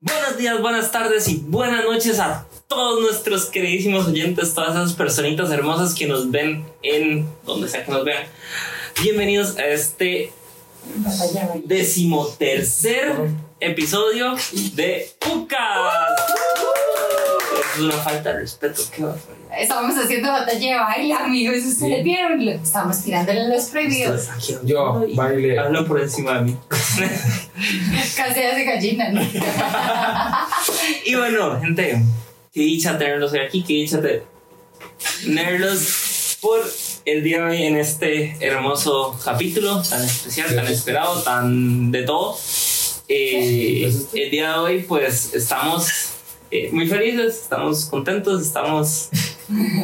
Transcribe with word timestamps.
Buenos 0.00 0.36
días, 0.36 0.60
buenas 0.60 0.92
tardes 0.92 1.26
y 1.28 1.36
buenas 1.36 1.86
noches 1.86 2.20
a 2.20 2.46
todos 2.68 3.00
nuestros 3.00 3.46
queridísimos 3.46 4.08
oyentes, 4.08 4.52
todas 4.52 4.72
esas 4.72 4.92
personitas 4.92 5.50
hermosas 5.50 5.94
que 5.94 6.06
nos 6.06 6.30
ven 6.30 6.66
en 6.82 7.26
donde 7.46 7.66
sea 7.66 7.86
que 7.86 7.92
nos 7.92 8.04
vean. 8.04 8.24
Bienvenidos 9.02 9.56
a 9.56 9.68
este 9.68 10.32
decimotercer 11.64 13.14
episodio 13.60 14.34
de 14.74 15.10
Cucas. 15.18 16.69
Es 17.74 17.80
una 17.80 17.92
falta 17.94 18.32
de 18.32 18.40
respeto, 18.40 18.82
qué 18.94 19.02
barbaridad. 19.02 19.58
Estábamos 19.60 19.96
haciendo 19.96 20.30
batalla 20.30 20.58
de 20.72 20.78
baile, 20.78 21.14
amigos. 21.14 21.56
Ustedes 21.64 22.04
vieron, 22.04 22.44
Lo- 22.44 22.52
estábamos 22.52 23.02
tirándole 23.02 23.48
los 23.48 23.64
prohibidos. 23.66 24.28
Aquí 24.28 24.54
Yo, 24.64 25.04
baile. 25.14 25.58
Hablan 25.58 25.86
por 25.86 26.00
encima 26.00 26.34
de 26.38 26.42
mí. 26.42 26.56
Casi 28.16 28.40
hace 28.42 28.64
gallina, 28.64 29.08
¿no? 29.10 29.20
Y 31.04 31.14
bueno, 31.14 31.60
gente, 31.60 32.02
qué 32.52 32.60
dicha 32.60 32.96
tenerlos 32.98 33.32
aquí, 33.34 33.62
qué 33.62 33.74
dicha 33.74 34.00
tenerlos 35.24 36.36
por 36.40 36.60
el 37.04 37.22
día 37.22 37.38
de 37.44 37.50
hoy 37.50 37.62
en 37.64 37.76
este 37.76 38.36
hermoso 38.40 39.18
capítulo 39.24 39.82
tan 39.82 40.02
especial, 40.04 40.54
tan 40.54 40.66
esperado, 40.66 41.22
tan 41.22 41.90
de 41.90 42.02
todo. 42.02 42.36
Eh, 43.08 43.92
el 44.14 44.30
día 44.30 44.52
de 44.52 44.58
hoy, 44.58 44.82
pues 44.82 45.34
estamos 45.34 45.88
eh, 46.50 46.70
muy 46.72 46.86
felices, 46.86 47.42
estamos 47.42 47.86
contentos, 47.86 48.42
estamos 48.42 49.08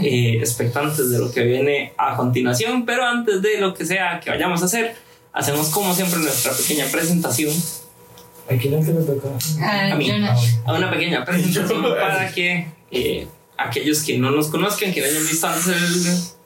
eh, 0.03 0.39
expectantes 0.41 1.11
de 1.11 1.19
lo 1.19 1.31
que 1.31 1.43
viene 1.43 1.93
a 1.97 2.17
continuación, 2.17 2.85
pero 2.85 3.05
antes 3.05 3.43
de 3.43 3.59
lo 3.59 3.75
que 3.75 3.85
sea 3.85 4.21
que 4.21 4.31
vayamos 4.31 4.63
a 4.63 4.67
hacer, 4.67 4.97
hacemos 5.33 5.69
como 5.69 5.95
siempre 5.95 6.19
nuestra 6.19 6.53
pequeña 6.53 6.87
presentación 6.87 7.53
¿A 8.49 8.55
quién 8.57 8.75
es 8.75 8.87
que 8.87 8.93
me 8.93 9.03
toca? 9.03 9.29
Ah, 9.61 9.93
A 9.93 9.97
mí. 9.97 10.09
no. 10.09 10.29
a 10.67 10.73
una 10.77 10.91
pequeña 10.91 11.25
presentación 11.25 11.83
para 12.01 12.33
que 12.33 12.69
eh, 12.91 13.27
aquellos 13.59 14.03
que 14.05 14.19
no 14.19 14.31
nos 14.31 14.49
conozcan, 14.49 14.93
que 14.93 15.01
no 15.01 15.07
hayan 15.07 15.27
visto 15.27 15.47
antes 15.49 15.67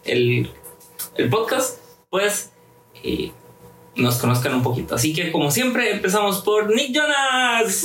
el, 0.04 0.16
el, 0.16 0.50
el 1.16 1.28
podcast, 1.28 1.78
pues 2.08 2.52
eh, 3.04 3.32
nos 3.96 4.16
conozcan 4.16 4.54
un 4.54 4.62
poquito. 4.62 4.94
Así 4.94 5.12
que, 5.12 5.30
como 5.30 5.50
siempre, 5.50 5.92
empezamos 5.92 6.40
por 6.40 6.74
Nick 6.74 6.94
Jonas. 6.94 7.84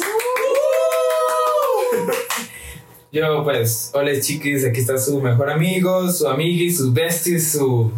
Yo, 3.12 3.44
pues, 3.44 3.92
hola 3.94 4.20
chiquis, 4.20 4.66
aquí 4.66 4.82
está 4.82 4.98
su 4.98 5.22
mejor 5.22 5.50
amigo, 5.50 6.12
su 6.12 6.28
amigui, 6.28 6.70
sus 6.72 6.94
besties, 6.94 7.54
su, 7.54 7.92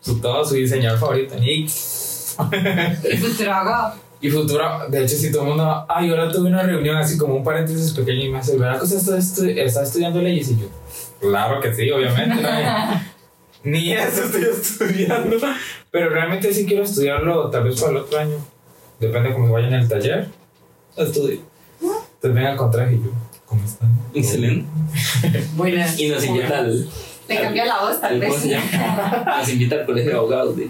su 0.00 0.20
todo, 0.20 0.44
su 0.44 0.54
diseñador 0.54 0.98
favorito, 0.98 1.36
Nick. 1.36 1.70
Y 1.70 3.16
Futurogo. 3.16 4.04
Y 4.24 4.30
futuro, 4.30 4.88
de 4.88 5.04
hecho, 5.04 5.16
si 5.16 5.30
todo 5.30 5.42
el 5.42 5.48
mundo, 5.48 5.84
ay, 5.86 6.08
ahora 6.08 6.32
tuve 6.32 6.48
una 6.48 6.62
reunión 6.62 6.96
así 6.96 7.18
como 7.18 7.36
un 7.36 7.44
paréntesis 7.44 7.92
pequeño 7.92 8.24
y 8.24 8.30
me 8.30 8.38
hace, 8.38 8.56
¿verdad 8.56 8.78
que 8.78 8.86
usted 8.86 9.18
está, 9.18 9.46
está 9.50 9.82
estudiando 9.82 10.22
leyes? 10.22 10.50
Y 10.50 10.60
yo, 10.60 10.66
claro 11.20 11.60
que 11.60 11.74
sí, 11.74 11.90
obviamente. 11.90 12.42
¿no? 12.42 13.02
Ni 13.64 13.92
eso 13.92 14.24
estoy 14.24 14.44
estudiando. 14.44 15.36
Pero 15.90 16.08
realmente 16.08 16.54
sí 16.54 16.64
quiero 16.64 16.84
estudiarlo, 16.84 17.50
tal 17.50 17.64
vez 17.64 17.78
para 17.78 17.92
el 17.92 17.98
otro 17.98 18.18
año. 18.18 18.36
Depende 18.98 19.28
de 19.28 19.34
cómo 19.34 19.52
vaya 19.52 19.68
en 19.68 19.74
el 19.74 19.88
taller. 19.88 20.28
Estudio. 20.96 21.40
Entonces 21.82 22.34
venga 22.34 22.56
con 22.56 22.70
traje 22.70 22.94
y 22.94 23.00
yo, 23.00 23.10
¿cómo 23.54 23.64
están? 23.64 23.90
Excelente. 24.14 24.66
Buenas. 25.56 25.98
Y 25.98 26.08
nos 26.08 26.24
invita 26.24 26.58
al. 26.58 26.88
Le 27.28 27.40
cambió 27.40 27.64
la 27.64 27.80
voz, 27.80 28.00
tal 28.00 28.14
al- 28.14 28.20
vez. 28.20 28.28
¿Cómo 28.28 28.40
se 28.42 28.48
llama? 28.50 29.24
Nos 29.38 29.48
invita 29.48 29.74
al 29.76 29.86
colegio 29.86 30.10
de 30.10 30.16
abogados. 30.16 30.56
de- 30.56 30.68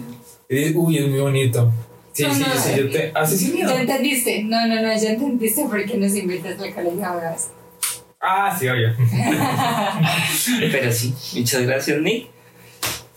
dice, 0.49 0.73
uy, 0.75 0.97
es 0.97 1.07
muy 1.09 1.19
bonito. 1.19 1.71
Sí, 2.13 2.23
No, 2.23 2.33
sí, 2.33 2.43
no, 2.47 2.61
sí, 2.61 2.69
yo 2.77 2.89
te. 2.89 3.11
Ah, 3.13 3.25
sí, 3.25 3.37
sí, 3.37 3.51
miedo. 3.51 3.69
¿Ya 3.73 3.81
entendiste? 3.81 4.43
No, 4.43 4.65
no, 4.67 4.75
no, 4.81 4.87
ya 4.97 5.09
entendiste 5.09 5.65
por 5.65 5.83
qué 5.85 5.97
nos 5.97 6.15
invitas 6.15 6.57
al 6.59 6.73
colegio 6.73 6.97
de 6.97 7.03
abogados. 7.03 7.47
Ah, 8.21 8.55
sí, 8.57 8.67
oye. 8.69 8.93
Pero 10.71 10.91
sí, 10.91 11.13
muchas 11.35 11.61
gracias, 11.63 11.99
Nick. 12.01 12.27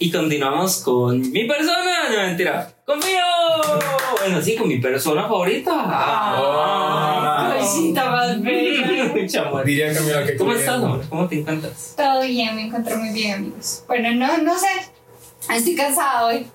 Y 0.01 0.11
continuamos 0.11 0.79
con 0.79 1.21
mi 1.31 1.45
persona. 1.47 2.09
No, 2.13 2.27
mentira. 2.27 2.75
¡Conmigo! 2.89 3.79
Bueno, 4.19 4.41
sí, 4.41 4.57
con 4.57 4.67
mi 4.67 4.79
persona 4.79 5.25
favorita. 5.25 5.71
Ah. 5.77 7.55
Cosita 7.61 8.11
más 8.11 8.41
bella. 8.43 9.13
Diría 9.67 9.93
Camila 9.93 10.25
que 10.25 10.37
¿Cómo 10.39 10.53
estás, 10.53 10.77
amor? 10.77 11.05
¿Cómo 11.11 11.29
te 11.29 11.41
encuentras? 11.41 11.93
Todo 11.95 12.23
bien, 12.23 12.57
me 12.57 12.63
encuentro 12.63 12.97
muy 12.97 13.11
bien, 13.11 13.35
amigos. 13.35 13.85
Bueno, 13.87 14.11
no, 14.15 14.39
no 14.39 14.59
sé. 14.59 14.69
Estoy 15.55 15.75
cansada 15.77 16.25
hoy. 16.25 16.47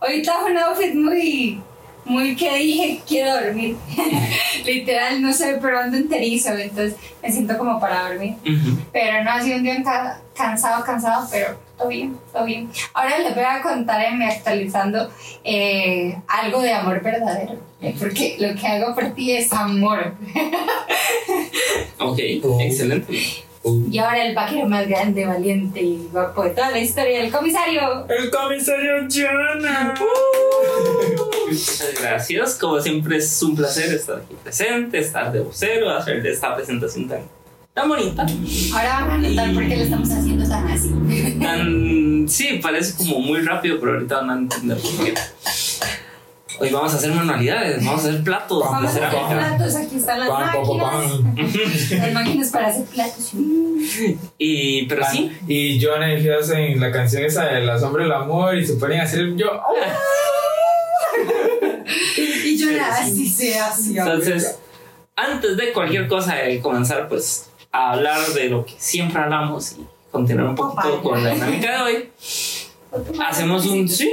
Hoy 0.00 0.22
trajo 0.22 0.46
un 0.46 0.56
outfit 0.56 0.94
muy, 0.94 1.60
muy 2.04 2.36
que 2.36 2.58
dije, 2.58 3.02
quiero 3.04 3.34
dormir. 3.34 3.76
Literal, 4.64 5.20
no 5.20 5.32
sé, 5.32 5.58
pero 5.60 5.80
ando 5.80 5.96
enterizo, 5.96 6.50
entonces 6.50 6.94
me 7.20 7.32
siento 7.32 7.58
como 7.58 7.80
para 7.80 8.10
dormir. 8.10 8.34
Pero 8.92 9.24
no 9.24 9.32
ha 9.32 9.42
sido 9.42 9.56
un 9.56 9.64
día 9.64 9.82
ca- 9.82 10.20
cansado, 10.32 10.84
cansado, 10.84 11.26
pero 11.28 11.58
todo 11.78 11.88
bien, 11.88 12.16
todo 12.32 12.44
bien. 12.44 12.70
Ahora 12.94 13.18
les 13.18 13.34
voy 13.34 13.44
a 13.44 13.60
contar 13.62 14.02
en 14.04 14.18
mi 14.18 14.24
actualizando 14.24 15.10
eh, 15.44 16.16
algo 16.28 16.60
de 16.62 16.72
amor 16.72 17.02
verdadero. 17.02 17.54
eh, 17.80 17.94
Porque 17.98 18.36
lo 18.38 18.54
que 18.58 18.66
hago 18.66 18.94
por 18.94 19.10
ti 19.14 19.32
es 19.36 19.52
amor. 19.52 20.14
Ok, 21.98 22.18
Oh. 22.42 22.58
excelente. 22.60 23.18
Uh. 23.62 23.88
Y 23.90 23.98
ahora 23.98 24.24
el 24.24 24.34
vaquero 24.34 24.68
más 24.68 24.86
grande, 24.86 25.24
valiente 25.26 25.82
y 25.82 26.08
guapo 26.12 26.44
de 26.44 26.50
toda 26.50 26.70
la 26.70 26.78
historia, 26.78 27.20
el 27.20 27.32
comisario. 27.32 28.06
El 28.08 28.30
comisario 28.30 29.08
Jonah. 29.10 29.92
Muchas 31.48 31.94
gracias. 32.00 32.54
Como 32.56 32.80
siempre 32.80 33.16
es 33.16 33.42
un 33.42 33.56
placer 33.56 33.92
estar 33.92 34.18
aquí 34.18 34.34
presente, 34.42 34.98
estar 34.98 35.32
de 35.32 35.40
vocero, 35.40 35.90
hacer 35.90 36.22
de 36.22 36.30
esta 36.30 36.54
presentación 36.54 37.08
tan, 37.08 37.20
tan 37.76 37.90
bonita. 37.90 38.26
Ahora 38.72 39.06
van 39.06 39.24
a 39.24 39.28
notar 39.28 39.52
por 39.52 39.68
qué 39.68 39.76
lo 39.76 39.82
estamos 39.82 40.10
haciendo 40.10 40.48
tan 40.48 40.66
así. 40.66 40.90
Tan, 41.38 42.26
sí, 42.26 42.58
parece 42.62 42.96
como 42.96 43.20
muy 43.20 43.40
rápido, 43.42 43.78
pero 43.78 43.92
ahorita 43.92 44.16
van 44.16 44.30
a 44.30 44.34
entender 44.34 44.78
por 44.78 45.04
qué. 45.04 45.14
Hoy 46.58 46.70
vamos 46.70 46.94
a 46.94 46.96
hacer 46.96 47.12
manualidades, 47.12 47.84
vamos 47.84 48.02
a 48.02 48.08
hacer 48.08 48.24
platos 48.24 48.64
Vamos 48.64 48.84
a 48.84 48.88
hacer 48.88 49.10
platos, 49.10 49.76
aquí 49.76 49.96
están 49.96 50.20
las 50.20 50.28
pam, 50.30 50.40
máquinas. 50.40 51.90
Las 51.90 52.12
máquinas 52.14 52.48
para 52.48 52.68
hacer 52.68 52.84
platos. 52.86 53.32
Y, 54.38 54.86
pero 54.86 55.04
sí, 55.12 55.32
Y 55.46 55.78
Jonah 55.78 56.14
y 56.14 56.22
Fias 56.22 56.48
en 56.52 56.80
la 56.80 56.90
canción 56.90 57.24
esa 57.24 57.44
de 57.44 57.60
La 57.60 57.78
sombra 57.78 58.04
del 58.04 58.12
amor 58.12 58.56
y 58.56 58.66
se 58.66 58.76
ponen 58.76 59.00
a 59.00 59.02
hacer 59.02 59.36
yo. 59.36 59.48
Y 62.42 62.56
yo 62.56 62.70
era 62.70 62.88
así 62.88 63.28
sea, 63.28 63.66
así. 63.66 63.98
Entonces, 63.98 64.58
antes 65.14 65.56
de 65.58 65.72
cualquier 65.72 66.08
cosa 66.08 66.36
de 66.36 66.60
comenzar, 66.60 67.06
pues, 67.08 67.45
a 67.76 67.92
hablar 67.92 68.26
de 68.28 68.48
lo 68.48 68.64
que 68.64 68.74
siempre 68.78 69.20
hablamos 69.20 69.72
y 69.72 69.86
continuar 70.10 70.48
un 70.48 70.54
poquito 70.54 71.02
con 71.02 71.22
la 71.22 71.34
dinámica 71.34 71.70
de 71.72 71.82
hoy, 71.82 72.08
hacemos 73.26 73.66
un 73.66 73.88
sí, 73.88 74.12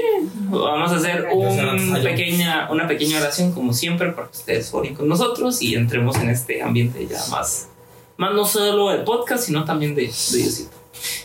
vamos 0.50 0.92
a 0.92 0.96
hacer 0.98 1.28
un 1.34 1.94
pequeña, 2.04 2.70
una 2.72 2.88
pequeña 2.88 3.20
oración 3.20 3.54
como 3.54 3.74
siempre 3.74 4.12
para 4.12 4.28
que 4.28 4.38
ustedes 4.38 4.74
oren 4.74 4.96
con 4.96 5.08
nosotros 5.08 5.62
y 5.62 5.76
entremos 5.76 6.18
en 6.18 6.30
este 6.30 6.62
ambiente 6.62 7.08
ya 7.08 7.26
más, 7.30 7.70
más 8.18 8.34
no 8.34 8.46
solo 8.46 8.90
de 8.90 9.00
podcast, 9.00 9.46
sino 9.46 9.64
también 9.64 9.96
de, 9.96 10.04
de 10.04 10.38
Diosito. 10.38 10.76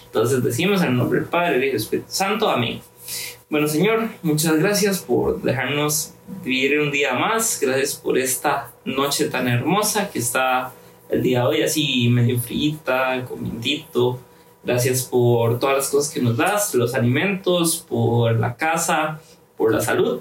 Entonces 0.06 0.42
decimos 0.42 0.80
en 0.82 0.88
el 0.88 0.96
nombre 0.96 1.20
del 1.20 1.28
Padre, 1.28 1.52
del 1.52 1.60
del 1.60 1.76
Espíritu 1.76 2.08
Santo, 2.08 2.48
amén. 2.48 2.80
Bueno, 3.50 3.66
Señor, 3.66 4.08
muchas 4.22 4.58
gracias 4.58 4.98
por 4.98 5.40
dejarnos 5.40 6.12
vivir 6.44 6.80
un 6.80 6.90
día 6.90 7.14
más. 7.14 7.58
Gracias 7.60 7.94
por 7.94 8.18
esta 8.18 8.72
noche 8.84 9.28
tan 9.28 9.48
hermosa 9.48 10.10
que 10.10 10.18
está 10.18 10.72
el 11.08 11.22
día 11.22 11.40
de 11.40 11.46
hoy 11.46 11.62
así 11.62 12.08
medio 12.08 12.38
frita, 12.38 13.24
con 13.24 13.42
vientito. 13.42 14.18
Gracias 14.62 15.02
por 15.04 15.58
todas 15.58 15.76
las 15.76 15.88
cosas 15.88 16.12
que 16.12 16.20
nos 16.20 16.36
das, 16.36 16.74
los 16.74 16.94
alimentos, 16.94 17.84
por 17.88 18.38
la 18.38 18.56
casa, 18.56 19.20
por 19.56 19.72
la 19.72 19.80
salud. 19.80 20.20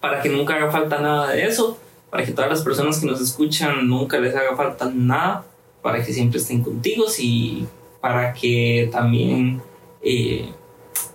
Para 0.00 0.22
que 0.22 0.28
nunca 0.28 0.54
haga 0.54 0.70
falta 0.70 1.00
nada 1.00 1.32
de 1.32 1.44
eso. 1.44 1.76
Para 2.10 2.24
que 2.24 2.32
todas 2.32 2.50
las 2.50 2.62
personas 2.62 2.98
que 2.98 3.06
nos 3.06 3.20
escuchan 3.20 3.86
nunca 3.88 4.18
les 4.18 4.34
haga 4.34 4.56
falta 4.56 4.90
nada. 4.92 5.44
Para 5.82 6.02
que 6.02 6.12
siempre 6.12 6.38
estén 6.38 6.62
contigo 6.62 7.04
y 7.18 7.66
para 8.00 8.32
que 8.32 8.88
también, 8.90 9.60
eh, 10.00 10.48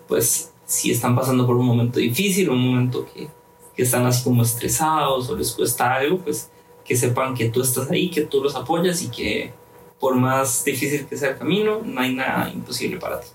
pues, 0.07 0.51
si 0.65 0.91
están 0.91 1.15
pasando 1.15 1.47
por 1.47 1.55
un 1.55 1.65
momento 1.65 1.99
difícil, 1.99 2.49
un 2.49 2.59
momento 2.59 3.07
que, 3.11 3.27
que 3.75 3.83
están 3.83 4.05
así 4.05 4.23
como 4.23 4.43
estresados 4.43 5.29
o 5.29 5.35
les 5.35 5.51
cuesta 5.51 5.95
algo, 5.95 6.19
pues 6.19 6.50
que 6.91 6.97
sepan 6.97 7.33
que 7.33 7.47
tú 7.47 7.61
estás 7.61 7.89
ahí, 7.89 8.09
que 8.09 8.19
tú 8.19 8.43
los 8.43 8.53
apoyas 8.53 9.01
y 9.01 9.07
que 9.07 9.53
por 9.97 10.13
más 10.13 10.65
difícil 10.65 11.07
que 11.07 11.15
sea 11.15 11.29
el 11.29 11.37
camino, 11.37 11.81
no 11.85 12.01
hay 12.01 12.13
nada 12.13 12.51
imposible 12.53 12.97
para 12.97 13.21
ti. 13.21 13.27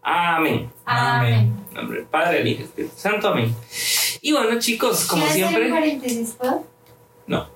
Amén. 0.00 0.72
Amén. 0.86 1.52
En 1.68 1.74
nombre 1.74 1.98
del 1.98 2.06
Padre, 2.06 2.38
del 2.38 2.48
Hijo 2.48 2.62
y 2.62 2.64
Espíritu 2.64 2.94
Santo. 2.96 3.28
Amén. 3.28 3.54
Y 4.22 4.32
bueno, 4.32 4.58
chicos, 4.58 5.04
como 5.04 5.26
¿Quiero 5.26 5.48
hacer 5.48 5.60
un 5.60 5.66
siempre. 5.66 5.80
paréntesis, 5.80 6.34
¿puedo? 6.38 6.64
No, 7.26 7.46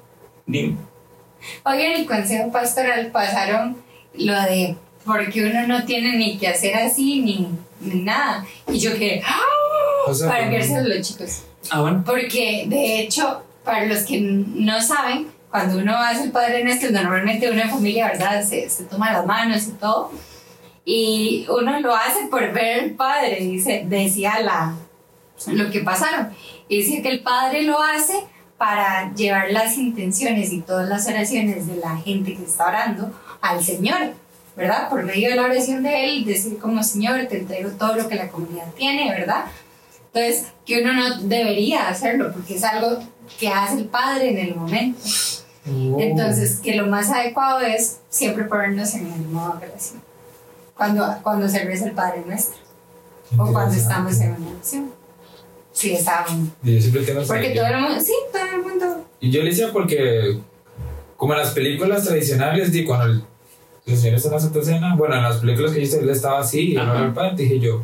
dime. 0.44 0.76
Hoy 1.64 1.80
en 1.80 1.92
el 1.92 2.06
consejo 2.06 2.52
pastoral 2.52 3.10
pasaron 3.10 3.78
lo 4.18 4.34
de 4.42 4.76
porque 5.06 5.46
uno 5.46 5.66
no 5.66 5.86
tiene 5.86 6.18
ni 6.18 6.36
que 6.36 6.48
hacer 6.48 6.74
así 6.74 7.22
ni, 7.22 7.48
ni 7.80 8.02
nada. 8.02 8.44
Y 8.70 8.78
yo 8.78 8.94
que, 8.98 9.22
¡ah! 9.24 9.40
O 10.08 10.12
sea, 10.12 10.28
para 10.28 10.46
a 10.46 10.82
los 10.82 11.08
chicos. 11.08 11.44
Ah, 11.70 11.80
bueno. 11.80 12.02
Porque 12.04 12.66
de 12.68 13.00
hecho 13.00 13.44
para 13.64 13.86
los 13.86 14.04
que 14.04 14.18
no 14.20 14.80
saben, 14.80 15.38
cuando 15.50 15.78
uno 15.78 15.96
hace 15.96 16.24
el 16.24 16.30
Padre 16.30 16.64
Nuestro, 16.64 16.90
normalmente 16.90 17.50
uno 17.50 17.60
en 17.60 17.70
familia, 17.70 18.08
¿verdad? 18.08 18.42
Se, 18.42 18.68
se 18.68 18.84
toma 18.84 19.12
las 19.12 19.26
manos 19.26 19.66
y 19.66 19.72
todo. 19.72 20.10
Y 20.84 21.46
uno 21.48 21.80
lo 21.80 21.94
hace 21.94 22.26
por 22.30 22.52
ver 22.52 22.80
al 22.80 22.90
Padre, 22.92 23.40
dice, 23.40 23.84
decía 23.86 24.40
la, 24.40 24.74
lo 25.46 25.70
que 25.70 25.80
pasaron. 25.80 26.30
Y 26.68 26.78
dice 26.78 27.02
que 27.02 27.10
el 27.10 27.20
Padre 27.20 27.62
lo 27.62 27.80
hace 27.82 28.24
para 28.56 29.12
llevar 29.14 29.50
las 29.50 29.78
intenciones 29.78 30.52
y 30.52 30.60
todas 30.60 30.88
las 30.88 31.06
oraciones 31.06 31.66
de 31.66 31.76
la 31.76 31.96
gente 31.96 32.34
que 32.36 32.42
está 32.42 32.68
orando 32.68 33.12
al 33.40 33.62
Señor, 33.62 34.14
¿verdad? 34.56 34.88
Por 34.88 35.04
medio 35.04 35.30
de 35.30 35.36
la 35.36 35.44
oración 35.44 35.82
de 35.82 36.04
Él, 36.04 36.24
decir 36.24 36.58
como 36.58 36.82
Señor, 36.82 37.26
te 37.26 37.38
entrego 37.38 37.70
todo 37.70 37.94
lo 37.94 38.08
que 38.08 38.16
la 38.16 38.28
comunidad 38.28 38.72
tiene, 38.76 39.10
¿verdad? 39.10 39.44
Entonces, 40.12 40.48
que 40.66 40.82
uno 40.82 40.92
no 40.92 41.20
debería 41.22 41.88
hacerlo 41.88 42.32
porque 42.32 42.56
es 42.56 42.64
algo 42.64 42.98
que 43.38 43.48
hace 43.48 43.78
el 43.78 43.86
Padre 43.86 44.30
en 44.30 44.48
el 44.48 44.56
momento. 44.56 45.00
Oh. 45.66 45.96
Entonces, 46.00 46.60
que 46.60 46.75
lo 46.76 46.86
más 46.86 47.10
adecuado 47.10 47.60
es 47.60 47.98
siempre 48.08 48.44
ponernos 48.44 48.94
en 48.94 49.12
el 49.12 49.28
modo 49.28 49.58
de 49.60 49.69
oración. 49.69 50.02
Cuando, 50.75 51.06
cuando 51.22 51.48
se 51.48 51.64
reza 51.64 51.86
el 51.86 51.92
Padre 51.92 52.22
Nuestro. 52.26 52.58
O 53.36 53.52
cuando 53.52 53.75
estamos 53.75 54.19
en 54.20 54.36
una 54.36 54.50
oración. 54.52 54.90
Sí, 55.72 55.92
estamos. 55.92 56.32
Y 56.62 56.75
yo 56.75 56.80
siempre 56.80 57.02
tengo 57.02 57.22
Porque 57.26 57.50
todo 57.50 57.66
el 57.66 57.80
mundo, 57.80 58.00
sí, 58.00 58.12
todo 58.32 58.42
el 58.44 58.62
mundo. 58.62 59.04
Y 59.20 59.30
yo 59.30 59.42
le 59.42 59.50
decía 59.50 59.70
porque, 59.72 60.40
como 61.16 61.34
en 61.34 61.40
las 61.40 61.50
películas 61.50 62.04
tradicionales, 62.04 62.72
di 62.72 62.84
cuando 62.84 63.06
el, 63.06 63.25
el 63.86 63.96
Señor 63.96 64.16
está 64.16 64.28
en 64.28 64.34
la 64.34 64.40
Santa 64.40 64.62
Cena, 64.62 64.96
bueno, 64.96 65.16
en 65.16 65.22
las 65.22 65.38
películas 65.38 65.72
que 65.72 65.78
yo 65.78 65.84
hice, 65.84 66.00
él 66.00 66.10
estaba 66.10 66.40
así, 66.40 66.72
y 66.72 66.76
Ajá. 66.76 66.96
era 66.96 67.06
el 67.06 67.12
padre, 67.12 67.34
dije 67.36 67.60
yo, 67.60 67.82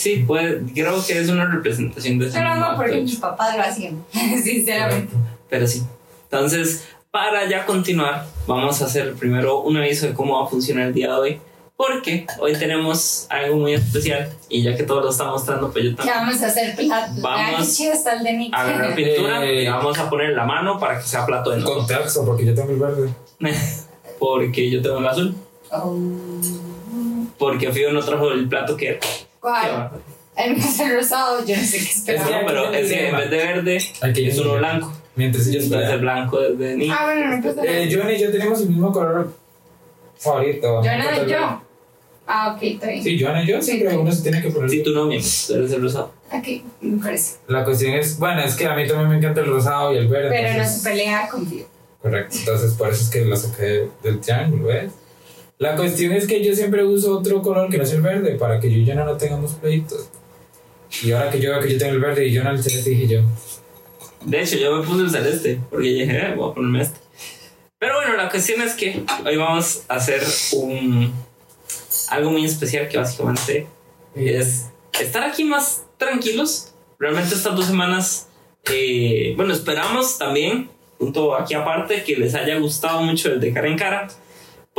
Sí, 0.00 0.24
pues 0.26 0.56
creo 0.72 1.04
que 1.06 1.20
es 1.20 1.28
una 1.28 1.44
representación 1.44 2.18
de 2.18 2.28
ese 2.28 2.38
Pero 2.38 2.54
no, 2.54 2.74
porque 2.74 3.02
mis 3.02 3.16
papás 3.16 3.54
lo 3.54 3.62
hacían, 3.62 4.02
sinceramente. 4.42 5.14
Pero 5.50 5.66
sí. 5.66 5.82
Entonces, 6.22 6.88
para 7.10 7.46
ya 7.50 7.66
continuar, 7.66 8.24
vamos 8.46 8.80
a 8.80 8.86
hacer 8.86 9.12
primero 9.12 9.60
un 9.60 9.76
aviso 9.76 10.06
de 10.06 10.14
cómo 10.14 10.40
va 10.40 10.46
a 10.46 10.48
funcionar 10.48 10.86
el 10.86 10.94
día 10.94 11.08
de 11.08 11.12
hoy. 11.12 11.40
Porque 11.76 12.26
hoy 12.38 12.54
tenemos 12.54 13.26
algo 13.28 13.56
muy 13.56 13.74
especial 13.74 14.30
y 14.48 14.62
ya 14.62 14.74
que 14.74 14.84
todo 14.84 15.02
lo 15.02 15.10
está 15.10 15.24
mostrando, 15.24 15.70
pues 15.70 15.84
yo 15.84 15.90
¿Qué 15.90 15.96
también 15.96 16.16
vamos 16.16 16.42
a 16.42 16.46
hacer? 16.46 16.76
Plato. 16.76 17.20
Vamos 17.20 17.76
qué 17.76 18.24
de 18.24 18.32
Nick. 18.32 18.54
agarrar 18.54 18.94
pintura 18.94 19.44
Eh. 19.44 19.64
y 19.64 19.68
vamos 19.68 19.98
a 19.98 20.08
poner 20.08 20.30
la 20.30 20.46
mano 20.46 20.78
para 20.78 20.96
que 20.98 21.06
sea 21.06 21.26
plato 21.26 21.50
de 21.50 21.62
texto, 21.86 22.24
porque 22.24 22.46
yo 22.46 22.54
tengo 22.54 22.70
el 22.70 22.78
verde. 22.78 23.10
porque 24.18 24.70
yo 24.70 24.80
tengo 24.80 24.96
el 24.96 25.06
azul. 25.08 25.34
Oh. 25.70 25.94
Porque 27.38 27.70
Fío 27.70 27.92
no 27.92 28.00
trajo 28.00 28.30
el 28.32 28.48
plato 28.48 28.78
que 28.78 28.88
era. 28.88 29.00
¿Cuál? 29.40 29.90
El 30.36 30.52
es 30.56 30.80
el 30.80 30.94
rosado, 30.96 31.44
yo 31.44 31.56
no 31.56 31.62
sé 31.62 31.76
qué 31.78 31.82
Es 31.84 31.96
esperaba. 31.96 32.28
que, 32.40 32.46
pero 32.46 32.72
es 32.72 32.88
que 32.92 33.08
en 33.08 33.16
vez 33.16 33.30
de 33.30 33.36
verde 33.36 33.78
Aquí 34.00 34.28
es 34.28 34.38
uno 34.38 34.54
blanco. 34.54 34.92
Mientras 35.16 35.46
ellos 35.48 35.64
Entonces 35.64 35.90
el 35.90 36.00
blanco 36.00 36.40
es 36.40 36.58
de 36.58 36.76
Nick. 36.76 36.92
Ah, 36.96 37.04
bueno, 37.06 37.36
no 37.36 37.54
nada. 37.54 37.62
Eh, 37.66 37.90
Johnny 37.92 38.14
y 38.14 38.18
yo 38.20 38.30
tenemos 38.30 38.60
el 38.60 38.68
mismo 38.68 38.92
color 38.92 39.32
favorito. 40.18 40.82
Yo 40.82 40.90
no, 40.98 41.26
yo. 41.26 41.62
Ah, 42.26 42.54
ok, 42.54 42.62
está 42.62 42.86
bien. 42.86 43.02
Sí, 43.02 43.22
Johnny 43.22 43.42
y 43.42 43.46
yo 43.48 43.60
siempre 43.60 43.96
uno 43.96 44.12
se 44.12 44.22
tiene 44.22 44.40
que 44.40 44.50
poner. 44.50 44.70
Si 44.70 44.82
tú 44.82 44.90
no, 44.92 45.06
mi 45.06 45.18
tú 45.18 45.54
eres 45.54 45.72
el 45.72 45.82
rosado. 45.82 46.12
Ok, 46.32 46.46
me 46.80 47.02
parece. 47.02 47.38
La 47.48 47.64
cuestión 47.64 47.94
es, 47.94 48.18
bueno, 48.18 48.40
es 48.42 48.54
que 48.54 48.66
a 48.66 48.74
mí 48.76 48.86
también 48.86 49.08
me 49.08 49.16
encanta 49.16 49.40
el 49.40 49.46
rosado 49.48 49.92
y 49.92 49.98
el 49.98 50.08
verde. 50.08 50.28
Pero 50.30 50.42
no 50.42 50.48
entonces- 50.54 50.82
se 50.82 50.88
pelea 50.88 51.28
contigo. 51.28 51.66
Correcto, 52.00 52.36
entonces 52.38 52.72
por 52.74 52.88
eso 52.88 53.02
es 53.02 53.10
que 53.10 53.24
lo 53.26 53.36
saqué 53.36 53.88
del 54.02 54.20
triángulo, 54.20 54.68
¿ves? 54.68 54.90
La 55.60 55.76
cuestión 55.76 56.14
es 56.14 56.26
que 56.26 56.42
yo 56.42 56.54
siempre 56.54 56.82
uso 56.82 57.18
otro 57.18 57.42
color 57.42 57.68
que 57.68 57.76
no 57.76 57.84
es 57.84 57.92
el 57.92 58.00
verde 58.00 58.36
para 58.36 58.58
que 58.58 58.70
yo 58.70 58.78
y 58.78 58.86
Jonah 58.86 59.04
no 59.04 59.18
tengamos 59.18 59.52
pleitos. 59.52 60.08
Y 61.02 61.12
ahora 61.12 61.30
que 61.30 61.38
yo 61.38 61.50
veo 61.50 61.60
que 61.60 61.74
yo 61.74 61.78
tengo 61.78 61.92
el 61.92 62.00
verde 62.00 62.26
y 62.26 62.34
Jonah 62.34 62.52
el 62.52 62.62
celeste, 62.62 62.88
dije 62.88 63.06
yo, 63.06 63.20
De 64.24 64.40
hecho, 64.40 64.56
yo 64.56 64.74
me 64.74 64.86
puse 64.86 65.02
el 65.02 65.10
celeste 65.10 65.60
porque 65.68 65.88
dije, 65.88 66.16
eh, 66.16 66.34
voy 66.34 66.50
a 66.50 66.54
ponerme 66.54 66.80
este. 66.80 66.98
Pero 67.78 67.96
bueno, 67.96 68.16
la 68.16 68.30
cuestión 68.30 68.62
es 68.62 68.72
que 68.72 69.02
hoy 69.26 69.36
vamos 69.36 69.84
a 69.88 69.96
hacer 69.96 70.22
un 70.54 71.12
algo 72.08 72.30
muy 72.30 72.46
especial 72.46 72.88
que 72.88 72.96
básicamente 72.96 73.66
es 74.14 74.70
estar 74.98 75.24
aquí 75.24 75.44
más 75.44 75.84
tranquilos. 75.98 76.72
Realmente 76.98 77.34
estas 77.34 77.54
dos 77.54 77.66
semanas, 77.66 78.28
eh, 78.72 79.34
bueno, 79.36 79.52
esperamos 79.52 80.16
también, 80.16 80.70
punto 80.98 81.34
aquí 81.34 81.52
aparte, 81.52 82.02
que 82.02 82.16
les 82.16 82.34
haya 82.34 82.58
gustado 82.58 83.02
mucho 83.02 83.30
el 83.30 83.40
de 83.40 83.52
cara 83.52 83.68
en 83.68 83.76
cara. 83.76 84.08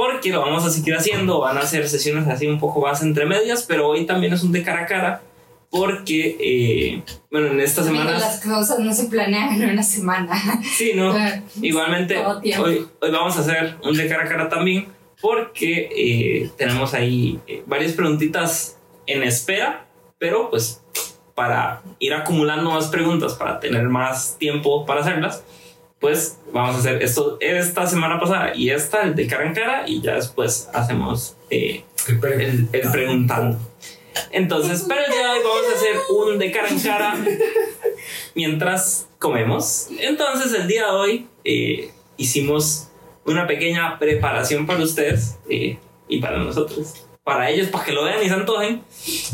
Porque 0.01 0.31
lo 0.31 0.41
vamos 0.41 0.65
a 0.65 0.71
seguir 0.71 0.95
haciendo, 0.95 1.41
van 1.41 1.59
a 1.59 1.61
ser 1.61 1.87
sesiones 1.87 2.27
así 2.27 2.47
un 2.47 2.59
poco 2.59 2.81
más 2.81 3.03
entre 3.03 3.27
medias, 3.27 3.65
pero 3.67 3.87
hoy 3.87 4.07
también 4.07 4.33
es 4.33 4.41
un 4.41 4.51
de 4.51 4.63
cara 4.63 4.81
a 4.81 4.85
cara. 4.87 5.21
Porque, 5.69 6.37
eh, 6.39 7.03
bueno, 7.29 7.49
en 7.49 7.59
estas 7.59 7.85
Amigos, 7.85 8.07
semanas... 8.07 8.21
Las 8.23 8.43
cosas 8.43 8.79
no 8.79 8.91
se 8.95 9.05
planean 9.09 9.61
en 9.61 9.69
una 9.69 9.83
semana. 9.83 10.33
Sí, 10.75 10.93
¿no? 10.95 11.13
Igualmente, 11.61 12.17
hoy, 12.17 12.83
hoy 12.99 13.11
vamos 13.11 13.37
a 13.37 13.41
hacer 13.41 13.75
un 13.83 13.95
de 13.95 14.07
cara 14.07 14.23
a 14.23 14.27
cara 14.27 14.49
también, 14.49 14.87
porque 15.21 15.89
eh, 15.95 16.49
tenemos 16.57 16.95
ahí 16.95 17.39
eh, 17.45 17.61
varias 17.67 17.91
preguntitas 17.91 18.79
en 19.05 19.21
espera, 19.21 19.85
pero 20.17 20.49
pues 20.49 20.81
para 21.35 21.83
ir 21.99 22.15
acumulando 22.15 22.71
más 22.71 22.87
preguntas, 22.87 23.35
para 23.35 23.59
tener 23.59 23.87
más 23.87 24.35
tiempo 24.39 24.83
para 24.83 25.01
hacerlas, 25.01 25.43
pues 26.01 26.39
vamos 26.51 26.75
a 26.75 26.79
hacer 26.79 27.01
esto 27.01 27.37
esta 27.39 27.85
semana 27.85 28.19
pasada 28.19 28.53
y 28.55 28.71
esta, 28.71 29.03
el 29.03 29.15
de 29.15 29.27
cara 29.27 29.45
en 29.45 29.53
cara, 29.53 29.83
y 29.87 30.01
ya 30.01 30.15
después 30.15 30.67
hacemos 30.73 31.37
eh, 31.51 31.83
el 32.07 32.67
el, 32.73 32.91
preguntando. 32.91 33.57
Entonces, 34.31 34.85
pero 34.87 34.99
el 35.05 35.11
día 35.11 35.21
de 35.21 35.29
hoy 35.29 35.39
vamos 35.43 35.63
a 35.71 35.77
hacer 35.77 35.95
un 36.09 36.39
de 36.39 36.51
cara 36.51 36.69
en 36.69 36.79
cara 36.79 37.15
mientras 38.35 39.07
comemos. 39.19 39.89
Entonces, 39.99 40.51
el 40.53 40.67
día 40.67 40.87
de 40.87 40.91
hoy 40.91 41.27
eh, 41.45 41.91
hicimos 42.17 42.89
una 43.25 43.45
pequeña 43.45 43.99
preparación 43.99 44.65
para 44.65 44.83
ustedes 44.83 45.37
eh, 45.49 45.77
y 46.07 46.19
para 46.19 46.39
nosotros. 46.39 47.05
Para 47.23 47.51
ellos, 47.51 47.67
para 47.67 47.85
que 47.85 47.91
lo 47.91 48.05
vean 48.05 48.23
y 48.23 48.27
se 48.27 48.33
antojen. 48.33 48.81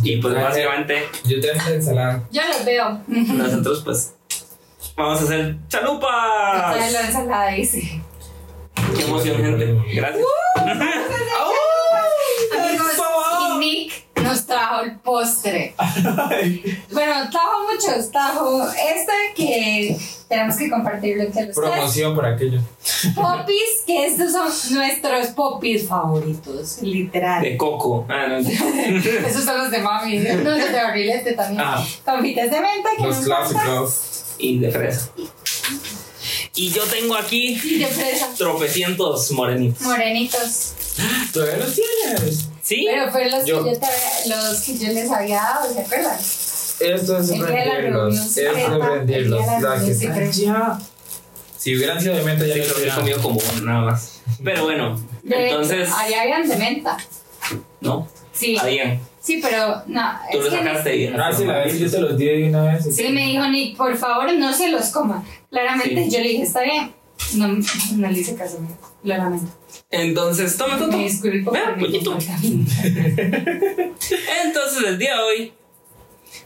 Y 0.03 0.17
pues 0.17 0.33
básicamente 0.35 1.03
Yo 1.23 1.39
tengo 1.39 1.55
la 1.55 1.75
ensalada. 1.75 2.27
Yo 2.29 2.41
los 2.45 2.65
veo. 2.65 3.01
nosotros 3.07 3.81
pues 3.85 4.16
vamos 4.97 5.21
a 5.21 5.23
hacer 5.23 5.38
Trae 5.38 5.53
la 5.53 5.67
chalupas. 5.69 7.05
ensalada, 7.05 7.51
dice. 7.51 8.01
Qué 8.95 9.03
emoción, 9.03 9.38
gente. 9.38 9.65
Gracias. 9.94 10.25
Amigos, 12.57 12.91
y 13.55 13.57
Nick 13.59 13.91
nos 14.23 14.45
trajo 14.45 14.81
el 14.81 14.97
postre. 14.99 15.73
Bueno, 16.91 17.29
trajo 17.31 17.63
muchos. 17.72 18.12
Trajo 18.12 18.67
este 18.67 19.12
que 19.36 19.98
tenemos 20.27 20.55
que 20.55 20.69
compartirlo 20.69 21.24
entre 21.24 21.45
los 21.48 21.55
tres. 21.55 21.69
Promoción 21.69 22.15
por 22.15 22.25
aquello. 22.25 22.60
Popis, 23.15 23.83
que 23.86 24.05
estos 24.07 24.31
son 24.31 24.75
nuestros 24.75 25.27
popis 25.27 25.88
favoritos, 25.88 26.81
literal. 26.81 27.41
De 27.41 27.57
coco. 27.57 28.05
Ah, 28.10 28.27
no. 28.27 28.38
Esos 29.27 29.43
son 29.43 29.57
los 29.57 29.72
de 29.72 29.79
mami. 29.79 30.17
No, 30.19 30.36
los 30.51 30.72
de 30.72 30.74
barrilete 30.74 31.33
también. 31.33 31.62
Ah. 31.63 31.83
Confites 32.05 32.51
de 32.51 32.62
menta 32.62 32.89
que 32.98 33.03
Los 33.03 33.17
clásicos. 33.19 34.24
Y 34.39 34.60
de 34.60 34.72
fresa. 34.72 35.10
Y 36.56 36.72
yo 36.72 36.84
tengo 36.86 37.15
aquí 37.15 37.60
Y 37.63 37.79
de 37.79 37.88
fresa. 37.88 38.29
tropecientos 38.38 39.32
morenitos. 39.32 39.82
Morenitos. 39.82 40.74
¿Todavía 41.32 41.58
los 41.58 41.74
tienes? 41.75 42.48
¿Sí? 42.63 42.86
Pero 42.89 43.12
fueron 43.12 43.32
los, 43.32 43.46
Yo- 43.46 43.63
que 43.63 43.72
yo 43.74 43.79
te 43.79 44.29
los 44.29 44.60
que 44.62 44.77
yo 44.77 44.91
les 44.94 45.10
había 45.12 45.41
dado, 45.41 45.74
¿se 45.74 45.82
acuerdan? 45.82 46.17
Esto 46.20 47.17
es 47.20 47.29
rendirlos. 47.39 47.46
reunión 47.75 48.24
Es 48.27 48.70
rendirlos. 48.89 49.46
la 49.62 49.84
que. 49.86 49.94
Si 51.58 51.75
hubieran 51.75 52.00
sido 52.01 52.15
de 52.15 52.24
menta, 52.24 52.46
ya 52.46 52.53
Sí, 52.53 52.60
lo 52.70 52.75
hubieran. 52.77 52.96
comido 53.00 53.22
como 53.22 53.39
uno 53.39 53.62
nada 53.62 53.82
más. 53.82 54.22
Pero 54.44 54.63
bueno, 54.65 55.01
De 55.24 55.50
entonces. 55.50 55.89
allá 55.91 56.22
habían 56.22 56.48
de 56.48 56.56
menta. 56.56 56.98
No, 57.82 58.08
Sí. 58.34 58.58
habían. 58.60 59.00
Sí, 59.27 59.39
pero 59.41 59.84
no. 59.88 60.01
Tú 60.31 60.38
es 60.38 60.43
lo 60.46 60.50
que 60.51 60.57
sacaste 60.57 60.96
y 60.96 61.07
Ah, 61.07 61.34
sí, 61.36 61.43
la 61.43 61.57
vez 61.57 61.77
yo 61.77 61.91
te 61.91 62.00
los 62.00 62.17
di 62.17 62.25
de 62.27 62.48
una 62.50 62.63
vez. 62.63 62.96
Sí, 62.96 63.10
me 63.10 63.25
dijo 63.25 63.46
Nick, 63.50 63.75
por 63.75 63.93
favor 63.98 64.31
no 64.31 64.53
se 64.53 64.69
los 64.69 64.86
coma. 64.88 65.22
Claramente 65.51 66.05
Sí. 66.05 66.12
yo 66.12 66.19
le 66.22 66.29
dije, 66.29 66.43
está 66.43 66.62
bien. 66.63 66.93
No, 67.36 67.48
no 67.50 68.10
le 68.10 68.19
hice 68.19 68.36
caso. 68.38 68.60
Lo 69.03 69.17
lamento. 69.17 69.51
Entonces, 69.89 70.55
toma. 70.55 70.77
Me 70.77 70.98
disculpo 71.03 71.51
Vea. 71.51 71.75
Entonces, 74.46 74.84
el 74.88 74.98
día 74.98 75.15
de 75.15 75.22
hoy. 75.22 75.53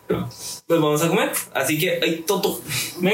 Pues 0.07 0.63
vamos 0.67 1.03
a 1.03 1.07
comer. 1.07 1.31
Así 1.53 1.77
que, 1.77 1.99
ay, 2.01 2.23
Toto, 2.25 2.59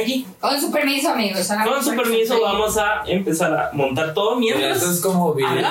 aquí. 0.02 0.26
Con 0.40 0.60
su 0.62 0.72
permiso, 0.72 1.10
amigos. 1.10 1.48
Con 1.66 1.84
su 1.84 1.96
permiso, 1.96 2.42
vamos 2.42 2.78
a 2.78 3.04
empezar 3.06 3.54
a 3.54 3.70
montar 3.74 4.14
todo 4.14 4.40
mientras. 4.40 4.78
Esto 4.78 4.92
es 4.92 5.02
como 5.02 5.34
vivir 5.34 5.62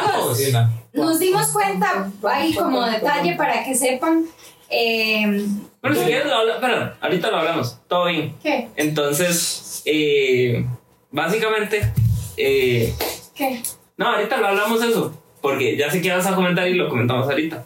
Nos 0.96 1.18
dimos 1.18 1.46
cuenta, 1.48 2.10
ahí 2.28 2.54
como 2.54 2.84
detalle 2.86 3.34
para 3.36 3.64
que 3.64 3.74
sepan. 3.74 4.24
Eh, 4.70 5.46
Bueno, 5.82 5.96
si 5.96 6.04
quieres, 6.04 6.26
lo 6.26 6.34
habla- 6.36 6.60
perdón, 6.60 6.92
ahorita 7.00 7.30
lo 7.30 7.36
hablamos. 7.38 7.78
Todo 7.88 8.06
bien. 8.06 8.34
¿Qué? 8.42 8.68
Entonces, 8.76 9.82
eh, 9.84 10.66
básicamente, 11.10 11.92
eh, 12.36 12.92
¿Qué? 13.34 13.62
no, 13.96 14.08
ahorita 14.08 14.38
lo 14.38 14.48
hablamos 14.48 14.82
eso, 14.82 15.12
porque 15.40 15.76
ya 15.76 15.90
sé 15.90 16.00
que 16.02 16.10
vas 16.10 16.26
a 16.26 16.34
comentar 16.34 16.66
y 16.68 16.74
lo 16.74 16.88
comentamos 16.88 17.28
ahorita. 17.28 17.64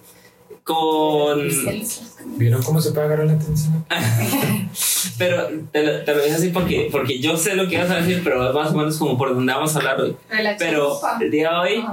con... 0.62 1.48
¿Vieron 2.36 2.62
cómo 2.62 2.80
se 2.80 2.92
puede 2.92 3.06
agarrar 3.06 3.26
la 3.26 3.32
atención? 3.32 3.84
Pero 5.18 5.48
te 5.72 5.82
lo, 5.82 6.04
te 6.04 6.14
lo 6.14 6.22
dije 6.22 6.34
así 6.36 6.48
porque, 6.50 6.88
porque 6.92 7.18
yo 7.18 7.36
sé 7.36 7.54
lo 7.56 7.66
que 7.68 7.78
vas 7.78 7.90
a 7.90 7.96
decir, 7.96 8.20
pero 8.22 8.52
más 8.52 8.70
o 8.70 8.74
menos 8.76 8.96
como 8.98 9.16
por 9.18 9.34
donde 9.34 9.52
vamos 9.52 9.74
a 9.74 9.78
hablar 9.78 10.00
hoy. 10.00 10.16
Pero 10.58 10.98
el 11.20 11.30
día 11.30 11.50
de 11.50 11.56
hoy, 11.56 11.84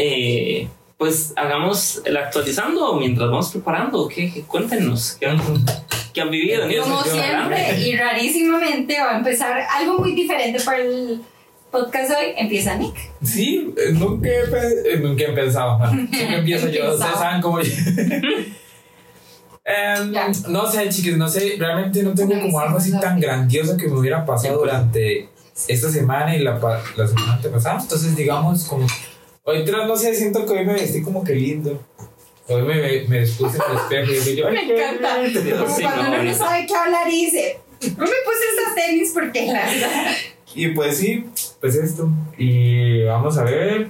eh, 0.00 0.68
pues 0.96 1.32
hagamos 1.36 2.02
el 2.04 2.16
actualizando 2.16 2.94
mientras 2.94 3.28
vamos 3.28 3.50
preparando. 3.50 4.08
¿Qué? 4.08 4.44
Cuéntenos, 4.46 5.16
¿qué 5.18 5.26
han, 5.26 5.40
qué 6.12 6.20
han 6.20 6.30
vivido? 6.30 6.68
en 6.68 6.80
Como 6.80 7.02
siempre, 7.02 7.80
y 7.80 7.96
rarísimamente 7.96 8.98
va 9.00 9.14
a 9.14 9.18
empezar 9.18 9.60
algo 9.70 9.98
muy 9.98 10.12
diferente 10.12 10.60
para 10.60 10.78
el 10.78 11.20
podcast 11.72 12.12
hoy. 12.12 12.26
Empieza 12.36 12.76
Nick. 12.76 12.96
Sí, 13.24 13.74
nunca 13.94 14.28
he, 14.28 14.96
nunca 14.98 15.24
he 15.24 15.32
pensado. 15.32 15.78
Siempre 16.12 16.38
empiezo 16.38 16.68
yo. 16.68 16.94
Ustedes 16.94 17.18
saben 17.18 17.42
cómo 17.42 17.60
yo. 17.60 17.72
Ya. 19.70 20.30
no 20.48 20.66
sé, 20.66 20.88
chicos, 20.88 21.18
no 21.18 21.28
sé. 21.28 21.56
Realmente 21.58 22.02
no 22.02 22.14
tengo 22.14 22.40
como 22.40 22.58
algo 22.58 22.78
así 22.78 22.90
tan 22.98 23.20
grandioso 23.20 23.76
que 23.76 23.86
me 23.86 23.98
hubiera 23.98 24.24
pasado 24.24 24.60
durante 24.60 25.28
esta 25.66 25.90
semana 25.90 26.34
y 26.34 26.38
la, 26.38 26.58
la 26.96 27.06
semana 27.06 27.34
antepasada. 27.34 27.78
Entonces, 27.82 28.16
digamos, 28.16 28.64
como. 28.64 28.86
Hoy, 29.50 29.64
tras, 29.64 29.86
no 29.88 29.96
sé, 29.96 30.14
siento 30.14 30.44
que 30.44 30.52
hoy 30.52 30.66
me 30.66 30.74
vestí 30.74 31.00
como 31.02 31.24
que 31.24 31.34
lindo. 31.34 31.82
Hoy 32.48 32.62
me, 32.62 32.74
me, 32.74 33.00
me 33.08 33.26
puse 33.26 33.56
en 33.56 33.62
el 33.70 33.76
espejo 33.78 34.12
y 34.12 34.34
digo 34.34 34.48
yo, 34.48 34.50
Me 34.52 34.58
"Ay, 34.60 34.66
qué 34.66 34.74
encanta. 34.74 35.16
bonito". 35.16 35.40
Como 35.64 35.74
Sí, 35.76 35.82
cuando 35.82 36.02
no, 36.16 36.20
uno 36.20 36.34
sabe 36.34 36.66
qué 36.66 36.74
hablar 36.74 37.08
y 37.08 37.24
dice, 37.24 37.58
no 37.80 38.04
me 38.04 38.10
puse 38.26 38.44
esas 38.60 38.74
tenis 38.74 39.10
porque 39.14 39.46
la 39.46 39.64
verdad. 39.64 40.12
Y 40.54 40.68
pues 40.68 40.98
sí, 40.98 41.24
pues 41.62 41.76
esto. 41.76 42.10
Y 42.36 43.04
vamos 43.04 43.38
a 43.38 43.44
ver. 43.44 43.88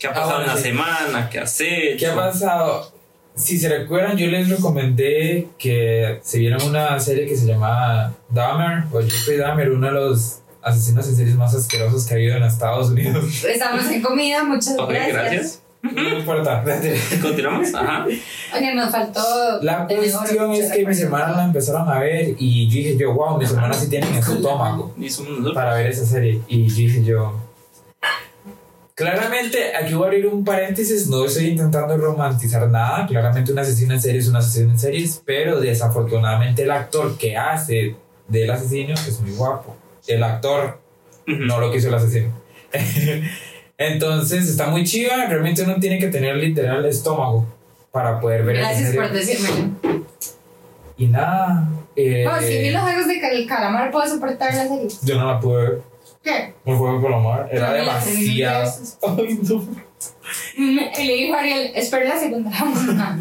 ¿Qué 0.00 0.08
ha 0.08 0.12
pasado 0.12 0.38
Ah, 0.38 0.42
en 0.42 0.46
la 0.48 0.56
sí. 0.56 0.62
semana? 0.64 1.28
¿Qué 1.30 1.38
has 1.38 1.60
hecho? 1.60 1.96
¿Qué 1.98 2.06
ha 2.08 2.14
pasado? 2.16 2.92
Si 3.36 3.58
se 3.58 3.68
recuerdan, 3.68 4.16
yo 4.16 4.26
les 4.28 4.48
recomendé 4.48 5.46
que 5.58 6.18
se 6.22 6.38
vieran 6.38 6.60
una 6.62 6.98
serie 6.98 7.26
que 7.26 7.36
se 7.36 7.46
llamaba 7.46 8.14
Dahmer 8.30 8.84
o 8.92 9.00
Jeffrey 9.00 9.36
Dahmer, 9.36 9.70
uno 9.70 9.86
de 9.86 9.92
los 9.92 10.40
asesinos 10.66 11.06
en 11.08 11.16
series 11.16 11.36
más 11.36 11.54
asquerosos 11.54 12.04
que 12.06 12.14
ha 12.14 12.16
habido 12.16 12.36
en 12.36 12.42
Estados 12.42 12.90
Unidos. 12.90 13.44
Estamos 13.44 13.86
en 13.86 14.02
comida, 14.02 14.42
muchas 14.44 14.76
Ok, 14.78 14.90
gracias. 14.90 15.14
gracias. 15.14 15.62
No 15.82 16.18
importa. 16.18 16.64
Continuamos. 17.22 17.72
Ajá. 17.72 18.06
Oye, 18.56 18.74
nos 18.74 18.90
faltó. 18.90 19.22
La 19.62 19.86
cuestión 19.86 20.52
es 20.52 20.72
que 20.72 20.84
mis 20.84 21.00
hermanas 21.00 21.36
la 21.36 21.44
empezaron 21.44 21.88
a 21.88 22.00
ver 22.00 22.34
y 22.38 22.68
yo 22.68 22.74
dije 22.74 22.96
yo, 22.96 23.14
wow, 23.14 23.38
mis 23.38 23.50
hermanas 23.50 23.78
sí 23.78 23.88
tienen 23.88 24.12
ese 24.14 24.32
estómago 24.34 24.94
para 25.54 25.74
ver 25.74 25.86
esa 25.86 26.04
serie. 26.04 26.40
Y 26.48 26.66
yo 26.66 26.74
dije 26.74 27.04
yo, 27.04 27.40
claramente 28.96 29.76
aquí 29.76 29.94
voy 29.94 30.04
a 30.04 30.06
abrir 30.08 30.26
un 30.26 30.44
paréntesis, 30.44 31.06
no 31.08 31.24
estoy 31.26 31.48
intentando 31.50 31.96
romantizar 31.96 32.68
nada, 32.68 33.06
claramente 33.06 33.52
un 33.52 33.58
asesino 33.60 33.94
en 33.94 34.00
serie 34.00 34.18
es 34.18 34.26
un 34.28 34.36
asesino 34.36 34.70
en 34.72 34.78
series, 34.80 35.22
pero 35.24 35.60
desafortunadamente 35.60 36.62
el 36.64 36.72
actor 36.72 37.16
que 37.16 37.36
hace 37.36 37.94
del 38.26 38.50
asesino 38.50 38.94
es 38.94 39.20
muy 39.20 39.30
guapo. 39.32 39.76
El 40.06 40.22
actor, 40.22 40.80
no 41.26 41.60
lo 41.60 41.70
que 41.70 41.78
hizo 41.78 41.88
el 41.88 41.94
asesino. 41.94 42.28
Entonces 43.78 44.48
está 44.48 44.68
muy 44.68 44.84
chiva, 44.84 45.26
realmente 45.26 45.62
uno 45.62 45.76
tiene 45.76 45.98
que 45.98 46.08
tener 46.08 46.36
literal 46.36 46.78
el 46.78 46.86
estómago 46.90 47.46
para 47.90 48.20
poder 48.20 48.44
ver 48.44 48.56
Gracias 48.56 48.94
por 48.94 49.10
decírmelo. 49.12 49.70
Y 50.96 51.06
nada. 51.08 51.68
eh, 51.94 52.24
No, 52.24 52.40
si 52.40 52.58
vi 52.58 52.70
los 52.70 52.82
juegos 52.82 53.06
de 53.06 53.20
cal- 53.20 53.46
calamar, 53.46 53.90
puedo 53.90 54.08
soportar 54.08 54.54
la 54.54 54.66
serie. 54.66 54.88
Yo 55.02 55.18
no 55.18 55.26
la 55.26 55.40
pude 55.40 55.56
ver. 55.62 55.82
¿Qué? 56.22 56.54
El 56.64 56.76
juego 56.76 57.00
con 57.02 57.10
la 57.10 57.18
mar 57.18 57.48
era 57.52 57.68
No, 57.68 57.74
demasiado. 57.74 58.72
Ay, 59.18 59.38
no. 59.42 59.64
Y 60.58 61.04
le 61.04 61.12
dijo 61.14 61.34
a 61.34 61.40
Ariel, 61.40 61.70
espera 61.74 62.08
la 62.14 62.18
segunda. 62.18 62.50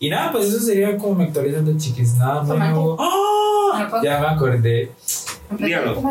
Y 0.00 0.08
nada, 0.10 0.30
pues 0.30 0.46
eso 0.46 0.60
sería 0.60 0.96
como 0.96 1.16
me 1.16 1.24
actualizan 1.24 1.64
de 1.64 1.76
chiquis. 1.76 2.14
Nada 2.14 2.42
nuevo. 2.44 2.96
¡Ah! 3.00 3.88
No 3.90 4.02
Ya 4.02 4.20
me 4.20 4.26
acordé. 4.28 4.90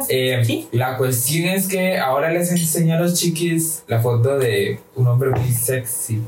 Eh, 0.10 0.41
Sí. 0.44 0.67
La 0.72 0.98
cuestión 0.98 1.46
es 1.50 1.67
que 1.67 1.98
ahora 1.98 2.32
les 2.32 2.51
enseño 2.51 2.96
a 2.96 3.00
los 3.00 3.13
chiquis 3.20 3.84
la 3.88 4.00
foto 4.01 4.38
de 4.38 4.79
un 4.96 5.08
hombre 5.08 5.29
muy 5.32 5.51
sexy. 5.51 6.22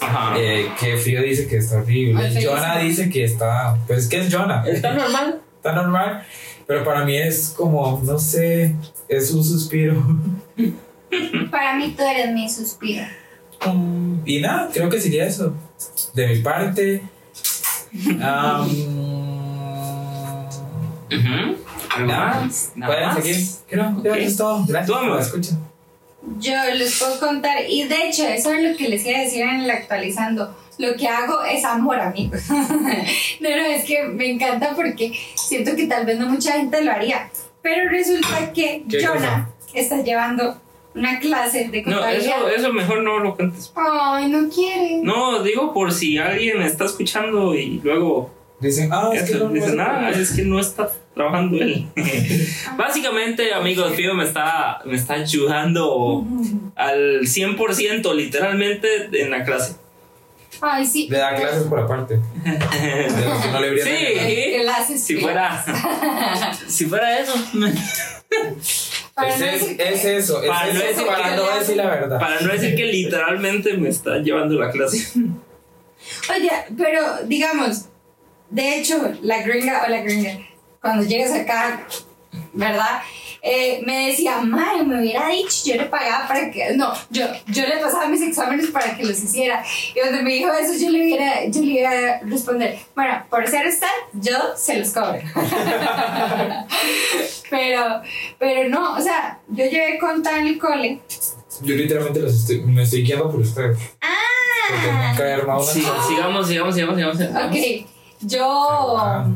Ajá. 0.00 0.34
eh, 0.38 0.66
que 0.78 0.96
Frío 0.98 1.22
dice 1.22 1.46
que 1.46 1.56
está 1.58 1.78
horrible. 1.78 2.22
Ay. 2.22 2.44
Jonah 2.44 2.78
dice 2.78 3.08
que 3.08 3.24
está. 3.24 3.78
Pues 3.86 4.08
que 4.08 4.18
es 4.18 4.34
Jonah. 4.34 4.64
¿Está 4.66 4.92
normal? 4.92 5.40
Está 5.56 5.72
normal. 5.72 6.22
Pero 6.66 6.84
para 6.84 7.04
mí 7.04 7.16
es 7.16 7.54
como, 7.56 8.00
no 8.04 8.18
sé, 8.18 8.74
es 9.08 9.30
un 9.30 9.44
suspiro. 9.44 9.94
Para 11.50 11.76
mí 11.76 11.94
tú 11.96 12.02
eres 12.02 12.32
mi 12.32 12.48
suspiro. 12.50 13.04
Y 14.24 14.40
nada, 14.40 14.68
creo 14.72 14.90
que 14.90 15.00
sería 15.00 15.24
eso. 15.26 15.54
De 16.14 16.26
mi 16.26 16.40
parte. 16.40 17.02
¿Algo 18.20 18.66
Nada. 22.00 22.40
más? 22.40 22.72
Nada 22.74 22.92
Pueden 22.92 23.08
más. 23.08 23.22
seguir. 23.24 23.36
Creo, 23.68 24.02
que 24.02 24.08
eso 24.10 24.28
es 24.28 24.36
todo. 24.36 24.64
Gracias 24.66 25.02
la 25.02 25.20
escucha. 25.20 25.50
Yo 26.40 26.52
les 26.74 26.98
puedo 26.98 27.20
contar, 27.20 27.58
y 27.68 27.84
de 27.84 28.08
hecho, 28.08 28.26
eso 28.26 28.52
es 28.52 28.62
lo 28.70 28.76
que 28.76 28.88
les 28.88 29.06
iba 29.06 29.18
a 29.18 29.22
decir 29.22 29.42
en 29.42 29.60
el 29.60 29.70
actualizando. 29.70 30.56
Lo 30.78 30.94
que 30.96 31.08
hago 31.08 31.42
es 31.44 31.64
amor, 31.64 32.00
amigos. 32.00 32.42
no, 32.50 33.48
no, 33.50 33.64
es 33.66 33.84
que 33.84 34.02
me 34.04 34.30
encanta 34.30 34.74
porque 34.74 35.12
siento 35.34 35.74
que 35.76 35.86
tal 35.86 36.04
vez 36.04 36.18
no 36.18 36.28
mucha 36.28 36.52
gente 36.52 36.82
lo 36.82 36.90
haría. 36.92 37.30
Pero 37.62 37.88
resulta 37.88 38.52
que 38.52 38.84
¿Qué 38.88 39.04
Jonah 39.04 39.48
está 39.72 40.02
llevando 40.02 40.60
una 40.94 41.18
clase 41.20 41.68
de 41.68 41.82
No, 41.82 41.92
contabilidad. 41.96 42.36
eso, 42.38 42.48
eso 42.48 42.72
mejor 42.72 43.02
no 43.02 43.18
lo 43.20 43.36
cuentes. 43.36 43.72
Ay, 43.74 44.28
no 44.28 44.48
quiere. 44.48 44.98
No, 45.02 45.42
digo 45.42 45.72
por 45.72 45.92
si 45.92 46.18
alguien 46.18 46.60
está 46.62 46.84
escuchando 46.86 47.54
y 47.54 47.80
luego 47.82 48.30
Dicen, 48.58 48.88
ah, 48.92 49.10
es 49.12 49.30
que 49.30 49.36
no 49.36 49.48
dicen, 49.50 49.76
no 49.76 49.82
ah, 49.82 50.08
cómo". 50.10 50.22
es 50.22 50.30
que 50.32 50.42
no 50.42 50.58
está 50.58 50.90
trabajando 51.14 51.58
él. 51.60 51.86
Básicamente, 52.78 53.52
amigos, 53.52 53.94
Fío 53.94 54.14
me 54.14 54.24
está, 54.24 54.80
me 54.86 54.96
está 54.96 55.14
ayudando 55.14 56.24
al 56.74 57.20
100%, 57.22 58.14
literalmente, 58.14 59.08
en 59.12 59.30
la 59.30 59.44
clase. 59.44 59.76
Ay, 60.62 60.86
sí. 60.86 61.06
Le 61.10 61.18
da 61.18 61.34
clases 61.34 61.64
por 61.64 61.80
aparte. 61.80 62.18
Que 62.42 63.08
no 63.52 63.60
le 63.60 63.82
Sí. 63.82 64.60
Clases. 64.62 65.02
Si 65.04 65.16
fuera, 65.16 65.64
si 66.66 66.86
fuera 66.86 67.18
eso. 67.20 67.34
Es, 67.34 67.52
no 69.16 69.26
es, 69.26 69.38
decir 69.38 69.76
que- 69.76 69.92
es 69.92 70.04
eso, 70.04 70.42
es 70.42 70.48
Para 70.48 70.72
no 70.72 70.80
decir 70.80 71.06
para 71.06 71.30
que- 71.30 71.36
no 71.36 71.58
decir 71.58 71.76
la 71.76 71.86
verdad. 71.86 72.18
Para 72.18 72.40
no 72.40 72.52
decir 72.52 72.74
que 72.74 72.84
literalmente 72.86 73.74
me 73.76 73.88
está 73.90 74.18
llevando 74.18 74.54
la 74.58 74.70
clase. 74.70 75.06
Oye, 76.34 76.50
pero 76.76 77.00
digamos, 77.26 77.86
de 78.50 78.78
hecho, 78.78 79.12
la 79.22 79.42
gringa 79.42 79.84
o 79.86 79.90
la 79.90 80.00
gringa, 80.00 80.38
cuando 80.80 81.04
llegas 81.04 81.32
acá, 81.32 81.86
¿verdad? 82.52 83.00
Eh, 83.48 83.80
me 83.86 84.08
decía, 84.08 84.40
Mae, 84.40 84.82
me 84.82 84.98
hubiera 85.00 85.28
dicho, 85.28 85.50
yo 85.66 85.76
le 85.76 85.84
pagaba 85.84 86.26
para 86.26 86.50
que. 86.50 86.72
No, 86.74 86.92
yo, 87.10 87.26
yo 87.46 87.64
le 87.64 87.76
pasaba 87.76 88.08
mis 88.08 88.20
exámenes 88.22 88.70
para 88.72 88.96
que 88.96 89.04
los 89.04 89.22
hiciera. 89.22 89.62
Y 89.94 90.00
cuando 90.00 90.20
me 90.22 90.30
dijo 90.32 90.52
eso, 90.52 90.72
yo 90.82 90.90
le 90.90 91.04
hubiera, 91.04 91.44
yo 91.46 91.60
le 91.60 91.66
iba 91.80 91.90
a 91.90 92.20
responder, 92.22 92.76
bueno, 92.96 93.24
por 93.30 93.46
ser 93.46 93.68
usted, 93.68 93.86
yo 94.14 94.36
se 94.56 94.78
los 94.78 94.90
cobro. 94.90 95.20
pero, 97.50 98.02
pero 98.38 98.68
no, 98.68 98.94
o 98.96 99.00
sea, 99.00 99.40
yo 99.48 99.64
llevé 99.64 99.98
conta 99.98 100.38
en 100.38 100.46
el 100.48 100.58
cole. 100.58 101.00
Yo 101.62 101.74
literalmente 101.74 102.20
los 102.20 102.34
estoy, 102.34 102.60
me 102.62 102.82
estoy 102.82 103.02
guiando 103.02 103.30
por 103.30 103.40
ustedes. 103.40 103.78
Porque 103.78 104.88
Ah, 104.90 105.08
nunca 105.10 105.28
he 105.28 105.32
armado 105.34 105.62
una 105.62 105.72
Sí, 105.72 105.80
sigamos, 106.08 106.48
sigamos, 106.48 106.74
sigamos. 106.74 107.16
sigamos. 107.16 107.44
Ok, 107.46 107.86
yo, 108.20 109.26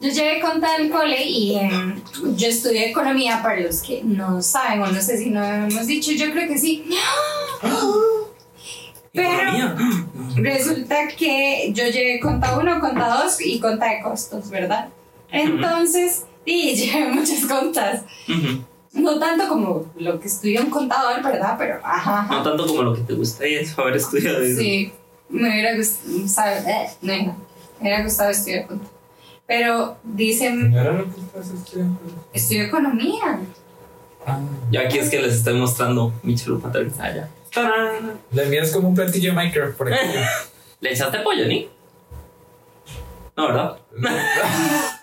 yo 0.00 0.10
llevé 0.10 0.40
conta 0.40 0.78
del 0.78 0.90
cole 0.90 1.24
y 1.24 1.56
em, 1.56 2.02
yo 2.36 2.48
estudié 2.48 2.90
economía 2.90 3.42
para 3.42 3.60
los 3.60 3.80
que 3.80 4.02
no 4.04 4.42
saben 4.42 4.82
o 4.82 4.86
no 4.86 5.00
sé 5.00 5.18
si 5.18 5.30
no 5.30 5.44
hemos 5.44 5.86
dicho, 5.86 6.12
yo 6.12 6.30
creo 6.32 6.48
que 6.48 6.58
sí. 6.58 6.84
Pero 9.12 9.76
resulta 10.36 11.06
que 11.16 11.70
yo 11.72 11.84
llevé 11.84 12.18
conta 12.20 12.58
1, 12.58 12.80
conta 12.80 13.22
2 13.22 13.40
y 13.46 13.60
conta 13.60 13.90
de 13.90 14.02
costos, 14.02 14.50
¿verdad? 14.50 14.88
Entonces, 15.30 16.24
sí, 16.44 16.74
llevé 16.76 17.12
muchas 17.12 17.44
contas. 17.46 18.02
No 18.92 19.18
tanto 19.18 19.48
como 19.48 19.86
lo 19.96 20.20
que 20.20 20.28
estudia 20.28 20.60
un 20.60 20.70
contador, 20.70 21.22
¿verdad? 21.22 21.56
Pero, 21.58 21.80
ajá. 21.82 22.20
ajá. 22.20 22.34
No 22.34 22.42
tanto 22.42 22.66
como 22.66 22.82
lo 22.82 22.94
que 22.94 23.02
te 23.02 23.14
gustaría 23.14 23.60
haber 23.76 23.96
estudiado. 23.96 24.44
Sí, 24.56 24.92
me 25.28 25.48
hubiera 25.48 25.76
gustado, 25.76 26.56
eh, 26.68 26.90
no, 27.02 27.16
no, 27.16 27.36
me 27.84 27.90
hubiera 27.90 28.02
gustado 28.04 28.30
estudiar 28.30 28.66
conta. 28.66 28.86
Pero 29.46 29.98
dicen, 30.04 30.70
¿No 30.70 30.80
era 30.80 30.92
lo 30.92 31.04
que 31.04 31.20
estás 31.20 31.50
estudiando? 31.50 32.00
estudio 32.32 32.64
economía. 32.64 33.40
Ah. 34.26 34.40
Y 34.70 34.76
aquí 34.78 34.98
es 34.98 35.10
que 35.10 35.20
les 35.20 35.34
estoy 35.34 35.52
mostrando 35.54 36.14
mi 36.22 36.34
chalupa 36.34 36.72
allá. 36.98 37.28
¡Tarán! 37.52 38.18
La 38.32 38.44
mía 38.44 38.62
es 38.62 38.72
como 38.72 38.88
un 38.88 38.94
platillo 38.94 39.30
de 39.30 39.36
Minecraft 39.36 39.76
por 39.76 39.92
aquí. 39.92 40.00
¿Le 40.80 40.92
echaste 40.92 41.18
pollo, 41.20 41.46
ni? 41.46 41.68
No, 43.36 43.48
¿verdad? 43.48 43.76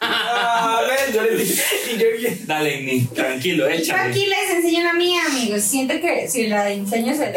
ah, 0.02 0.82
ven, 0.88 1.14
yo 1.14 1.22
le 1.24 1.36
dije. 1.38 1.64
Y 1.94 1.98
yo 2.00 2.06
dije. 2.18 2.40
Dale, 2.46 2.82
ni, 2.82 3.02
tranquilo, 3.06 3.70
Yo 3.70 3.76
échale. 3.76 4.10
aquí 4.10 4.26
les 4.26 4.56
enseño 4.56 4.84
la 4.86 4.94
mía, 4.94 5.22
amigos. 5.30 5.62
Siento 5.62 5.94
que 6.02 6.28
si 6.28 6.48
la 6.48 6.68
enseño 6.72 7.14
se... 7.16 7.32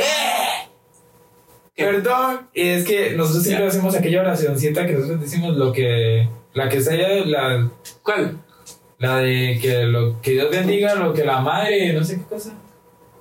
¿Qué? 1.75 1.85
Perdón, 1.85 2.49
es 2.55 2.85
que 2.85 3.11
nosotros 3.17 3.43
siempre 3.43 3.65
Ya. 3.65 3.69
hacemos 3.71 3.95
aquella 3.97 4.21
oracióncita 4.21 4.87
que 4.87 4.93
nosotros 4.93 5.21
decimos 5.21 5.57
lo 5.57 5.73
que. 5.73 6.29
La 6.53 6.69
que 6.69 6.77
está 6.79 6.93
allá, 6.95 7.09
la, 7.27 7.69
¿Cuál? 8.03 8.39
la 8.99 9.17
de 9.19 9.59
que 9.61 9.83
lo 9.83 10.21
que 10.23 10.31
Dios 10.33 10.51
bendiga, 10.51 10.95
lo 10.95 11.13
que 11.13 11.25
la 11.25 11.41
madre, 11.41 11.93
no 11.93 12.05
sé 12.05 12.17
qué 12.19 12.23
cosa. 12.25 12.53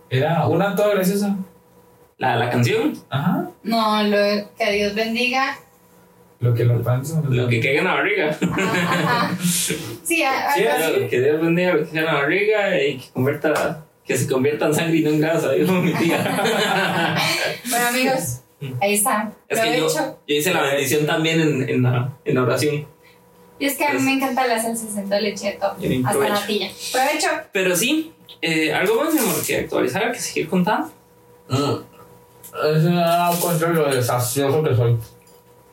Era 0.09 0.45
una 0.47 0.75
toda 0.75 0.93
graciosa. 0.93 1.35
La, 2.19 2.35
la 2.35 2.49
canción. 2.51 2.93
Ajá. 3.09 3.49
No, 3.63 4.03
lo 4.03 4.17
que 4.57 4.71
Dios 4.71 4.93
bendiga. 4.93 5.57
Lo 6.39 6.53
que 6.53 6.63
la 6.65 6.77
panza. 6.77 7.21
Lo 7.27 7.47
que 7.47 7.59
caiga 7.59 7.79
en 7.79 7.85
la 7.85 7.93
barriga. 7.95 8.29
Ajá, 8.29 9.25
ajá. 9.29 9.37
Sí, 10.03 10.21
a- 10.21 10.51
algo 10.51 10.99
Sí, 10.99 11.07
que 11.09 11.21
Dios 11.21 11.41
bendiga 11.41 11.73
lo 11.73 11.79
que 11.79 11.85
caiga 11.85 11.99
en 12.01 12.05
la 12.05 12.13
barriga 12.13 12.83
y 12.83 12.97
que 12.99 13.05
convierta. 13.13 13.85
Que 14.05 14.17
se 14.17 14.27
convierta 14.31 14.65
en 14.67 14.75
sangre 14.75 14.97
y 14.97 15.01
no 15.03 15.09
en 15.11 15.21
grasa, 15.21 15.53
dijo 15.53 15.71
mi 15.73 15.93
tía. 15.93 16.43
Bueno, 17.69 17.87
amigos, 17.87 18.41
ahí 18.81 18.93
está. 18.93 19.31
Es 19.47 19.59
que 19.59 19.77
yo, 19.77 19.87
yo 19.87 20.35
hice 20.35 20.53
la 20.53 20.61
bendición 20.63 21.05
también 21.05 21.41
en, 21.41 21.69
en, 21.69 21.83
la, 21.83 22.09
en 22.25 22.35
la 22.35 22.43
oración. 22.43 22.85
Y 23.59 23.65
es 23.65 23.77
que 23.77 23.85
a 23.85 23.93
mí 23.93 23.99
me 24.01 24.13
encanta 24.13 24.45
la 24.47 24.61
salsa 24.61 25.01
de 25.01 25.21
leche 25.21 25.47
de 25.47 25.53
todo. 25.53 25.75
Bien, 25.75 26.05
Hasta 26.05 26.17
provecho. 26.17 26.33
natilla. 26.41 26.69
Provecho. 26.91 27.27
Pero 27.51 27.75
sí, 27.75 28.13
eh, 28.41 28.73
algo 28.73 28.95
más, 29.03 29.13
mi 29.13 29.19
amor, 29.19 29.35
que 29.45 29.57
actualizar, 29.57 30.11
que 30.11 30.19
seguir 30.19 30.49
contando. 30.49 30.91
Es 31.49 32.83
una 32.83 33.29
contra 33.39 33.69
lo 33.69 33.93
desastroso 33.93 34.63
que 34.63 34.75
soy. 34.75 34.97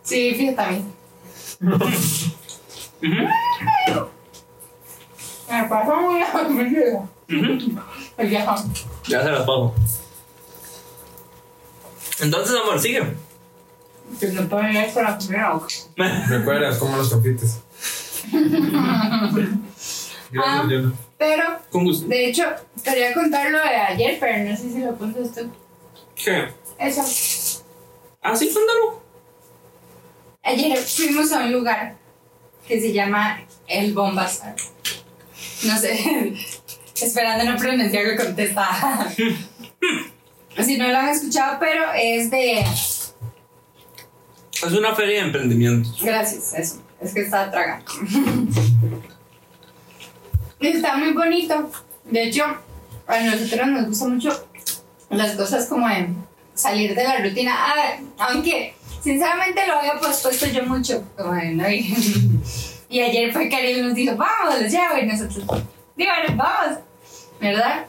Sí, 0.03 0.35
fíjate 0.35 0.61
a 0.63 0.71
mí. 0.71 0.85
Ujú, 3.03 3.27
Me 5.51 5.65
pasó 5.69 5.93
ujú. 6.49 7.81
El 8.19 8.29
viajón. 8.29 8.73
Ya 9.09 9.23
se 9.23 9.31
las 9.31 9.41
paso. 9.41 9.75
Entonces, 12.21 12.57
amor, 12.57 12.81
sigue. 12.81 13.03
Que 14.19 14.27
no 14.29 14.49
puedo 14.49 14.69
ir 14.69 14.93
con 14.93 15.05
la 15.05 15.17
primera 15.19 15.53
boca. 15.55 15.69
Recuerdas 16.29 16.79
como 16.79 16.97
los 16.97 17.09
confites. 17.11 17.61
Ah. 20.39 20.65
Yo 20.71 20.81
no. 20.81 20.93
Pero, 21.19 21.43
Con 21.71 21.83
gusto. 21.85 22.07
de 22.07 22.29
hecho, 22.29 22.45
quería 22.85 23.13
contar 23.13 23.51
lo 23.51 23.59
de 23.59 23.65
ayer, 23.65 24.17
pero 24.21 24.49
no 24.49 24.57
sé 24.57 24.71
si 24.71 24.79
lo 24.79 24.95
cuentas 24.95 25.35
tú. 25.35 25.51
¿Qué? 26.15 26.53
Eso. 26.79 27.03
Ah, 28.23 28.37
sí, 28.37 28.53
cuéntalo. 28.53 29.03
Ayer 30.45 30.79
fuimos 30.79 31.33
a 31.33 31.41
un 31.41 31.53
lugar 31.53 31.97
que 32.69 32.81
se 32.81 32.93
llama 32.93 33.41
El 33.67 33.93
Bombazar. 33.93 34.55
No 35.65 35.77
sé, 35.77 36.35
esperando 37.03 37.51
no 37.51 37.59
pronunciarlo 37.59 38.17
contesta. 38.23 38.69
si 40.59 40.77
no 40.77 40.89
lo 40.89 40.99
han 40.99 41.09
escuchado, 41.09 41.59
pero 41.59 41.93
es 41.95 42.31
de... 42.31 42.61
Es 44.63 44.73
una 44.73 44.95
feria 44.95 45.21
de 45.21 45.27
emprendimientos. 45.27 45.99
Gracias, 46.03 46.53
eso. 46.55 46.83
Es 47.01 47.15
que 47.15 47.23
estaba 47.23 47.51
tragando. 47.51 47.91
Está 50.61 50.97
muy 50.97 51.13
bonito. 51.13 51.71
De 52.05 52.25
hecho, 52.25 52.45
a 53.07 53.21
nosotros 53.21 53.67
nos 53.69 53.87
gusta 53.87 54.09
mucho 54.09 54.47
las 55.09 55.35
cosas 55.35 55.67
como 55.67 55.89
de 55.89 56.09
salir 56.55 56.95
de 56.95 57.05
la 57.05 57.19
rutina. 57.19 57.55
Ah, 57.57 57.97
aunque, 58.19 58.75
sinceramente, 59.03 59.67
lo 59.67 59.79
había 59.79 59.99
pospuesto 59.99 60.47
yo 60.47 60.65
mucho. 60.65 61.03
Como 61.17 61.33
de, 61.33 61.53
¿no? 61.53 61.71
y, 61.71 61.95
y 62.91 63.01
ayer 63.01 63.33
fue 63.33 63.49
que 63.49 63.57
Ariel 63.57 63.87
nos 63.87 63.95
dijo, 63.95 64.15
vamos, 64.17 64.61
los 64.61 64.71
llevo. 64.71 64.99
Y 65.01 65.07
nosotros, 65.07 65.47
digo, 65.97 66.13
bueno, 66.13 66.37
vamos. 66.37 66.79
¿Verdad? 67.41 67.87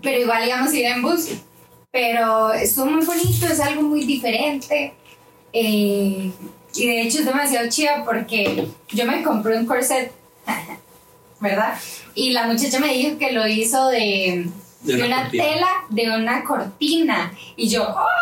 Pero 0.00 0.20
igual 0.20 0.46
íbamos 0.46 0.70
a 0.70 0.76
ir 0.76 0.86
en 0.86 1.02
bus. 1.02 1.30
Pero 1.92 2.52
estuvo 2.52 2.86
muy 2.86 3.04
bonito, 3.04 3.46
es 3.46 3.60
algo 3.60 3.82
muy 3.82 4.04
diferente. 4.04 4.94
Eh, 5.52 6.30
y 6.74 6.86
de 6.86 7.02
hecho 7.02 7.18
es 7.18 7.24
demasiado 7.26 7.68
chido 7.68 7.90
porque 8.04 8.68
yo 8.90 9.04
me 9.06 9.22
compré 9.22 9.58
un 9.58 9.66
corset, 9.66 10.12
¿verdad? 11.40 11.76
Y 12.14 12.30
la 12.30 12.46
muchacha 12.46 12.78
me 12.78 12.92
dijo 12.94 13.18
que 13.18 13.32
lo 13.32 13.46
hizo 13.48 13.88
de, 13.88 14.48
De 14.82 14.96
de 14.96 15.02
una 15.02 15.22
cortina. 15.22 15.44
tela, 15.44 15.68
de 15.88 16.10
una 16.10 16.44
cortina. 16.44 17.32
Y 17.56 17.68
yo, 17.68 17.82
¡oh! 17.82 18.20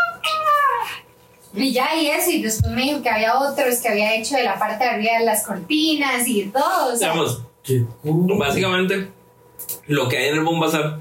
Y 1.54 1.72
ya, 1.72 1.94
y 1.96 2.09
eso, 2.09 2.31
y 2.31 2.42
después 2.42 2.70
me 2.72 2.83
dijo 2.83 3.02
que 3.02 3.09
había 3.11 3.38
otros 3.38 3.76
que 3.78 3.88
había 3.88 4.14
hecho 4.14 4.37
de 4.37 4.44
la 4.44 4.59
parte 4.59 4.85
de 4.85 4.90
arriba 4.90 5.18
de 5.18 5.24
las 5.24 5.44
cortinas 5.44 6.26
y 6.28 6.44
todo. 6.44 6.92
O 6.92 6.96
sea, 6.96 7.12
cool. 8.02 8.38
básicamente, 8.38 9.09
lo 9.87 10.09
que 10.09 10.18
hay 10.18 10.28
en 10.28 10.35
el 10.37 10.44
Bombazar 10.44 10.98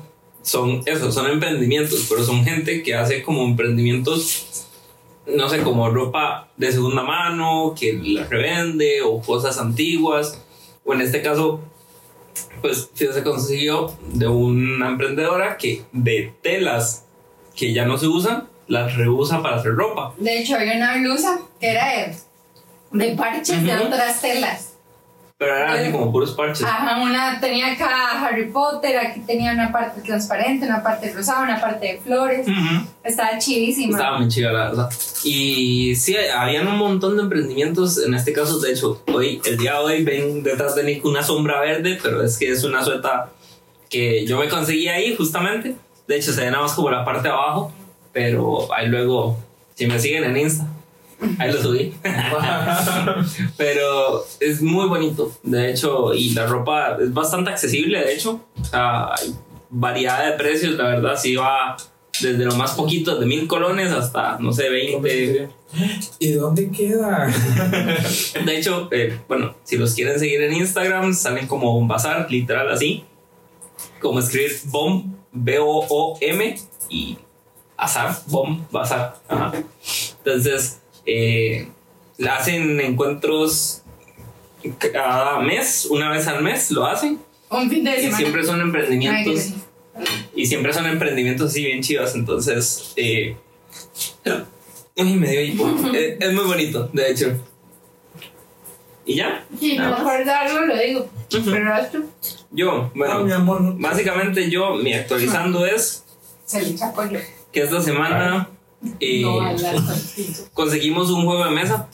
son 0.48 0.82
eso, 0.86 1.12
son 1.12 1.30
emprendimientos, 1.30 2.06
pero 2.08 2.24
son 2.24 2.46
gente 2.46 2.82
que 2.82 2.96
hace 2.96 3.22
como 3.22 3.44
emprendimientos, 3.44 4.66
no 5.26 5.50
sé, 5.50 5.62
como 5.62 5.90
ropa 5.90 6.48
de 6.56 6.72
segunda 6.72 7.04
mano, 7.04 7.76
que 7.78 8.00
la 8.02 8.24
revende, 8.24 9.02
o 9.02 9.22
cosas 9.22 9.58
antiguas, 9.60 10.42
o 10.86 10.94
en 10.94 11.02
este 11.02 11.22
caso, 11.22 11.60
pues 12.62 12.90
se 12.94 13.24
consiguió 13.24 13.94
de 14.14 14.28
una 14.30 14.88
emprendedora 14.88 15.58
que 15.58 15.84
de 15.92 16.34
telas 16.42 17.04
que 17.54 17.74
ya 17.74 17.86
no 17.86 17.98
se 17.98 18.08
usan, 18.08 18.48
las 18.70 18.96
reusa 18.96 19.42
para 19.42 19.58
hacer 19.58 19.74
ropa. 19.74 20.14
de 20.18 20.40
hecho, 20.40 20.56
había 20.56 20.78
una 20.78 20.96
blusa 20.96 21.42
que 21.60 21.72
era 21.72 21.92
de, 21.92 22.16
de 23.06 23.16
parches 23.18 23.64
de 23.64 23.76
otras 23.76 24.22
telas. 24.22 24.77
Pero 25.40 25.56
eran 25.56 25.70
así 25.70 25.92
como 25.92 26.12
puros 26.12 26.32
parches. 26.32 26.66
Ajá, 26.66 27.00
una 27.00 27.40
tenía 27.40 27.74
acá 27.74 28.26
Harry 28.26 28.50
Potter, 28.50 28.98
aquí 28.98 29.20
tenía 29.20 29.52
una 29.52 29.72
parte 29.72 30.02
transparente, 30.02 30.66
una 30.66 30.82
parte 30.82 31.14
rosada, 31.14 31.44
una 31.44 31.62
parte 31.62 31.94
de 31.94 32.00
flores. 32.00 32.48
Ujú. 32.48 32.88
Estaba 33.04 33.38
chidísima. 33.38 33.98
Estaba 33.98 34.18
muy 34.18 34.30
chida, 34.30 34.52
la 34.52 34.70
verdad. 34.70 34.90
Y 35.24 35.96
sí, 35.96 36.16
habían 36.18 36.68
un 36.68 36.78
montón 36.78 37.18
de 37.18 37.22
emprendimientos. 37.22 38.04
En 38.04 38.16
este 38.16 38.34
caso, 38.34 38.60
de 38.60 38.72
hecho, 38.72 39.04
hoy, 39.14 39.40
el 39.46 39.58
día 39.58 39.74
de 39.74 39.78
hoy, 39.78 40.04
ven 40.04 40.42
detrás 40.42 40.74
de 40.74 40.84
Nico 40.84 41.08
una 41.08 41.22
sombra 41.22 41.62
verde, 41.62 42.00
pero 42.02 42.24
es 42.24 42.36
que 42.38 42.50
es 42.50 42.64
una 42.64 42.84
sueta 42.84 43.30
que 43.92 44.26
yo 44.26 44.40
me 44.40 44.50
conseguí 44.50 44.88
ahí, 44.88 45.16
justamente. 45.16 45.76
De 46.08 46.16
hecho, 46.16 46.34
se 46.34 46.46
ve 46.46 46.50
nada 46.50 46.64
más 46.64 46.74
como 46.74 46.90
la 46.90 47.06
parte 47.06 47.28
de 47.28 47.34
abajo, 47.36 47.72
pero 48.12 48.74
ahí 48.74 48.88
luego, 48.88 49.38
si 49.76 49.86
me 49.86 50.00
siguen 50.00 50.24
en 50.24 50.38
Insta, 50.38 50.66
ahí 51.38 51.52
lo 51.52 51.62
subí. 51.62 51.94
pero 53.58 54.26
es 54.40 54.62
muy 54.62 54.88
bonito, 54.88 55.32
de 55.44 55.72
hecho, 55.72 56.14
y 56.14 56.32
la 56.32 56.46
ropa 56.46 56.98
es 57.02 57.14
bastante 57.14 57.50
accesible, 57.52 58.00
de 58.00 58.14
hecho. 58.14 58.42
Hay 58.72 59.34
variedad 59.70 60.26
de 60.26 60.38
precios, 60.38 60.76
la 60.76 60.86
verdad, 60.86 61.18
sí 61.18 61.36
va 61.36 61.78
desde 62.22 62.46
lo 62.46 62.56
más 62.56 62.72
poquito, 62.72 63.18
de 63.20 63.26
mil 63.26 63.48
colones 63.48 63.92
hasta, 63.92 64.38
no 64.40 64.52
sé, 64.52 64.70
20. 64.70 65.50
¿Y 66.20 66.32
dónde 66.32 66.72
queda? 66.72 67.28
De 68.46 68.58
hecho, 68.58 68.88
eh, 68.92 69.20
bueno, 69.28 69.56
si 69.64 69.78
los 69.78 69.94
quieren 69.94 70.18
seguir 70.18 70.42
en 70.42 70.54
Instagram, 70.54 71.14
salen 71.14 71.48
como 71.48 71.78
un 71.78 71.88
bazar, 71.88 72.28
literal 72.32 72.72
así. 72.72 73.04
Como 74.02 74.20
escribir 74.20 74.52
bomb, 74.66 75.14
B-O-O-M 75.32 76.56
y 76.90 77.18
azar, 77.76 78.18
bomb, 78.28 78.62
bazar. 78.72 79.18
Ajá. 79.28 79.52
Entonces, 80.24 80.82
eh, 81.08 81.68
hacen 82.30 82.80
encuentros 82.82 83.82
cada 84.94 85.40
mes, 85.40 85.88
una 85.90 86.12
vez 86.12 86.28
al 86.28 86.44
mes 86.44 86.70
lo 86.72 86.86
hacen. 86.86 87.20
Un 87.50 87.70
fin 87.70 87.84
de 87.84 87.92
Y 87.98 88.02
semana. 88.02 88.18
siempre 88.18 88.44
son 88.44 88.62
emprendimientos. 88.62 89.50
Y 90.36 90.46
siempre 90.46 90.74
son 90.74 90.86
emprendimientos 90.86 91.50
así 91.52 91.64
bien 91.66 91.82
chidos. 91.82 92.14
Entonces, 92.14 92.94
eh, 92.98 93.36
ay, 94.98 95.16
me 95.16 95.30
dio 95.32 95.42
hipo. 95.42 95.68
Eh, 95.94 96.18
es 96.20 96.34
muy 96.34 96.44
bonito, 96.46 96.90
de 96.94 97.10
hecho. 97.12 97.40
¿Y 99.06 99.16
ya? 99.16 99.46
Sí, 99.58 99.80
mejor 99.80 100.30
algo 100.30 100.60
lo 100.66 100.78
digo. 100.78 101.10
Pero 101.30 101.78
esto 101.78 102.00
Yo, 102.52 102.72
Ah, 102.84 102.92
mi 102.94 103.00
bueno, 103.00 103.36
amor, 103.36 103.62
no. 103.62 103.74
básicamente 103.80 104.50
yo, 104.50 104.76
mi 104.76 104.94
actualizando 104.94 105.66
es 105.66 106.04
se 106.46 106.62
le 106.62 106.70
echa 106.72 106.92
pollo. 106.94 107.20
que 107.52 107.62
esta 107.62 107.82
semana 107.82 108.50
eh, 109.00 109.22
no 109.22 109.40
conseguimos 110.54 111.10
un 111.10 111.26
juego 111.26 111.46
de 111.46 111.52
mesa. 111.52 111.90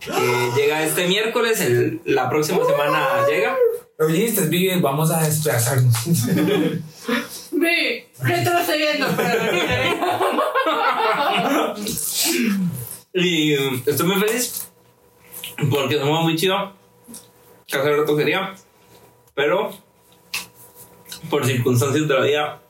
que 0.00 0.50
llega 0.56 0.82
este 0.84 1.06
miércoles, 1.08 1.60
el- 1.60 2.00
la 2.04 2.28
próxima 2.28 2.64
semana 2.66 3.24
llega. 3.28 3.56
Oye, 3.98 4.34
bien, 4.48 4.82
vamos 4.82 5.10
a 5.10 5.22
desplazarnos. 5.22 5.94
Ve, 7.52 8.08
retrocediendo, 8.20 9.06
pero 9.16 9.42
Y 13.14 13.56
um, 13.56 13.82
estoy 13.86 14.06
muy 14.06 14.20
feliz 14.20 14.68
porque 15.70 15.94
es 15.96 16.00
un 16.02 16.08
juego 16.08 16.22
muy 16.24 16.36
chido. 16.36 16.72
Que 17.66 17.78
hace 17.78 17.96
rato 17.96 18.16
quería, 18.16 18.54
pero 19.34 19.70
por 21.30 21.46
circunstancias 21.46 22.06
de 22.06 22.14
la 22.14 22.20
vida 22.20 22.62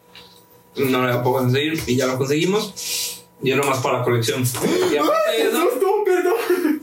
no 0.76 1.02
lo 1.02 1.22
puedo 1.22 1.36
conseguir 1.38 1.82
y 1.86 1.96
ya 1.96 2.06
lo 2.06 2.16
conseguimos. 2.18 3.03
Y 3.44 3.50
es 3.50 3.56
nomás 3.56 3.78
para 3.78 3.98
la 3.98 4.04
colección. 4.04 4.42
Y 4.92 4.96
aparte 4.96 5.30
de 5.32 5.42
eso, 5.48 5.68
perdón. 6.04 6.80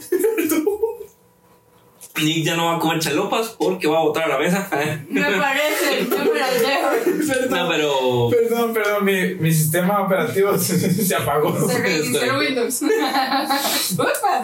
Nick 2.22 2.46
ya 2.46 2.56
no 2.56 2.66
va 2.66 2.76
a 2.76 2.80
comer 2.80 3.00
chalupas 3.00 3.56
porque 3.58 3.88
va 3.88 3.98
a 3.98 4.04
botar 4.04 4.26
a 4.26 4.28
la 4.28 4.38
mesa. 4.38 4.70
Me 5.10 5.22
parece, 5.22 6.08
yo 6.08 6.34
me 6.34 6.40
las 6.40 6.60
dejo. 6.60 7.50
No, 7.50 7.70
pero. 7.70 8.30
Perdón, 8.30 8.74
perdón, 8.74 9.06
mi, 9.06 9.36
mi 9.36 9.52
sistema 9.52 10.04
operativo 10.04 10.56
se 10.58 11.16
apagó. 11.16 11.68
Se 11.68 11.80
reinició 11.80 12.38
Windows. 12.38 12.84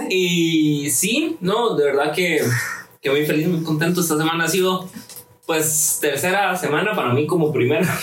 Y 0.09 0.89
sí, 0.89 1.37
no, 1.41 1.75
de 1.75 1.85
verdad 1.85 2.13
que, 2.13 2.41
que 3.01 3.11
muy 3.11 3.25
feliz, 3.25 3.47
muy 3.47 3.63
contento. 3.63 4.01
Esta 4.01 4.17
semana 4.17 4.45
ha 4.45 4.47
sido, 4.47 4.89
pues, 5.45 5.99
tercera 6.01 6.55
semana 6.55 6.95
para 6.95 7.13
mí 7.13 7.27
como 7.27 7.51
primera 7.51 7.99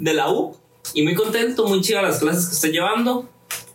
de 0.00 0.14
la 0.14 0.30
U. 0.30 0.56
Y 0.94 1.02
muy 1.02 1.14
contento, 1.14 1.66
muy 1.66 1.80
chida 1.80 2.02
las 2.02 2.18
clases 2.18 2.46
que 2.46 2.54
estoy 2.54 2.72
llevando. 2.72 3.28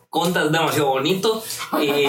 Contas 0.10 0.52
demasiado 0.52 0.90
bonito. 0.90 1.44
Y, 1.82 1.86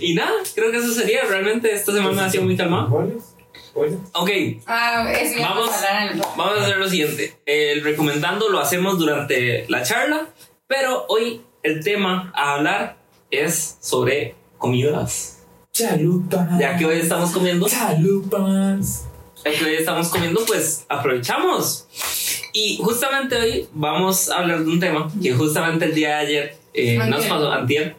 y 0.00 0.14
nada, 0.14 0.32
creo 0.54 0.70
que 0.70 0.76
eso 0.78 0.92
sería. 0.92 1.24
Realmente 1.24 1.72
esta 1.72 1.92
semana 1.92 2.26
ha 2.26 2.30
sido 2.30 2.44
muy 2.44 2.56
calmada. 2.56 2.88
Ok, 4.12 4.30
Ah, 4.66 5.12
ya 5.12 5.48
Vamos. 5.48 5.70
Vamos 6.36 6.58
a 6.58 6.62
hacer 6.62 6.76
lo 6.76 6.88
siguiente. 6.88 7.34
El 7.44 7.82
recomendando 7.82 8.48
lo 8.48 8.60
hacemos 8.60 8.98
durante 8.98 9.66
la 9.68 9.82
charla, 9.82 10.28
pero 10.68 11.06
hoy 11.08 11.40
el 11.64 11.82
tema 11.82 12.32
a 12.36 12.54
hablar 12.54 12.96
es 13.32 13.78
sobre 13.80 14.36
comidas. 14.58 15.42
Chalupas. 15.72 16.56
Ya 16.60 16.76
que 16.76 16.86
hoy 16.86 17.00
estamos 17.00 17.32
comiendo, 17.32 17.66
Chalupas. 17.68 19.08
Que 19.52 19.64
hoy 19.64 19.74
estamos 19.74 20.08
comiendo, 20.08 20.44
pues 20.46 20.86
aprovechamos. 20.88 21.86
Y 22.52 22.78
justamente 22.78 23.36
hoy 23.36 23.68
vamos 23.72 24.30
a 24.30 24.38
hablar 24.38 24.64
de 24.64 24.70
un 24.70 24.80
tema 24.80 25.10
que 25.22 25.32
justamente 25.34 25.84
el 25.84 25.94
día 25.94 26.08
de 26.08 26.14
ayer 26.14 26.56
eh, 26.72 26.96
nos 26.96 27.26
pasó, 27.26 27.50
antier, 27.50 27.96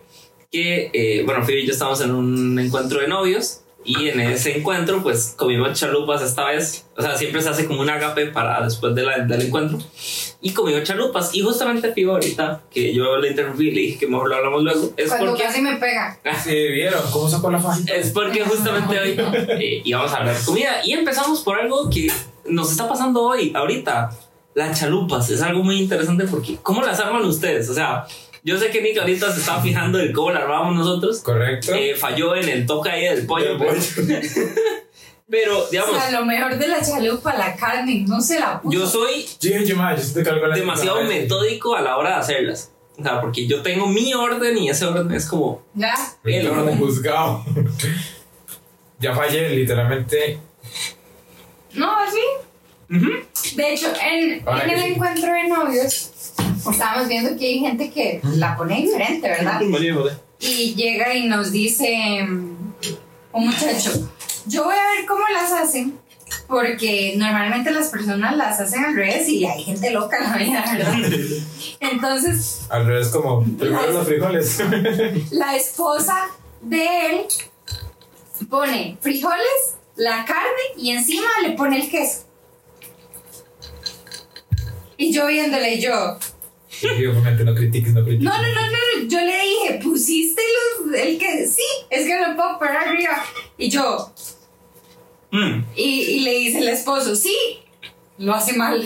que, 0.51 0.89
eh, 0.93 1.23
bueno, 1.25 1.45
Phoebe 1.45 1.61
y 1.61 1.67
yo 1.67 1.73
estamos 1.73 2.01
en 2.01 2.11
un 2.11 2.57
encuentro 2.59 2.99
de 3.01 3.07
novios 3.07 3.61
y 3.85 4.09
en 4.09 4.19
ese 4.19 4.57
encuentro 4.57 5.03
pues 5.03 5.35
comimos 5.37 5.79
chalupas 5.79 6.21
esta 6.23 6.45
vez, 6.45 6.87
o 6.97 7.01
sea, 7.01 7.15
siempre 7.15 7.41
se 7.41 7.49
hace 7.49 7.65
como 7.65 7.81
un 7.81 7.89
agape 7.89 8.25
para 8.27 8.61
después 8.63 8.95
de 8.95 9.03
la- 9.03 9.19
del 9.19 9.41
encuentro 9.43 9.77
y 10.41 10.51
comimos 10.53 10.83
chalupas 10.83 11.33
y 11.35 11.41
justamente 11.41 11.93
Phoebe 11.93 12.11
ahorita, 12.11 12.63
que 12.71 12.93
yo 12.93 13.15
le 13.17 13.29
interrumpí 13.29 13.67
y 13.67 13.71
le 13.71 13.81
dije 13.81 13.99
que 13.99 14.07
mejor 14.07 14.29
lo 14.29 14.35
hablamos 14.35 14.63
luego, 14.63 14.91
es 14.97 15.07
Cuando 15.09 15.27
porque... 15.27 15.43
casi 15.43 15.61
me 15.61 15.75
pega. 15.77 16.19
Sí, 16.43 16.53
vieron 16.69 17.01
cómo 17.11 17.29
sacó 17.29 17.49
la 17.51 17.59
fajita. 17.59 17.93
Es 17.93 18.11
porque 18.11 18.41
justamente 18.43 18.99
hoy 18.99 19.15
eh, 19.59 19.81
íbamos 19.83 20.11
a 20.11 20.17
hablar 20.17 20.37
de 20.37 20.43
comida 20.45 20.71
y 20.83 20.93
empezamos 20.93 21.41
por 21.41 21.59
algo 21.59 21.89
que 21.89 22.11
nos 22.47 22.71
está 22.71 22.87
pasando 22.89 23.21
hoy, 23.23 23.51
ahorita. 23.55 24.09
Las 24.55 24.79
chalupas 24.79 25.29
es 25.31 25.41
algo 25.41 25.63
muy 25.63 25.81
interesante 25.81 26.23
porque 26.27 26.57
¿cómo 26.63 26.81
las 26.81 26.97
arman 27.01 27.25
ustedes? 27.25 27.69
O 27.69 27.73
sea, 27.73 28.05
yo 28.45 28.57
sé 28.57 28.69
que 28.69 28.81
Nick 28.81 28.97
ahorita 28.99 29.33
se 29.33 29.41
está 29.41 29.59
fijando 29.59 29.99
en 29.99 30.13
cómo 30.13 30.31
la 30.31 30.39
armamos 30.41 30.75
nosotros. 30.75 31.19
Correcto. 31.21 31.73
Eh, 31.73 31.95
falló 31.95 32.35
en 32.35 32.47
el 32.47 32.65
toque 32.65 32.89
ahí 32.91 33.03
del 33.03 33.25
pollo. 33.25 33.57
Del 33.57 33.57
pero- 33.57 33.73
pollo. 33.73 34.51
Pero, 35.27 35.59
O 35.63 35.69
digamos, 35.71 35.97
sea, 35.97 36.11
lo 36.19 36.23
mejor 36.25 36.55
de 36.57 36.67
la 36.67 36.79
chalupa, 36.85 37.33
la 37.35 37.55
carne, 37.55 38.05
no 38.07 38.21
se 38.21 38.39
la 38.39 38.61
puso. 38.61 38.77
yo 38.77 38.85
soy 38.85 39.25
yo, 39.41 39.49
yo 39.59 39.75
te 40.13 40.23
la 40.23 40.55
demasiado 40.55 41.03
metódico 41.03 41.75
a 41.75 41.81
la 41.81 41.97
hora 41.97 42.09
de 42.11 42.15
hacerlas. 42.17 42.71
O 42.97 43.01
sea, 43.03 43.19
porque 43.19 43.47
yo 43.47 43.61
tengo 43.63 43.87
mi 43.87 44.13
orden 44.13 44.55
y 44.57 44.69
ese 44.69 44.85
orden 44.85 45.11
es 45.11 45.25
como 45.25 45.63
¿Ya? 45.73 45.95
el 46.23 46.47
orden. 46.47 46.77
juzgado. 46.77 47.43
ya 48.99 49.15
fallé, 49.15 49.49
literalmente. 49.49 50.39
No, 51.73 51.91
así. 51.99 52.21
De 53.55 53.73
hecho, 53.73 53.87
en, 53.99 54.47
en 54.47 54.69
el 54.69 54.79
sí. 54.79 54.85
encuentro 54.93 55.33
de 55.33 55.47
novios, 55.47 56.11
estábamos 56.71 57.07
viendo 57.07 57.37
que 57.37 57.45
hay 57.45 57.59
gente 57.59 57.91
que 57.91 58.21
la 58.35 58.55
pone 58.55 58.81
diferente, 58.81 59.27
¿verdad? 59.27 59.61
Y 60.39 60.75
llega 60.75 61.13
y 61.15 61.27
nos 61.27 61.51
dice 61.51 62.23
mm, 62.27 62.55
un 63.33 63.47
muchacho, 63.47 64.09
yo 64.47 64.63
voy 64.65 64.75
a 64.75 64.97
ver 64.97 65.05
cómo 65.07 65.23
las 65.33 65.51
hacen, 65.51 65.97
porque 66.47 67.15
normalmente 67.17 67.71
las 67.71 67.87
personas 67.87 68.35
las 68.35 68.59
hacen 68.59 68.83
al 68.85 68.95
revés 68.95 69.27
y 69.29 69.45
hay 69.45 69.63
gente 69.63 69.91
loca 69.91 70.17
en 70.17 70.31
la 70.31 70.37
vida, 70.37 70.65
¿verdad? 70.73 71.19
Entonces, 71.79 72.61
Al 72.69 72.85
revés, 72.85 73.09
como 73.09 73.43
primero 73.43 73.91
los 73.91 74.07
frijoles. 74.07 74.61
la 75.31 75.55
esposa 75.55 76.27
de 76.61 76.85
él 77.07 77.21
pone 78.49 78.97
frijoles, 79.01 79.77
la 79.95 80.25
carne 80.25 80.61
y 80.77 80.91
encima 80.91 81.27
le 81.43 81.51
pone 81.51 81.81
el 81.81 81.89
queso. 81.89 82.25
Y 84.97 85.11
yo 85.11 85.27
viéndole 85.27 85.79
yo, 85.81 86.17
Y 86.81 87.05
obviamente 87.05 87.43
no 87.43 87.55
critiques, 87.55 87.93
no 87.93 88.03
critiques. 88.03 88.23
no, 88.25 88.37
no, 88.37 88.47
no, 88.47 88.61
no, 88.61 89.01
no, 89.03 89.07
yo 89.07 89.19
le 89.21 89.41
dije, 89.41 89.79
pusiste 89.83 90.41
los, 90.85 90.93
el 90.93 91.17
que, 91.17 91.47
sí, 91.47 91.61
es 91.89 92.05
que 92.05 92.19
lo 92.19 92.35
puedo 92.35 92.59
poner 92.59 92.77
arriba. 92.77 93.23
Y 93.57 93.69
yo, 93.69 94.11
Mm. 95.31 95.63
y, 95.75 95.83
y 95.83 96.19
le 96.21 96.31
dice 96.39 96.59
el 96.59 96.69
esposo, 96.69 97.13
sí, 97.15 97.35
lo 98.19 98.33
hace 98.33 98.53
mal. 98.53 98.81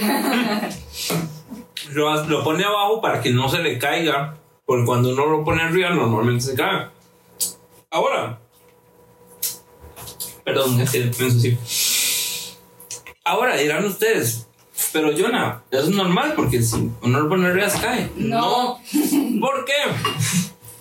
lo, 1.91 2.25
lo 2.25 2.43
pone 2.43 2.63
abajo 2.63 3.02
para 3.02 3.21
que 3.21 3.30
no 3.32 3.47
se 3.49 3.60
le 3.60 3.78
caiga. 3.78 4.36
Porque 4.65 4.86
cuando 4.86 5.10
uno 5.13 5.25
lo 5.28 5.43
pone 5.43 5.62
arriba, 5.63 5.89
normalmente 5.91 6.43
se 6.45 6.56
cae. 6.56 6.88
Ahora. 7.91 8.39
Perdón, 10.43 10.80
es 10.82 10.89
que 10.91 10.99
me 10.99 11.06
ensucié. 11.06 11.58
Ahora 13.25 13.56
dirán 13.58 13.86
ustedes. 13.86 14.47
Pero 14.92 15.12
Jonah, 15.15 15.62
eso 15.72 15.84
es 15.84 15.89
normal 15.89 16.34
porque 16.36 16.62
si 16.62 16.89
uno 17.02 17.20
lo 17.20 17.30
pone 17.30 17.48
arriba 17.48 17.70
se 17.70 17.82
cae. 17.82 18.10
No. 18.15 18.39
No. 18.39 18.80
¿Por 19.39 19.65
qué? 19.65 19.74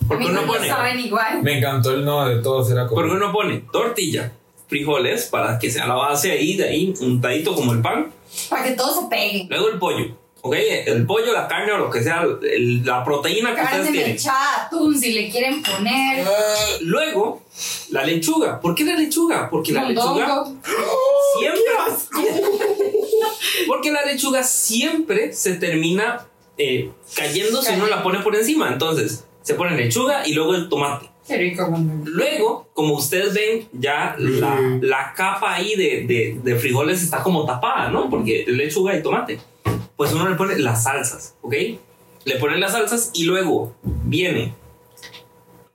Porque 0.07 0.25
uno 0.25 0.41
pone. 0.45 0.67
saben 0.67 0.99
igual. 0.99 1.43
Me 1.43 1.59
encantó 1.59 1.91
el 1.91 2.03
no 2.03 2.27
de 2.27 2.41
todos, 2.41 2.71
era 2.71 2.87
como. 2.87 2.99
Porque 3.01 3.15
uno 3.15 3.31
pone 3.31 3.63
tortilla, 3.71 4.31
frijoles 4.67 5.25
para 5.27 5.59
que 5.59 5.69
sea 5.69 5.85
la 5.87 5.95
base 5.95 6.31
ahí, 6.31 6.57
de 6.57 6.67
ahí, 6.67 6.93
untadito 6.99 7.53
como 7.53 7.73
el 7.73 7.81
pan. 7.81 8.11
Para 8.49 8.63
que 8.63 8.71
todo 8.71 9.01
se 9.01 9.07
pegue. 9.07 9.47
Luego 9.49 9.69
el 9.69 9.79
pollo. 9.79 10.15
¿Ok? 10.41 10.55
El 10.85 11.05
pollo, 11.05 11.33
la 11.33 11.47
carne 11.47 11.73
o 11.73 11.77
lo 11.77 11.89
que 11.89 12.01
sea, 12.01 12.23
el- 12.43 12.85
la 12.85 13.03
proteína 13.03 13.53
que 13.53 13.61
ustedes 13.61 13.77
Carne 13.83 13.91
tienen. 13.91 14.11
mechada, 14.13 14.65
atún, 14.67 14.97
si 14.97 15.11
le 15.11 15.29
quieren 15.29 15.61
poner. 15.61 16.25
Luego, 16.81 17.41
la 17.89 18.03
lechuga. 18.05 18.59
¿Por 18.61 18.73
qué 18.75 18.85
la 18.85 18.95
lechuga? 18.95 19.49
Porque 19.49 19.73
la 19.73 19.83
lechuga 19.89 20.27
mondongo. 20.27 20.61
siempre. 21.39 21.63
Porque 23.67 23.91
la 23.91 24.05
lechuga 24.05 24.43
siempre 24.43 25.33
se 25.33 25.55
termina 25.55 26.25
eh, 26.57 26.91
cayendo 27.15 27.61
si 27.61 27.73
uno 27.73 27.87
la 27.87 28.03
pone 28.03 28.19
por 28.19 28.35
encima. 28.35 28.69
Entonces, 28.71 29.25
se 29.41 29.53
pone 29.55 29.75
lechuga 29.75 30.27
y 30.27 30.33
luego 30.33 30.55
el 30.55 30.69
tomate. 30.69 31.09
Qué 31.27 31.37
rico 31.37 31.69
mondongo. 31.69 32.05
Luego, 32.07 32.69
como 32.73 32.95
ustedes 32.95 33.33
ven, 33.33 33.67
ya 33.73 34.15
la, 34.17 34.59
la 34.81 35.13
capa 35.15 35.53
ahí 35.55 35.75
de, 35.75 36.05
de- 36.07 36.39
de 36.43 36.55
frijoles 36.55 37.03
está 37.03 37.21
como 37.23 37.45
tapada, 37.45 37.89
¿no? 37.89 38.09
Porque 38.09 38.45
lechuga 38.47 38.95
y 38.97 39.03
tomate. 39.03 39.39
Pues 39.99 40.13
uno 40.13 40.29
le 40.29 40.35
pone 40.37 40.57
las 40.59 40.83
salsas, 40.83 41.35
¿ok? 41.41 41.53
Le 42.23 42.35
pone 42.39 42.57
las 42.57 42.71
salsas 42.71 43.11
y 43.13 43.25
luego 43.25 43.75
viene. 43.83 44.53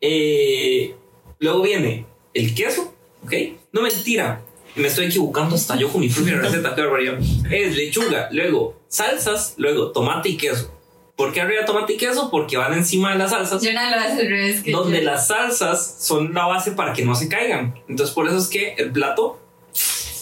eh, 0.01 0.95
luego 1.41 1.61
viene 1.61 2.07
el 2.33 2.55
queso, 2.55 2.95
¿ok? 3.23 3.35
No 3.73 3.83
mentira. 3.83 4.41
Me 4.77 4.89
estoy 4.89 5.07
equivocando 5.07 5.55
hasta 5.57 5.77
yo 5.77 5.91
con 5.93 6.01
mi 6.01 6.09
propia 6.09 6.39
receta, 6.39 6.75
qué 6.75 6.81
barbaridad. 6.81 7.19
Es 7.51 7.77
lechuga, 7.77 8.29
luego 8.33 8.81
salsas, 8.89 9.57
luego 9.59 9.93
tomate 9.93 10.31
y 10.31 10.37
queso. 10.39 10.73
¿Por 11.17 11.31
qué 11.35 11.43
arriba 11.43 11.67
tomate 11.67 11.93
y 11.93 11.97
queso? 11.99 12.31
Porque 12.31 12.57
van 12.57 12.73
encima 12.73 13.13
de 13.13 13.19
las 13.19 13.31
salsas 13.31 13.63
Yo 13.63 13.75
no 13.75 13.91
lo 13.91 13.97
hace 13.97 14.23
al 14.23 14.27
revés 14.29 14.63
que 14.63 14.73
donde 14.73 15.01
yo. 15.01 15.05
las 15.05 15.27
salsas 15.27 15.97
son 16.01 16.33
la 16.33 16.47
base 16.47 16.73
para 16.73 16.95
que 16.95 17.05
no 17.05 17.15
se 17.15 17.29
caigan. 17.29 17.75
Entonces 17.91 18.15
por 18.15 18.27
eso 18.27 18.39
es 18.39 18.49
que 18.49 18.73
el 18.79 18.91
plato 18.91 19.39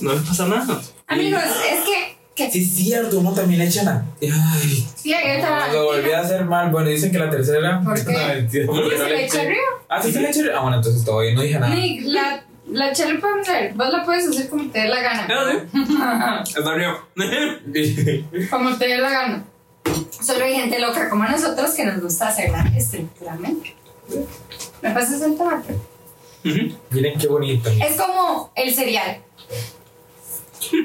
no 0.00 0.12
le 0.12 0.20
pasa 0.22 0.48
nada. 0.48 0.82
Amigos, 1.06 1.40
es 1.70 1.84
que. 1.84 2.21
Que 2.34 2.50
Sí, 2.50 2.62
es 2.62 2.74
cierto, 2.74 3.18
uno 3.18 3.32
también 3.32 3.60
le 3.60 3.66
echan 3.66 3.88
a. 3.88 4.06
Ay. 4.20 4.88
sí. 4.94 5.14
Lo 5.72 5.84
volví 5.86 6.12
a 6.12 6.20
hacer 6.20 6.44
mal. 6.44 6.70
Bueno, 6.70 6.88
dicen 6.88 7.12
que 7.12 7.18
la 7.18 7.28
tercera. 7.30 7.80
¿Por 7.84 7.94
qué? 8.04 8.12
No, 8.12 8.26
mentira, 8.26 8.66
¿Cómo 8.66 8.80
porque 8.80 8.96
¿Se 8.96 9.02
no 9.02 9.08
le 9.08 9.16
le 9.16 9.24
echa 9.26 9.40
arriba? 9.40 9.62
Ah, 9.88 10.02
sí, 10.02 10.12
se 10.12 10.20
le 10.20 10.30
echa. 10.30 10.40
Ah, 10.54 10.60
bueno, 10.62 10.76
entonces 10.78 11.04
todo 11.04 11.20
bien, 11.20 11.34
no 11.34 11.42
dije 11.42 11.58
nada. 11.58 11.74
Nick, 11.74 12.04
la, 12.06 12.44
la 12.68 12.92
chalupa, 12.92 13.28
vamos 13.28 13.48
a 13.48 13.52
ver, 13.52 13.74
vos 13.74 13.90
la 13.90 14.04
puedes 14.04 14.28
hacer 14.28 14.48
como 14.48 14.70
te 14.70 14.80
dé 14.80 14.88
la 14.88 15.02
gana. 15.02 15.26
Claro, 15.26 15.50
sí. 15.50 16.54
Está 16.58 16.74
bien. 16.74 16.90
como 18.50 18.76
te 18.78 18.88
dé 18.88 18.98
la 18.98 19.10
gana. 19.10 19.44
Solo 20.24 20.44
hay 20.44 20.54
gente 20.54 20.78
loca 20.78 21.10
como 21.10 21.24
nosotros 21.24 21.70
que 21.72 21.84
nos 21.84 22.00
gusta 22.00 22.28
hacerla 22.28 22.64
estructuralmente. 22.76 23.74
¿Me 24.80 24.90
pasas 24.90 25.20
el 25.22 25.36
tomate? 25.36 25.74
Ujú. 26.44 26.76
Miren 26.90 27.18
qué 27.18 27.26
bonito. 27.26 27.68
Es 27.70 27.96
como 27.96 28.50
el 28.54 28.74
cereal. 28.74 29.18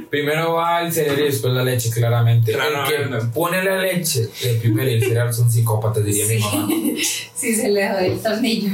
Primero 0.09 0.53
va 0.53 0.81
el 0.81 0.91
cereal 0.91 1.19
y 1.19 1.23
después 1.23 1.53
la 1.53 1.63
leche, 1.63 1.89
claramente. 1.89 2.51
Claramente. 2.53 2.95
El 2.95 3.09
que 3.09 3.25
pone 3.33 3.63
la 3.63 3.81
leche, 3.81 4.29
el 4.43 4.57
primero 4.57 4.89
y 4.89 4.93
el 4.95 5.03
cereal 5.03 5.33
son 5.33 5.51
psicópatas, 5.51 6.03
diría 6.03 6.25
mi 6.27 6.39
mamá. 6.39 6.67
Si 7.35 7.53
se 7.53 7.69
le 7.69 7.87
doy 7.89 8.05
el 8.11 8.19
tornillo. 8.19 8.71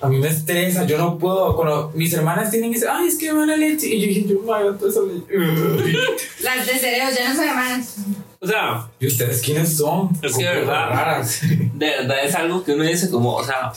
A 0.00 0.08
mí 0.08 0.18
me 0.18 0.28
estresa, 0.28 0.86
yo 0.86 0.96
no 0.96 1.18
puedo. 1.18 1.56
Cuando 1.56 1.90
mis 1.94 2.12
hermanas 2.12 2.50
tienen 2.50 2.70
que 2.70 2.76
decir, 2.78 2.88
ay, 2.90 3.08
es 3.08 3.16
que 3.16 3.32
va 3.32 3.44
la 3.44 3.56
leche. 3.56 3.88
Y 3.88 4.00
yo 4.00 4.06
dije, 4.06 4.24
yo 4.28 4.40
me 4.40 4.78
toda 4.78 4.90
esa 4.90 5.00
leche. 5.02 5.98
Las 6.42 6.66
de 6.66 6.72
cereal 6.74 7.12
ya 7.14 7.28
no 7.28 7.34
son 7.34 7.48
hermanas. 7.48 7.96
O 8.40 8.46
sea, 8.46 8.88
¿Y 9.00 9.08
ustedes 9.08 9.42
quiénes 9.42 9.76
son? 9.76 10.10
Es 10.22 10.36
que 10.36 10.44
de 10.44 10.50
verdad. 10.50 10.90
Raras. 10.90 11.40
de 11.42 11.86
verdad 11.86 12.24
es 12.24 12.34
algo 12.36 12.62
que 12.62 12.72
uno 12.72 12.84
dice 12.84 13.10
como, 13.10 13.34
o 13.34 13.44
sea, 13.44 13.72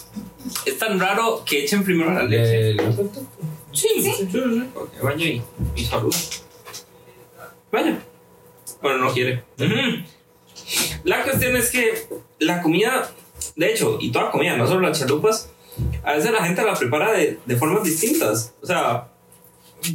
es 0.66 0.78
tan 0.78 1.00
raro 1.00 1.44
que 1.44 1.64
echen 1.64 1.84
primero 1.84 2.14
la 2.14 2.24
leche. 2.24 2.70
El- 2.72 2.82
Sí, 3.74 3.88
sí, 3.96 4.14
sí. 4.14 4.28
sí. 4.32 4.70
Ok, 4.76 4.90
vaya 5.02 5.26
y, 5.26 5.42
y 5.76 5.86
saluda. 5.86 6.18
Vaya. 7.72 8.00
Bueno, 8.82 9.06
no 9.06 9.14
quiere. 9.14 9.44
La 11.04 11.24
cuestión 11.24 11.56
es 11.56 11.72
que 11.72 12.08
la 12.40 12.62
comida, 12.62 13.12
de 13.56 13.72
hecho, 13.72 13.98
y 14.00 14.12
toda 14.12 14.32
comida, 14.32 14.58
no 14.58 14.68
solo 14.68 14.88
las 14.88 15.00
chalupas, 15.00 15.50
a 16.04 16.14
veces 16.14 16.32
la 16.32 16.44
gente 16.46 16.64
la 16.64 16.74
prepara 16.74 17.12
de, 17.12 17.40
de 17.46 17.56
formas 17.56 17.84
distintas. 17.84 18.54
O 18.62 18.66
sea, 18.66 19.08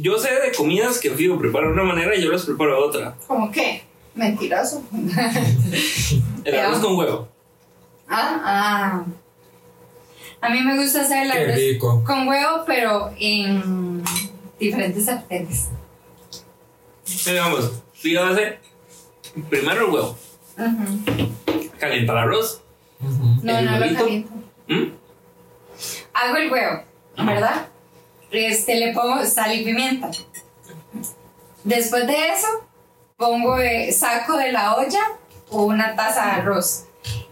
yo 0.01 0.17
sé 0.17 0.29
de 0.33 0.51
comidas 0.55 0.99
que 0.99 1.11
Fido 1.11 1.37
prepara 1.37 1.67
de 1.67 1.73
una 1.73 1.83
manera 1.83 2.15
y 2.15 2.23
yo 2.23 2.31
las 2.31 2.45
preparo 2.45 2.75
de 2.75 2.83
otra. 2.83 3.15
¿Cómo 3.27 3.51
qué? 3.51 3.83
Mentiroso. 4.15 4.83
El 6.43 6.55
arroz 6.55 6.79
con 6.79 6.95
huevo. 6.95 7.27
Ah, 8.09 8.41
ah. 8.43 9.05
A 10.41 10.49
mí 10.49 10.61
me 10.61 10.77
gusta 10.77 11.01
hacer 11.01 11.23
el 11.23 11.31
Qué 11.31 11.77
arroz 11.79 12.03
con 12.03 12.27
huevo, 12.27 12.63
pero 12.65 13.11
en 13.19 14.03
diferentes 14.59 15.05
sartenes. 15.05 15.69
Entonces, 17.05 17.81
Fido 17.93 18.23
hace 18.25 18.59
primero 19.49 19.85
el 19.87 19.91
huevo, 19.93 20.17
Ujú. 20.57 21.29
calienta 21.79 22.11
el 22.13 22.17
arroz. 22.19 22.61
No, 23.41 23.57
¿El 23.57 23.65
no 23.65 23.79
lo 23.79 23.93
caliento. 23.95 24.29
¿Mm? 24.67 24.83
Hago 26.13 26.35
el 26.37 26.51
huevo, 26.51 26.83
¿verdad? 27.17 27.67
Este, 28.31 28.75
le 28.75 28.93
pongo 28.93 29.23
sal 29.25 29.53
y 29.55 29.63
pimienta. 29.63 30.09
Después 31.63 32.05
de 32.07 32.29
eso, 32.29 32.47
pongo, 33.17 33.57
eh, 33.59 33.91
saco 33.91 34.37
de 34.37 34.51
la 34.51 34.75
olla 34.75 34.99
una 35.49 35.95
taza 35.95 36.25
de 36.25 36.31
arroz. 36.31 36.85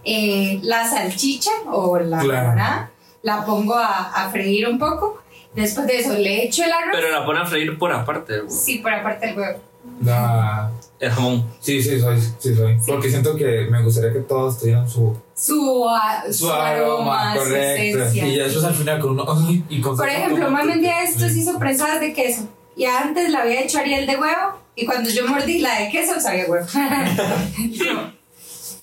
Eh, 0.04 0.60
la 0.64 0.88
salchicha 0.88 1.52
o 1.68 2.00
la 2.00 2.20
Claro. 2.20 2.90
La 3.26 3.44
pongo 3.46 3.76
a, 3.76 4.12
a 4.26 4.30
freír 4.32 4.68
un 4.70 4.80
poco. 4.80 5.22
Después 5.54 5.86
de 5.88 6.00
eso, 6.00 6.14
le 6.14 6.46
echo 6.46 6.64
el 6.64 6.72
arroz. 6.72 6.92
Pero 6.94 7.12
la 7.12 7.26
pone 7.26 7.40
a 7.40 7.46
freír 7.46 7.78
por 7.78 7.92
aparte 7.92 8.32
del 8.34 8.42
huevo. 8.44 8.54
Sí, 8.56 8.78
por 8.80 8.94
aparte 8.94 9.30
el 9.30 9.38
huevo. 9.38 9.60
La- 10.04 10.72
El 11.00 11.12
jamón. 11.12 11.46
Sí, 11.60 11.82
sí, 11.84 12.00
soy. 12.00 12.18
Sí, 12.40 12.56
soy. 12.56 12.78
Porque 12.88 13.10
siento 13.10 13.36
que 13.36 13.68
me 13.70 13.82
gustaría 13.84 14.12
que 14.14 14.20
todos 14.20 14.60
tuvieran 14.60 14.90
su, 14.90 15.16
Su, 15.36 15.88
a- 15.90 16.24
su 16.32 16.52
aroma, 16.52 17.34
su 17.34 17.40
correcto. 17.40 18.00
esencia. 18.04 18.28
Y 18.28 18.40
eso 18.40 18.60
es 18.60 18.66
al 18.66 18.74
final 18.76 19.00
con 19.00 19.12
uno. 19.12 19.26
y 19.70 19.82
con 19.82 19.96
Por 19.98 20.08
ejemplo, 20.10 20.50
mami 20.50 20.74
un 20.74 20.82
día 20.82 21.04
estos 21.04 21.32
hizo 21.36 21.58
prensadas 21.60 22.00
de 22.00 22.14
queso. 22.14 22.48
Y 22.78 22.86
antes 22.86 23.30
le 23.30 23.38
había 23.38 23.62
hecho 23.62 23.80
Ariel 23.80 24.06
de 24.08 24.18
huevo. 24.18 24.60
Y 24.76 24.86
cuando 24.86 25.10
yo 25.10 25.26
mordí 25.28 25.60
la 25.60 25.80
de 25.80 25.90
queso, 25.90 26.20
sabía 26.20 26.46
huevo. 26.50 26.66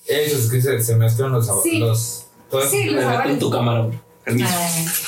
Eso 0.07 0.37
es 0.37 0.49
que 0.51 0.61
se, 0.61 0.81
se 0.81 0.95
mezclan 0.95 1.31
los 1.31 1.45
sabores. 1.45 1.71
Sí. 1.71 1.79
Los, 1.79 2.25
todo 2.49 2.61
Sí, 2.67 2.85
los 2.85 3.03
sabores. 3.03 3.31
en 3.33 3.39
tu 3.39 3.49
cámara. 3.49 3.87
Permiso. 4.23 4.53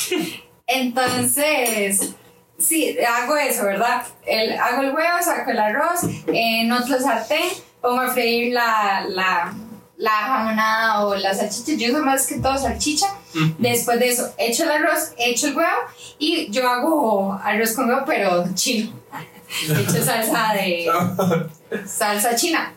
Entonces, 0.68 2.16
sí, 2.58 2.98
hago 3.00 3.38
eso, 3.38 3.66
¿verdad? 3.66 4.04
El, 4.26 4.54
hago 4.60 4.82
el 4.82 4.96
huevo, 4.96 5.18
saco 5.24 5.52
el 5.52 5.60
arroz, 5.60 6.02
en 6.28 6.72
otro 6.72 7.00
sartén 7.00 7.50
pongo 7.86 8.02
a 8.02 8.12
freír 8.12 8.52
la, 8.52 9.06
la, 9.08 9.54
la 9.98 10.12
jamonada 10.12 11.06
o 11.06 11.16
la 11.16 11.34
salchicha. 11.34 11.74
Yo 11.74 11.94
uso 11.94 12.04
más 12.04 12.26
que 12.26 12.40
todo 12.40 12.58
salchicha. 12.58 13.08
Mm. 13.34 13.52
Después 13.60 14.00
de 14.00 14.10
eso, 14.10 14.34
echo 14.38 14.64
el 14.64 14.72
arroz, 14.72 15.14
echo 15.18 15.48
el 15.48 15.56
huevo 15.56 15.70
y 16.18 16.50
yo 16.52 16.68
hago 16.68 17.40
arroz 17.44 17.74
con 17.74 17.88
huevo, 17.88 18.04
pero 18.06 18.46
chino. 18.56 18.92
Echo 19.70 20.04
salsa 20.04 20.54
de 20.54 20.92
salsa 21.86 22.36
china. 22.36 22.74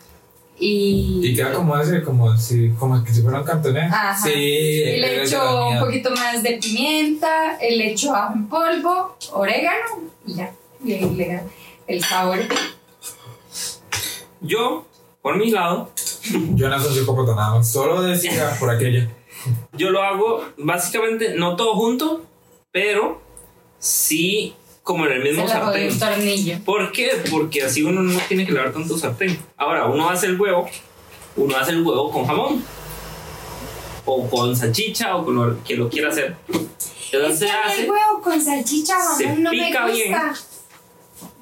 Y, 0.59 1.21
Y 1.23 1.33
queda 1.35 1.53
como 1.53 1.77
ese, 1.77 2.03
como 2.03 2.35
si, 2.37 2.69
como 2.71 3.01
que 3.03 3.13
si 3.13 3.21
fuera 3.21 3.39
un 3.39 3.45
cantonés. 3.45 3.91
Ajá. 3.91 4.17
Sí. 4.21 4.31
y 4.33 4.97
le 4.99 5.23
echo 5.23 5.69
un 5.69 5.79
poquito 5.79 6.11
más 6.11 6.43
de 6.43 6.59
pimienta, 6.61 7.57
le 7.61 7.91
echo 7.91 8.13
ajo 8.13 8.33
en 8.33 8.47
polvo, 8.47 9.15
orégano 9.31 10.11
y 10.25 10.35
ya. 10.35 10.53
Y 10.83 10.93
ahí 10.93 11.15
le 11.15 11.27
da 11.27 11.43
el 11.87 12.03
sabor. 12.03 12.39
Yo, 14.41 14.85
por 15.21 15.37
mi 15.37 15.51
lado, 15.51 15.91
Yo 16.55 16.69
no 16.69 16.79
soy 16.79 16.99
psicópata 16.99 17.35
nada 17.35 17.55
más. 17.55 17.71
Solo 17.71 18.01
decía 18.01 18.55
por 18.59 18.69
aquello. 18.69 19.07
yo 19.73 19.89
lo 19.89 20.01
hago 20.03 20.43
básicamente 20.57 21.35
no 21.35 21.55
todo 21.55 21.75
junto, 21.75 22.25
pero 22.71 23.21
sí 23.79 24.55
como 24.89 25.05
en 25.05 25.11
el 25.11 25.21
mismo 25.23 25.45
Se 25.47 25.53
sartén. 25.53 25.99
tornillo. 25.99 26.57
¿Por 26.65 26.91
qué? 26.91 27.11
Porque 27.29 27.61
así 27.61 27.83
uno 27.83 28.01
no 28.01 28.19
tiene 28.27 28.43
que 28.43 28.51
lavar 28.51 28.73
tanto 28.73 28.97
sartén. 28.97 29.37
Ahora, 29.55 29.85
uno 29.85 30.09
hace 30.09 30.25
el 30.25 30.41
huevo, 30.41 30.67
uno 31.35 31.55
hace 31.55 31.73
el 31.73 31.83
huevo 31.85 32.09
con 32.11 32.25
jamón. 32.25 32.63
O 34.05 34.27
con 34.27 34.55
salchicha 34.55 35.15
o 35.15 35.23
con 35.25 35.35
lo 35.35 35.63
que 35.63 35.75
lo 35.75 35.87
quiera 35.91 36.09
hacer. 36.09 36.35
Entonces 37.11 37.41
Es 37.43 37.51
que 37.51 37.51
hace. 37.51 37.83
el 37.83 37.91
huevo 37.91 38.19
con 38.23 38.41
salchicha 38.43 38.95
se 39.15 39.27
jamón 39.27 39.43
no 39.43 39.51
me 39.51 39.57
gusta. 39.67 39.85
bien. 39.85 40.15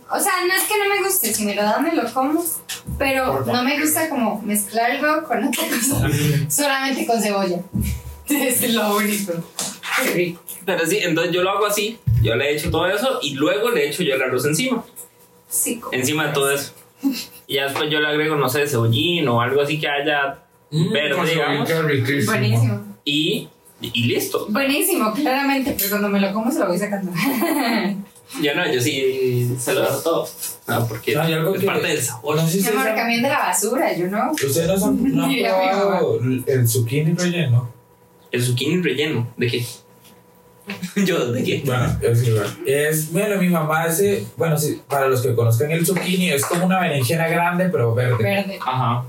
O 0.10 0.20
sea, 0.20 0.34
no 0.46 0.54
es 0.54 0.64
que 0.64 0.78
no 0.78 0.94
me 0.94 1.04
guste, 1.08 1.34
si 1.34 1.46
me 1.46 1.56
lo 1.56 1.64
dan 1.64 1.84
me 1.86 1.94
lo 1.94 2.04
como, 2.14 2.44
pero 2.98 3.46
no 3.46 3.64
me 3.64 3.80
gusta 3.80 4.10
como 4.10 4.42
mezclar 4.42 4.92
el 4.92 5.02
huevo 5.02 5.26
con 5.26 5.42
otra 5.46 5.64
cosa, 5.70 6.06
solamente 6.50 7.06
con 7.08 7.22
cebolla. 7.22 7.62
Es 8.30 8.74
lo 8.74 8.98
único. 8.98 9.32
Qué 10.04 10.12
rico. 10.12 10.42
Pero 10.68 10.86
sí, 10.86 11.00
entonces 11.02 11.34
yo 11.34 11.42
lo 11.44 11.50
hago 11.50 11.66
así. 11.66 11.98
Yo 12.22 12.36
le 12.36 12.54
echo 12.54 12.70
todo 12.70 12.86
eso 12.88 13.20
y 13.24 13.34
luego 13.36 13.72
le 13.72 13.88
echo 13.90 14.04
yo 14.04 14.14
el 14.16 14.22
arroz 14.22 14.46
encima. 14.46 14.84
Sí, 15.50 15.80
Encima 15.92 16.28
de 16.28 16.34
todo 16.34 16.52
eso. 16.52 16.74
Y 17.48 17.56
ya 17.56 17.64
después 17.64 17.90
yo 17.90 18.00
le 18.02 18.08
agrego, 18.08 18.36
no 18.36 18.50
sé, 18.50 18.68
cebollín 18.68 19.28
o 19.30 19.42
algo 19.42 19.62
así 19.62 19.80
que 19.80 19.88
haya 19.88 20.44
verde, 20.70 21.16
Con 21.16 21.26
su 21.26 21.34
digamos. 21.34 21.70
Buenísimo. 22.26 22.98
Y, 23.06 23.48
y 23.82 24.04
listo. 24.04 24.48
Buenísimo, 24.50 25.14
claramente, 25.14 25.74
pero 25.78 25.90
cuando 25.92 26.10
me 26.10 26.20
lo 26.20 26.34
como 26.34 26.52
se 26.52 26.60
lo 26.60 26.68
voy 26.68 26.78
sacando. 26.78 27.12
Ya 28.42 28.54
no, 28.56 28.70
yo 28.70 28.82
sí 28.82 29.56
se 29.58 29.74
lo 29.74 29.80
dejo 29.84 30.00
todo. 30.00 30.28
Ah, 30.68 30.86
porque 30.86 31.16
No, 31.16 31.22
algo 31.22 31.56
es 31.56 31.62
que- 31.62 31.66
parte 31.66 31.88
del 31.88 32.02
sabor. 32.02 32.36
No 32.36 32.46
sé 32.46 32.60
si 32.62 32.70
cambien 32.70 33.22
de 33.22 33.30
la 33.30 33.40
basura, 33.40 33.96
yo 33.96 34.08
no. 34.08 34.32
ustedes 34.34 34.68
no 34.82 34.86
han, 34.88 35.16
no 35.16 35.24
han 35.24 35.32
probado 35.80 36.20
el 36.46 36.68
zucchini 36.68 37.14
relleno. 37.14 37.72
El 38.30 38.44
zucchini 38.44 38.82
relleno. 38.82 39.30
¿De 39.38 39.48
qué? 39.48 39.66
yo, 41.06 41.32
¿de 41.32 41.44
qué? 41.44 41.62
Bueno, 41.66 41.98
es 42.02 42.28
igual. 42.28 42.58
Es, 42.66 43.12
bueno, 43.12 43.40
mi 43.42 43.50
mamá 43.50 43.84
hace, 43.84 44.26
bueno, 44.36 44.58
sí, 44.58 44.82
para 44.88 45.08
los 45.08 45.22
que 45.22 45.34
conozcan 45.36 45.72
el 45.72 45.86
zucchini, 45.86 46.32
es 46.32 46.46
como 46.46 46.66
una 46.66 46.80
berenjena 46.80 47.28
grande, 47.28 47.70
pero 47.70 47.94
verde. 47.96 48.22
Verde. 48.22 48.60
Ajá. 48.66 49.06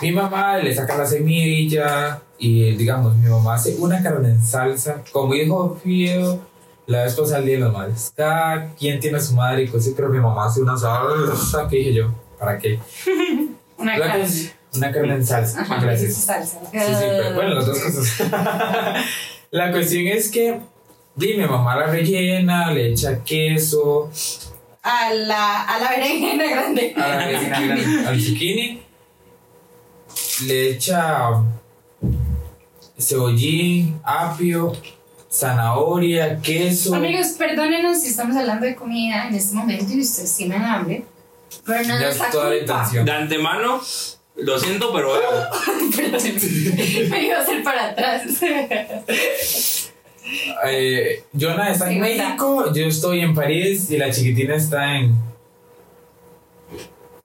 Mi 0.00 0.12
mamá 0.12 0.56
le 0.58 0.74
saca 0.74 0.96
la 0.96 1.04
semilla 1.06 2.22
y, 2.38 2.74
digamos, 2.76 3.14
mi 3.16 3.28
mamá 3.28 3.54
hace 3.54 3.76
una 3.78 4.02
carne 4.02 4.30
en 4.30 4.42
salsa. 4.42 5.02
Como 5.12 5.34
dijo 5.34 5.78
Fío, 5.82 6.40
la 6.86 7.04
vez 7.04 7.14
pasada 7.14 7.40
el 7.40 7.44
día 7.46 7.54
de 7.56 7.60
las 7.60 7.72
madres. 7.72 8.12
Cada 8.16 8.72
quien 8.74 8.98
tiene 8.98 9.18
a 9.18 9.20
su 9.20 9.34
madre 9.34 9.64
y 9.64 9.68
cosas, 9.68 9.92
pero 9.94 10.08
mi 10.08 10.18
mamá 10.18 10.46
hace 10.46 10.62
una 10.62 10.76
salsa 10.78 11.68
que 11.68 11.76
dije 11.76 11.92
yo, 11.94 12.14
¿para 12.38 12.58
qué? 12.58 12.78
Una 13.76 13.98
La 13.98 14.06
carne. 14.08 14.24
que 14.26 14.78
una 14.78 14.92
carne 14.92 15.14
en 15.14 15.26
salsa. 15.26 15.60
Ajá, 15.62 15.80
Gracias. 15.82 16.14
salsa. 16.14 16.60
Sí, 16.70 16.78
sí, 16.78 16.94
pero 17.00 17.34
bueno, 17.34 17.54
las 17.54 17.66
dos 17.66 17.78
cosas. 17.78 18.20
la 19.50 19.70
cuestión 19.72 20.06
es 20.06 20.30
que 20.30 20.60
di, 21.16 21.34
mi 21.34 21.44
mamá 21.46 21.76
la 21.76 21.86
rellena, 21.86 22.70
le 22.70 22.92
echa 22.92 23.22
queso, 23.24 24.10
A 24.82 25.12
la, 25.12 25.62
a 25.64 25.78
la 25.78 25.90
berenjena 25.90 26.44
grande. 26.48 26.94
a 26.96 27.08
la 27.08 27.16
berenjena 27.26 27.60
grande, 27.66 28.08
al 28.08 28.20
zucchini, 28.20 28.82
le 30.46 30.70
echa 30.70 31.42
cebollín, 32.98 34.00
apio, 34.04 34.72
zanahoria, 35.30 36.40
queso. 36.40 36.94
Amigos, 36.94 37.28
perdónenos 37.38 38.00
si 38.00 38.08
estamos 38.08 38.36
hablando 38.36 38.66
de 38.66 38.74
comida 38.74 39.28
en 39.28 39.34
este 39.34 39.54
momento 39.54 39.92
y 39.92 40.00
ustedes 40.00 40.36
tienen 40.36 40.62
hambre. 40.62 41.04
Pero 41.66 41.82
no 41.88 42.00
Ya 42.00 42.08
nos 42.08 42.16
culpa. 42.16 42.90
De 43.04 43.12
antemano, 43.12 43.80
lo 44.36 44.58
siento, 44.58 44.92
pero. 44.92 45.12
Me 47.10 47.24
iba 47.26 47.38
a 47.38 47.42
hacer 47.42 47.62
para 47.62 47.90
atrás. 47.90 48.22
Eh, 50.64 51.24
Jonah 51.38 51.70
está 51.72 51.90
en. 51.90 52.00
México, 52.00 52.72
yo 52.72 52.86
estoy 52.86 53.20
en 53.20 53.34
París 53.34 53.90
y 53.90 53.96
la 53.98 54.10
chiquitina 54.10 54.54
está 54.56 54.96
en. 54.96 55.14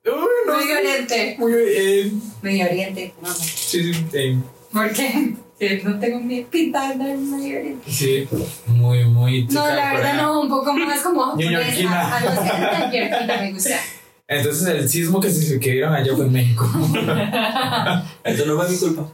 No 0.03 0.57
Medio 0.57 0.67
sé. 0.67 0.77
Oriente. 0.77 1.35
Muy. 1.39 2.21
Medio 2.41 2.65
Oriente, 2.65 3.13
mamá. 3.21 3.33
Sí, 3.35 3.93
sí, 3.93 4.37
¿Por 4.71 4.91
qué? 4.91 5.33
Que 5.57 5.81
no 5.83 5.97
tengo 5.99 6.19
ni 6.19 6.41
pinta 6.43 6.89
de 6.93 7.15
Medio 7.15 7.59
Oriente. 7.59 7.91
sí, 7.91 8.27
muy, 8.67 9.05
muy. 9.05 9.45
No, 9.47 9.65
la 9.67 9.93
verdad 9.93 10.15
no, 10.15 10.41
un 10.41 10.49
poco 10.49 10.73
más 10.73 11.01
como 11.01 11.35
Ñoñorquina. 11.35 11.91
japonesa. 11.91 12.17
Algo 12.17 12.41
así, 12.41 12.97
ñoñorquina 12.97 13.37
me 13.41 13.51
gusta. 13.53 13.79
Entonces 14.27 14.67
el 14.67 14.89
sismo 14.89 15.19
que 15.19 15.29
se 15.29 15.57
vieron 15.57 15.93
allá 15.93 16.15
fue 16.15 16.25
en 16.25 16.31
México. 16.31 16.65
eso 18.23 18.45
no 18.45 18.57
fue 18.57 18.69
mi 18.69 18.77
culpa. 18.77 19.07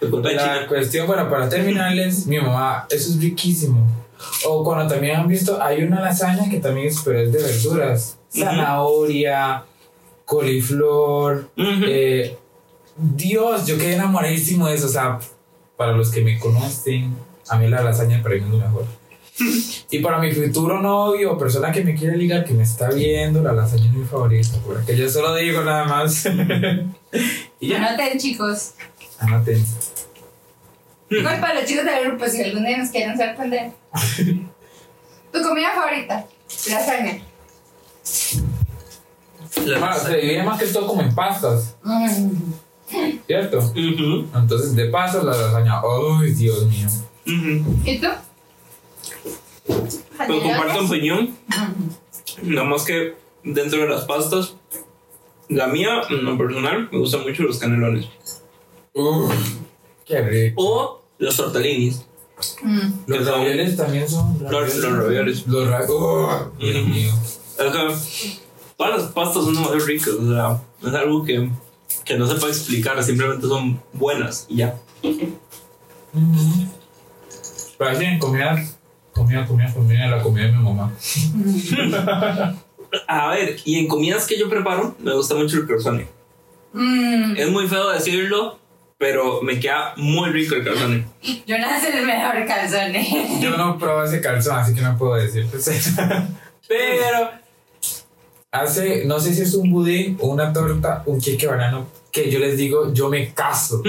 Fue 0.00 0.10
culpa 0.10 0.28
de 0.28 0.34
La 0.34 0.42
China. 0.42 0.66
cuestión, 0.66 1.06
bueno, 1.06 1.28
para 1.30 1.48
terminarles, 1.48 2.26
mi 2.26 2.38
mamá, 2.38 2.86
eso 2.90 3.10
es 3.10 3.20
riquísimo. 3.20 3.86
O 4.46 4.64
cuando 4.64 4.92
también 4.92 5.16
han 5.16 5.28
visto, 5.28 5.62
hay 5.62 5.84
una 5.84 6.00
lasaña 6.00 6.50
que 6.50 6.58
también 6.58 6.88
es, 6.88 7.00
pero 7.04 7.20
es 7.20 7.32
de 7.32 7.40
verduras. 7.40 8.18
Zanahoria, 8.32 9.64
coliflor. 10.24 11.50
Eh, 11.56 12.36
Dios, 12.96 13.66
yo 13.66 13.78
quedé 13.78 13.94
enamoradísimo 13.94 14.66
de 14.66 14.74
eso. 14.74 14.86
O 14.86 14.90
sea, 14.90 15.20
para 15.76 15.92
los 15.92 16.10
que 16.10 16.22
me 16.22 16.38
conocen, 16.38 17.16
A 17.48 17.56
mí 17.56 17.66
la 17.68 17.82
lasaña 17.82 18.22
para 18.22 18.34
mí 18.34 18.42
es 18.42 18.48
lo 18.48 18.58
mejor. 18.58 18.84
Y 19.90 19.98
para 20.00 20.18
mi 20.18 20.32
futuro 20.32 20.80
novio 20.82 21.32
o 21.32 21.38
persona 21.38 21.70
que 21.72 21.82
me 21.84 21.94
quiere 21.94 22.16
ligar, 22.16 22.44
que 22.44 22.54
me 22.54 22.62
está 22.64 22.90
viendo, 22.90 23.42
la 23.42 23.52
lasaña 23.52 23.86
es 23.86 23.92
mi 23.92 24.04
favorita. 24.04 24.58
Porque 24.66 24.96
yo 24.96 25.08
solo 25.08 25.34
digo 25.36 25.62
nada 25.62 25.84
más. 25.84 26.26
y 27.60 27.68
ya. 27.68 27.76
Anoten, 27.86 28.18
chicos. 28.18 28.72
Anoten. 29.18 29.64
Igual 31.10 31.40
para 31.40 31.54
los 31.54 31.64
chicos 31.64 31.84
del 31.84 32.04
grupo, 32.08 32.26
si 32.26 32.42
algún 32.42 32.64
día 32.66 32.76
nos 32.78 32.90
quieren 32.90 33.16
sorprender. 33.16 33.70
¿Tu 35.32 35.42
comida 35.42 35.68
favorita? 35.74 36.26
Lasaña. 36.70 37.22
Ah, 39.80 39.94
se 39.94 40.16
divide 40.16 40.42
más 40.42 40.58
que 40.58 40.66
todo 40.66 40.86
como 40.86 41.02
en 41.02 41.14
pastas, 41.14 41.76
Mm. 41.82 42.30
¿cierto? 43.26 43.58
Ujú, 43.58 44.26
Entonces, 44.34 44.74
de 44.74 44.86
pastas 44.86 45.24
la 45.24 45.36
lasaña. 45.36 45.80
¡Ay, 45.80 46.30
Dios 46.32 46.66
mío! 46.66 46.86
ujú. 47.26 47.76
¿Y 47.84 47.98
tú? 47.98 48.08
Pues 49.68 50.42
comparto 50.42 50.84
opinión. 50.84 51.34
Mm. 52.42 52.54
Nada 52.54 52.66
más 52.68 52.84
que 52.84 53.14
dentro 53.44 53.80
de 53.80 53.88
las 53.88 54.04
pastas, 54.04 54.56
la 55.48 55.66
mía, 55.68 56.02
en 56.10 56.24
lo 56.24 56.36
personal, 56.36 56.88
me 56.90 56.98
gustan 56.98 57.22
mucho 57.22 57.42
los 57.44 57.58
canelones. 57.58 58.06
Uf, 58.94 59.32
¡Qué 60.04 60.20
rico! 60.22 60.62
O 60.62 61.02
los 61.18 61.36
tortellinis. 61.36 62.04
Mm. 62.62 62.90
Los 63.06 63.26
ravioles 63.26 63.76
también 63.76 64.08
son. 64.08 64.38
Los, 64.40 64.76
los 64.76 64.92
ravioles. 64.92 65.46
Los 65.46 65.68
ravioles. 65.68 65.90
¡Oh, 65.92 66.50
Dios 66.58 66.76
Ujú. 66.76 66.88
mío! 66.88 67.12
Es 67.58 67.72
que 67.72 68.38
todas 68.76 69.02
las 69.02 69.12
pastas 69.12 69.44
son 69.44 69.54
muy 69.54 69.78
ricas. 69.80 70.14
O 70.14 70.32
sea, 70.32 70.62
es 70.86 70.94
algo 70.94 71.24
que, 71.24 71.50
que 72.04 72.16
no 72.16 72.26
se 72.26 72.36
puede 72.36 72.52
explicar. 72.52 73.02
Simplemente 73.02 73.46
son 73.46 73.80
buenas 73.92 74.46
y 74.48 74.56
ya. 74.56 74.78
Ujú. 75.02 76.68
Pero 77.76 77.90
así 77.90 78.04
en 78.04 78.18
comida, 79.18 79.44
comida, 79.46 79.72
comida, 79.72 80.06
la 80.06 80.22
comida 80.22 80.44
de 80.46 80.52
mi 80.52 80.62
mamá. 80.62 80.92
A 83.06 83.30
ver, 83.30 83.56
y 83.64 83.78
en 83.78 83.86
comidas 83.86 84.26
que 84.26 84.38
yo 84.38 84.48
preparo, 84.48 84.96
me 85.00 85.12
gusta 85.14 85.34
mucho 85.34 85.58
el 85.58 85.66
croissant. 85.66 86.02
Mm. 86.72 87.36
Es 87.36 87.50
muy 87.50 87.68
feo 87.68 87.90
decirlo, 87.90 88.58
pero 88.96 89.42
me 89.42 89.60
queda 89.60 89.92
muy 89.96 90.30
rico 90.30 90.54
el 90.54 90.62
croissant. 90.62 91.04
Jonas 91.46 91.84
es 91.84 91.94
el 91.94 92.06
mejor 92.06 92.46
calzón. 92.46 92.96
¿eh? 92.96 93.38
Yo 93.40 93.56
no 93.56 93.78
pruebo 93.78 94.04
ese 94.04 94.20
calzón, 94.20 94.58
así 94.58 94.74
que 94.74 94.80
no 94.80 94.96
puedo 94.96 95.14
decir. 95.16 95.46
Pero 96.68 97.30
hace, 98.50 99.04
no 99.04 99.20
sé 99.20 99.34
si 99.34 99.42
es 99.42 99.54
un 99.54 99.70
budín 99.70 100.16
o 100.20 100.28
una 100.28 100.52
torta, 100.52 101.02
un 101.06 101.20
queque 101.20 101.46
banano, 101.46 101.88
que 102.10 102.30
yo 102.30 102.38
les 102.38 102.56
digo, 102.56 102.92
yo 102.94 103.08
me 103.08 103.32
caso 103.32 103.82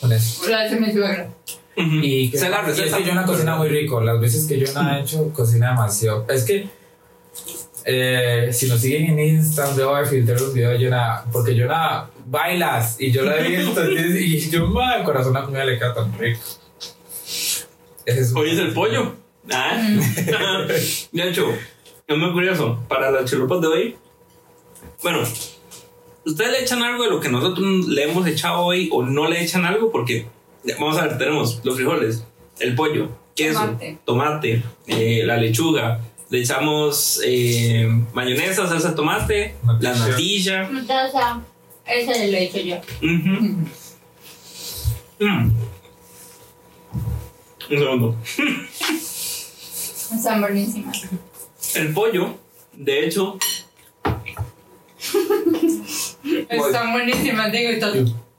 con 0.00 0.12
eso. 0.12 0.48
Lo 0.48 0.56
hace 0.56 0.80
mi 0.80 0.92
suegra. 0.92 1.28
Y 1.76 2.30
que, 2.30 2.38
Sé 2.38 2.48
la 2.50 2.58
y 2.58 2.70
es 2.70 2.78
receta. 2.78 2.98
que 2.98 3.04
yo 3.04 3.14
no 3.14 3.24
cocina 3.24 3.56
muy 3.56 3.68
rico. 3.68 4.00
Las 4.00 4.20
veces 4.20 4.46
que 4.46 4.58
yo 4.58 4.72
no 4.74 4.94
he 4.94 5.00
hecho, 5.00 5.32
cocina 5.32 5.70
demasiado. 5.70 6.26
Es 6.28 6.44
que 6.44 6.68
eh, 7.84 8.50
si 8.52 8.68
nos 8.68 8.80
siguen 8.80 9.18
en 9.18 9.36
Instagram, 9.36 9.76
debo 9.76 9.96
de 9.96 10.06
filtrar 10.06 10.40
los 10.40 10.54
videos 10.54 10.78
de 10.78 10.84
Jonah, 10.84 11.24
porque 11.32 11.58
Jonah 11.58 12.08
bailas 12.26 12.96
y 13.00 13.10
yo 13.10 13.24
lo 13.24 13.34
he 13.34 13.48
visto. 13.48 13.90
y 13.90 14.50
yo, 14.50 14.66
madre, 14.66 15.00
el 15.00 15.04
corazón, 15.04 15.32
la 15.32 15.44
comida 15.44 15.64
le 15.64 15.78
queda 15.78 15.94
tan 15.94 16.16
rico. 16.18 16.40
Ese 18.04 18.20
es 18.20 18.34
Hoy 18.34 18.50
es 18.50 18.58
el 18.58 18.72
pollo. 18.72 19.14
Ah. 19.50 19.76
de 21.12 21.28
hecho, 21.28 21.48
es 22.06 22.16
muy 22.16 22.32
curioso. 22.32 22.80
Para 22.88 23.10
las 23.10 23.30
chalupas 23.30 23.60
de 23.60 23.66
hoy, 23.66 23.96
bueno, 25.02 25.22
ustedes 26.24 26.50
le 26.52 26.62
echan 26.62 26.82
algo 26.82 27.04
de 27.04 27.10
lo 27.10 27.20
que 27.20 27.28
nosotros 27.28 27.88
le 27.88 28.04
hemos 28.04 28.26
echado 28.26 28.60
hoy 28.60 28.88
o 28.92 29.02
no 29.02 29.28
le 29.28 29.42
echan 29.42 29.64
algo 29.64 29.90
porque, 29.90 30.26
vamos 30.78 30.98
a 30.98 31.06
ver, 31.06 31.18
tenemos 31.18 31.60
los 31.64 31.76
frijoles, 31.76 32.24
el 32.60 32.74
pollo, 32.74 33.08
queso, 33.34 33.60
Tomate. 33.60 33.98
tomate, 34.04 34.62
eh, 34.86 35.22
la 35.24 35.36
lechuga. 35.36 36.00
Le 36.30 36.40
echamos 36.40 37.20
eh, 37.24 37.86
mayonesa, 38.14 38.66
salsa 38.66 38.90
de 38.90 38.94
tomate, 38.96 39.54
la 39.80 39.92
Natilla. 39.94 40.62
natilla. 40.62 40.80
Entonces, 40.80 41.20
ese 41.84 42.30
lo 42.32 42.38
he 42.38 42.44
hecho 42.44 42.58
yo. 42.60 42.76
Mm. 43.02 43.64
Un 47.70 47.78
segundo. 47.78 48.16
Están 50.14 50.40
buenísimas. 50.40 51.02
El 51.74 51.92
pollo, 51.92 52.34
de 52.72 53.04
hecho, 53.06 53.38
Están 56.48 56.92
buenísimas, 56.92 57.52
digo 57.52 57.72
y 57.72 57.80
todo. 57.80 57.94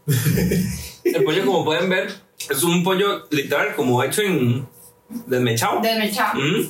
el 1.03 1.23
pollo 1.23 1.45
como 1.45 1.65
pueden 1.65 1.89
ver 1.89 2.13
es 2.49 2.63
un 2.63 2.83
pollo 2.83 3.25
literal 3.29 3.75
como 3.75 4.03
hecho 4.03 4.21
en 4.21 4.67
desmechado. 5.25 5.81
Desmechado. 5.81 6.39
Mm. 6.39 6.69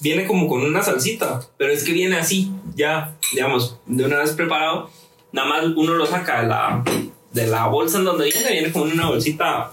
Viene 0.00 0.26
como 0.26 0.48
con 0.48 0.62
una 0.62 0.82
salsita, 0.82 1.40
pero 1.56 1.72
es 1.72 1.84
que 1.84 1.92
viene 1.92 2.16
así, 2.16 2.50
ya, 2.74 3.16
digamos, 3.32 3.78
de 3.86 4.04
una 4.04 4.18
vez 4.18 4.32
preparado. 4.32 4.90
Nada 5.30 5.48
más 5.48 5.64
uno 5.76 5.94
lo 5.94 6.06
saca 6.06 6.42
de 6.42 6.48
la, 6.48 6.84
de 7.32 7.46
la 7.46 7.66
bolsa 7.68 7.98
en 7.98 8.04
donde 8.04 8.24
viene, 8.24 8.50
viene 8.50 8.72
como 8.72 8.86
en 8.86 8.92
una 8.92 9.08
bolsita 9.08 9.72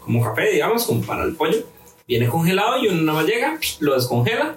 como 0.00 0.22
café, 0.22 0.50
digamos, 0.52 0.84
como 0.84 1.02
para 1.02 1.24
el 1.24 1.34
pollo. 1.34 1.66
Viene 2.06 2.28
congelado 2.28 2.82
y 2.82 2.88
uno 2.88 3.02
nada 3.02 3.20
más 3.20 3.26
llega, 3.26 3.58
lo 3.80 3.94
descongela 3.94 4.56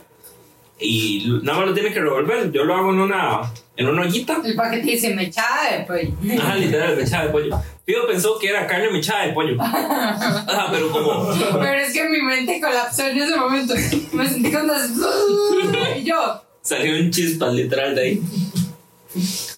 y 0.80 1.40
nada 1.44 1.60
más 1.60 1.68
lo 1.68 1.74
tiene 1.74 1.94
que 1.94 2.02
revolver. 2.02 2.52
Yo 2.52 2.66
lo 2.66 2.76
hago 2.76 2.92
en 2.92 3.00
una, 3.00 3.42
en 3.78 3.88
una 3.88 4.02
ollita. 4.02 4.42
El 4.44 4.56
paquete 4.56 4.84
dice 4.84 5.16
mechada 5.16 5.72
de 5.72 5.86
pollo. 5.86 6.42
Ajá, 6.42 6.56
literal, 6.56 6.98
mechada 6.98 7.26
de 7.26 7.32
pollo. 7.32 7.62
Pido 7.86 8.08
pensó 8.08 8.38
que 8.40 8.50
era 8.50 8.68
carne 8.68 8.90
mechada 8.92 9.28
de 9.28 9.34
pollo. 9.34 9.56
Ajá, 9.62 10.68
pero 10.72 10.92
como. 10.92 11.30
Pero 11.60 11.80
es 11.80 11.94
que 11.94 12.10
mi 12.10 12.22
mente 12.22 12.60
colapsó 12.60 13.08
en 13.08 13.18
ese 13.22 13.36
momento. 13.38 13.74
Me 14.14 14.28
sentí 14.28 14.52
cuando. 14.52 14.74
Y 15.98 16.04
yo. 16.04 16.42
Salió 16.62 17.00
un 17.00 17.12
chispas 17.12 17.54
literal 17.54 17.96
de 17.96 18.02
ahí. 18.02 18.22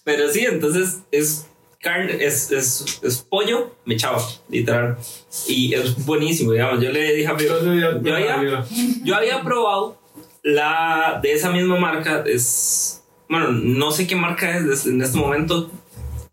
Pero 0.04 0.30
sí, 0.30 0.44
entonces 0.44 0.98
es 1.10 1.46
carne, 1.80 2.16
es, 2.20 2.50
es, 2.50 3.00
es 3.02 3.18
pollo 3.18 3.74
mechado, 3.84 4.22
literal. 4.48 4.98
Y 5.46 5.74
es 5.74 6.04
buenísimo, 6.04 6.52
digamos. 6.52 6.82
Yo 6.82 6.90
le 6.92 7.14
dije 7.14 7.28
a 7.28 7.34
mi 7.34 7.44
yo 7.44 8.14
había, 8.14 8.64
yo 9.02 9.16
había 9.16 9.42
probado 9.42 9.97
la 10.42 11.20
de 11.22 11.32
esa 11.32 11.50
misma 11.50 11.78
marca. 11.78 12.22
Es. 12.26 13.02
Bueno, 13.28 13.50
no 13.52 13.90
sé 13.90 14.06
qué 14.06 14.16
marca 14.16 14.56
es 14.58 14.86
en 14.86 15.02
este 15.02 15.18
momento. 15.18 15.70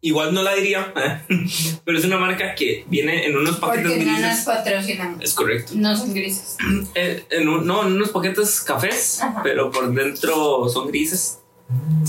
Igual 0.01 0.35
no 0.35 0.43
la 0.43 0.53
diría, 0.53 0.93
pero 1.85 1.97
es 1.97 2.05
una 2.05 2.17
marca 2.19 2.53
que 2.53 2.85
viene 2.87 3.25
en 3.25 3.35
unos 3.35 3.57
paquetes 3.57 3.87
Porque 3.91 4.05
no 4.05 4.11
nos 4.11 4.21
grises. 4.21 4.45
patrocinan. 4.45 5.17
Es 5.19 5.33
correcto. 5.33 5.71
No 5.75 5.97
son 5.97 6.13
grises. 6.13 6.57
Eh, 6.95 7.23
en 7.31 7.49
un- 7.49 7.65
no, 7.65 7.87
en 7.87 7.93
unos 7.93 8.09
paquetes 8.09 8.61
cafés, 8.61 9.21
Ajá. 9.23 9.41
pero 9.43 9.71
por 9.71 9.91
dentro 9.93 10.69
son 10.69 10.87
grises. 10.89 11.39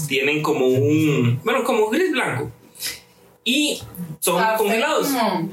Tienen 0.09 0.43
como 0.43 0.67
un. 0.67 1.41
Bueno, 1.43 1.65
como 1.65 1.89
gris 1.89 2.13
blanco. 2.13 2.51
Y 3.45 3.81
son 4.21 4.39
Café 4.43 4.59
congelados. 4.59 5.07
como- 5.09 5.51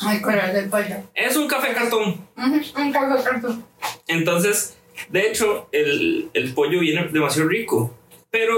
Ay, 0.00 0.20
color 0.22 0.52
del 0.52 0.68
pollo. 0.70 0.96
Es 1.14 1.36
un 1.36 1.46
café 1.46 1.72
cartón. 1.74 2.16
Un 2.36 2.92
café 2.92 3.22
cartón. 3.22 3.64
Entonces, 4.08 4.76
de 5.08 5.28
hecho, 5.28 5.68
el, 5.72 6.28
el 6.34 6.52
pollo 6.54 6.80
viene 6.80 7.08
demasiado 7.08 7.48
rico. 7.48 7.94
Pero 8.30 8.54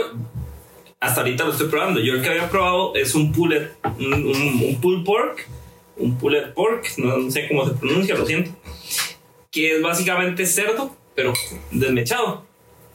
hasta 1.01 1.21
ahorita 1.23 1.45
lo 1.45 1.53
estoy 1.53 1.69
probando. 1.69 2.01
Yo 2.01 2.15
el 2.15 2.23
que 2.23 2.29
había 2.29 2.49
probado 2.51 2.95
es 2.95 3.15
un 3.15 3.33
pulled, 3.33 3.69
un, 3.99 4.13
un, 4.15 4.63
un 4.67 4.81
pulled 4.81 5.05
pork. 5.05 5.49
Un 5.97 6.19
pulled 6.19 6.53
pork, 6.55 6.87
no 6.99 7.31
sé 7.31 7.47
cómo 7.49 7.67
se 7.67 7.75
pronuncia, 7.75 8.15
lo 8.17 8.27
siento. 8.27 8.51
Que 9.51 9.77
es 9.77 9.83
básicamente 9.83 10.47
cerdo, 10.47 10.97
pero 11.15 11.33
desmechado. 11.71 12.45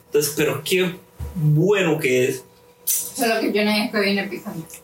Entonces, 0.07 0.33
pero 0.35 0.61
qué 0.63 0.95
bueno 1.35 1.99
que 1.99 2.25
es. 2.27 2.43
Solo 2.85 3.39
que 3.39 3.51
yo 3.53 3.63
no 3.63 3.71
dije 3.71 3.89
que 3.91 3.99
viene 3.99 4.27
picante. 4.27 4.75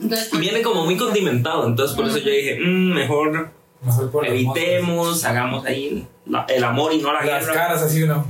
Entonces, 0.00 0.38
Viene 0.38 0.62
como 0.62 0.84
muy 0.84 0.96
condimentado. 0.96 1.66
Entonces, 1.66 1.96
por 1.96 2.06
eso 2.06 2.18
yo 2.18 2.30
dije, 2.30 2.58
"Mm, 2.60 2.92
mejor 2.94 3.50
Mejor 3.84 4.10
por 4.10 4.26
evitemos, 4.26 5.24
hagamos 5.24 5.64
ahí 5.66 6.06
la- 6.26 6.46
el 6.48 6.64
amor 6.64 6.92
y 6.92 6.98
no 7.02 7.12
la 7.12 7.24
Las 7.24 7.46
guerra. 7.46 7.54
caras 7.54 7.82
así 7.82 8.02
uno. 8.02 8.24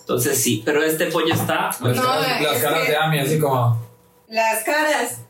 Entonces, 0.00 0.40
sí, 0.40 0.62
pero 0.64 0.82
este 0.82 1.06
pollo 1.06 1.32
está. 1.34 1.70
Las 1.80 1.96
No, 1.96 2.02
caras, 2.02 2.42
las 2.42 2.56
es 2.56 2.62
caras 2.62 2.80
que- 2.84 2.90
de 2.92 2.96
Ami, 2.96 3.18
así 3.20 3.38
como. 3.38 3.78
Las 4.28 4.62
caras. 4.64 5.20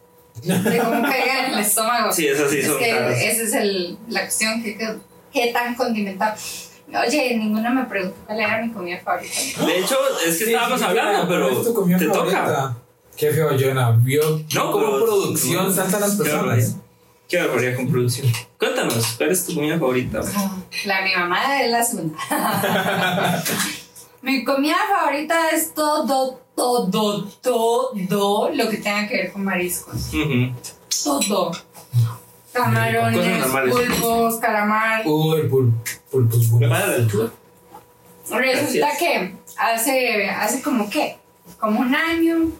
De 0.43 0.79
cómo 0.79 1.03
caiga 1.03 1.47
en 1.47 1.53
el 1.55 1.59
estómago. 1.61 2.13
Sí, 2.13 2.27
esas 2.29 2.51
sí 2.51 2.59
es 2.59 2.67
son 2.67 2.79
que 2.79 2.91
caras. 2.91 3.19
esa 3.21 3.43
es 3.43 3.55
el, 3.55 3.99
la 4.09 4.21
cuestión. 4.21 4.63
que 4.63 4.77
que- 4.79 4.97
¿Qué 5.33 5.53
tan 5.53 5.75
condimentado? 5.75 6.35
Oye, 7.07 7.37
ninguno 7.37 7.71
me 7.71 7.85
preguntó 7.85 8.17
cuál 8.27 8.41
era 8.41 8.63
mi 8.63 8.73
comida 8.73 8.99
favorita. 9.05 9.35
De 9.67 9.79
hecho, 9.79 9.97
es 10.27 10.39
que 10.39 10.45
Sí, 10.47 10.53
estábamos 10.55 10.81
sí, 10.81 10.87
hablando, 10.87 11.29
pero 11.29 11.49
¿cuál 11.49 11.59
es 11.61 11.65
tu 11.67 11.75
comida 11.75 11.99
te 11.99 12.07
favorita? 12.07 12.45
toca. 12.47 12.77
Qué 13.17 13.31
feo, 13.31 13.51
Jonah. 13.61 13.91
Vio 14.01 14.23
No, 14.55 14.73
pero- 14.73 15.05
producción 15.05 15.75
saltan 15.75 16.01
las 16.01 16.15
personas. 16.17 16.77
Qué 17.29 17.37
barbaridad 17.37 17.77
con 17.77 17.89
producción. 17.89 18.27
Cuéntanos, 18.59 19.15
¿cuál 19.19 19.31
es 19.31 19.45
tu 19.45 19.55
comida 19.55 19.79
favorita? 19.79 20.21
La 20.87 21.03
mi 21.03 21.15
mamá 21.15 21.61
es 21.63 21.71
la 21.71 21.85
segunda. 21.85 22.17
mi 24.23 24.45
comida 24.45 24.77
favorita 24.89 25.51
es 25.51 25.75
todo, 25.75 26.41
todo, 26.57 27.29
todo 27.43 28.51
lo 28.55 28.71
que 28.71 28.79
tenga 28.79 29.07
que 29.09 29.17
ver 29.17 29.33
con 29.33 29.45
mariscos. 29.45 30.11
Todo. 31.05 31.53
Camarones, 32.53 33.47
pulpos, 33.47 34.37
calamar. 34.37 35.03
Uy, 35.07 35.49
pul, 35.49 35.73
pulpos, 36.11 36.39
¿Me 36.39 36.49
pulpos. 36.49 36.69
para 36.71 36.87
la 36.87 36.95
altura? 36.95 37.31
Resulta 38.31 38.89
Gracias. 38.89 38.99
que 38.99 39.35
hace, 39.59 40.31
hace 40.31 40.63
como 40.63 40.89
qué, 40.89 41.19
como 41.59 41.81
un 41.81 41.95
año. 41.95 42.51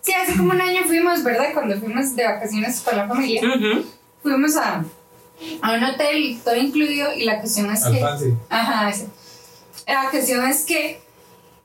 Sí, 0.00 0.12
hace 0.12 0.36
como 0.36 0.52
un 0.52 0.60
año 0.60 0.82
fuimos, 0.86 1.22
¿verdad? 1.22 1.46
Cuando 1.54 1.76
fuimos 1.78 2.14
de 2.16 2.24
vacaciones 2.24 2.80
con 2.80 2.96
la 2.96 3.06
familia, 3.08 3.42
Ujú. 3.42 3.84
fuimos 4.22 4.56
a, 4.56 4.84
a 5.62 5.72
un 5.72 5.84
hotel, 5.84 6.38
todo 6.44 6.56
incluido, 6.56 7.12
y 7.14 7.24
la 7.24 7.40
cuestión 7.40 7.70
es 7.72 7.84
Al 7.84 7.92
que. 7.94 8.00
fancy. 8.00 8.34
Ajá, 8.48 8.88
ese. 8.90 9.08
La 9.86 10.08
cuestión 10.10 10.46
es 10.46 10.64
que 10.64 11.00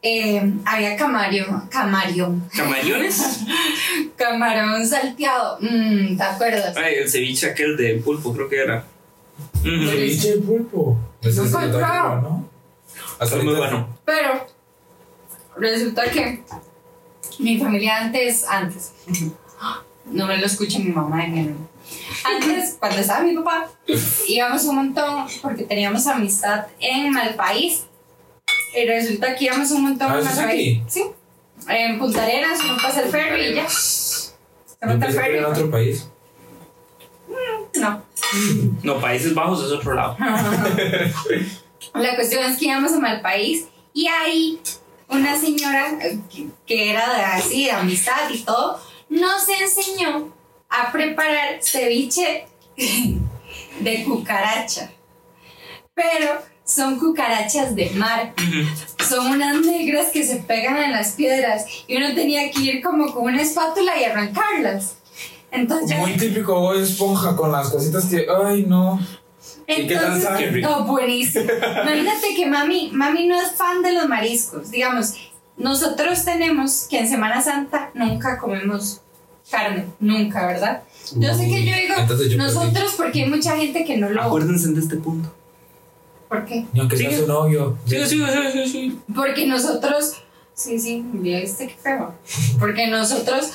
eh, 0.02 0.54
había 0.66 0.96
camario, 0.98 1.64
camario, 1.70 2.36
¿Camariones? 2.56 3.40
camarón 4.18 4.86
salteado. 4.86 5.58
Mm, 5.62 6.18
¿Te 6.18 6.24
acuerdas? 6.24 6.76
Ay, 6.76 6.96
el 6.96 7.10
ceviche 7.10 7.48
aquel 7.52 7.78
de 7.78 7.96
pulpo, 7.96 8.34
creo 8.34 8.50
que 8.50 8.60
era. 8.62 8.84
Ceviche 9.64 10.36
de 10.36 10.42
pulpo. 10.42 10.98
Ese 11.22 11.40
No 11.40 11.46
es 11.46 11.52
fue. 11.52 11.68
¿no? 11.68 12.50
Hasta 13.20 13.36
muy 13.38 13.56
bueno. 13.56 13.88
Pero 14.06 14.46
resulta 15.58 16.04
que 16.12 16.44
mi 17.40 17.58
familia 17.58 17.98
antes, 17.98 18.46
antes, 18.48 18.92
no 20.06 20.28
me 20.28 20.38
lo 20.38 20.46
escucha 20.46 20.80
mi 20.80 20.90
mamá 20.92 21.26
y 21.26 21.32
mi 21.32 21.40
hermano. 21.42 21.68
Antes, 22.26 22.76
cuando 22.80 23.00
estaba 23.00 23.22
mi 23.24 23.36
papá, 23.36 23.70
íbamos 24.28 24.64
un 24.66 24.76
montón 24.76 25.26
porque 25.42 25.64
teníamos 25.64 26.06
amistad 26.08 26.68
en 26.80 27.12
Malpaís. 27.12 27.86
Y 28.76 28.86
resulta 28.88 29.36
que 29.36 29.46
íbamos 29.46 29.70
un 29.72 29.84
montón 29.84 30.10
Ah, 30.12 30.16
a 30.16 30.20
¿eso 30.20 30.30
es 30.30 30.36
Malpaís. 30.38 30.78
aquí? 30.80 30.84
Sí. 30.88 31.04
En 31.70 32.00
Punta 32.00 32.24
Arenas, 32.24 32.60
uno 32.64 32.76
pasa 32.82 33.02
el 33.04 33.10
ferry 33.10 33.46
y 33.48 33.54
ya. 33.56 33.70
Se 33.70 34.34
monta 34.86 35.06
el 35.06 35.14
ferry. 35.14 35.38
en 35.38 35.46
otro 35.46 35.70
país. 35.72 36.08
No. 37.76 38.04
No, 38.84 39.00
Países 39.00 39.36
Bajos 39.36 39.64
es 39.64 39.72
otro 39.72 39.94
lado. 39.94 40.18
La 41.94 42.16
cuestión 42.16 42.44
es 42.46 42.58
que 42.58 42.66
íbamos 42.66 42.92
a 42.94 43.00
Malpaís 43.00 43.66
y 43.94 44.08
ahí 44.08 44.60
una 45.10 45.40
señora 45.40 45.98
que, 46.00 46.48
que 46.66 46.92
era 46.92 47.14
de 47.14 47.22
así, 47.22 47.66
de 47.66 47.72
amistad 47.72 48.30
y 48.30 48.40
todo, 48.40 48.80
nos 49.10 49.48
enseñó 49.50 50.34
a 50.70 50.92
preparar 50.92 51.60
ceviche 51.62 52.46
de 53.80 54.04
cucaracha. 54.04 54.92
Pero 55.94 56.42
son 56.66 56.98
cucarachas 56.98 57.76
de 57.76 57.90
mar. 57.92 58.34
Son 59.08 59.28
unas 59.28 59.58
negras 59.62 60.08
que 60.08 60.26
se 60.26 60.38
pegan 60.38 60.78
en 60.78 60.92
las 60.92 61.12
piedras 61.12 61.66
y 61.88 61.98
uno 61.98 62.16
tenía 62.16 62.50
que 62.52 62.62
ir 62.62 62.82
como 62.82 63.14
con 63.14 63.26
una 63.26 63.42
espátula 63.42 64.00
y 64.00 64.06
arrancarlas. 64.06 64.96
Entonces, 65.52 66.00
Muy 66.00 66.18
típico 66.18 66.60
Bob 66.60 66.78
Esponja 66.78 67.36
con 67.36 67.52
las 67.52 67.70
cositas 67.70 68.06
que. 68.06 68.26
Ay, 68.44 68.66
no. 68.68 69.00
¿Y 69.68 69.88
qué 69.88 69.96
tal 69.96 70.16
Entonces, 70.18 70.54
rico. 70.54 70.70
no, 70.70 70.84
buenísimo. 70.86 71.46
Imagínate 71.46 72.36
que 72.36 72.46
mami, 72.46 72.92
mami 72.94 73.28
no 73.28 73.42
es 73.42 73.52
fan 73.54 73.82
de 73.82 73.94
los 73.94 74.08
mariscos. 74.08 74.72
Digamos, 74.72 75.14
nosotros 75.58 76.26
tenemos 76.26 76.88
que 76.90 77.00
en 77.00 77.08
Semana 77.08 77.42
Santa 77.42 77.92
nunca 77.94 78.38
comemos 78.38 79.02
carne, 79.50 79.86
nunca, 80.00 80.48
¿verdad? 80.48 80.84
Yo 81.16 81.34
sé 81.36 81.48
que 81.48 81.66
yo 81.66 81.76
digo 81.76 81.96
yo 82.30 82.38
nosotros 82.38 82.94
porque 82.98 83.24
hay 83.24 83.30
mucha 83.30 83.56
gente 83.58 83.84
que 83.84 83.98
no 83.98 84.10
lo. 84.10 84.22
Acuérdense 84.24 84.70
de 84.70 84.80
este 84.80 84.98
punto. 84.98 85.34
¿Por 86.30 86.46
qué? 86.46 86.66
Ni 86.74 86.80
aunque 86.80 86.98
sea 86.98 87.10
Sigue. 87.10 87.22
su 87.22 87.28
novio. 87.28 87.78
Sí, 87.86 87.98
sí, 88.06 88.24
sí, 88.26 88.52
sí, 88.54 88.68
sí. 88.68 89.00
Porque 89.14 89.46
nosotros. 89.46 90.16
Sí, 90.56 90.80
sí, 90.80 91.04
viste 91.14 91.68
qué 91.68 91.76
feo. 91.76 92.16
Porque 92.60 92.88
nosotros. 92.88 93.52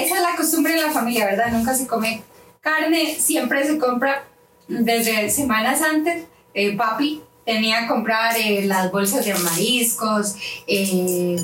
Esa 0.00 0.14
es 0.16 0.22
la 0.22 0.34
costumbre 0.36 0.74
de 0.74 0.82
la 0.82 0.90
familia, 0.90 1.26
¿verdad? 1.26 1.52
Nunca 1.52 1.74
se 1.74 1.86
come 1.86 2.22
carne, 2.60 3.14
siempre 3.18 3.66
se 3.66 3.78
compra 3.78 4.24
desde 4.68 5.30
semanas 5.30 5.82
antes. 5.82 6.24
eh, 6.54 6.76
papi 6.76 7.22
tenía 7.44 7.82
que 7.82 7.88
comprar 7.88 8.36
eh, 8.36 8.66
las 8.66 8.90
bolsas 8.90 9.24
de 9.24 9.34
mariscos, 9.34 10.34
eh, 10.66 11.36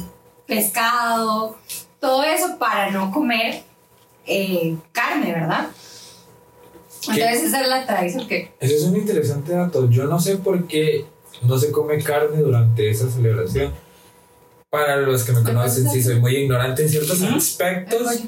pescado, 0.46 1.56
todo 2.00 2.22
eso 2.24 2.58
para 2.58 2.90
no 2.90 3.10
comer 3.10 3.62
carne, 4.92 5.32
¿verdad? 5.32 5.68
Entonces 7.08 7.42
esa 7.44 7.60
es 7.62 7.68
la 7.68 7.86
tradición 7.86 8.26
que... 8.26 8.52
Eso 8.60 8.76
es 8.76 8.82
un 8.84 8.96
interesante 8.96 9.52
dato. 9.52 9.88
Yo 9.90 10.04
no 10.04 10.18
sé 10.18 10.36
por 10.38 10.66
qué 10.66 11.04
no 11.42 11.58
se 11.58 11.70
come 11.70 12.02
carne 12.02 12.38
durante 12.38 12.90
esa 12.90 13.10
celebración. 13.10 13.72
Para 14.70 14.96
los 14.96 15.22
que 15.24 15.32
me 15.32 15.42
conocen, 15.42 15.88
sí 15.88 16.02
soy 16.02 16.18
muy 16.18 16.36
ignorante 16.36 16.82
en 16.82 16.88
ciertos 16.88 17.22
aspectos, 17.22 18.24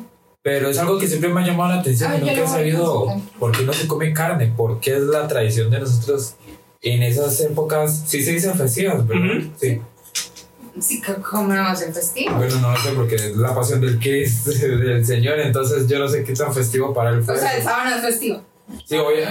pero 0.47 0.69
es 0.71 0.79
algo 0.79 0.97
que 0.97 1.09
siempre 1.09 1.29
me 1.29 1.41
ha 1.43 1.45
llamado 1.45 1.75
la 1.75 1.81
atención 1.81 2.13
Ah, 2.13 2.17
y 2.19 2.21
nunca 2.21 2.33
he 2.45 2.47
sabido 2.47 3.21
por 3.41 3.51
qué 3.51 3.65
no 3.65 3.73
se 3.73 3.89
come 3.89 4.13
carne, 4.13 4.53
por 4.57 4.79
qué 4.79 4.95
es 4.95 5.03
la 5.03 5.27
tradición 5.27 5.71
de 5.71 5.81
nosotros 5.81 6.37
en 6.83 7.03
esas 7.03 7.41
épocas. 7.41 8.05
Sí 8.07 8.23
se 8.23 8.31
dicen 8.31 8.55
festivas, 8.55 9.05
¿verdad? 9.09 9.43
Sí. 9.61 9.81
Sí, 10.79 11.03
que 11.03 11.15
comemos 11.15 11.83
el 11.83 11.93
festivo. 11.93 12.37
Bueno, 12.37 12.61
no 12.61 12.71
lo 12.71 12.77
sé 12.79 12.91
porque 12.93 13.17
es 13.17 13.37
la 13.37 13.53
pasión 13.57 13.81
del 13.81 13.99
Cristo, 13.99 14.51
del 14.53 15.05
Señor, 15.05 15.41
entonces 15.41 15.89
yo 15.89 15.99
no 15.99 16.07
sé 16.09 16.23
qué 16.23 16.33
tan 16.33 16.55
festivo 16.55 16.95
para 16.95 17.11
él 17.11 17.19
O 17.19 17.25
fue. 17.25 17.37
sea, 17.39 17.57
el 17.57 17.65
sábado 17.65 17.91
no 17.91 17.97
es 17.97 18.03
festivo. 18.03 18.43
Sí, 18.85 18.97
oye, 18.99 19.27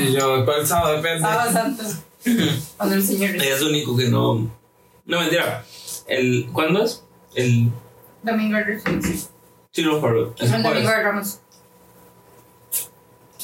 y 0.00 0.12
yo, 0.14 0.44
para 0.44 0.62
el 0.62 0.66
sábado 0.66 0.96
depende. 0.96 1.20
Sábado 1.20 1.52
santo. 1.52 1.84
Cuando 2.76 2.96
el 2.96 3.02
Señor 3.04 3.36
Es 3.36 3.62
único 3.62 3.96
que 3.96 4.08
no. 4.08 4.50
No, 5.04 5.20
mentira. 5.20 5.64
El, 6.08 6.48
¿Cuándo 6.52 6.82
es? 6.82 7.04
El. 7.36 7.70
Domingo 8.24 8.56
de 8.56 8.64
Resurrección. 8.64 9.35
Sí, 9.76 9.82
no, 9.82 10.00
pero. 10.00 10.34
Es 10.38 10.50
El 10.50 10.62
domingo 10.62 10.88
de 10.88 11.02
Ramos. 11.02 11.38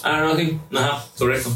Ah, 0.02 0.20
no, 0.20 0.34
sí. 0.34 0.58
Ajá, 0.74 1.04
correcto. 1.18 1.50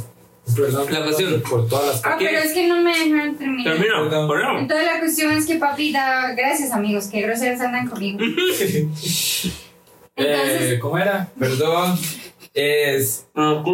Perdón, 0.55 0.93
La 0.93 1.03
cuestión. 1.03 1.43
por 1.49 1.67
todas 1.67 1.87
las 1.87 2.05
Ah, 2.05 2.17
pero 2.19 2.39
es 2.39 2.53
que 2.53 2.69
no 2.69 2.83
me 2.83 2.91
dejaron 2.91 3.37
terminar. 3.39 3.73
Termina, 3.73 3.95
Perdón. 4.03 4.27
por 4.29 4.39
eso. 4.39 4.59
Entonces 4.59 4.87
la 4.87 4.99
cuestión 5.01 5.33
es 5.33 5.47
que 5.47 5.57
papi 5.57 5.93
da... 5.93 6.33
Gracias 6.35 6.73
amigos, 6.73 7.07
qué 7.07 7.23
groseros 7.23 7.59
andan 7.63 7.89
conmigo. 7.89 8.19
Entonces, 8.55 9.51
Eh, 10.17 10.79
¿Cómo 10.79 10.99
era? 10.99 11.27
Perdón. 11.39 11.99
Es. 12.53 13.25
Ah. 13.35 13.63
Me 13.65 13.73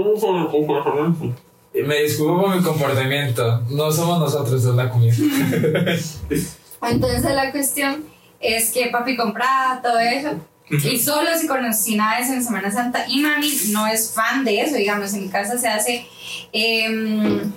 disculpo 2.05 2.43
por 2.43 2.57
mi 2.57 2.63
comportamiento. 2.63 3.61
No 3.71 3.91
somos 3.91 4.21
nosotros, 4.21 4.65
es 4.65 4.75
la 4.75 4.89
comida. 4.89 5.15
entonces 6.83 7.25
la 7.25 7.51
cuestión 7.51 8.05
es 8.39 8.71
que 8.71 8.87
papi 8.87 9.17
compraba 9.17 9.81
todo 9.83 9.99
eso. 9.99 10.31
Y 10.73 10.99
solo 10.99 11.31
si 11.39 11.47
cocinaba 11.47 12.19
eso 12.19 12.33
en 12.33 12.43
Semana 12.43 12.71
Santa. 12.71 13.05
Y 13.07 13.21
mami 13.21 13.53
no 13.71 13.87
es 13.87 14.13
fan 14.13 14.45
de 14.45 14.63
eso, 14.63 14.77
digamos. 14.77 15.13
En 15.13 15.25
mi 15.25 15.29
casa 15.29 15.59
se 15.59 15.69
hace 15.69 16.07
em, 16.53 17.53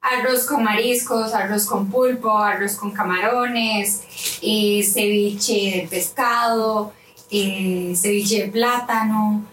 arroz 0.00 0.44
con 0.46 0.62
mariscos, 0.62 1.34
arroz 1.34 1.66
con 1.66 1.90
pulpo, 1.90 2.38
arroz 2.38 2.76
con 2.76 2.92
camarones, 2.92 4.02
eh, 4.42 4.82
ceviche 4.84 5.82
de 5.82 5.88
pescado, 5.90 6.92
eh, 7.30 7.92
ceviche 7.96 8.44
de 8.44 8.48
plátano. 8.48 9.44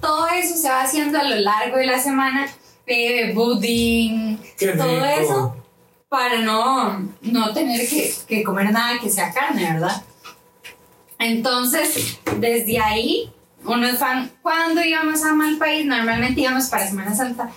Todo 0.00 0.26
eso 0.28 0.54
se 0.54 0.68
va 0.68 0.82
haciendo 0.82 1.18
a 1.18 1.24
lo 1.24 1.36
largo 1.36 1.78
de 1.78 1.86
la 1.86 1.98
semana. 1.98 2.48
eh, 2.86 3.32
budín, 3.34 4.40
todo 4.76 5.04
eso 5.04 5.54
para 6.08 6.38
no, 6.40 7.06
no 7.20 7.52
tener 7.52 7.86
que, 7.86 8.14
que 8.26 8.42
comer 8.42 8.72
nada 8.72 8.98
que 8.98 9.10
sea 9.10 9.30
carne, 9.32 9.74
¿verdad? 9.74 10.02
Entonces, 11.18 12.18
desde 12.38 12.78
ahí, 12.78 13.30
uno 13.64 13.86
es 13.86 13.98
fan. 13.98 14.30
Cuando 14.42 14.82
íbamos 14.82 15.24
a 15.24 15.32
Malpaís, 15.32 15.84
normalmente 15.84 16.40
íbamos 16.40 16.66
para 16.66 16.86
Semana 16.86 17.14
Santa, 17.14 17.50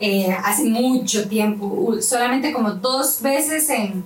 eh, 0.00 0.36
hace 0.44 0.64
mucho 0.64 1.28
tiempo, 1.28 1.96
solamente 2.00 2.52
como 2.52 2.72
dos 2.72 3.22
veces 3.22 3.70
en 3.70 4.04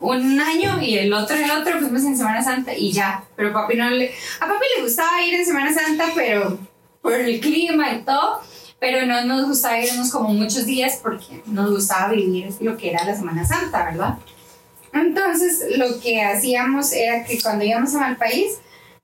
un 0.00 0.40
año 0.40 0.80
y 0.80 0.96
el 0.96 1.12
otro 1.12 1.36
el 1.36 1.50
otro 1.50 1.80
fuimos 1.80 2.04
en 2.04 2.16
Semana 2.16 2.42
Santa 2.42 2.72
y 2.74 2.92
ya. 2.92 3.24
Pero 3.36 3.52
papi 3.52 3.76
no 3.76 3.90
le. 3.90 4.12
A 4.40 4.46
papi 4.46 4.64
le 4.76 4.84
gustaba 4.84 5.22
ir 5.24 5.34
en 5.34 5.44
Semana 5.44 5.72
Santa, 5.74 6.06
pero 6.14 6.58
por 7.02 7.14
el 7.14 7.40
clima 7.40 7.92
y 7.92 8.02
todo. 8.02 8.40
Pero 8.80 9.06
no 9.06 9.24
nos 9.24 9.48
gustaba 9.48 9.80
irnos 9.80 10.12
como 10.12 10.28
muchos 10.28 10.64
días 10.64 11.00
porque 11.02 11.42
nos 11.46 11.68
gustaba 11.70 12.12
vivir 12.12 12.54
lo 12.60 12.76
que 12.76 12.90
era 12.90 13.04
la 13.04 13.16
Semana 13.16 13.44
Santa, 13.44 13.86
¿verdad? 13.86 14.18
Entonces, 15.00 15.64
lo 15.76 16.00
que 16.00 16.22
hacíamos 16.22 16.92
era 16.92 17.24
que 17.24 17.40
cuando 17.40 17.64
íbamos 17.64 17.94
a 17.94 18.00
Malpaís, 18.00 18.58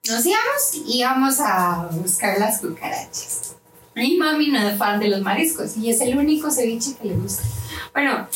nos 0.09 0.27
íbamos 0.27 0.75
y 0.87 0.99
íbamos 0.99 1.41
a 1.41 1.89
buscar 1.93 2.39
las 2.39 2.61
cucarachas. 2.61 3.57
Mi 3.95 4.17
mami 4.17 4.49
no 4.49 4.69
es 4.69 4.77
fan 4.77 4.99
de 4.99 5.09
los 5.09 5.23
mariscos 5.23 5.77
y 5.77 5.91
es 5.91 6.01
el 6.01 6.19
único 6.19 6.51
ceviche 6.51 6.97
que 7.01 7.09
le 7.09 7.15
gusta. 7.15 7.43
Bueno, 7.93 8.27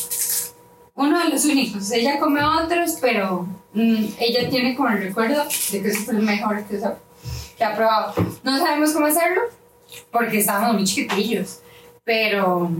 uno 0.94 1.18
de 1.22 1.30
los 1.30 1.44
únicos. 1.44 1.90
Ella 1.90 2.18
come 2.18 2.42
otros, 2.42 2.98
pero 3.00 3.46
mm, 3.72 4.04
ella 4.18 4.48
tiene 4.48 4.76
como 4.76 4.88
el 4.90 5.02
recuerdo 5.02 5.44
de 5.44 5.82
que 5.82 5.88
ese 5.88 6.04
fue 6.04 6.14
el 6.14 6.22
mejor 6.22 6.64
que, 6.64 7.64
ha 7.64 7.74
probado. 7.74 8.14
No 8.44 8.58
sabemos 8.58 8.92
cómo 8.92 9.06
hacerlo 9.06 9.42
porque 10.10 10.38
estábamos 10.38 10.74
muy 10.74 10.84
chiquitillos, 10.84 11.60
pero 12.04 12.70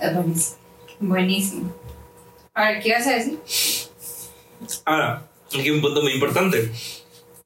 es 0.00 0.14
buenísimo. 0.14 0.58
Buenísimo. 1.00 1.72
A 2.54 2.68
ver, 2.68 2.82
¿qué 2.82 2.88
ibas 2.90 3.06
a 3.06 3.10
decir? 3.12 3.38
Ahora, 4.84 5.26
aquí 5.48 5.60
hay 5.60 5.70
un 5.70 5.80
punto 5.80 6.02
muy 6.02 6.12
importante. 6.12 6.70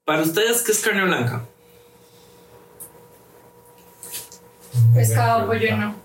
Para 0.05 0.21
ustedes, 0.21 0.61
¿qué 0.61 0.71
es 0.71 0.79
carne 0.79 1.03
blanca? 1.03 1.43
Pescado, 4.93 5.47
pollo 5.47 5.77
no. 5.77 5.95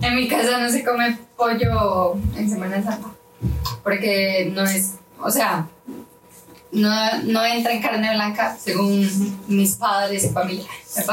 en 0.00 0.14
mi 0.16 0.28
casa 0.28 0.58
no 0.58 0.70
se 0.70 0.84
come 0.84 1.18
pollo 1.36 2.16
en 2.36 2.50
Semana 2.50 2.82
Santa. 2.82 3.08
Porque 3.82 4.50
no 4.52 4.64
es, 4.64 4.94
o 5.20 5.30
sea, 5.30 5.68
no, 6.72 7.22
no 7.22 7.44
entra 7.44 7.72
en 7.72 7.82
carne 7.82 8.14
blanca 8.14 8.56
según 8.58 9.08
mis 9.48 9.76
padres 9.76 10.24
y 10.24 10.30
familia. 10.30 10.66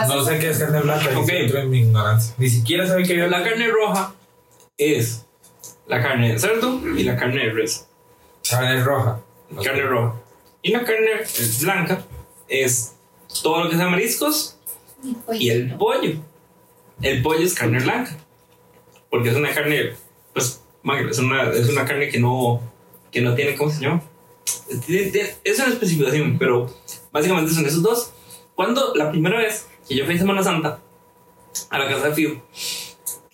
No 0.08 0.24
sé 0.24 0.40
qué 0.40 0.50
es 0.50 0.58
carne 0.58 0.82
blanca, 0.82 1.10
Ok. 1.12 1.24
ok. 1.24 1.30
entro 1.30 1.60
en 1.60 1.70
mi 1.70 1.80
ignorancia. 1.80 2.34
Ni 2.38 2.50
siquiera 2.50 2.88
sabe 2.88 3.04
qué 3.04 3.16
La 3.16 3.44
carne 3.44 3.68
roja 3.68 4.14
es 4.78 5.26
la 5.88 6.02
carne 6.02 6.34
de 6.34 6.40
cerdo 6.40 6.82
y 6.98 7.04
la 7.04 7.16
carne 7.16 7.46
de 7.46 7.52
res. 7.52 7.88
Carne 8.50 8.84
roja. 8.84 9.20
Carne 9.64 9.84
roja. 9.84 10.16
Y 10.62 10.72
la 10.72 10.84
carne 10.84 11.12
blanca 11.62 12.04
es 12.48 12.96
todo 13.42 13.64
lo 13.64 13.70
que 13.70 13.78
sea 13.78 13.88
mariscos 13.88 14.58
y 15.34 15.50
el 15.50 15.76
pollo. 15.76 16.16
El 17.02 17.22
pollo 17.22 17.42
es 17.42 17.54
carne 17.54 17.80
blanca. 17.80 18.18
Porque 19.10 19.30
es 19.30 19.36
una 19.36 19.54
carne, 19.54 19.94
pues, 20.34 20.62
es 21.10 21.20
una, 21.20 21.52
es 21.52 21.70
una 21.70 21.86
carne 21.86 22.10
que 22.10 22.20
no, 22.20 22.62
que 23.12 23.22
no 23.22 23.36
tiene, 23.36 23.56
¿cómo 23.56 23.70
se 23.70 23.82
llama? 23.82 24.02
Es 25.44 25.60
una 25.60 25.70
especificación, 25.70 26.38
pero 26.40 26.74
básicamente 27.12 27.54
son 27.54 27.66
esos 27.66 27.84
dos. 27.84 28.14
Cuando 28.56 28.94
la 28.96 29.12
primera 29.12 29.38
vez 29.38 29.68
que 29.88 29.96
yo 29.96 30.06
fui 30.06 30.16
a 30.16 30.18
Semana 30.18 30.44
Santa 30.44 30.80
a 31.70 31.80
la 31.80 31.88
casa 31.88 32.10
de 32.10 32.16
Fío, 32.16 32.42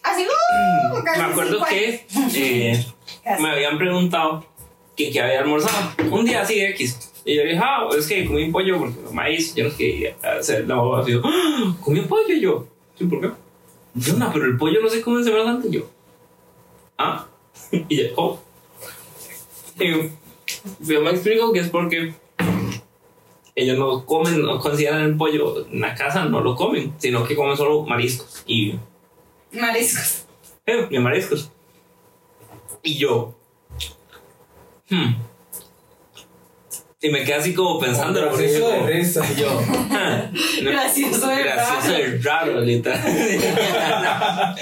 Así, 0.01 0.25
uh, 0.25 1.03
me 1.03 1.23
acuerdo 1.23 1.63
que 1.65 2.05
eh, 2.33 2.85
me 3.39 3.51
habían 3.51 3.77
preguntado 3.77 4.45
que 5.05 5.11
qué 5.11 5.21
había 5.21 5.39
almorzado. 5.39 5.93
Un 6.11 6.25
día 6.25 6.41
así 6.41 6.59
X. 6.59 7.11
Y 7.23 7.35
yo 7.35 7.43
le 7.43 7.51
dije, 7.51 7.61
ah, 7.63 7.87
es 7.97 8.05
que 8.05 8.25
comí 8.25 8.51
pollo 8.51 8.77
porque 8.79 8.97
maíz, 9.13 9.55
yo 9.55 9.69
no 9.69 9.75
quería 9.75 10.15
hacer 10.21 10.67
la 10.67 10.75
boba 10.75 11.01
así. 11.01 11.13
¡Ah! 11.23 11.75
¿Comí 11.81 12.01
pollo 12.01 12.33
Y 12.33 12.41
yo? 12.41 12.67
¿Sí, 12.97 13.05
por 13.05 13.21
qué? 13.21 13.29
Yo 13.95 14.13
no, 14.17 14.29
pero 14.33 14.45
el 14.45 14.57
pollo 14.57 14.81
no 14.81 14.89
se 14.89 15.01
come 15.01 15.19
en 15.19 15.23
Semana 15.23 15.43
Santa. 15.45 15.67
Y 15.67 15.71
yo, 15.71 15.89
ah, 16.97 17.27
y 17.71 17.95
yo, 17.95 18.03
oh. 18.17 18.39
Y 19.79 19.87
yo 20.81 21.01
me 21.01 21.11
explico 21.11 21.53
que 21.53 21.59
es 21.59 21.69
porque 21.69 22.13
ellos 23.55 23.77
no 23.77 24.05
comen, 24.05 24.41
no 24.41 24.59
consideran 24.59 25.01
el 25.03 25.15
pollo 25.15 25.65
en 25.65 25.79
la 25.79 25.95
casa, 25.95 26.25
no 26.25 26.41
lo 26.41 26.55
comen, 26.55 26.93
sino 26.97 27.25
que 27.25 27.37
comen 27.37 27.55
solo 27.55 27.85
mariscos 27.85 28.43
y 28.45 28.75
Mariscos. 29.53 30.25
eh, 30.65 30.87
de 30.89 30.99
mariscos. 30.99 31.51
Y 32.83 32.97
yo, 32.97 33.38
hmm. 34.89 35.28
Y 37.01 37.09
me 37.11 37.23
quedé 37.23 37.35
así 37.35 37.53
como 37.53 37.79
pensando. 37.79 38.19
Proceso 38.27 38.59
yo 38.59 38.69
de 38.71 38.75
como, 38.77 38.87
risa. 38.89 39.21
"Ah, 39.23 40.29
no, 40.61 40.69
Gracioso 40.69 41.27
de 41.27 41.43
gracioso 41.43 41.87
raro. 41.87 41.97
de 41.97 42.17
raro, 42.21 42.59
literal. 42.59 43.01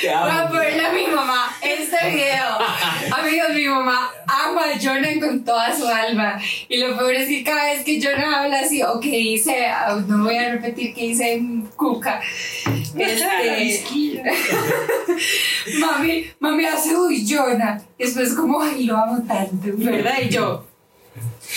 Te 0.00 0.08
Voy 0.08 0.30
a 0.30 0.48
ponerle 0.48 0.86
a 0.86 0.92
mi 0.92 1.06
mamá 1.06 1.54
este 1.60 2.10
video. 2.12 2.56
Amigos, 3.14 3.48
mi 3.54 3.66
mamá 3.68 4.10
ama 4.26 4.62
a 4.74 4.78
Jonah 4.80 5.20
con 5.20 5.44
toda 5.44 5.76
su 5.76 5.86
alma. 5.86 6.40
Y 6.66 6.78
lo 6.78 6.96
peor 6.96 7.12
es 7.12 7.28
que 7.28 7.44
cada 7.44 7.66
vez 7.66 7.84
que 7.84 8.00
Jonah 8.00 8.40
habla 8.42 8.60
así, 8.60 8.82
o 8.82 8.98
que 8.98 9.10
dice, 9.10 9.66
ah, 9.66 10.02
no 10.08 10.24
voy 10.24 10.36
a 10.38 10.52
repetir 10.52 10.94
que 10.94 11.08
dice 11.08 11.42
cuca. 11.76 12.22
Este, 12.96 14.24
mami, 15.78 16.24
mami 16.38 16.64
hace, 16.64 16.96
uy, 16.96 17.26
Jonah. 17.28 17.82
Y 17.98 18.04
después, 18.04 18.32
como, 18.32 18.62
ay, 18.62 18.84
lo 18.84 18.96
amo 18.96 19.22
tanto, 19.28 19.68
¿verdad? 19.76 20.14
Y 20.22 20.30
yo, 20.30 20.64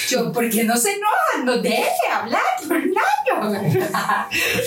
yo, 0.10 0.32
¿por 0.32 0.50
qué 0.50 0.64
no 0.64 0.76
se 0.76 0.94
enoja? 0.94 1.44
No 1.44 1.58
deje 1.58 2.08
hablar 2.12 2.42
por 2.68 2.78
un 2.78 2.94
año. 2.98 3.60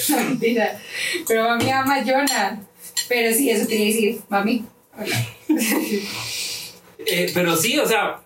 No, 0.08 0.16
mentira. 0.16 0.78
Pero 1.26 1.44
mami 1.44 1.70
ama 1.70 1.96
a 1.96 2.04
Jonah. 2.04 2.60
Pero 3.08 3.34
sí, 3.34 3.50
eso 3.50 3.68
quería 3.68 3.86
decir, 3.86 4.20
mami. 4.28 4.64
Hola. 4.98 5.26
Eh, 7.08 7.30
pero 7.32 7.54
sí, 7.56 7.78
o 7.78 7.86
sea, 7.86 8.20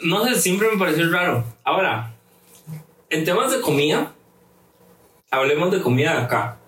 no 0.00 0.24
sé, 0.24 0.40
siempre 0.40 0.70
me 0.70 0.78
pareció 0.78 1.10
raro. 1.10 1.44
Ahora, 1.64 2.14
en 3.10 3.24
temas 3.26 3.52
de 3.52 3.60
comida, 3.60 4.14
hablemos 5.30 5.70
de 5.70 5.82
comida 5.82 6.12
de 6.12 6.22
acá. 6.22 6.58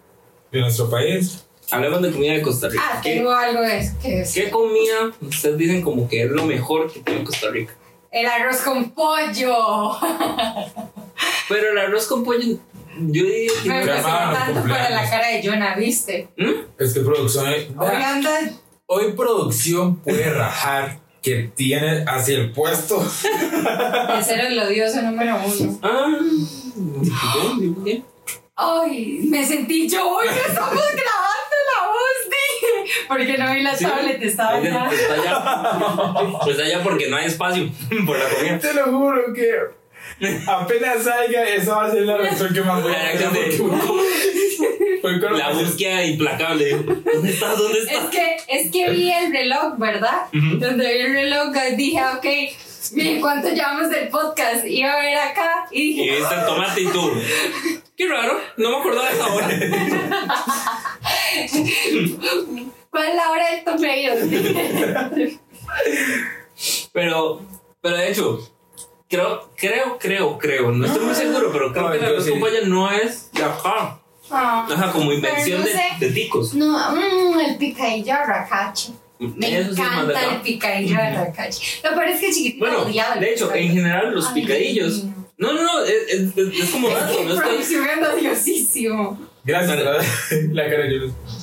De 0.53 0.61
nuestro 0.61 0.91
país. 0.91 1.47
Hablemos 1.71 2.03
de 2.03 2.11
comida 2.11 2.33
de 2.35 2.43
Costa 2.43 2.69
Rica. 2.69 2.83
Ah, 2.85 3.01
¿Qué, 3.03 3.15
tengo 3.15 3.31
algo 3.31 3.63
de 3.63 3.79
eso 3.79 3.95
que 4.03 4.17
decir. 4.17 4.45
qué 4.45 4.51
comida 4.51 5.11
ustedes 5.21 5.57
dicen 5.57 5.81
como 5.81 6.07
que 6.09 6.25
es 6.25 6.31
lo 6.31 6.45
mejor 6.45 6.93
que 6.93 7.01
tiene 7.01 7.25
Costa 7.25 7.51
Rica? 7.51 7.75
El 8.11 8.27
arroz 8.27 8.59
con 8.63 8.91
pollo. 8.91 9.97
Pero 11.49 11.73
el 11.73 11.79
arroz 11.79 12.07
con 12.07 12.25
pollo, 12.25 12.59
yo 12.99 13.25
diría 13.25 13.53
que... 13.63 13.69
Me 13.69 13.93
amable, 13.93 14.39
tanto 14.39 14.69
para 14.69 14.91
la 14.91 15.09
cara 15.09 15.29
de 15.29 15.47
Jonah, 15.47 15.75
¿viste? 15.77 16.29
¿Mm? 16.37 16.51
Es 16.79 16.95
que 16.95 17.01
producción. 17.01 17.47
Hoy 17.47 18.03
anda. 18.03 18.51
Hoy 18.87 19.13
producción 19.13 19.97
puede 19.97 20.31
rajar 20.33 21.01
que 21.23 21.51
tiene 21.55 22.05
hacia 22.07 22.39
el 22.39 22.53
puesto. 22.53 22.99
De 24.17 24.25
ser 24.25 24.41
el 24.41 24.59
odioso 24.59 25.03
número 25.03 25.37
uno. 25.45 25.79
Ah, 25.83 26.07
bien, 26.19 27.59
bien, 27.61 27.85
bien. 27.85 28.05
Ay, 28.57 29.21
me 29.29 29.47
sentí 29.47 29.89
yo. 29.89 30.09
Hoy 30.09 30.27
no 30.27 30.33
estamos 30.33 30.71
grabando. 30.73 31.28
Porque 33.09 33.37
no 33.39 33.53
vi 33.53 33.63
la 33.63 33.75
Sí. 33.77 33.85
tablet, 33.85 34.23
estaba 34.23 34.57
allá. 34.57 34.89
Está 34.91 35.15
allá. 35.15 36.41
Está 36.51 36.63
allá 36.65 36.83
porque 36.83 37.09
no 37.09 37.17
hay 37.17 37.27
espacio 37.27 37.69
por 38.07 38.19
la 38.19 38.25
comida. 38.29 38.59
Te 38.59 38.75
lo 38.75 38.85
juro 38.87 39.33
que 39.35 39.79
apenas 40.47 41.05
salga, 41.05 41.45
esa 41.49 41.77
va 41.77 41.85
a 41.87 41.91
ser 41.91 42.03
la 42.03 42.17
reacción 42.17 42.53
que 42.53 42.61
más 42.63 42.83
voy 42.83 42.93
a 42.93 43.15
La 45.39 45.53
búsqueda 45.53 46.05
implacable. 46.05 46.71
¿Dónde 46.73 47.31
estás? 47.31 47.57
¿Dónde 47.59 47.79
Es 47.79 47.85
estás? 47.85 48.07
que, 48.11 48.37
es 48.49 48.71
que 48.73 48.91
vi 48.91 49.13
el 49.13 49.31
reloj, 49.33 49.75
¿verdad? 49.79 50.23
Donde 50.33 50.93
vi 50.95 51.01
el 51.01 51.13
reloj, 51.13 51.53
dije, 51.77 52.01
ok, 52.17 52.27
miren 52.93 53.21
cuánto 53.21 53.49
llevamos 53.51 53.91
del 53.91 54.09
podcast. 54.09 54.65
Iba 54.67 54.93
a 54.93 55.01
ver 55.01 55.17
acá 55.19 55.67
y 55.71 55.83
Y 55.83 55.89
dije, 55.95 56.17
viste 56.17 56.35
el 56.35 56.47
tomate 56.47 56.81
y 56.81 56.87
tú. 56.87 57.13
Qué 57.97 58.09
raro, 58.09 58.41
no 58.57 58.71
me 58.71 58.77
acordaba 58.79 59.09
de 59.09 59.15
esa 59.15 59.27
hora. 59.35 59.49
¿Cuál 62.91 63.09
es 63.09 63.15
la 63.15 63.31
hora 63.31 63.51
del 63.51 63.65
tomate? 63.65 65.39
Pero, 66.93 67.41
pero 67.81 67.97
de 67.97 68.11
hecho, 68.11 68.41
creo, 69.09 69.49
creo, 69.57 69.97
creo, 69.99 70.39
creo, 70.39 70.73
no 70.73 70.87
estoy 70.87 71.05
muy 71.05 71.15
seguro, 71.15 71.51
pero 71.53 71.73
creo 71.73 71.85
No, 71.85 71.93
que 71.93 71.99
la 71.99 72.09
yo 72.15 72.21
sí. 72.21 72.33
pollo 72.33 72.67
no 72.67 72.91
es 72.91 73.31
de 73.33 73.45
acá. 73.45 74.01
Ajá, 74.31 74.91
como 74.93 75.13
invención 75.13 75.61
no 75.61 75.67
de, 75.67 75.73
sé. 75.73 75.83
de 76.01 76.11
ticos. 76.11 76.55
No, 76.55 77.41
el 77.41 77.57
picadillo 77.57 78.13
de 78.15 78.25
racache. 78.27 78.93
Me 79.21 79.59
Eso 79.59 79.71
encanta 79.71 80.35
el 80.35 80.41
picadillo 80.43 80.97
de 80.97 81.11
racache. 81.15 81.81
Lo 81.85 81.91
peor 81.91 82.09
es 82.09 82.21
que 82.21 82.33
chiquitito 82.33 82.59
Bueno, 82.65 82.83
odiaba 82.83 83.17
de 83.17 83.33
hecho, 83.33 83.55
en 83.55 83.73
general, 83.73 84.13
los 84.15 84.27
Ay, 84.29 84.35
picadillos. 84.43 85.03
Dios. 85.05 85.15
No, 85.39 85.53
no, 85.53 85.63
no, 85.63 85.85
es, 85.85 85.93
es, 86.09 86.37
es- 86.37 86.71
como 86.71 86.89
dato, 86.89 87.13
es 87.13 87.19
que-. 87.71 89.17
Gracias. 89.45 89.79
La 90.53 90.69
cara. 90.69 90.85
Corta, 90.89 91.38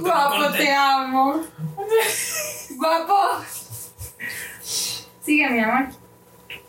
Guapo, 0.00 0.52
te 0.56 0.72
amo. 0.72 1.42
Guapo. 2.76 3.14
Sigue, 5.24 5.48
mi 5.50 5.60
amor. 5.60 5.88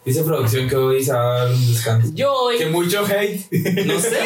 Dice 0.05 0.24
producción 0.24 0.70
que 0.70 0.76
hoy 0.76 1.03
se 1.03 1.11
va 1.13 1.20
a 1.20 1.43
dar 1.45 1.51
un 1.53 1.68
descanso. 1.74 2.09
Yo 2.13 2.34
hoy, 2.34 2.57
Que 2.57 2.68
mucho 2.68 3.05
hate. 3.05 3.41
no 3.86 3.99
sé, 3.99 4.18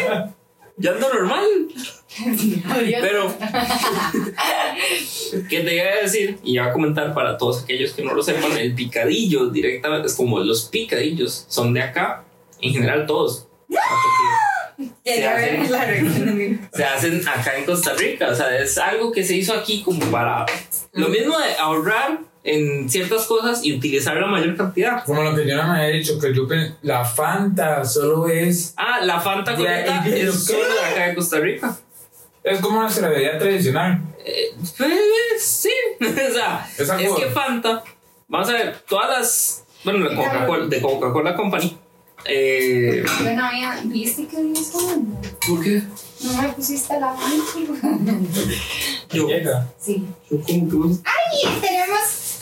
yo 0.77 0.91
ando 0.91 1.13
normal. 1.13 1.45
Pero, 3.01 3.33
¿qué 5.49 5.59
te 5.61 5.75
iba 5.75 5.85
a 5.85 6.01
decir? 6.03 6.39
Y 6.43 6.53
iba 6.55 6.65
a 6.65 6.73
comentar 6.73 7.13
para 7.13 7.37
todos 7.37 7.63
aquellos 7.63 7.93
que 7.93 8.03
no 8.03 8.13
lo 8.13 8.21
sepan, 8.21 8.51
el 8.57 8.75
picadillo 8.75 9.47
directamente 9.49 10.07
es 10.07 10.15
como 10.15 10.39
los 10.39 10.65
picadillos 10.65 11.45
son 11.47 11.73
de 11.73 11.81
acá, 11.81 12.25
en 12.59 12.73
general 12.73 13.05
todos. 13.07 13.47
Se 15.03 15.25
hacen- 15.27 15.71
la 15.71 15.85
reacción 15.85 16.25
de 16.25 16.31
mi. 16.31 16.59
Se 16.73 16.83
hacen 16.83 17.27
acá 17.27 17.57
en 17.57 17.65
Costa 17.65 17.93
Rica, 17.93 18.29
o 18.29 18.35
sea, 18.35 18.57
es 18.57 18.77
algo 18.77 19.11
que 19.11 19.23
se 19.23 19.35
hizo 19.35 19.53
aquí 19.53 19.83
como 19.83 19.99
para 20.11 20.45
lo 20.93 21.09
mismo 21.09 21.37
de 21.37 21.55
ahorrar 21.59 22.19
en 22.43 22.89
ciertas 22.89 23.25
cosas 23.25 23.63
y 23.63 23.73
utilizar 23.75 24.15
la 24.15 24.27
mayor 24.27 24.55
cantidad. 24.57 25.03
Como 25.03 25.21
lo 25.21 25.35
que 25.35 25.47
yo 25.47 25.55
no 25.57 25.71
me 25.71 25.79
había 25.79 25.95
dicho, 25.95 26.19
que 26.19 26.33
yo 26.33 26.47
la 26.81 27.05
Fanta 27.05 27.85
solo 27.85 28.27
es. 28.27 28.73
Ah, 28.77 28.99
la 29.03 29.19
Fanta 29.19 29.53
¿y 29.53 30.11
es 30.21 30.43
solo 30.43 30.63
de 30.73 30.79
acá 30.79 31.07
de 31.07 31.15
Costa 31.15 31.39
Rica. 31.39 31.77
Es 32.43 32.59
como 32.59 32.81
nuestra 32.81 33.09
bebida 33.09 33.37
tradicional. 33.37 34.01
Eh, 34.25 34.55
pues, 34.77 34.91
sí, 35.37 35.71
o 36.01 36.33
sea, 36.33 36.67
Es 36.77 36.89
es 36.89 37.11
que 37.13 37.25
Fanta, 37.27 37.83
vamos 38.27 38.49
a 38.49 38.53
ver, 38.53 38.77
todas 38.87 39.09
las, 39.09 39.63
bueno, 39.83 40.09
la 40.09 40.15
Coca-Cola, 40.15 40.65
de 40.65 40.81
Coca-Cola 40.81 41.35
Company, 41.35 41.77
eh, 42.25 43.03
Yo 43.23 43.33
no 43.35 43.45
había. 43.45 43.81
¿Viste 43.85 44.27
que 44.27 44.37
había 44.37 44.55
segundo? 44.55 45.17
¿por 45.47 45.63
qué? 45.63 45.81
No 46.23 46.41
me 46.41 46.49
pusiste 46.49 46.93
la 46.99 47.13
mano. 47.13 47.43
Yo, 49.11 49.27
Llega. 49.27 49.67
Sí. 49.79 50.05
yo 50.29 50.39
como 50.41 50.69
que 50.69 50.75
vos- 50.75 50.99
Y 51.43 51.59
tenemos 51.61 52.39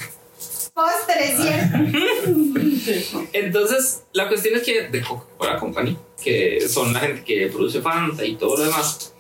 postres, 0.73 1.41
¿cierto? 1.41 3.27
Entonces, 3.33 4.03
la 4.13 4.27
cuestión 4.27 4.55
es 4.55 4.63
que 4.63 4.87
de 4.87 5.01
Coca-Cola 5.01 5.57
Company, 5.57 5.97
que 6.23 6.67
son 6.69 6.93
la 6.93 6.99
gente 6.99 7.23
que 7.23 7.47
produce 7.47 7.81
Fanta 7.81 8.25
y 8.25 8.35
todo 8.35 8.57
lo 8.57 8.63
demás, 8.65 9.13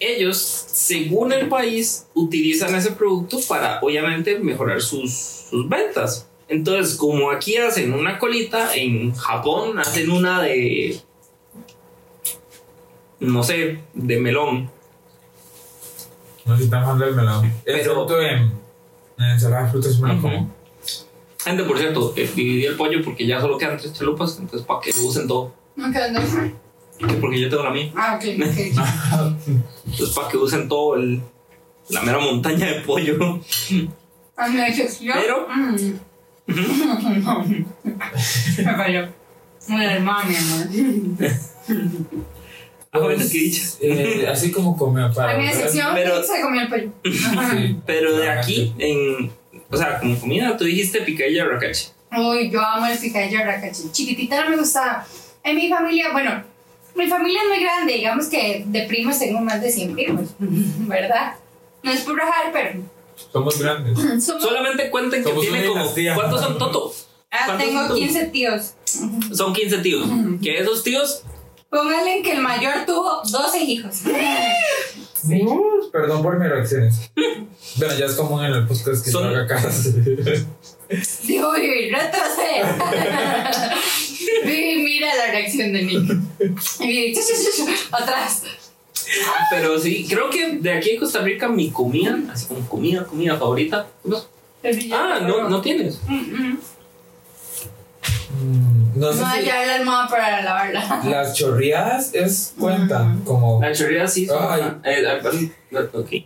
ellos, 0.00 0.38
según 0.38 1.32
el 1.32 1.48
país, 1.48 2.06
utilizan 2.14 2.74
ese 2.74 2.92
producto 2.92 3.40
para 3.48 3.80
obviamente 3.82 4.38
mejorar 4.38 4.80
sus, 4.80 5.12
sus 5.50 5.68
ventas. 5.68 6.27
Entonces, 6.48 6.96
como 6.96 7.30
aquí 7.30 7.56
hacen 7.56 7.92
una 7.92 8.18
colita, 8.18 8.74
en 8.74 9.14
Japón 9.14 9.78
hacen 9.78 10.10
una 10.10 10.40
de, 10.42 10.98
no 13.20 13.42
sé, 13.42 13.80
de 13.94 14.18
melón. 14.20 14.70
No 16.44 16.54
sé 16.54 16.58
si 16.58 16.64
están 16.64 16.82
hablando 16.84 17.04
del 17.06 17.14
melón. 17.16 17.44
El 17.64 17.76
Pero- 17.80 17.94
fruto 17.94 18.20
en, 18.22 18.38
en 19.18 19.24
ensalada 19.24 19.64
de 19.64 19.70
frutas 19.70 19.98
me 20.00 20.14
lo 20.14 20.22
como. 20.22 20.54
Gente, 21.44 21.64
por 21.64 21.78
cierto, 21.78 22.12
eh, 22.16 22.30
dividí 22.34 22.64
el 22.66 22.76
pollo 22.76 23.02
porque 23.04 23.26
ya 23.26 23.40
solo 23.40 23.58
quedan 23.58 23.76
tres 23.78 23.92
chalupas, 23.92 24.38
entonces 24.38 24.66
para 24.66 24.80
que 24.80 24.90
lo 24.92 25.02
usen 25.06 25.28
todo. 25.28 25.54
No 25.76 25.90
quedan 25.92 26.14
dos. 26.14 26.24
Que 26.98 27.06
Porque 27.14 27.40
yo 27.40 27.48
tengo 27.48 27.62
la 27.62 27.70
mía. 27.70 27.92
Ah, 27.94 28.16
ok. 28.18 28.24
Entonces 29.86 30.10
para 30.16 30.28
que 30.28 30.36
usen 30.36 30.68
todo 30.68 30.96
el, 30.96 31.20
la 31.90 32.02
mera 32.02 32.18
montaña 32.18 32.66
de 32.66 32.80
pollo. 32.80 33.38
A 34.36 34.48
mi 34.48 34.60
excepción. 34.62 35.16
Pero- 35.20 35.46
Mm. 35.48 35.76
Me 38.58 38.74
falló. 38.76 39.08
Muy 39.68 39.84
hermano, 39.84 40.28
mi 40.28 40.36
amor. 40.36 40.66
Ah, 42.90 42.98
bueno, 43.00 43.22
qué 43.30 43.38
dicha. 43.38 43.62
Eh, 43.82 44.26
así 44.30 44.50
como 44.50 44.74
come 44.76 45.08
para. 45.14 45.34
A 45.34 45.38
mi 45.38 45.46
excepción, 45.46 45.88
Pero- 45.94 46.22
se 46.22 46.40
comió 46.40 46.62
el 46.62 46.68
pollo. 46.68 46.90
Sí. 47.04 47.76
Pero 47.84 48.16
de 48.16 48.30
aquí, 48.30 48.72
en, 48.78 49.30
o 49.70 49.76
sea, 49.76 49.98
como 50.00 50.18
comida, 50.18 50.56
tú 50.56 50.64
dijiste 50.64 51.02
picadilla 51.02 51.44
de 51.44 51.50
racache. 51.50 51.90
Uy, 52.16 52.50
yo 52.50 52.60
amo 52.64 52.86
el 52.86 52.98
picadillo 52.98 53.38
de 53.40 53.44
racachi. 53.44 53.90
Chiquitita 53.92 54.42
no 54.44 54.50
me 54.50 54.56
gustaba. 54.56 55.06
En 55.44 55.56
mi 55.56 55.68
familia, 55.68 56.06
bueno, 56.12 56.42
mi 56.96 57.06
familia 57.06 57.40
es 57.42 57.48
muy 57.48 57.62
grande, 57.62 57.92
digamos 57.92 58.26
que 58.28 58.64
de 58.66 58.82
primos 58.84 59.18
tengo 59.18 59.40
más 59.40 59.60
de 59.60 59.70
100 59.70 59.92
primos, 59.94 60.34
¿verdad? 60.38 61.34
No 61.82 61.92
es 61.92 62.00
por 62.00 62.16
rajar, 62.16 62.50
pero 62.52 62.80
Somos 63.32 63.58
grandes. 63.58 63.98
somos, 64.24 64.42
Solamente 64.42 64.90
cuenten 64.90 65.22
que 65.22 65.28
Somos 65.28 65.42
tiene 65.42 65.58
una 65.60 65.68
como. 65.68 65.80
dinastía. 65.82 66.14
¿Cuántos 66.14 66.40
son 66.40 66.58
Toto? 66.58 66.94
ah, 67.30 67.38
¿cuántos 67.46 67.66
tengo 67.66 67.80
son 67.80 67.88
tú? 67.88 67.94
15 67.96 68.24
tíos. 68.26 68.62
Son 69.34 69.52
15 69.52 69.78
tíos. 69.78 70.08
Que 70.42 70.58
esos 70.58 70.82
tíos. 70.82 71.22
Pónganle 71.70 72.22
que 72.22 72.32
el 72.32 72.40
mayor 72.40 72.86
tuvo 72.86 73.20
12 73.30 73.58
hijos. 73.64 73.96
Uh, 75.24 75.90
Perdón 75.90 76.22
por 76.22 76.38
mis 76.38 76.48
reacciones. 76.48 77.10
Bueno, 77.76 77.94
ya 77.98 78.06
es 78.06 78.12
común 78.12 78.44
en 78.44 78.52
el 78.52 78.66
podcast 78.68 79.04
que 79.04 79.10
Son- 79.10 79.24
no 79.24 79.30
haga 79.30 79.46
caso. 79.48 79.90
Digo, 81.24 81.50
uy, 81.50 81.90
retroceder. 81.90 82.66
Y 84.44 84.76
mira 84.84 85.14
la 85.16 85.32
reacción 85.32 85.72
de 85.72 85.82
Nick. 85.82 86.12
Y 86.80 87.12
chu, 87.14 87.20
chu, 87.20 87.34
chu, 87.34 87.66
chu, 87.66 87.72
atrás. 87.90 88.42
Pero 89.50 89.78
sí, 89.78 90.06
creo 90.08 90.28
que 90.30 90.56
de 90.58 90.72
aquí 90.72 90.90
en 90.90 91.00
Costa 91.00 91.20
Rica, 91.20 91.48
mi 91.48 91.70
comida, 91.70 92.18
así 92.32 92.46
como 92.46 92.60
comida, 92.68 93.04
comida 93.04 93.36
favorita. 93.36 93.86
¿qué 94.02 94.10
pasó? 94.10 94.28
Ah, 94.92 95.18
no, 95.22 95.48
no 95.48 95.60
tienes. 95.60 96.00
Mm, 96.06 96.14
mm. 96.14 96.58
Mm, 98.40 98.98
No 99.00 99.12
sé 99.12 99.20
No, 99.20 99.32
si 99.32 99.44
ya 99.44 99.64
la 99.66 99.74
almohada 99.76 100.08
para 100.08 100.42
lavarla. 100.42 101.00
las 101.04 101.34
chorreadas 101.34 102.14
es 102.14 102.54
cuentan 102.58 103.20
como. 103.24 103.60
La 103.60 103.72
chorrera 103.72 104.06
sí. 104.06 104.26
son- 104.26 104.38
Ay. 104.40 104.62
eh, 104.84 105.04
ah. 105.06 105.30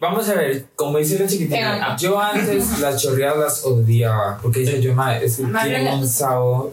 Vamos 0.00 0.28
a 0.28 0.34
ver, 0.34 0.66
como 0.76 0.98
dice 0.98 1.18
la 1.18 1.26
chiquitina, 1.26 1.72
Venga. 1.72 1.96
yo 1.96 2.20
antes 2.20 2.78
las 2.80 3.00
chorreadas 3.02 3.38
las 3.38 3.64
odiaba, 3.64 4.38
porque 4.42 4.60
dice 4.60 4.80
yo, 4.80 4.94
ma, 4.94 5.16
es 5.18 5.36
que 5.36 5.42
Madre 5.44 5.70
tienen 5.76 5.94
un 5.94 6.08
sabor 6.08 6.72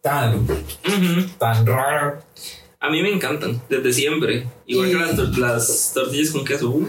tan, 0.00 0.46
tan 1.38 1.66
raro. 1.66 2.18
A 2.80 2.88
mí 2.90 3.02
me 3.02 3.12
encantan, 3.12 3.60
desde 3.68 3.92
siempre. 3.92 4.46
Igual 4.66 4.88
Y- 4.88 4.92
que 4.92 4.98
las, 4.98 5.14
tor- 5.16 5.36
las 5.38 5.92
tortillas 5.94 6.30
con 6.30 6.44
queso. 6.44 6.70
Uh, 6.70 6.86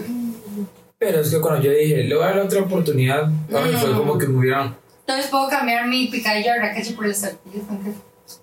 Pero 0.98 1.20
es 1.20 1.30
que 1.30 1.40
cuando 1.40 1.62
yo 1.62 1.70
dije, 1.72 2.04
le 2.04 2.14
voy 2.14 2.24
a 2.24 2.28
dar 2.28 2.38
otra 2.40 2.60
oportunidad, 2.62 3.30
para 3.50 3.66
mí 3.66 3.72
fue 3.78 3.90
Mm. 3.92 3.96
como 3.98 4.16
que 4.18 4.26
me 4.28 4.38
hubieran. 4.38 4.76
Entonces 5.00 5.26
puedo 5.30 5.48
cambiar 5.48 5.86
mi 5.88 6.06
picadillo 6.06 6.52
de 6.52 6.58
racacho 6.60 6.94
por 6.94 7.06
las 7.08 7.20
tortillas 7.20 7.66
con 7.66 7.82
queso. 7.84 7.98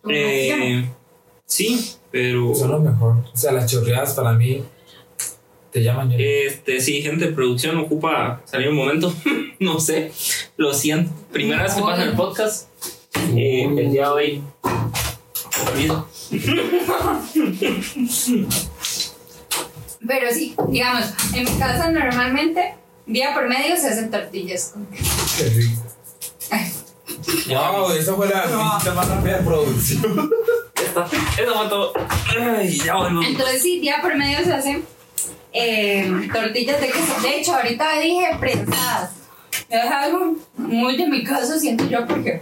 eh, 0.10 0.86
sí, 1.46 1.92
pero. 2.12 2.54
Son 2.54 2.70
lo 2.72 2.80
mejor. 2.80 3.16
O 3.34 3.38
sea, 3.38 3.52
las 3.54 3.72
chorreadas 3.72 4.14
para 4.14 4.34
mí 4.34 4.64
te 5.72 5.82
llaman 5.82 6.12
yo. 6.12 6.18
Este, 6.20 6.80
sí, 6.82 7.02
gente 7.02 7.28
de 7.28 7.32
producción 7.32 7.78
ocupa 7.78 8.42
salir 8.46 8.70
un 8.70 8.76
momento. 8.76 9.12
no 9.60 9.80
sé, 9.80 10.12
lo 10.58 10.74
siento. 10.74 11.12
Primera 11.32 11.64
vez 11.64 11.74
que 11.74 11.82
pasa 11.82 12.04
el 12.04 12.14
podcast. 12.14 12.68
Eh, 13.36 13.64
el 13.78 13.92
día 13.92 14.04
de 14.10 14.10
hoy. 14.14 14.44
Olvido. 15.68 16.08
Pero 20.08 20.32
sí, 20.32 20.56
digamos, 20.70 21.06
en 21.34 21.44
mi 21.44 21.60
casa 21.60 21.92
normalmente, 21.92 22.76
día 23.06 23.34
por 23.34 23.48
medio 23.48 23.76
se 23.78 23.90
hacen 23.90 24.10
tortillas 24.12 24.72
con. 24.74 24.88
Qué 24.88 25.50
rico. 25.50 25.84
Ay, 26.52 26.72
Wow, 27.48 27.92
esa 27.92 28.14
fue 28.14 28.28
la 28.28 28.46
visita 28.46 28.94
más 28.94 29.08
rápida 29.08 29.38
de 29.38 29.44
producción. 29.44 30.32
Eso 30.76 31.06
fue 31.06 31.70
todo. 31.70 31.94
Ay, 32.40 32.78
ya. 32.78 32.96
Entonces 33.28 33.62
sí, 33.62 33.80
día 33.80 33.98
por 34.02 34.16
medio 34.16 34.44
se 34.44 34.54
hacen 34.54 34.86
eh, 35.54 36.30
tortillas 36.32 36.80
de 36.80 36.88
queso. 36.88 37.22
De 37.22 37.40
hecho, 37.40 37.56
ahorita 37.56 38.00
dije 38.00 38.38
prensadas. 38.40 39.12
Es 39.68 39.92
algo 39.92 40.36
muy 40.58 40.98
de 40.98 41.08
mi 41.08 41.24
caso, 41.24 41.60
siento 41.60 41.86
yo, 41.88 42.06
porque 42.08 42.42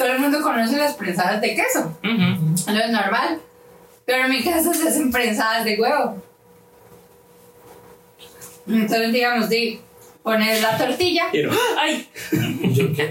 todo 0.00 0.12
el 0.12 0.18
mundo 0.18 0.40
conoce 0.40 0.78
las 0.78 0.94
prensadas 0.94 1.42
de 1.42 1.54
queso. 1.54 1.94
Ujú. 2.02 2.72
Lo 2.72 2.80
es 2.80 2.90
normal. 2.90 3.38
Pero 4.06 4.24
en 4.24 4.30
mi 4.30 4.42
casa 4.42 4.72
se 4.72 4.88
hacen 4.88 5.12
prensadas 5.12 5.62
de 5.66 5.78
huevo. 5.78 6.22
Entonces, 8.66 9.12
digamos, 9.12 9.50
de 9.50 9.78
poner 10.22 10.62
la 10.62 10.78
tortilla, 10.78 11.24
Quiero. 11.30 11.52
¡Ay! 11.78 12.08
Yo 12.72 12.90
qué. 12.94 13.10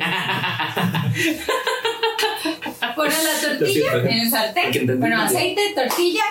pones 2.95 3.23
la 3.23 3.49
tortilla 3.49 3.93
en 3.93 4.07
el 4.07 4.29
sartén. 4.31 4.99
Bueno, 4.99 5.21
aceite, 5.21 5.61
tortilla, 5.75 6.23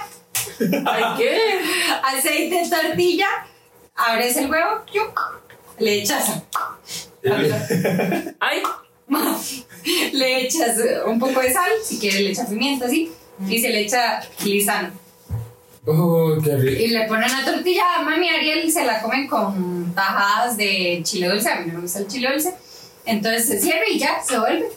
¡Ay, 0.87 1.05
qué! 1.19 1.61
aceite, 2.03 2.69
tortilla, 2.69 3.29
abres 3.95 4.37
el 4.39 4.51
huevo, 4.51 4.85
le 5.79 6.03
echas, 6.03 6.43
¡Ay! 8.41 8.63
le 10.13 10.45
echas 10.45 10.77
un 11.07 11.19
poco 11.19 11.41
de 11.41 11.53
sal, 11.53 11.71
si 11.83 11.99
quieres 11.99 12.21
le 12.21 12.31
echas 12.31 12.49
pimienta, 12.49 12.87
así, 12.87 13.11
y 13.49 13.59
se 13.59 13.71
le 13.71 13.81
echa 13.83 14.21
lisano. 14.45 14.91
Oh, 15.87 16.37
qué 16.45 16.55
rico. 16.57 16.83
Y 16.83 16.89
le 16.89 17.07
ponen 17.07 17.31
la 17.31 17.45
tortilla, 17.45 18.03
mami 18.05 18.29
Ariel 18.29 18.71
se 18.71 18.85
la 18.85 19.01
comen 19.01 19.27
con 19.27 19.93
tajadas 19.95 20.57
de 20.57 21.01
chile 21.03 21.29
dulce, 21.29 21.49
a 21.49 21.61
mí 21.61 21.69
no 21.69 21.75
me 21.75 21.81
gusta 21.83 22.01
el 22.01 22.09
chile 22.09 22.29
dulce. 22.31 22.55
Entonces 23.07 23.47
se 23.47 23.59
cierra 23.59 23.89
y 23.91 23.99
ya, 23.99 24.23
se 24.23 24.39
vuelve. 24.39 24.69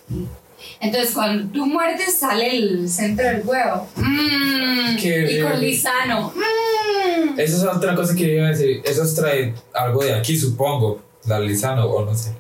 Entonces 0.80 1.14
cuando 1.14 1.52
tú 1.52 1.66
muerdes 1.66 2.18
sale 2.18 2.56
el 2.56 2.90
centro 2.90 3.26
del 3.26 3.42
huevo. 3.46 3.88
Mmm. 3.98 4.96
Qué 5.02 5.38
Y 5.38 5.42
con 5.42 5.60
lisano. 5.60 6.34
Mmm. 6.34 7.38
Esa 7.38 7.58
es 7.58 7.64
otra 7.64 7.94
cosa 7.94 8.16
que 8.16 8.36
iba 8.36 8.48
a 8.48 8.50
decir. 8.52 8.82
Eso 8.86 9.04
trae 9.14 9.54
algo 9.74 10.04
de 10.04 10.14
aquí, 10.14 10.38
supongo. 10.38 11.02
La 11.26 11.40
lisano 11.40 11.86
o 11.86 12.06
no 12.06 12.16
sé. 12.16 12.34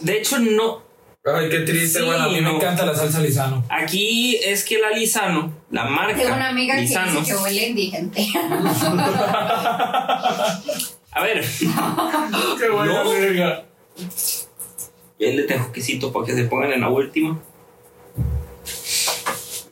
De 0.00 0.18
hecho, 0.18 0.38
no. 0.38 0.82
Ay, 1.24 1.50
qué 1.50 1.60
triste. 1.60 1.98
Sí, 2.00 2.04
bueno, 2.06 2.24
a 2.24 2.28
mí 2.28 2.40
no. 2.40 2.50
me 2.52 2.56
encanta 2.56 2.86
la 2.86 2.94
salsa 2.94 3.20
lisano. 3.20 3.62
Aquí 3.68 4.36
es 4.42 4.64
que 4.64 4.78
la 4.78 4.90
Lisano, 4.90 5.52
la 5.70 5.84
marca 5.84 6.16
Tengo 6.16 6.34
una 6.34 6.48
amiga 6.48 6.74
que 6.76 6.80
Lisano. 6.82 7.20
dice 7.20 7.32
que 7.32 7.38
huele 7.38 7.68
indigente. 7.68 8.26
A 11.12 11.22
ver, 11.24 11.44
Qué 12.58 12.68
buena 12.70 13.02
verga. 13.02 13.64
él 15.18 15.36
le 15.36 15.42
tengo 15.42 15.70
quesito 15.72 16.12
para 16.12 16.24
que 16.24 16.34
se 16.34 16.44
pongan 16.44 16.72
en 16.72 16.80
la 16.80 16.88
última. 16.88 17.38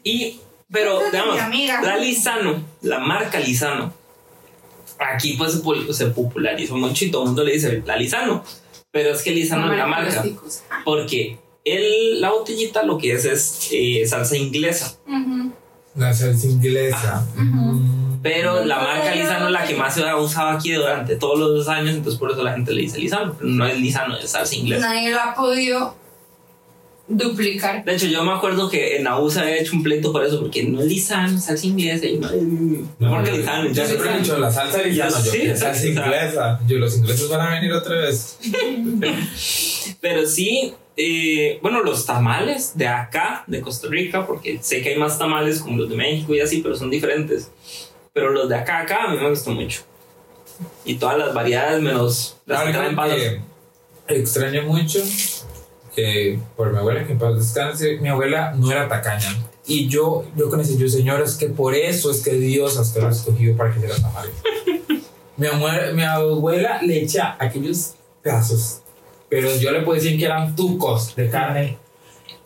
Y, 0.02 0.40
pero, 0.70 1.00
digamos, 1.10 1.36
la 1.82 1.96
Lisano, 1.96 2.62
la 2.82 2.98
marca 2.98 3.38
Lisano, 3.40 3.92
aquí 4.98 5.34
pues 5.38 5.62
se 5.96 6.06
popularizó 6.08 6.76
mucho 6.76 7.04
y 7.04 7.10
todo 7.10 7.22
el 7.22 7.28
mundo 7.28 7.44
le 7.44 7.52
dice 7.52 7.82
la 7.86 7.96
Lisano. 7.96 8.44
Pero 8.90 9.10
es 9.10 9.22
que 9.22 9.30
Lisano 9.30 9.70
es 9.70 9.78
la 9.78 9.86
marca. 9.86 10.24
Porque 10.84 11.38
el, 11.64 12.20
la 12.20 12.30
botellita 12.30 12.82
lo 12.82 12.98
que 12.98 13.12
es 13.12 13.24
es 13.24 13.68
eh, 13.72 14.06
salsa 14.06 14.36
inglesa. 14.36 14.98
La 15.94 16.12
salsa 16.14 16.46
inglesa. 16.46 17.26
Mm. 17.36 18.20
Pero 18.22 18.64
la 18.64 18.78
marca 18.78 19.10
no, 19.10 19.16
Lisano 19.16 19.46
es 19.46 19.52
la 19.52 19.64
que 19.64 19.74
más 19.74 19.94
se 19.94 20.08
ha 20.08 20.16
usado 20.16 20.48
aquí 20.50 20.72
durante 20.72 21.16
todos 21.16 21.38
los 21.38 21.68
años, 21.68 21.94
entonces 21.94 22.18
por 22.18 22.32
eso 22.32 22.42
la 22.42 22.52
gente 22.52 22.72
le 22.72 22.82
dice 22.82 22.98
Lisano. 22.98 23.34
Pero 23.38 23.50
no 23.50 23.66
es 23.66 23.78
Lisano, 23.78 24.16
es 24.16 24.30
salsa 24.30 24.54
inglesa. 24.54 24.88
Nadie 24.88 25.10
lo 25.10 25.20
ha 25.20 25.34
podido 25.34 25.94
duplicar. 27.08 27.84
De 27.84 27.94
hecho, 27.94 28.06
yo 28.06 28.22
me 28.22 28.32
acuerdo 28.32 28.68
que 28.68 28.96
en 28.96 29.04
la 29.04 29.18
USA 29.18 29.50
he 29.50 29.60
hecho 29.60 29.74
un 29.74 29.82
pleito 29.82 30.12
por 30.12 30.24
eso, 30.24 30.40
porque 30.40 30.62
no 30.64 30.82
es 30.82 31.06
salsa 31.06 31.54
inglesa. 31.66 32.06
Y 32.06 32.18
no, 32.18 32.28
No, 32.98 33.10
porque 33.16 33.30
yo- 33.30 33.36
Lisano, 33.38 33.64
yo 33.68 33.72
ya 33.72 33.86
siempre 33.86 34.10
he 34.14 34.18
dicho 34.18 34.38
la 34.38 34.50
salsa 34.52 34.82
lisano. 34.82 35.24
Yo, 35.24 35.30
Sí, 35.32 35.38
que 35.40 35.56
salsa 35.56 35.86
inglesa. 35.86 36.60
Yo, 36.66 36.78
los 36.78 36.96
ingleses 36.96 37.28
van 37.28 37.40
a 37.40 37.50
venir 37.54 37.72
otra 37.72 37.96
vez. 37.96 38.38
Pero 40.00 40.26
sí, 40.26 40.74
eh, 40.96 41.58
bueno, 41.62 41.82
los 41.82 42.04
tamales 42.06 42.72
de 42.76 42.86
acá, 42.86 43.44
de 43.46 43.60
Costa 43.60 43.88
Rica, 43.88 44.26
porque 44.26 44.58
sé 44.62 44.82
que 44.82 44.90
hay 44.90 44.98
más 44.98 45.18
tamales 45.18 45.60
como 45.60 45.78
los 45.78 45.88
de 45.90 45.96
México 45.96 46.34
y 46.34 46.40
así, 46.40 46.60
pero 46.60 46.76
son 46.76 46.90
diferentes. 46.90 47.50
Pero 48.12 48.30
los 48.30 48.48
de 48.48 48.56
acá, 48.56 48.80
acá, 48.80 49.04
a 49.04 49.10
mí 49.12 49.16
me 49.18 49.28
gustan 49.28 49.54
mucho. 49.54 49.82
Y 50.84 50.94
todas 50.96 51.18
las 51.18 51.32
variedades 51.34 51.80
menos 51.82 52.36
las 52.46 52.64
que 52.64 52.72
traen 52.72 52.96
palos. 52.96 53.16
que 54.08 54.16
extraño 54.16 54.62
mucho, 54.64 55.00
que 56.02 56.38
por 56.56 56.70
mi 56.72 56.78
abuela, 56.78 57.04
que 57.04 57.12
en 57.12 57.18
paz 57.18 57.34
descanse, 57.36 57.98
mi 57.98 58.08
abuela 58.08 58.52
no 58.56 58.70
era 58.70 58.88
tacaña. 58.88 59.36
Y 59.66 59.88
yo, 59.88 60.24
yo 60.36 60.48
con 60.48 60.60
ese 60.60 60.76
yo, 60.78 60.88
señor, 60.88 61.20
es 61.22 61.34
que 61.34 61.46
por 61.48 61.74
eso 61.74 62.10
es 62.10 62.22
que 62.22 62.32
Dios 62.34 62.78
hasta 62.78 63.00
lo 63.00 63.08
ha 63.08 63.10
escogido 63.10 63.56
para 63.56 63.74
que 63.74 63.80
sea 63.80 63.96
tamales. 63.96 64.32
mi, 65.36 65.46
abuela, 65.48 65.92
mi 65.92 66.02
abuela 66.04 66.80
le 66.82 67.02
echa 67.02 67.36
aquellos 67.38 67.94
pedazos, 68.22 68.80
pero 69.28 69.54
yo 69.56 69.70
le 69.72 69.82
puedo 69.82 70.00
decir 70.00 70.18
que 70.18 70.24
eran 70.24 70.54
tucos 70.56 71.14
de 71.16 71.28
carne. 71.28 71.78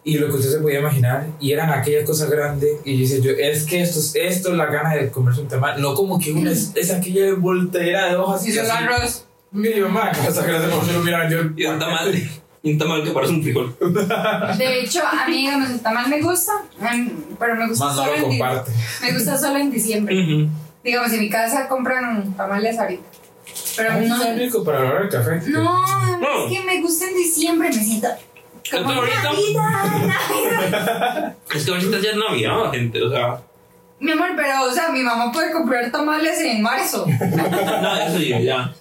Y 0.04 0.18
lo 0.18 0.26
que 0.28 0.34
usted 0.34 0.50
se 0.50 0.58
podía 0.58 0.80
imaginar, 0.80 1.28
y 1.38 1.52
eran 1.52 1.70
aquellas 1.70 2.04
cosas 2.04 2.28
grandes, 2.28 2.70
y 2.84 2.94
yo 2.96 3.00
decía 3.02 3.18
yo, 3.20 3.30
es 3.38 3.62
que 3.64 3.82
esto, 3.82 4.00
es- 4.00 4.16
esto 4.16 4.50
es 4.50 4.56
la 4.56 4.66
gana 4.66 4.94
de 4.96 5.10
comerse 5.10 5.42
un 5.42 5.46
tamal, 5.48 5.80
no 5.80 5.94
como 5.94 6.18
que 6.18 6.32
una 6.32 6.50
es, 6.50 6.72
es 6.74 6.90
aquella 6.90 7.34
voltera 7.34 8.08
de 8.08 8.16
hojas 8.16 8.44
Y 8.48 8.58
así. 8.58 8.68
arroz. 8.68 9.26
Mi 9.52 9.68
mamá, 9.80 10.10
casa 10.10 10.44
que 10.44 10.50
no 10.52 10.84
se 10.84 10.92
lo 10.94 11.00
mira 11.00 11.28
yo. 11.30 11.38
Y 11.56 11.66
un 11.66 11.78
tamal, 11.78 12.12
un 12.64 12.78
tamal 12.78 13.02
que 13.02 13.10
parece 13.10 13.32
un 13.32 13.42
frijol. 13.42 13.76
De 14.56 14.80
hecho, 14.80 15.00
a 15.06 15.26
mí, 15.28 15.38
digamos, 15.38 15.70
el 15.70 15.80
tamal 15.80 16.08
me 16.08 16.20
gusta, 16.20 16.52
pero 17.38 17.56
me 17.56 17.68
gusta, 17.68 17.86
Más 17.86 17.96
no 17.96 18.02
solo 18.04 18.16
lo 18.16 18.26
en, 18.30 18.38
me 19.02 19.12
gusta 19.12 19.38
solo 19.38 19.56
en 19.58 19.70
diciembre. 19.70 20.14
Ujú. 20.22 20.48
Digamos, 20.84 21.12
en 21.12 21.20
mi 21.20 21.30
casa 21.30 21.68
compran 21.68 22.34
tamales 22.34 22.78
ahorita. 22.78 23.02
Pero 23.76 23.92
Ay, 23.92 24.06
no. 24.08 24.16
está 24.16 24.34
rico 24.34 24.64
para 24.64 24.80
la 24.80 24.90
hora 24.90 25.00
del 25.00 25.08
café. 25.08 25.42
No, 25.50 26.18
No. 26.18 26.46
es 26.46 26.52
que 26.52 26.64
me 26.64 26.80
gusta 26.80 27.06
en 27.08 27.14
diciembre, 27.14 27.68
me 27.68 27.74
siento 27.74 28.08
como 28.70 28.90
ahorita. 28.92 29.22
Navidad, 29.24 29.84
Navidad. 30.06 31.36
Es 31.54 31.64
que 31.64 31.70
ahorita 31.72 31.98
ya 32.00 32.10
es 32.10 32.16
Navidad, 32.16 32.70
gente. 32.72 33.02
O 33.02 33.10
sea, 33.10 33.40
Mi 33.98 34.12
amor, 34.12 34.30
pero, 34.36 34.64
o 34.64 34.70
sea, 34.72 34.88
mi 34.90 35.00
mamá 35.02 35.30
puede 35.32 35.52
comprar 35.52 35.90
tamales 35.90 36.40
en 36.40 36.62
marzo. 36.62 37.06
no, 37.82 37.96
eso 37.96 38.18
ya, 38.18 38.40
ya. 38.40 38.72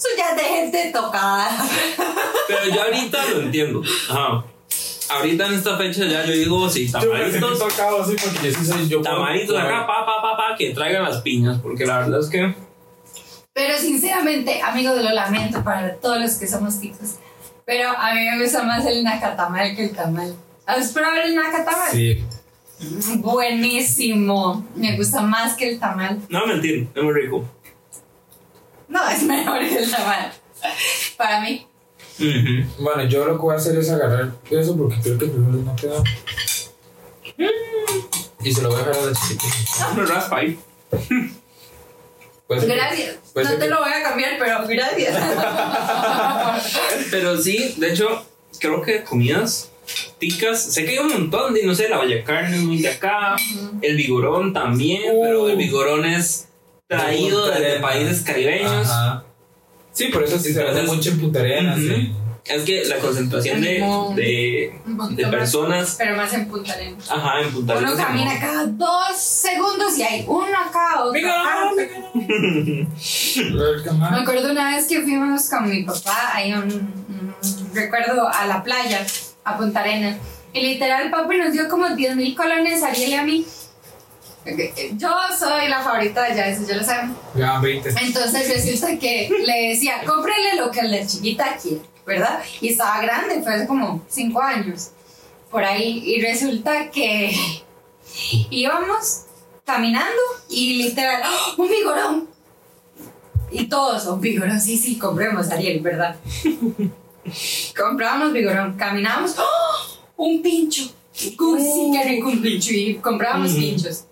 Eso 0.00 0.08
ya 0.16 0.30
es 0.30 0.36
de 0.36 0.42
gente 0.44 0.90
tocada. 0.94 1.50
Pero 2.48 2.74
yo 2.74 2.82
ahorita 2.82 3.18
lo 3.34 3.40
entiendo. 3.42 3.82
Ajá. 4.08 4.44
Ahorita 5.10 5.46
en 5.46 5.54
esta 5.54 5.76
fecha 5.76 6.06
ya 6.06 6.24
yo 6.24 6.32
digo, 6.32 6.70
sí, 6.70 6.86
Yo 6.86 7.00
sentí 7.00 7.08
tamalitos. 7.38 7.58
tocado 7.58 8.02
así 8.02 8.16
porque 8.16 8.50
yo 8.50 8.58
sí 8.58 8.64
soy 8.64 8.88
yo. 8.88 9.02
Tamalitos 9.02 9.58
acá, 9.58 9.86
pa, 9.86 10.06
pa, 10.06 10.22
pa, 10.22 10.36
pa, 10.38 10.56
que 10.56 10.70
traigan 10.70 11.02
las 11.02 11.18
piñas. 11.20 11.58
Porque 11.60 11.84
la 11.84 11.98
verdad 11.98 12.20
es 12.20 12.30
que. 12.30 12.54
Pero 13.52 13.76
sinceramente, 13.76 14.62
amigos, 14.62 14.96
lo 15.02 15.10
lamento 15.10 15.62
para 15.62 15.96
todos 15.96 16.18
los 16.18 16.32
que 16.36 16.46
somos 16.48 16.80
ticos. 16.80 17.16
Pero 17.66 17.90
a 17.90 18.14
mí 18.14 18.24
me 18.24 18.42
gusta 18.42 18.62
más 18.62 18.86
el 18.86 19.04
nacatamal 19.04 19.76
que 19.76 19.84
el 19.84 19.92
tamal. 19.94 20.34
¿Has 20.64 20.92
probado 20.92 21.20
el 21.20 21.34
nacatamal? 21.34 21.90
Sí. 21.90 22.24
Buenísimo. 23.18 24.66
Me 24.76 24.96
gusta 24.96 25.20
más 25.20 25.56
que 25.56 25.68
el 25.68 25.78
tamal. 25.78 26.22
No 26.30 26.46
mentir, 26.46 26.88
es 26.94 27.02
muy 27.02 27.12
rico. 27.12 27.44
No, 28.90 29.08
es 29.08 29.22
mejor 29.22 29.60
que 29.60 29.78
el 29.78 29.90
tamal. 29.90 30.32
Para 31.16 31.40
mí. 31.40 31.66
Ujú. 32.18 32.82
Bueno, 32.82 33.04
yo 33.04 33.24
lo 33.24 33.36
que 33.36 33.42
voy 33.42 33.54
a 33.54 33.58
hacer 33.58 33.78
es 33.78 33.88
agarrar 33.88 34.32
eso 34.50 34.76
porque 34.76 34.96
creo 35.00 35.16
que 35.18 35.26
primero 35.26 35.52
no 35.62 35.74
quedó. 35.76 36.04
Y 38.42 38.52
se 38.52 38.62
lo 38.62 38.70
voy 38.70 38.80
a 38.80 38.84
dejar 38.84 39.02
a 39.02 39.06
la 39.06 39.12
chiquita. 39.12 39.90
Una 39.94 40.04
raspa 40.06 40.36
ahí. 40.38 40.58
Puede 42.46 42.60
ser 42.62 42.68
que- 42.70 42.74
Gracias. 42.76 43.16
puede 43.32 43.46
No 43.46 43.52
te 43.54 43.58
que- 43.60 43.68
lo 43.68 43.78
voy 43.80 43.92
a 43.92 44.02
cambiar, 44.02 44.30
pero 44.38 44.66
gracias. 44.66 45.16
Pero 47.10 47.40
sí, 47.40 47.74
de 47.78 47.92
hecho, 47.92 48.24
creo 48.58 48.82
que 48.82 49.02
comidas 49.04 49.70
ticas. 50.18 50.62
Sé 50.62 50.84
que 50.84 50.92
hay 50.92 50.98
un 50.98 51.08
montón 51.08 51.54
de, 51.54 51.64
no 51.64 51.74
sé, 51.74 51.88
la 51.88 51.98
valla 51.98 52.22
carne 52.24 52.56
es 52.56 52.62
muy 52.62 52.78
de 52.82 52.88
acá. 52.88 53.36
El 53.82 53.96
vigorón 53.96 54.52
también. 54.52 55.02
Uh. 55.14 55.22
Pero 55.22 55.48
el 55.48 55.56
vigorón 55.56 56.04
es 56.04 56.48
traído 56.90 57.50
desde 57.50 57.80
países 57.80 58.22
caribeños. 58.22 58.88
Ajá. 58.88 59.24
Sí, 59.92 60.06
por 60.08 60.22
eso 60.24 60.38
sí 60.38 60.52
se 60.52 60.62
hace 60.62 60.82
mucho 60.82 61.10
en 61.10 61.20
Punta 61.20 61.40
Arenas. 61.40 61.78
Sí. 61.78 62.12
Es 62.44 62.62
que 62.62 62.84
la 62.86 62.96
concentración 62.98 63.60
de, 63.60 64.72
de, 65.10 65.26
personas. 65.28 65.96
Pero 65.98 66.16
más 66.16 66.32
en 66.32 66.48
Punta 66.48 66.72
Arenas. 66.72 67.10
Ajá, 67.10 67.40
en 67.42 67.52
Punta 67.52 67.76
Uno 67.76 67.88
Arenas. 67.88 68.06
camina 68.06 68.40
cada 68.40 68.66
dos 68.66 69.16
segundos 69.16 69.96
y 69.98 70.02
hay 70.02 70.24
uno 70.26 70.46
acá, 70.46 71.04
otro 71.04 71.20
acá. 71.20 71.70
Me 74.10 74.18
acuerdo 74.18 74.50
una 74.50 74.74
vez 74.74 74.86
que 74.86 75.02
fuimos 75.02 75.48
con 75.48 75.68
mi 75.68 75.84
papá, 75.84 76.30
hay 76.34 76.52
un, 76.54 76.72
un 76.72 77.34
recuerdo 77.74 78.28
a 78.28 78.46
la 78.46 78.62
playa, 78.64 79.06
a 79.44 79.56
Punta 79.56 79.80
Arenas. 79.80 80.16
Y 80.52 80.60
literal, 80.62 81.10
papi 81.10 81.36
nos 81.36 81.52
dio 81.52 81.68
como 81.68 81.88
10 81.90 82.16
mil 82.16 82.34
colones 82.34 82.82
a 82.82 82.88
Ariel 82.88 83.10
y 83.10 83.14
a 83.14 83.22
mí. 83.22 83.46
Yo 84.96 85.10
soy 85.38 85.68
la 85.68 85.82
favorita 85.82 86.22
de 86.22 86.50
eso 86.50 86.62
ya 86.66 86.76
lo 86.76 86.84
saben. 86.84 87.14
Ya 87.34 87.52
van 87.52 87.62
20. 87.62 87.88
Entonces 88.02 88.48
resulta 88.48 88.98
que 88.98 89.28
le 89.44 89.68
decía, 89.68 90.02
cómprele 90.06 90.56
lo 90.56 90.70
que 90.70 90.82
la 90.82 91.06
chiquita 91.06 91.56
quiere, 91.60 91.80
¿verdad? 92.06 92.40
Y 92.60 92.68
estaba 92.68 93.00
grande, 93.00 93.42
fue 93.42 93.54
hace 93.54 93.66
como 93.66 94.02
5 94.08 94.40
años, 94.42 94.90
por 95.50 95.64
ahí. 95.64 96.02
Y 96.04 96.20
resulta 96.20 96.90
que 96.90 97.32
íbamos 98.50 99.22
caminando 99.64 100.20
y 100.48 100.82
literal, 100.84 101.22
¡oh! 101.24 101.62
¡un 101.62 101.68
vigorón! 101.68 102.28
Y 103.52 103.66
todos, 103.66 104.06
un 104.06 104.20
vigorón, 104.20 104.60
sí, 104.60 104.76
sí, 104.78 104.98
compremos, 104.98 105.50
Ariel, 105.50 105.80
¿verdad? 105.80 106.16
Comprábamos 107.76 108.32
vigorón, 108.32 108.74
caminábamos, 108.76 109.36
¡oh! 109.38 110.00
¡un 110.16 110.42
pincho! 110.42 110.90
Uy, 111.38 111.60
sí, 111.60 111.90
qué 111.92 112.08
rico 112.08 112.28
un 112.28 112.40
pincho. 112.40 112.72
Y 112.72 112.94
comprábamos 112.96 113.52
Ujú. 113.52 113.60
pinchos. 113.60 114.04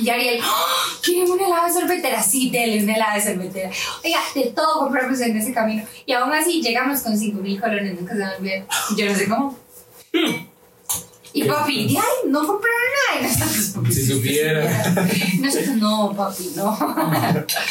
Y 0.00 0.08
Ariel, 0.08 0.40
¡Oh! 0.44 1.00
¿quieren 1.02 1.30
un 1.30 1.40
helado 1.40 1.66
de 1.66 1.72
sorbetera? 1.80 2.22
Sí, 2.22 2.50
dele 2.50 2.82
un 2.82 2.90
helado 2.90 3.16
de 3.16 3.22
sorbetera. 3.22 3.70
Oiga, 4.04 4.20
de 4.34 4.44
todo 4.54 4.80
compramos 4.80 5.20
en 5.20 5.36
ese 5.36 5.52
camino. 5.52 5.82
Y 6.06 6.12
aún 6.12 6.32
así 6.32 6.62
llegamos 6.62 7.00
con 7.00 7.18
5 7.18 7.40
mil 7.40 7.60
colones, 7.60 7.98
nunca 7.98 8.14
se 8.14 8.20
me 8.20 8.36
olvida. 8.36 8.66
Yo 8.96 9.06
no 9.06 9.14
sé 9.14 9.28
cómo. 9.28 9.58
Y 11.32 11.44
papi, 11.44 11.96
ay, 11.96 12.30
no 12.30 12.46
compraron 12.46 12.80
nada. 13.10 13.20
Y 13.20 13.38
nosotros, 13.38 13.72
papi, 13.74 13.92
Si 13.92 14.06
supiera. 14.06 14.94
Nosotros, 15.40 15.76
no, 15.76 16.14
papi, 16.16 16.52
no. 16.56 16.76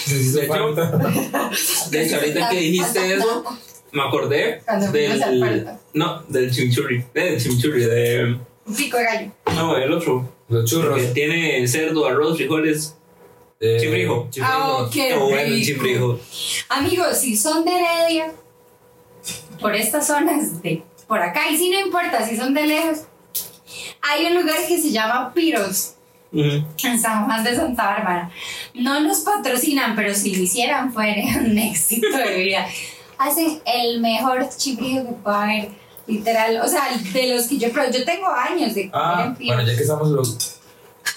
Se 0.06 0.18
hizo 0.18 0.40
De 0.40 0.46
hecho. 0.46 1.90
De 1.90 2.06
hecho, 2.06 2.16
ahorita 2.18 2.50
que 2.50 2.60
dijiste 2.60 3.14
eso, 3.16 3.44
me 3.92 4.04
acordé 4.04 4.62
del. 4.92 5.68
No, 5.94 6.24
del 6.24 6.52
chimichurri. 6.52 7.06
Del 7.14 7.42
chimichurri, 7.42 7.86
de. 7.86 8.38
Un 8.66 8.76
pico 8.76 8.98
de 8.98 9.04
gallo. 9.04 9.32
No, 9.56 9.78
el 9.78 9.92
otro. 9.94 10.37
Los 10.50 10.70
churros. 10.70 11.00
Que 11.00 11.08
tiene 11.08 11.68
cerdo, 11.68 12.06
arroz, 12.06 12.38
frijoles. 12.38 12.95
Eh, 13.60 13.78
Chifrijo. 13.82 14.30
Ah, 14.41 14.68
oh, 14.70 14.89
qué 14.89 15.16
o 15.16 15.22
bueno, 15.30 15.39
el 15.41 15.54
rico. 15.54 15.66
chifrijo. 15.66 16.20
Amigos, 16.70 17.18
si 17.18 17.36
son 17.36 17.66
de 17.66 17.72
Heredia, 17.72 18.32
por 19.60 19.76
estas 19.76 20.06
zonas 20.08 20.62
de 20.62 20.84
por 21.08 21.20
acá, 21.20 21.50
y 21.50 21.58
si 21.58 21.70
no 21.70 21.80
importa 21.80 22.24
si 22.28 22.38
son 22.38 22.54
de 22.54 22.68
lejos, 22.68 23.00
hay 24.02 24.26
un 24.28 24.36
lugar 24.36 24.58
que 24.68 24.80
se 24.80 24.91
llama 24.91 25.34
Piros, 25.34 25.93
en 26.32 27.00
San 27.00 27.26
Juan 27.26 27.43
de 27.43 27.56
Santa 27.56 27.84
Bárbara. 27.84 28.32
No 28.76 29.00
nos 29.00 29.22
patrocinan, 29.22 29.95
pero 29.95 30.14
si 30.14 30.36
lo 30.36 30.43
hicieran 30.43 30.93
fuera 30.93 31.22
un 31.39 31.58
éxito 31.58 32.16
de 32.16 32.38
vida. 32.43 32.68
Hacen 33.18 33.60
el 33.66 34.02
mejor 34.02 34.48
chifrijo 34.56 35.04
que 35.08 35.14
pueda 35.24 35.43
haber, 35.43 35.70
literal. 36.08 36.62
O 36.64 36.68
sea, 36.68 36.89
de 37.14 37.36
los 37.36 37.45
que 37.47 37.58
yo 37.58 37.72
creo, 37.72 37.91
yo 37.91 38.03
tengo 38.05 38.28
años 38.28 38.74
de 38.74 38.89
comer 38.89 39.05
Ah, 39.05 39.36
en 39.39 39.47
bueno, 39.47 39.62
ya 39.64 39.76
que 39.76 39.82
estamos 39.82 40.10
los. 40.10 40.60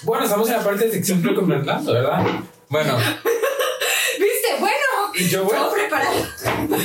Bueno, 0.03 0.23
estamos 0.23 0.47
en 0.49 0.57
la 0.57 0.63
parte 0.63 0.85
de 0.85 0.91
sección 0.91 1.23
recomendando, 1.23 1.93
¿verdad? 1.93 2.25
Bueno, 2.69 2.97
¿Viste? 4.19 4.55
Bueno, 4.59 4.75
y 5.15 5.27
yo, 5.27 5.43
bueno, 5.45 5.69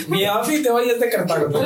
mi 0.08 0.24
outfit 0.24 0.62
de 0.62 0.70
hoy 0.70 0.90
es 0.90 1.00
de 1.00 1.10
Cartago. 1.10 1.48
¿no? 1.48 1.60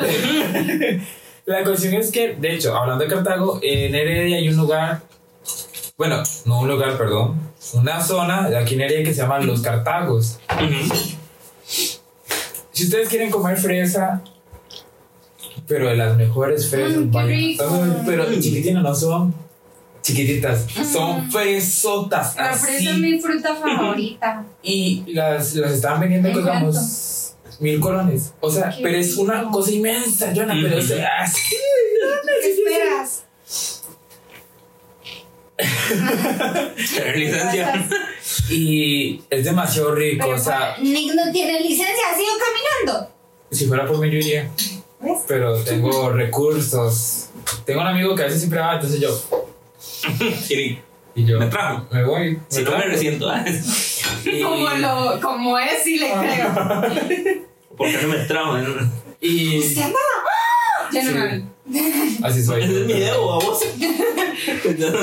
La 1.46 1.64
cuestión 1.64 1.94
es 1.94 2.10
que, 2.10 2.34
de 2.34 2.54
hecho, 2.54 2.76
hablando 2.76 3.04
de 3.04 3.10
Cartago, 3.10 3.58
en 3.62 3.94
Heredia 3.94 4.36
hay 4.36 4.48
un 4.48 4.56
lugar. 4.56 5.00
Bueno, 5.96 6.22
no 6.44 6.60
un 6.60 6.68
lugar, 6.68 6.96
perdón. 6.96 7.40
Una 7.74 8.02
zona 8.02 8.48
de 8.48 8.56
aquí 8.56 8.74
en 8.74 8.82
Heredia 8.82 9.04
que 9.04 9.14
se 9.14 9.22
llama 9.22 9.38
Los 9.40 9.60
Cartagos. 9.62 10.38
Ujú. 10.50 10.94
Si 12.72 12.84
ustedes 12.84 13.08
quieren 13.08 13.30
comer 13.30 13.56
fresa, 13.58 14.22
pero 15.66 15.88
de 15.88 15.96
las 15.96 16.16
mejores 16.16 16.68
fresas, 16.70 16.98
Mm. 16.98 17.16
Ay, 17.16 17.58
pero 18.06 18.24
chiquitinas 18.40 18.82
no 18.82 18.94
son 18.94 19.34
chiquititas, 20.02 20.66
son 20.92 21.30
fresotas. 21.30 22.34
La 22.36 22.50
así. 22.50 22.66
fresa 22.66 22.90
es 22.90 22.98
mi 22.98 23.20
fruta 23.20 23.54
favorita. 23.62 24.44
Y 24.62 25.04
las, 25.12 25.54
las 25.56 25.72
estaban 25.72 26.00
vendiendo, 26.00 26.28
¿En 26.30 26.36
digamos, 26.36 27.34
mil 27.60 27.78
colones. 27.80 28.32
O 28.40 28.50
sea, 28.50 28.70
Qué 28.70 28.82
pero 28.82 28.96
es 28.98 29.16
una 29.16 29.50
cosa 29.50 29.70
inmensa, 29.70 30.32
Jonah, 30.34 30.54
pero 30.62 30.78
es 30.78 30.90
Ujú. 30.90 31.00
así. 31.20 31.40
¿Qué 32.40 32.50
esperas? 32.50 33.24
Licencia. 37.16 37.88
Y 38.48 39.22
es 39.30 39.44
demasiado 39.44 39.94
rico, 39.94 40.24
Pero 40.26 40.36
o 40.36 40.40
sea, 40.40 40.76
Nick 40.80 41.14
no 41.14 41.30
tiene 41.32 41.60
licencia, 41.60 41.94
ha 42.12 42.16
sido 42.16 42.30
caminando. 42.38 43.10
si 43.50 43.66
fuera 43.66 43.86
por 43.86 43.98
mí 43.98 44.10
yo 44.10 44.18
iría. 44.18 44.50
¿Ves? 45.00 45.18
Pero 45.26 45.54
tengo 45.64 46.10
recursos. 46.10 47.28
Tengo 47.64 47.80
un 47.80 47.86
amigo 47.86 48.14
que 48.14 48.22
a 48.22 48.24
veces 48.26 48.40
siempre 48.40 48.60
va, 48.60 48.74
entonces 48.74 49.00
yo. 49.00 49.08
Y 50.48 50.78
Y 51.14 51.24
yo 51.24 51.38
Me 51.38 51.46
trajo. 51.46 51.86
Me 51.90 52.04
voy. 52.04 52.38
si 52.48 52.62
no 52.62 52.70
me 52.72 52.84
resiento. 52.84 53.32
¿eh? 53.34 53.62
Y- 54.24 54.42
Como, 54.42 54.68
lo, 54.70 55.20
como 55.20 55.58
es, 55.58 55.82
sí 55.82 55.98
le 55.98 56.10
creo. 56.12 56.54
¿Por 57.76 57.90
qué 57.90 57.98
no 58.02 58.08
me 58.08 58.18
trajo? 58.26 58.58
Y 59.20 59.58
¿Usted 59.58 59.82
anda? 59.82 59.98
¡Ah! 59.98 60.88
Ya 60.92 61.02
no 61.04 61.12
me 61.12 61.50
así 62.22 62.42
soy. 62.44 62.62
Ese 62.64 62.80
es 62.80 62.86
mi 62.86 62.92
dedo, 62.94 63.32
a 63.32 63.38
vos. 63.44 63.60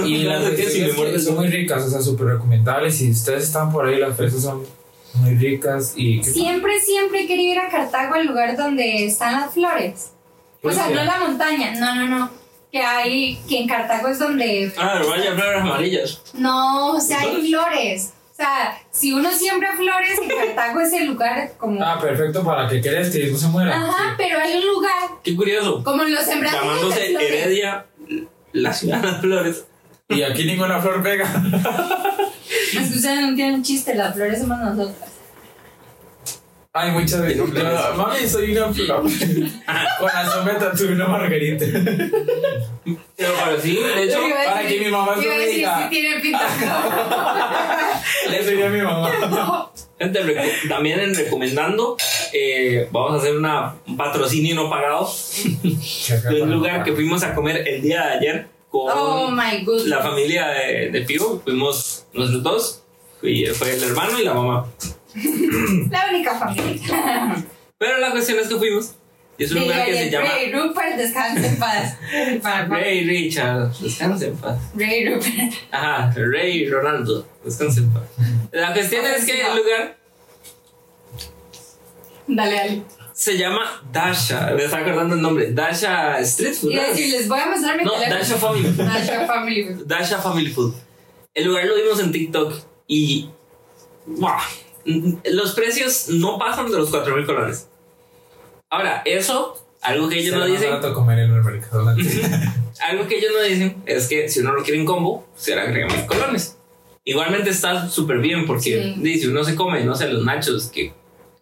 Y 0.05 0.17
las 0.23 0.43
que 0.51 0.69
si 0.69 0.81
me 0.81 0.87
fresas 0.87 0.97
muerdes 0.97 1.23
son 1.25 1.35
muy 1.35 1.47
ricas, 1.47 1.83
o 1.83 1.89
sea, 1.89 2.01
súper 2.01 2.27
recomendables. 2.27 2.97
Si 2.97 3.09
ustedes 3.11 3.43
están 3.45 3.71
por 3.71 3.85
ahí, 3.87 3.97
las 3.99 4.15
fresas 4.17 4.41
son 4.41 4.63
muy 5.17 5.35
ricas 5.35 5.93
y... 5.95 6.23
Siempre, 6.23 6.79
siempre 6.79 7.23
he 7.23 7.27
querido 7.27 7.53
ir 7.53 7.59
a 7.59 7.69
Cartago, 7.69 8.15
al 8.15 8.27
lugar 8.27 8.55
donde 8.57 9.05
están 9.05 9.33
las 9.41 9.53
flores. 9.53 10.11
O 10.57 10.61
Pues 10.61 10.75
sea, 10.75 10.87
sí. 10.87 10.93
no 10.93 11.03
la 11.03 11.19
montaña, 11.19 11.73
no, 11.79 11.95
no, 11.95 12.07
no. 12.07 12.29
Que 12.71 12.81
hay, 12.81 13.39
que 13.47 13.59
en 13.59 13.67
Cartago 13.67 14.07
es 14.09 14.19
donde. 14.19 14.71
Ah, 14.77 15.01
vaya 15.07 15.33
flores 15.33 15.61
amarillas. 15.61 16.21
No, 16.33 16.93
o 16.93 16.99
sea, 16.99 17.19
hay 17.21 17.47
flores. 17.47 18.13
O 18.33 18.35
sea, 18.35 18.77
si 18.91 19.13
uno 19.13 19.31
siembra 19.31 19.75
flores, 19.75 20.19
en 20.21 20.27
Cartago 20.55 20.81
es 20.81 20.93
el 20.93 21.07
lugar 21.07 21.53
como. 21.57 21.81
Ah, 21.83 21.97
perfecto, 21.99 22.43
para 22.43 22.67
que 22.67 22.81
quieras 22.81 23.09
que 23.09 23.27
no 23.31 23.37
se 23.37 23.47
muera. 23.47 23.75
Ajá, 23.75 24.15
pero 24.17 24.37
hay 24.39 24.57
un 24.57 24.67
lugar 24.67 24.91
Qué 25.23 25.35
curioso. 25.35 25.81
como 25.83 26.03
los 26.03 26.23
sembradíos 26.23 26.61
Llamándose. 26.63 27.13
Heredia, 27.13 27.85
la 28.51 28.73
ciudad 28.73 28.99
de 29.01 29.07
las 29.07 29.21
flores. 29.21 29.65
Y 30.09 30.21
aquí 30.23 30.45
ninguna 30.45 30.79
flor 30.79 31.03
pega. 31.03 31.25
Es 32.47 32.89
que 32.91 32.95
ustedes 32.97 33.21
no 33.21 33.35
tienen 33.35 33.63
chiste, 33.63 33.95
las 33.95 34.13
flores 34.13 34.39
somos 34.39 34.57
nosotras. 34.59 35.09
Ay, 36.73 36.91
muchas 36.91 37.21
veces. 37.21 37.37
Yo, 37.37 37.47
mami, 37.95 38.27
soy 38.27 38.55
una 38.55 38.71
flor. 38.73 39.01
Con 39.01 40.07
la 40.13 40.29
sombra 40.29 40.71
tuve 40.73 40.93
una 40.93 41.07
margarita. 41.07 41.65
Pero 43.15 43.33
para 43.33 43.59
sí, 43.59 43.75
de 43.75 44.03
hecho, 44.03 44.19
para 44.21 44.61
decir- 44.61 44.79
que 44.79 44.85
mi 44.85 44.91
mamá 44.91 45.15
se 45.15 45.47
diga. 45.47 45.83
sí 45.83 45.89
tiene 45.89 46.19
pinta. 46.19 46.47
Le 48.29 48.43
soy 48.43 48.61
a 48.61 48.69
mi 48.69 48.81
mamá. 48.81 49.71
gente, 49.99 50.19
también 50.69 50.99
en 50.99 51.15
recomendando, 51.15 51.97
eh, 52.33 52.87
vamos 52.91 53.13
a 53.13 53.17
hacer 53.17 53.35
una, 53.35 53.75
un 53.87 53.97
patrocinio 53.97 54.55
no 54.55 54.69
pagado 54.69 55.09
de 55.63 56.41
un 56.41 56.51
lugar 56.51 56.83
que 56.83 56.93
fuimos 56.93 57.23
a 57.23 57.33
comer 57.33 57.67
el 57.67 57.81
día 57.81 58.05
de 58.05 58.11
ayer 58.13 58.47
con 58.85 58.91
Oh 58.97 59.31
my 59.31 59.63
goodness. 59.63 59.87
la 59.87 60.01
familia 60.01 60.47
de, 60.47 60.91
de 60.91 61.01
Pío. 61.01 61.41
Fuimos 61.43 62.05
nosotros 62.13 62.43
dos, 62.43 62.83
fui- 63.19 63.45
fue 63.47 63.73
el 63.73 63.83
hermano 63.83 64.19
y 64.19 64.23
la 64.23 64.33
mamá. 64.33 64.65
La 65.89 66.07
única 66.11 66.37
familia. 66.37 67.45
Pero 67.79 67.97
la 67.97 68.11
cuestión 68.11 68.39
es 68.39 68.47
que 68.47 68.55
fuimos. 68.55 68.91
Y 69.39 69.43
es 69.43 69.51
un 69.51 69.61
lugar 69.61 69.85
que 69.85 69.93
se 69.93 70.09
llama 70.09 70.29
Ray 70.29 70.51
Rupert, 70.51 70.95
descansa 70.97 71.45
en 71.47 71.57
paz. 71.59 71.95
Para- 72.41 72.65
Ray 72.69 73.03
Richard. 73.05 73.71
Descansa 73.79 74.25
en 74.25 74.35
paz. 74.35 74.57
Ray 74.75 75.07
Rupert. 75.07 75.53
Ajá, 75.71 76.13
Ray 76.15 76.67
Ronaldo. 76.69 77.27
Descansa 77.45 77.79
en 77.81 77.91
paz. 77.93 78.03
La 78.51 78.73
cuestión 78.73 79.05
es 79.05 79.25
que 79.25 79.41
el 79.41 79.55
lugar 79.57 79.97
Dale, 82.27 82.55
dale. 82.55 82.81
Se 83.17 83.35
llama 83.35 83.81
Dasha. 83.91 84.51
Me 84.55 84.63
está 84.65 84.77
acordando 84.77 85.15
el 85.15 85.21
nombre. 85.23 85.51
Dasha 85.51 86.19
Street 86.19 86.53
Food. 86.53 86.69
Y 86.71 86.75
¿no? 86.75 86.81
decir, 86.83 87.11
les 87.11 87.27
voy 87.27 87.39
a 87.39 87.47
mostrar 87.47 87.75
mi 87.75 87.83
No, 87.83 87.91
teléfono. 87.93 88.15
Dasha 88.19 88.37
Family 88.37 88.73
Food. 88.73 88.85
Dasha 88.85 89.25
Family 89.25 89.63
Food. 89.63 89.85
Dasha 89.87 90.17
Family 90.19 90.49
Food. 90.51 90.73
El 91.33 91.45
lugar 91.47 91.65
lo 91.65 91.75
vimos 91.75 91.99
en 91.99 92.11
TikTok 92.11 92.53
y. 92.87 93.29
¡Wow! 94.05 94.31
Los 95.31 95.53
precios 95.55 96.09
no 96.09 96.37
pasan 96.37 96.69
de 96.71 96.77
los 96.77 96.91
4 96.91 97.15
mil 97.15 97.25
colones. 97.25 97.67
Ahora, 98.69 99.01
eso, 99.03 99.65
algo 99.81 100.07
que 100.09 100.19
ellos 100.19 100.35
no 100.35 100.41
Será 100.41 100.51
más 100.51 100.59
dicen, 100.61 100.75
barato 100.75 100.93
comer 100.93 101.19
en 101.19 101.33
el 101.33 101.43
mercado. 101.43 101.87
algo 102.87 103.07
que 103.07 103.17
ellos 103.17 103.31
no 103.35 103.41
dicen 103.41 103.81
es 103.87 104.07
que 104.07 104.29
si 104.29 104.41
uno 104.41 104.53
lo 104.53 104.61
quiere 104.63 104.79
en 104.79 104.85
combo, 104.85 105.27
se 105.35 105.55
le 105.55 105.61
agregan 105.61 105.89
más 105.89 106.05
colones. 106.05 106.57
Igualmente 107.03 107.49
está 107.49 107.89
súper 107.89 108.19
bien 108.19 108.45
porque 108.45 108.93
Sí. 108.93 108.95
dice, 109.01 109.27
uno 109.29 109.43
se 109.43 109.55
come, 109.55 109.83
no 109.83 109.95
sé, 109.95 110.07
los 110.07 110.23
nachos 110.23 110.67
que. 110.67 110.93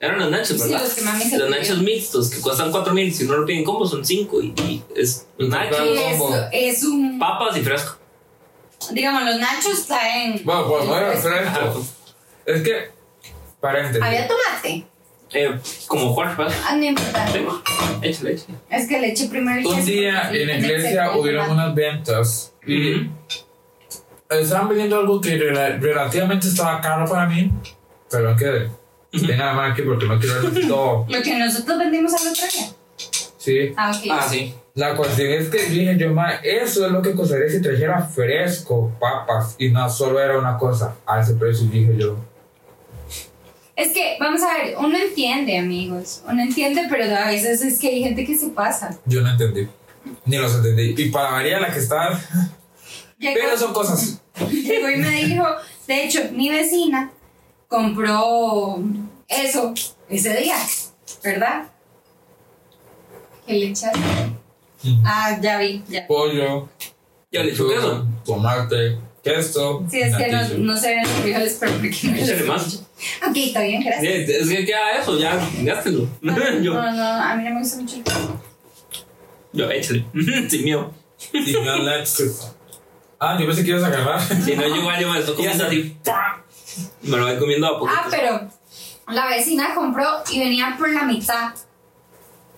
Eran 0.05 0.19
los 0.19 0.29
nachos, 0.31 0.47
Sí, 0.61 0.69
¿verdad? 0.69 0.81
los 0.83 0.93
que 0.93 1.01
mami 1.01 1.23
se 1.23 1.37
los 1.37 1.49
nachos 1.49 1.79
mixtos 1.81 2.29
que 2.29 2.41
cuestan 2.41 2.71
4 2.71 2.93
mil, 2.93 3.13
si 3.13 3.23
uno 3.25 3.37
lo 3.37 3.45
pide 3.45 3.59
en 3.59 3.63
combo 3.63 3.85
son 3.87 4.05
5 4.05 4.41
y, 4.41 4.45
y 4.61 4.83
es 4.95 5.27
total- 5.37 5.67
Y 5.87 5.97
es, 5.97 6.17
combo. 6.17 6.35
es 6.51 6.83
un. 6.83 7.19
papas 7.19 7.57
y 7.57 7.61
fresco. 7.61 7.97
Digamos, 8.91 9.23
los 9.23 9.39
nachos 9.39 9.87
traen. 9.87 10.41
Bueno, 10.43 10.67
pues 10.67 10.85
no 10.85 10.97
era 10.97 11.11
fresco. 11.13 11.85
Es 12.45 12.61
que, 12.61 12.89
paréntesis. 13.59 14.01
Había 14.03 14.27
tomate. 14.27 14.85
Eh, 15.33 15.59
como 15.87 16.13
cuatro 16.13 16.37
papas. 16.37 16.53
Ah, 16.67 16.75
no 16.75 16.83
importa. 16.85 17.27
Sí, 17.31 17.39
Échale, 18.03 18.33
échale. 18.33 18.57
Es 18.69 18.87
que 18.87 18.99
le 18.99 19.07
eché 19.11 19.27
primero 19.27 19.67
Un 19.67 19.83
día 19.85 20.29
en 20.31 20.47
la 20.47 20.57
iglesia 20.57 21.17
hubieron 21.17 21.49
unas 21.49 21.73
ventas 21.73 22.53
y 22.67 23.09
estaban 24.29 24.69
vendiendo 24.69 24.99
algo 24.99 25.19
que 25.19 25.37
rela- 25.39 25.79
relativamente 25.79 26.47
estaba 26.47 26.79
caro 26.81 27.05
para 27.09 27.25
mí, 27.27 27.51
pero 28.09 28.35
que 28.35 28.69
tenga 29.11 29.45
la 29.45 29.53
mano 29.53 29.73
aquí 29.73 29.81
porque 29.81 30.05
no 30.05 30.19
quiero 30.19 30.51
ver 30.51 30.67
todo. 30.67 31.05
Lo 31.09 31.21
que 31.21 31.37
nosotros 31.37 31.77
vendimos 31.77 32.13
al 32.13 32.27
otro 32.27 32.43
día. 32.53 32.67
Sí. 33.37 33.73
Ah, 33.77 33.91
ok. 33.95 34.07
Ah, 34.11 34.27
sí. 34.29 34.53
La 34.73 34.95
cuestión 34.95 35.31
es 35.31 35.49
que 35.49 35.63
dije 35.67 35.95
yo, 35.97 36.11
ma, 36.11 36.33
eso 36.43 36.85
es 36.85 36.91
lo 36.91 37.01
que 37.01 37.13
costaría 37.13 37.47
si 37.47 37.61
trajera 37.61 38.01
fresco, 38.01 38.91
papas, 38.99 39.55
y 39.57 39.69
no 39.69 39.89
solo 39.89 40.19
era 40.19 40.37
una 40.37 40.57
cosa 40.57 40.95
a 41.05 41.21
ese 41.21 41.35
precio, 41.35 41.67
dije 41.67 41.95
yo. 41.97 42.17
Es 43.75 43.93
que, 43.93 44.17
vamos 44.19 44.41
a 44.41 44.53
ver, 44.57 44.75
uno 44.77 44.97
entiende, 44.97 45.57
amigos. 45.57 46.23
Uno 46.27 46.41
entiende, 46.41 46.83
pero 46.89 47.03
a 47.15 47.27
veces 47.27 47.61
es 47.61 47.79
que 47.79 47.89
hay 47.89 48.03
gente 48.03 48.25
que 48.25 48.37
se 48.37 48.47
pasa. 48.47 48.97
Yo 49.05 49.21
no 49.21 49.29
entendí. 49.29 49.67
Ni 50.25 50.37
los 50.37 50.55
entendí. 50.55 50.95
Y 50.97 51.09
para 51.09 51.31
María, 51.31 51.59
la 51.59 51.71
que 51.71 51.79
estaba. 51.79 52.19
Llegó, 53.17 53.35
Pero 53.35 53.57
son 53.57 53.73
cosas. 53.73 54.21
llegó 54.51 54.89
y 54.89 54.97
me 54.97 55.09
dijo, 55.25 55.45
de 55.87 56.03
hecho, 56.03 56.19
mi 56.33 56.49
vecina 56.49 57.11
compró 57.75 58.79
eso 59.27 59.73
ese 60.09 60.33
día, 60.37 60.55
¿verdad? 61.23 61.65
¿Qué 63.45 63.53
le 63.53 63.67
echaste? 63.69 63.99
Ah, 65.03 65.37
ya 65.41 65.57
vi, 65.59 65.83
ya. 65.89 66.07
Pollo, 66.07 66.69
Ya 67.31 67.43
le 67.43 67.51
echo 67.51 67.67
queso. 67.67 68.07
tomate, 68.25 68.97
queso. 69.23 69.83
Sí, 69.89 69.99
es 70.01 70.15
que 70.15 70.27
no, 70.31 70.47
no 70.59 70.77
se 70.77 70.89
ven 70.89 71.01
los 71.03 71.11
frijoles, 71.11 71.57
pero 71.59 71.71
porque 71.73 71.95
no 72.03 72.15
Échale 72.15 72.43
más. 72.43 72.75
Ok, 73.27 73.35
está 73.35 73.61
bien, 73.61 73.81
Sí, 73.81 73.87
gracias. 73.89 74.29
Es 74.29 74.47
que 74.49 74.65
queda 74.65 74.91
eso, 75.01 75.17
ya, 75.19 75.49
gástelo. 75.61 76.07
Yo, 76.61 76.73
No, 76.73 76.91
no, 76.91 77.03
a 77.03 77.35
mí 77.35 77.43
no 77.43 77.55
me 77.55 77.59
gusta 77.59 77.77
mucho 77.77 77.97
el 77.97 78.03
queso. 78.03 78.41
yo, 79.53 79.69
échale. 79.71 80.05
Sin 80.49 80.63
miedo. 80.63 80.91
Han 81.33 82.01
hecho- 82.01 82.23
Ah, 83.19 83.37
yo 83.39 83.47
pensé 83.47 83.63
que 83.63 83.69
ibas 83.71 83.83
a 83.83 83.87
agarrar. 83.87 84.21
Si 84.21 84.55
no, 84.55 84.67
yo 84.67 84.75
igual 84.75 84.99
yo 85.01 85.09
me 85.11 85.19
estoy 85.19 85.35
comiendo 85.35 85.65
así. 85.65 85.97
Me 87.01 87.17
lo 87.17 87.25
voy 87.25 87.37
comiendo 87.39 87.67
a 87.67 87.79
poco. 87.79 87.91
Ah, 87.91 88.07
pero 88.09 88.49
la 89.07 89.27
vecina 89.27 89.73
compró 89.75 90.07
y 90.31 90.39
venía 90.39 90.75
por 90.77 90.89
la 90.89 91.03
mitad. 91.03 91.53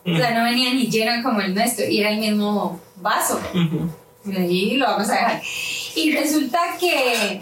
O 0.06 0.16
sea, 0.16 0.32
no 0.32 0.44
venía 0.46 0.74
ni 0.74 0.88
lleno 0.88 1.22
como 1.22 1.42
el 1.42 1.54
nuestro 1.54 1.86
y 1.86 2.00
era 2.00 2.12
el 2.12 2.20
mismo 2.20 2.80
vaso. 2.98 3.42
Y 4.26 4.36
ahí 4.36 4.78
lo 4.78 4.86
vamos 4.86 5.10
a 5.10 5.14
dejar. 5.14 5.42
Y 5.96 6.16
resulta 6.16 6.60
que 6.80 7.40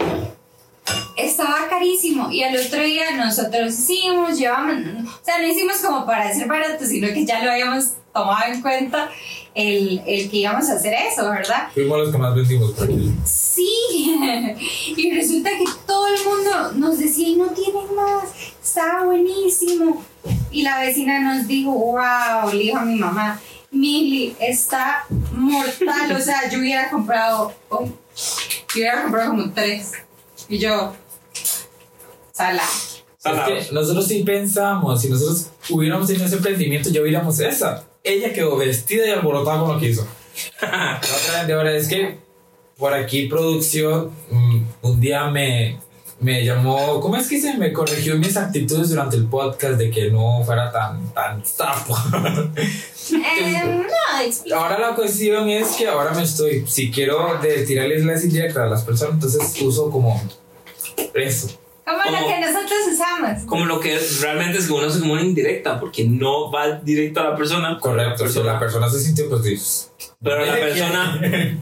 estaba 1.15 1.67
carísimo 1.69 2.31
y 2.31 2.43
al 2.43 2.55
otro 2.55 2.81
día 2.81 3.15
nosotros 3.15 3.73
hicimos, 3.73 4.37
llevamos, 4.37 4.75
o 4.75 5.25
sea, 5.25 5.41
no 5.41 5.47
hicimos 5.47 5.77
como 5.77 6.05
para 6.05 6.33
ser 6.33 6.47
barato, 6.47 6.85
sino 6.85 7.07
que 7.07 7.25
ya 7.25 7.43
lo 7.43 7.51
habíamos 7.51 7.93
tomado 8.15 8.53
en 8.53 8.61
cuenta 8.61 9.09
el, 9.53 10.01
el 10.07 10.29
que 10.29 10.37
íbamos 10.37 10.69
a 10.69 10.73
hacer 10.73 10.93
eso, 10.93 11.29
¿verdad? 11.29 11.67
Fuimos 11.73 11.97
los 11.99 12.11
que 12.11 12.17
más 12.17 12.33
vendimos 12.33 12.71
por 12.71 12.85
aquí. 12.85 13.13
Sí, 13.25 14.15
y 14.97 15.11
resulta 15.11 15.49
que 15.51 15.65
todo 15.85 16.07
el 16.07 16.23
mundo 16.23 16.71
nos 16.75 16.97
decía, 16.97 17.27
y 17.27 17.35
no 17.35 17.47
tienen 17.49 17.93
más, 17.95 18.29
está 18.63 19.03
buenísimo. 19.03 20.03
Y 20.49 20.63
la 20.63 20.79
vecina 20.79 21.19
nos 21.19 21.47
dijo, 21.47 21.71
wow, 21.71 22.51
le 22.51 22.59
dijo 22.59 22.77
a 22.77 22.85
mi 22.85 22.95
mamá, 22.95 23.39
Mili, 23.71 24.35
está 24.39 25.05
mortal, 25.33 26.11
o 26.13 26.19
sea, 26.21 26.49
yo 26.49 26.59
hubiera 26.59 26.89
comprado, 26.89 27.53
oh, 27.69 27.85
yo 27.85 28.75
hubiera 28.75 29.03
comprado 29.03 29.31
como 29.31 29.51
tres. 29.51 29.91
Y 30.47 30.57
yo, 30.57 30.93
sala. 32.31 32.63
Es 33.25 33.67
que 33.67 33.73
nosotros 33.73 34.07
sí 34.07 34.23
pensamos, 34.23 35.01
si 35.01 35.09
nosotros 35.09 35.49
hubiéramos 35.69 36.07
tenido 36.07 36.25
ese 36.25 36.35
emprendimiento, 36.35 36.89
ya 36.89 37.01
hubiéramos 37.01 37.39
esa. 37.39 37.84
Ella 38.05 38.31
quedó 38.31 38.55
vestida 38.55 39.07
y 39.07 39.09
alborotada 39.09 39.59
con 39.59 39.73
lo 39.73 39.79
que 39.79 39.89
hizo. 39.89 40.07
La 40.61 40.99
otra 40.99 41.45
de 41.45 41.53
ahora 41.53 41.75
es 41.75 41.87
que 41.87 42.17
por 42.77 42.93
aquí 42.93 43.27
producción 43.27 44.11
mm, 44.29 44.61
un 44.83 44.99
día 44.99 45.25
me, 45.25 45.79
me 46.19 46.45
llamó, 46.45 46.99
¿cómo 46.99 47.15
es 47.17 47.27
que 47.27 47.39
se 47.39 47.57
me 47.57 47.73
corrigió 47.73 48.15
mis 48.17 48.37
actitudes 48.37 48.89
durante 48.89 49.15
el 49.15 49.25
podcast 49.27 49.77
de 49.77 49.89
que 49.89 50.11
no 50.11 50.43
fuera 50.43 50.71
tan, 50.71 51.13
tan 51.13 51.45
sapo? 51.45 51.97
Eh, 53.07 53.85
no, 54.47 54.57
ahora 54.57 54.79
la 54.79 54.95
cuestión 54.95 55.47
es 55.47 55.75
que 55.75 55.87
ahora 55.87 56.11
me 56.11 56.23
estoy, 56.23 56.65
si 56.65 56.89
quiero 56.89 57.37
de 57.39 57.63
tirarles 57.63 58.03
las 58.03 58.23
indirectas 58.23 58.63
a 58.63 58.65
las 58.65 58.83
personas, 58.83 59.13
entonces 59.15 59.61
uso 59.61 59.91
como 59.91 60.19
eso. 61.13 61.49
Como 61.85 61.97
lo 61.97 62.03
Como- 62.03 62.27
que 62.27 62.39
nosotros 62.39 62.79
usamos. 62.91 63.43
Como 63.45 63.65
lo 63.65 63.79
que 63.79 63.99
realmente 64.21 64.57
es 64.57 64.65
que 64.67 64.73
uno 64.73 64.87
hace 64.87 64.99
como 64.99 65.13
una 65.13 65.21
indirecta, 65.21 65.79
porque 65.79 66.03
no 66.05 66.51
va 66.51 66.71
directo 66.79 67.19
a 67.21 67.25
la 67.29 67.35
persona. 67.35 67.77
Correcto, 67.79 68.27
si 68.27 68.41
la 68.41 68.57
persona 68.59 68.89
se 68.89 68.99
sintió, 69.01 69.29
pues 69.29 69.43
dices. 69.43 69.91
Pero 70.23 70.43
la 70.45 70.53
persona, 70.53 71.21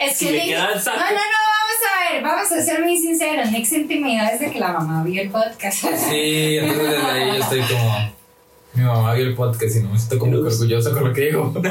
Es 0.00 0.16
Si 0.16 0.26
que 0.26 0.32
le 0.32 0.44
queda 0.46 0.68
el 0.68 0.74
no, 0.76 0.80
saco. 0.80 0.98
no, 0.98 1.04
no, 1.06 1.10
vamos 1.10 1.80
a 1.82 2.12
ver, 2.12 2.22
vamos 2.22 2.52
a 2.52 2.62
ser 2.62 2.80
muy 2.84 2.96
sinceros. 2.96 3.50
Nick 3.50 3.64
se 3.66 3.78
intimidó 3.78 4.24
desde 4.30 4.52
que 4.52 4.60
la 4.60 4.72
mamá 4.72 5.02
vio 5.02 5.22
el 5.22 5.30
podcast. 5.30 5.78
Sí, 5.78 5.88
entonces 6.60 6.88
desde 6.90 7.06
ahí 7.10 7.26
yo 7.28 7.34
estoy 7.42 7.60
como. 7.62 8.20
Mi 8.72 8.84
mamá 8.84 9.14
vio 9.14 9.26
el 9.26 9.34
podcast 9.34 9.74
y 9.76 9.80
no 9.80 9.90
me 9.90 9.98
siento 9.98 10.18
como 10.20 10.30
que 10.32 10.38
orgulloso 10.46 10.92
con 10.92 11.08
lo 11.08 11.12
que 11.12 11.22
digo. 11.22 11.52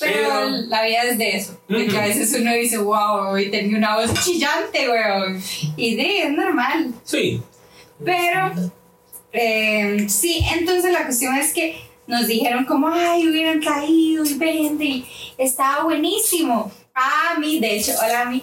Pero 0.00 0.12
Pero- 0.14 0.50
la 0.68 0.82
vida 0.84 1.02
es 1.04 1.18
de 1.18 1.36
eso. 1.36 1.60
De 1.68 1.86
que 1.86 1.98
a 1.98 2.02
veces 2.06 2.34
uno 2.38 2.52
dice, 2.52 2.78
wow, 2.78 3.28
hoy 3.30 3.50
tenía 3.50 3.76
una 3.78 3.96
voz 3.96 4.12
chillante, 4.24 4.88
weón. 4.88 5.42
Y 5.76 5.94
de, 5.96 6.22
es 6.24 6.30
normal. 6.32 6.92
Sí. 7.04 7.40
Pero, 8.04 8.52
eh, 9.32 10.06
sí, 10.08 10.44
entonces 10.52 10.92
la 10.92 11.04
cuestión 11.04 11.34
es 11.36 11.52
que 11.52 11.80
nos 12.06 12.26
dijeron 12.26 12.64
como, 12.64 12.88
ay, 12.88 13.26
hubieran 13.28 13.60
traído 13.60 14.24
y 14.24 14.34
vende, 14.34 14.84
y 14.84 15.06
estaba 15.38 15.84
buenísimo. 15.84 16.70
A 16.94 17.38
mí, 17.38 17.58
de 17.58 17.76
hecho, 17.76 17.92
hola 18.02 18.22
a 18.22 18.24
mí, 18.26 18.42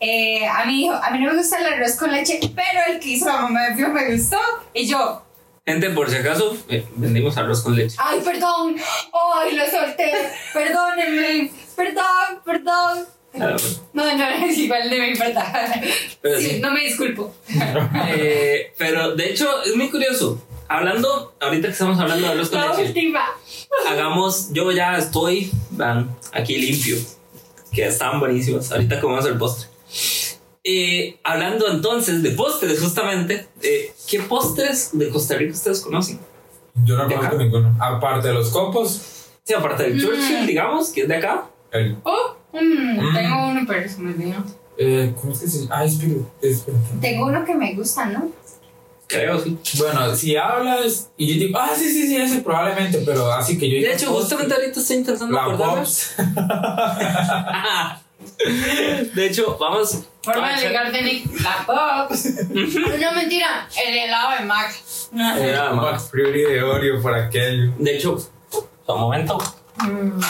eh, 0.00 0.46
a 0.46 0.64
mí 0.66 0.82
dijo, 0.82 0.94
a 0.94 1.10
mí 1.10 1.18
no 1.20 1.32
me 1.32 1.38
gusta 1.38 1.58
el 1.58 1.66
arroz 1.74 1.96
con 1.96 2.10
leche, 2.12 2.40
pero 2.54 2.80
el 2.92 2.98
que 2.98 3.10
hizo 3.10 3.26
la 3.26 3.42
mamá 3.42 3.68
de 3.68 3.76
Fio 3.76 3.88
me 3.90 4.14
gustó. 4.14 4.38
Y 4.74 4.86
yo, 4.86 5.23
Gente, 5.66 5.90
por 5.90 6.10
si 6.10 6.16
acaso, 6.16 6.56
eh, 6.68 6.84
vendimos 6.96 7.36
arroz 7.38 7.62
con 7.62 7.74
leche. 7.74 7.96
ay, 7.98 8.20
perdón, 8.22 8.76
ay, 9.34 9.56
lo 9.56 9.64
solté, 9.64 10.12
perdónenme, 10.52 11.50
perdón, 11.74 12.40
perdón. 12.44 13.06
Ah, 13.36 13.56
bueno. 13.58 13.58
No, 13.94 14.16
no, 14.16 14.28
es 14.46 14.58
igual 14.58 14.88
de 14.90 15.00
mi 15.00 15.14
verdad. 15.18 15.82
Pero 16.20 16.38
Sí, 16.38 16.50
sí. 16.50 16.60
no 16.60 16.70
me 16.70 16.80
disculpo. 16.84 17.34
Eh, 18.08 18.72
pero 18.78 19.16
de 19.16 19.30
hecho, 19.30 19.62
es 19.64 19.74
muy 19.74 19.90
curioso. 19.90 20.40
Hablando, 20.68 21.34
ahorita 21.40 21.68
que 21.68 21.72
estamos 21.72 21.98
hablando 21.98 22.26
de 22.26 22.32
arroz 22.32 22.50
con 22.50 22.60
La 22.60 22.68
leche, 22.68 22.84
última. 22.88 23.24
hagamos, 23.88 24.52
yo 24.52 24.70
ya 24.70 24.96
estoy, 24.98 25.50
van, 25.70 26.14
aquí 26.32 26.56
limpio, 26.58 26.96
que 27.72 27.86
están 27.86 28.20
buenísimos. 28.20 28.70
Ahorita 28.70 29.00
comemos 29.00 29.24
el 29.26 29.36
postre. 29.38 29.68
Eh, 30.66 31.18
hablando 31.22 31.68
entonces 31.68 32.22
de 32.22 32.30
postres, 32.30 32.80
justamente, 32.80 33.46
eh, 33.62 33.92
¿qué 34.08 34.20
postres 34.20 34.90
de 34.94 35.10
Costa 35.10 35.36
Rica 35.36 35.52
ustedes 35.52 35.82
conocen? 35.82 36.18
Yo 36.84 36.96
no 36.96 37.06
conozco 37.06 37.36
ninguno. 37.36 37.76
Aparte 37.78 38.28
de 38.28 38.34
los 38.34 38.48
copos, 38.50 39.10
Sí, 39.46 39.52
aparte 39.52 39.82
del 39.82 39.96
Mm. 39.96 40.00
Churchill, 40.00 40.46
digamos, 40.46 40.88
que 40.88 41.02
es 41.02 41.08
de 41.08 41.16
acá. 41.16 41.44
el. 41.70 41.98
Oh, 42.04 42.34
mm, 42.54 42.98
Mm. 42.98 43.14
tengo 43.14 43.48
uno, 43.48 43.60
pero 43.66 43.86
se 43.88 43.98
me 44.00 44.12
olvidó. 44.14 44.42
Eh, 44.78 45.12
¿Cómo 45.20 45.34
es 45.34 45.40
que 45.40 45.48
se 45.48 45.58
llama? 45.64 45.74
Ah, 45.76 45.84
espíritu. 45.84 46.26
espérate. 46.40 46.82
Tengo 47.02 47.26
uno 47.26 47.44
que 47.44 47.54
me 47.54 47.74
gusta, 47.74 48.06
¿no? 48.06 48.30
Creo, 49.06 49.38
sí. 49.38 49.58
Bueno, 49.76 50.16
si 50.16 50.34
hablas 50.34 51.10
y 51.18 51.34
yo 51.34 51.46
digo, 51.46 51.58
ah, 51.58 51.68
sí, 51.76 51.84
sí, 51.90 52.06
sí, 52.08 52.16
ese 52.16 52.40
probablemente, 52.40 53.02
pero 53.04 53.30
así 53.30 53.58
que 53.58 53.68
yo 53.68 53.86
De 53.86 53.92
hecho, 53.92 54.10
justamente 54.14 54.54
ahorita 54.54 54.80
estoy 54.80 54.96
intentando 54.96 55.38
acordarme. 55.38 55.86
De 59.14 59.26
hecho, 59.26 59.58
vamos. 59.60 60.04
Forma 60.24 60.56
de 60.56 61.02
Nick. 61.02 61.40
La 61.42 61.64
Pops. 61.66 62.24
no, 62.48 63.12
mentira. 63.12 63.68
El 63.86 63.98
helado 63.98 64.38
de 64.38 64.44
Mac. 64.46 64.74
Eh, 65.12 65.52
nada 65.52 65.72
más. 65.72 65.92
Max 65.92 66.10
Fury 66.10 66.42
de 66.42 66.62
Oreo 66.62 67.02
por 67.02 67.14
aquello. 67.14 67.72
De 67.78 67.96
hecho, 67.96 68.16
un 68.86 69.00
momento. 69.00 69.38
Mm, 69.76 70.20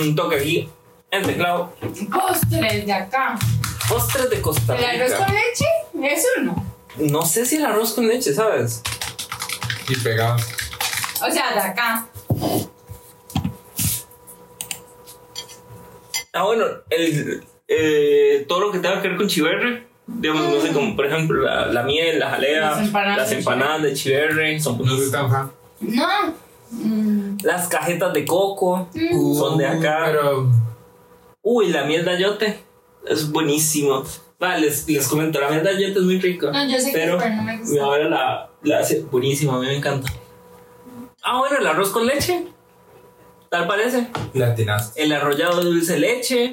Un 0.00 0.14
toque 0.14 0.36
aquí. 0.36 0.70
El 1.10 1.26
teclado. 1.26 1.72
Postres 2.12 2.86
de 2.86 2.92
acá. 2.92 3.38
Postres 3.88 4.30
de 4.30 4.40
Costa 4.40 4.76
¿El 4.76 4.84
arroz 4.84 5.14
con 5.14 5.26
leche? 5.34 6.14
Es 6.14 6.26
uno. 6.38 6.64
No 6.98 7.22
sé 7.22 7.46
si 7.46 7.56
el 7.56 7.64
arroz 7.64 7.94
con 7.94 8.06
leche, 8.06 8.34
¿sabes? 8.34 8.82
Y 9.88 9.96
pegados. 9.96 10.42
O 11.26 11.30
sea, 11.30 11.52
de 11.54 11.60
acá. 11.60 12.06
Ah, 16.32 16.44
bueno, 16.44 16.64
el, 16.90 17.44
eh, 17.72 18.44
todo 18.48 18.60
lo 18.60 18.72
que 18.72 18.80
tenga 18.80 19.00
que 19.00 19.08
ver 19.08 19.16
con 19.16 19.28
chiverre. 19.28 19.86
Digamos, 20.06 20.42
no 20.52 20.60
sé, 20.60 20.72
como 20.72 20.96
por 20.96 21.06
ejemplo 21.06 21.40
la, 21.42 21.66
la 21.66 21.84
miel, 21.84 22.18
la 22.18 22.30
jalea, 22.30 22.60
Las 22.72 22.80
empanadas 22.80 23.16
las 23.18 23.30
de 23.30 23.36
empanadas 23.38 23.82
de 23.82 23.94
chiverre, 23.94 24.58
son 24.60 24.78
No 24.78 24.84
soy 24.84 24.96
buenísimas. 24.96 25.12
tan 25.12 25.30
fan. 25.30 25.52
No. 25.80 26.34
Mm, 26.72 27.38
Las 27.44 27.68
cajetas 27.68 28.12
de 28.12 28.24
coco 28.24 28.88
Mm. 28.92 29.34
son 29.34 29.56
de 29.56 29.66
acá. 29.68 30.02
Pero. 30.06 30.50
Uy, 31.42 31.68
la 31.68 31.84
miel 31.84 32.04
de 32.04 32.10
ayote 32.10 32.60
es 33.06 33.30
buenísimo. 33.30 34.02
Va, 34.42 34.56
les, 34.58 34.88
les 34.88 35.06
comento, 35.06 35.38
la 35.40 35.48
miel 35.50 35.62
de 35.62 35.70
ayote 35.70 35.98
es 36.00 36.04
muy 36.04 36.18
rica. 36.20 36.50
No, 36.50 36.66
yo 36.68 36.78
sé 36.80 36.90
que 36.92 36.98
pero 36.98 37.16
pero 37.18 37.34
no 37.36 37.42
me 37.44 37.58
gusta. 37.58 37.72
mi 37.74 37.78
abuela 37.78 38.08
la, 38.08 38.50
la 38.62 38.78
hace 38.80 39.02
buenísima, 39.02 39.54
a 39.56 39.60
mí 39.60 39.66
me 39.66 39.76
encanta. 39.76 40.10
Ah, 41.22 41.38
bueno, 41.38 41.58
el 41.58 41.66
arroz 41.66 41.90
con 41.90 42.06
leche. 42.06 42.46
Tal 43.48 43.66
parece. 43.66 44.08
Latinas. 44.34 44.92
El 44.96 45.12
arrollado 45.12 45.58
de 45.60 45.64
dulce 45.66 45.98
leche. 45.98 46.52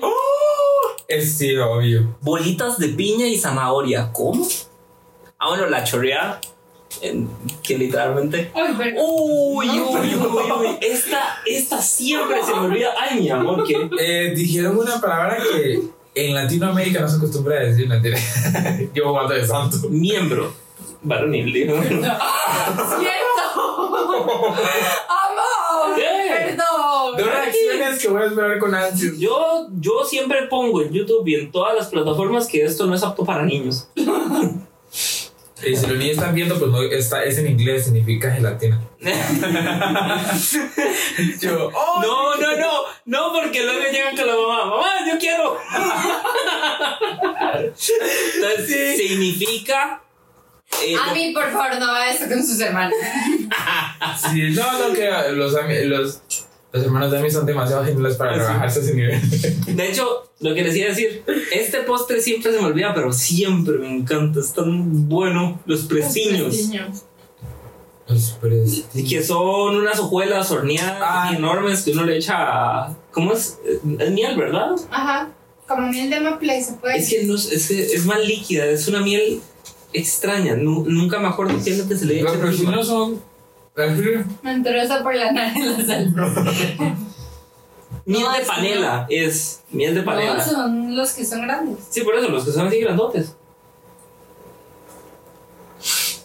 Es 1.07 1.37
sí, 1.37 1.55
obvio. 1.57 2.17
Bolitas 2.21 2.77
de 2.77 2.89
piña 2.89 3.27
y 3.27 3.37
zanahoria. 3.37 4.11
¿Cómo? 4.11 4.45
Ah, 5.39 5.49
bueno, 5.49 5.67
la 5.67 5.83
chorreada. 5.83 6.39
en- 7.01 7.29
que 7.61 7.77
literalmente. 7.77 8.51
Ay, 8.55 8.73
pero. 8.77 9.01
Uy, 9.03 9.67
No, 9.67 9.89
uy, 9.91 10.15
uy, 10.15 10.51
uy. 10.59 10.77
Esta, 10.81 11.37
esta 11.45 11.81
siempre 11.81 12.41
se 12.43 12.53
me 12.53 12.59
olvida. 12.61 12.89
Ay, 12.99 13.19
mi 13.21 13.29
amor, 13.29 13.63
que. 13.65 13.89
Eh, 13.99 14.33
dijeron 14.35 14.77
una 14.77 14.99
palabra 14.99 15.37
que 15.37 15.81
en 16.15 16.33
Latinoamérica 16.33 17.01
no 17.01 17.07
se 17.07 17.17
acostumbra 17.17 17.57
a 17.57 17.63
decir, 17.65 17.87
mentira. 17.87 18.17
Yo 18.95 19.11
guardo 19.11 19.33
de 19.35 19.45
santo. 19.45 19.77
Miembro. 19.89 20.51
Varonil, 21.03 21.53
dijo. 21.53 21.73
¡Cierto! 21.83 22.11
De 27.18 27.24
reacciones 27.24 27.99
que 28.01 28.07
voy 28.07 28.22
a 28.22 28.26
esperar 28.28 28.59
con 28.59 28.74
ansias. 28.76 29.18
Yo, 29.18 29.68
yo 29.80 30.03
siempre 30.05 30.43
pongo 30.47 30.82
en 30.82 30.91
YouTube 30.93 31.28
y 31.28 31.36
en 31.36 31.51
todas 31.51 31.76
las 31.76 31.88
plataformas 31.88 32.47
que 32.47 32.63
esto 32.63 32.86
no 32.86 32.95
es 32.95 33.03
apto 33.03 33.26
para 33.26 33.43
niños. 33.43 33.89
Y 35.63 35.76
si 35.76 35.88
los 35.88 35.97
niños 35.97 36.18
están 36.18 36.36
viendo, 36.36 36.57
pues 36.59 36.70
no, 36.72 36.84
está, 36.84 37.24
es 37.24 37.38
en 37.39 37.47
inglés, 37.47 37.86
significa 37.86 38.32
gelatina. 38.32 38.80
Yo, 41.41 41.72
oh, 41.74 41.99
No, 42.01 42.36
no, 42.36 42.55
no, 42.57 42.72
no, 43.05 43.34
porque 43.34 43.63
luego 43.63 43.82
llegan 43.91 44.15
con 44.15 44.28
la 44.28 44.36
mamá, 44.36 44.65
mamá, 44.65 44.88
yo 45.11 45.18
quiero. 45.20 45.57
Entonces, 48.36 48.97
significa. 48.97 50.01
eh, 50.84 50.95
A 50.95 51.13
mí, 51.13 51.32
por 51.34 51.51
favor, 51.51 51.80
no 51.80 51.86
haga 51.91 52.11
esto 52.11 52.28
con 52.28 52.43
sus 52.45 52.59
hermanos. 52.59 52.93
sí, 54.32 54.41
no, 54.51 54.80
no, 54.89 54.93
que 54.93 55.09
los, 55.32 55.53
los, 55.86 56.22
los 56.74 56.84
hermanos 56.84 57.11
de 57.11 57.22
mí 57.22 57.32
son 57.32 57.45
demasiado 57.45 57.84
geniales 57.86 58.15
para 58.18 58.32
Ah, 58.32 58.34
sí. 58.36 58.39
rebajarse 58.41 58.80
a 58.80 58.84
ese 58.84 58.93
nivel. 58.93 59.76
de 59.76 59.89
hecho, 59.89 60.30
lo 60.39 60.53
que 60.53 60.63
les 60.63 60.76
iba 60.76 60.86
a 60.88 60.89
decir, 60.89 61.24
este 61.51 61.80
postre 61.82 62.22
siempre 62.22 62.51
se 62.51 62.59
me 62.59 62.65
olvida, 62.68 62.93
pero 62.93 63.11
siempre 63.13 63.78
me 63.78 63.89
encanta, 63.89 64.39
es 64.39 64.53
tan 64.53 65.07
bueno. 65.09 65.59
Los 65.65 65.82
prestiños. 65.86 66.55
Los 68.07 68.38
pres- 68.39 68.86
Y 68.93 69.03
que 69.07 69.22
son 69.22 69.76
unas 69.76 69.99
hojuelas 69.99 70.49
horneadas 70.51 71.01
Ah. 71.01 71.34
enormes 71.36 71.82
que 71.84 71.91
uno 71.91 72.05
le 72.05 72.18
echa. 72.18 72.95
¿Cómo 73.11 73.34
es? 73.34 73.57
Es 73.99 74.11
miel, 74.11 74.38
¿verdad? 74.38 74.72
Ajá. 74.91 75.30
Como 75.68 75.89
miel 75.89 76.09
de 76.09 76.22
maple, 76.22 76.63
se 76.63 76.74
puede 76.74 76.97
Es 76.99 77.09
que, 77.09 77.24
no, 77.26 77.36
es, 77.36 77.51
es, 77.51 77.68
que 77.68 77.82
es 77.84 78.05
más 78.05 78.20
líquida, 78.26 78.65
es 78.68 78.88
una 78.88 79.01
miel 79.01 79.41
extraña. 79.91 80.55
Nu- 80.55 80.86
nunca 80.88 81.20
me 81.20 81.28
acuerdo 81.28 81.55
qué 81.61 81.72
es 81.72 81.80
lo 81.80 81.88
que 81.89 81.97
se 81.97 82.05
le 82.05 82.22
echa. 82.22 82.24
Los 82.24 82.34
encima. 82.36 82.49
presinos 82.72 82.88
son. 82.88 83.22
Me 84.41 84.51
entró 84.51 84.73
eso 84.73 85.03
por 85.03 85.13
la 85.15 85.32
nariz 85.32 85.65
la 85.78 85.86
sal. 85.86 86.13
Miel 88.05 88.23
No, 88.23 88.32
de 88.32 88.39
panela, 88.45 89.05
es 89.09 89.61
miel 89.69 89.93
de 89.93 89.99
No, 89.99 90.05
panela. 90.05 90.43
son 90.43 90.95
los 90.95 91.11
que 91.11 91.25
son 91.25 91.41
grandes. 91.41 91.78
Sí, 91.89 92.01
por 92.01 92.15
eso, 92.15 92.30
los 92.30 92.45
que 92.45 92.51
son 92.51 92.67
así 92.67 92.80
grandotes. 92.80 93.36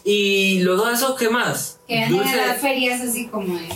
Y 0.05 0.59
luego 0.61 0.85
de 0.85 0.93
eso, 0.93 1.15
¿qué 1.15 1.29
más? 1.29 1.79
Que 1.87 2.07
Dulce, 2.07 2.35
las 2.37 2.57
ferias 2.59 3.01
así 3.01 3.27
como 3.27 3.57
de. 3.57 3.67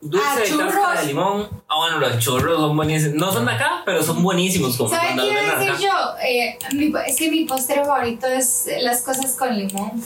dulce 0.00 0.26
Ah, 0.26 0.36
de 0.36 1.00
de 1.00 1.06
limón. 1.06 1.48
Ah, 1.68 1.76
bueno, 1.78 1.98
los 1.98 2.18
churros 2.18 2.58
son 2.58 2.76
buenísimos. 2.76 3.14
No 3.16 3.32
son 3.32 3.44
de 3.46 3.52
acá, 3.52 3.82
pero 3.84 4.02
son 4.02 4.22
buenísimos. 4.22 4.76
Como 4.76 4.88
¿Sabes 4.90 5.10
qué 5.20 5.26
iba 5.30 5.40
a 5.40 5.58
decir 5.58 5.70
acá. 5.72 5.80
yo? 5.80 6.26
Eh, 6.26 6.58
mi- 6.74 6.92
es 7.06 7.16
que 7.16 7.30
mi 7.30 7.44
postre 7.44 7.76
favorito 7.84 8.26
es 8.26 8.68
las 8.80 9.02
cosas 9.02 9.32
con 9.36 9.56
limón. 9.58 10.02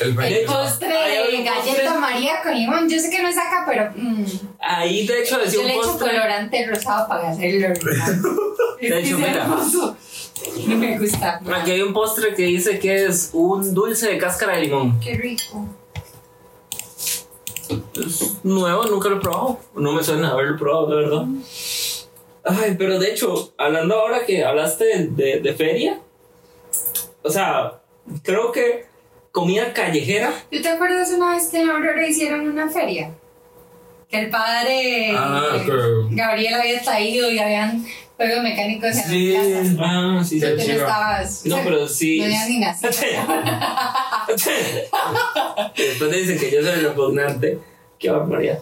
El 0.00 0.14
postre 0.46 0.88
de 0.88 1.42
galleta 1.44 1.54
postre. 1.54 1.98
María 2.00 2.42
con 2.42 2.54
limón. 2.54 2.88
Yo 2.88 2.98
sé 3.00 3.10
que 3.10 3.20
no 3.22 3.28
es 3.28 3.36
acá, 3.36 3.64
pero. 3.66 3.90
mm, 3.96 4.24
Ahí, 4.60 5.06
de 5.06 5.22
hecho, 5.22 5.38
decía 5.38 5.60
yo 5.60 5.66
le 5.66 5.74
un 5.74 5.80
echo 5.80 5.88
postre. 5.92 6.08
colorante 6.10 6.66
rosado 6.66 7.08
para 7.08 7.30
hacerlo 7.30 7.68
De 8.80 9.00
hecho, 9.00 9.18
mira. 9.18 9.42
hermoso. 9.42 9.96
No 10.68 10.76
me 10.76 10.98
gusta. 10.98 11.40
Aquí 11.56 11.70
hay 11.72 11.82
un 11.82 11.92
postre 11.92 12.32
que 12.34 12.42
dice 12.44 12.78
que 12.78 13.06
es 13.06 13.30
un 13.32 13.74
dulce 13.74 14.08
de 14.08 14.18
cáscara 14.18 14.54
de 14.56 14.62
limón. 14.62 15.00
Qué 15.00 15.14
rico. 15.14 15.66
Es 18.00 18.36
nuevo, 18.44 18.84
nunca 18.86 19.08
lo 19.08 19.16
he 19.16 19.20
probado. 19.20 19.58
No 19.74 19.92
me 19.92 20.02
suena 20.02 20.30
haberlo 20.30 20.56
probado, 20.56 20.86
de 20.90 20.96
verdad. 20.96 21.24
Ay, 22.44 22.76
pero 22.78 22.98
de 22.98 23.10
hecho, 23.10 23.52
hablando 23.58 23.96
ahora 23.96 24.24
que 24.24 24.44
hablaste 24.44 24.84
de, 24.84 25.06
de- 25.08 25.40
de 25.40 25.54
feria, 25.54 26.00
o 27.22 27.30
sea, 27.30 27.80
creo 28.22 28.52
que 28.52 28.86
comida 29.32 29.72
callejera. 29.72 30.32
¿Tú 30.50 30.60
te 30.62 30.68
acuerdas 30.68 31.10
una 31.12 31.34
vez 31.34 31.48
que 31.48 31.60
en 31.60 31.70
Aurora 31.70 32.06
hicieron 32.06 32.48
una 32.48 32.68
feria? 32.68 33.10
Que 34.08 34.20
el 34.20 34.30
padre 34.30 35.12
Ah, 35.16 35.42
eh, 35.56 35.62
pero- 35.66 36.08
Gabriel 36.10 36.54
había 36.54 36.82
traído 36.82 37.30
y 37.30 37.38
habían 37.38 37.84
juegos 38.16 38.42
mecánicos 38.42 38.96
en 38.96 39.04
Sí. 39.04 39.32
la 39.32 39.42
casa. 39.42 39.76
Ah, 39.80 40.22
sí, 40.24 40.40
sí. 40.40 40.46
Tú 40.46 40.56
no 40.56 40.62
chiva. 40.62 40.74
estabas. 40.76 41.46
No, 41.46 41.56
pero 41.62 41.86
sí. 41.88 42.18
No 42.18 42.24
habías 42.24 42.48
ni 42.48 42.58
nacido. 42.58 42.90
Después 45.76 46.10
te 46.10 46.16
dicen 46.16 46.38
que 46.38 46.50
yo 46.50 46.62
soy 46.62 46.72
el 46.72 46.82
repugnante. 46.84 47.58
Qué 47.98 48.10
barbaridad. 48.10 48.58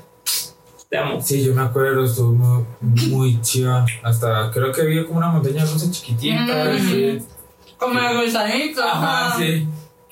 Te 0.89 0.99
amo. 0.99 1.21
Sí, 1.21 1.45
yo 1.45 1.55
me 1.55 1.63
acuerdo, 1.63 2.05
estuvo 2.05 2.33
muy, 2.33 2.65
muy 3.09 3.41
chiva. 3.41 3.85
Hasta 4.03 4.51
creo 4.53 4.73
que 4.73 4.83
había 4.83 5.05
como 5.05 5.19
una 5.19 5.29
montaña 5.29 5.65
rusa 5.65 5.91
chiquitita. 5.91 6.43
Mm. 6.73 6.91
que- 6.91 7.23
Como 7.79 8.01
el 8.01 8.25
gusanito. 8.25 8.83
Ajá, 8.83 9.37
sí. 9.39 9.67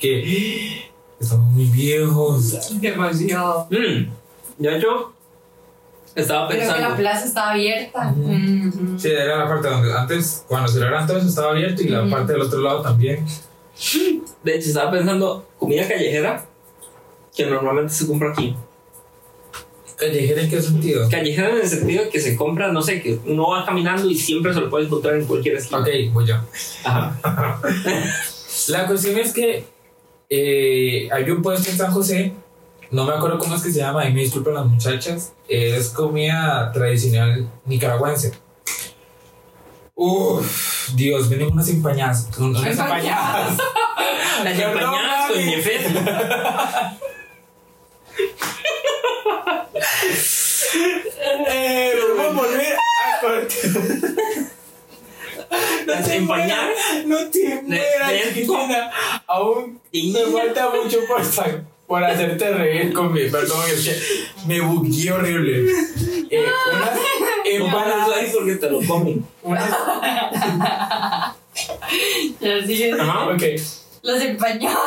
Que 0.04 0.90
estamos 1.18 1.50
muy 1.52 1.64
viejos. 1.64 2.78
Demasiado. 2.78 3.66
Mm. 3.70 4.10
Ya 4.58 4.76
yo 4.78 5.14
estaba 6.14 6.46
Creo 6.48 6.60
que 6.60 6.66
la 6.66 6.72
pensando. 6.74 6.96
plaza 6.96 7.24
estaba 7.24 7.50
abierta. 7.52 8.14
Sí, 8.98 9.08
era 9.08 9.38
la 9.38 9.48
parte 9.48 9.68
donde 9.68 9.92
antes, 9.94 10.44
cuando 10.46 10.68
celebraban 10.68 11.06
todo 11.06 11.16
eso, 11.16 11.28
estaba 11.28 11.52
abierto 11.52 11.82
y 11.82 11.88
la 11.88 12.06
parte 12.08 12.34
del 12.34 12.42
otro 12.42 12.60
lado 12.60 12.82
también. 12.82 13.24
De 14.42 14.54
hecho, 14.54 14.68
estaba 14.68 14.90
pensando 14.90 15.48
comida 15.58 15.88
callejera 15.88 16.44
que 17.34 17.46
normalmente 17.46 17.94
se 17.94 18.06
compra 18.06 18.30
aquí. 18.30 18.54
¿Callejera 19.96 20.42
en 20.42 20.50
qué 20.50 20.60
sentido? 20.60 21.08
Callejera 21.08 21.48
en 21.50 21.56
el 21.62 21.68
sentido 21.68 22.10
que 22.10 22.20
se 22.20 22.36
compra, 22.36 22.70
no 22.70 22.82
sé, 22.82 23.00
que 23.00 23.18
uno 23.24 23.48
va 23.48 23.64
caminando 23.64 24.08
y 24.10 24.16
siempre 24.16 24.52
se 24.52 24.60
lo 24.60 24.68
puede 24.68 24.84
encontrar 24.84 25.14
en 25.14 25.24
cualquier 25.24 25.56
esquina. 25.56 25.80
Ok, 25.80 25.88
voy 26.12 26.26
yo. 26.26 26.36
Ajá. 26.84 27.60
La 28.68 28.86
cuestión 28.86 29.18
es 29.18 29.32
que 29.32 29.73
eh, 30.36 31.08
hay 31.12 31.30
un 31.30 31.42
puesto 31.42 31.70
en 31.70 31.76
San 31.76 31.92
José, 31.92 32.32
no 32.90 33.04
me 33.04 33.12
acuerdo 33.12 33.38
cómo 33.38 33.54
es 33.56 33.62
que 33.62 33.70
se 33.72 33.78
llama, 33.80 34.06
y 34.08 34.12
me 34.12 34.20
disculpan 34.22 34.54
las 34.54 34.66
muchachas, 34.66 35.32
es 35.48 35.90
comida 35.90 36.70
tradicional 36.72 37.48
nicaragüense. 37.64 38.32
Uff, 39.96 40.90
Dios, 40.94 41.28
vienen 41.28 41.52
unas 41.52 41.68
empañadas. 41.68 42.28
un- 42.38 42.56
Unas 42.56 42.66
Empañadas. 42.66 43.56
Las 44.44 44.58
empañadas 44.58 45.30
con. 45.30 45.40
Jefet. 45.40 45.82
Eh, 51.50 51.92
vamos 52.16 52.44
a 52.44 52.46
volver 52.48 52.74
a 52.76 53.20
cortar. 53.20 54.50
Las 55.86 56.08
empañadas. 56.08 56.68
No 57.06 57.16
te 57.30 57.62
mueras. 57.62 58.92
Aún 59.26 59.80
Y 59.92 60.12
me 60.12 60.20
falta 60.26 60.70
mucho 60.70 60.98
por, 61.06 61.22
por 61.86 62.04
hacerte 62.04 62.50
reír 62.52 62.92
conmigo. 62.92 63.30
Perdón, 63.32 63.58
es 63.68 63.84
que 63.88 64.46
me 64.48 64.60
bugué 64.60 65.12
horrible. 65.12 65.64
Eh, 66.30 66.44
unas 66.72 66.94
No 66.94 67.00
empanadas. 67.66 68.30
porque 68.34 68.54
te 68.56 68.70
lo 68.70 68.80
comen. 68.82 69.24
Unas, 69.42 69.70
Ya 72.40 72.66
sigues. 72.66 72.98
Ajá. 72.98 73.28
ok, 73.28 73.42
Los 74.02 74.20
empañados. 74.22 74.78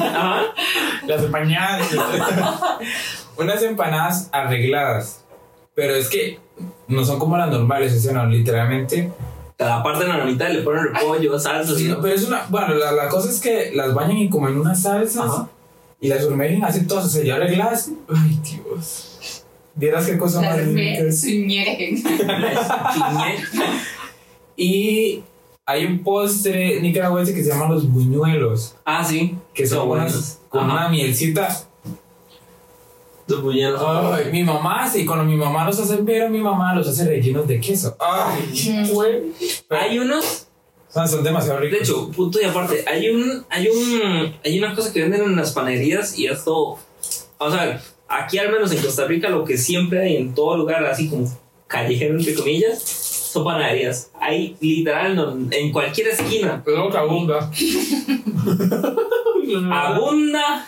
Ajá. 0.00 0.42
las 1.06 1.22
empanadas. 1.22 1.88
unas 3.36 3.62
empanadas 3.62 4.28
arregladas. 4.32 5.24
Pero 5.74 5.94
es 5.94 6.08
que 6.08 6.38
no 6.88 7.02
son 7.04 7.18
como 7.18 7.38
las 7.38 7.48
normales, 7.50 7.94
o 7.96 8.00
sea, 8.00 8.12
no, 8.12 8.26
literalmente. 8.26 9.10
Cada 9.58 9.82
parte 9.82 10.04
en 10.04 10.10
la 10.10 10.24
mitad 10.24 10.48
le 10.50 10.62
ponen 10.62 10.86
repollo, 10.94 11.38
salsa. 11.38 11.74
Sí, 11.76 11.88
no, 11.88 12.00
pero 12.00 12.14
es 12.14 12.24
una. 12.26 12.46
Bueno, 12.48 12.74
la, 12.74 12.92
la 12.92 13.08
cosa 13.08 13.30
es 13.30 13.40
que 13.40 13.70
las 13.74 13.94
bañan 13.94 14.16
y 14.16 14.28
como 14.30 14.48
en 14.48 14.58
unas 14.58 14.82
salsas 14.82 15.24
Ajá. 15.24 15.48
y 16.00 16.08
las 16.08 16.24
sumergen 16.24 16.64
así 16.64 16.86
todas, 16.86 17.04
o 17.06 17.08
sea, 17.08 17.22
ya 17.22 17.36
arregladas. 17.36 17.90
Ay, 18.08 18.38
Dios. 18.42 19.44
Vieras 19.74 20.06
qué 20.06 20.18
cosa 20.18 20.40
más 20.42 20.56
Las 20.58 20.66
rica. 20.66 21.12
suñeren. 21.12 21.96
Chiñé. 21.96 23.36
Y 24.56 25.22
hay 25.64 25.86
un 25.86 26.02
postre 26.02 26.80
nicaragüense 26.80 27.34
que 27.34 27.42
se 27.42 27.50
llama 27.50 27.68
los 27.68 27.88
buñuelos, 27.90 28.76
Ah, 28.84 29.04
sí. 29.04 29.36
que 29.54 29.66
son 29.66 29.88
buenos. 29.88 30.38
con 30.48 30.64
Ajá. 30.64 30.72
una 30.72 30.88
mielcita. 30.90 31.48
Los 33.32 33.42
buñuelos. 33.42 33.80
Ay, 33.84 34.26
mi 34.32 34.42
mamá, 34.44 34.88
sí, 34.88 35.04
cuando 35.04 35.24
mi 35.24 35.36
mamá 35.36 35.64
los 35.64 35.78
hace, 35.80 35.96
pero 35.98 36.28
mi 36.30 36.38
mamá 36.40 36.74
los 36.74 36.86
hace 36.88 37.04
rellenos 37.06 37.46
de 37.48 37.60
queso. 37.60 37.96
Ay, 38.00 38.88
güey. 38.92 39.22
Hay 39.70 39.98
unos, 39.98 40.46
son, 40.88 41.08
son 41.08 41.24
demasiado 41.24 41.58
ricos. 41.60 41.78
de 41.78 41.84
hecho, 41.84 42.10
punto 42.10 42.40
y 42.40 42.44
aparte, 42.44 42.84
hay 42.86 43.08
un, 43.10 43.44
hay 43.50 43.68
un, 43.68 44.34
hay 44.44 44.58
una 44.58 44.74
cosa 44.74 44.92
que 44.92 45.00
venden 45.02 45.22
en 45.22 45.36
las 45.36 45.52
panaderías 45.52 46.18
y 46.18 46.26
esto, 46.26 46.78
vamos 47.38 47.58
a 47.58 47.64
ver, 47.66 47.80
aquí 48.08 48.38
al 48.38 48.50
menos 48.52 48.72
en 48.72 48.82
Costa 48.82 49.06
Rica 49.06 49.28
lo 49.30 49.44
que 49.44 49.56
siempre 49.56 50.02
hay 50.02 50.16
en 50.16 50.34
todo 50.34 50.56
lugar, 50.56 50.84
así 50.84 51.08
como 51.08 51.26
callejero 51.66 52.18
entre 52.18 52.34
comillas, 52.34 52.82
son 52.82 53.44
panaderías. 53.44 54.10
Hay 54.20 54.56
literal 54.60 55.16
no- 55.16 55.36
en 55.50 55.72
cualquier 55.72 56.08
esquina 56.08 56.62
Pero 56.64 56.90
que 56.90 56.98
abunda. 56.98 57.50
abunda 59.72 60.66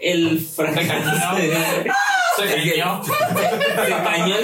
el 0.00 0.38
fracaso. 0.40 0.86
Se 2.36 2.44
cañó. 2.46 3.02
Se 3.04 3.90
cañó 3.90 4.36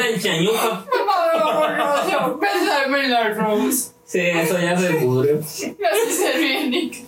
la 3.08 3.28
Rose. 3.34 3.92
Sí, 4.04 4.20
eso 4.20 4.58
ya 4.58 4.76
se 4.78 4.90
pudrió. 4.94 5.34
Me 5.36 5.86
hace 5.88 6.12
ser 6.12 6.38
bien, 6.38 6.70
Nick. 6.70 7.04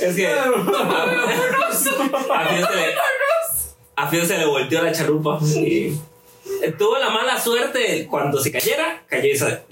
Es 0.00 0.16
que 0.16 0.26
a, 0.28 0.44
Fío 2.48 2.66
se 2.66 2.76
le, 2.76 2.94
a 3.96 4.08
Fío 4.08 4.24
se 4.26 4.38
le 4.38 4.46
volteó 4.46 4.82
la 4.82 4.92
chalupa 4.92 5.38
y 5.42 5.96
tuvo 6.78 6.98
la 6.98 7.10
mala 7.10 7.40
suerte 7.40 8.06
cuando 8.08 8.40
se 8.40 8.50
cayera, 8.52 9.04
cayó 9.08 9.28
y 9.28 9.36
sa- 9.36 9.62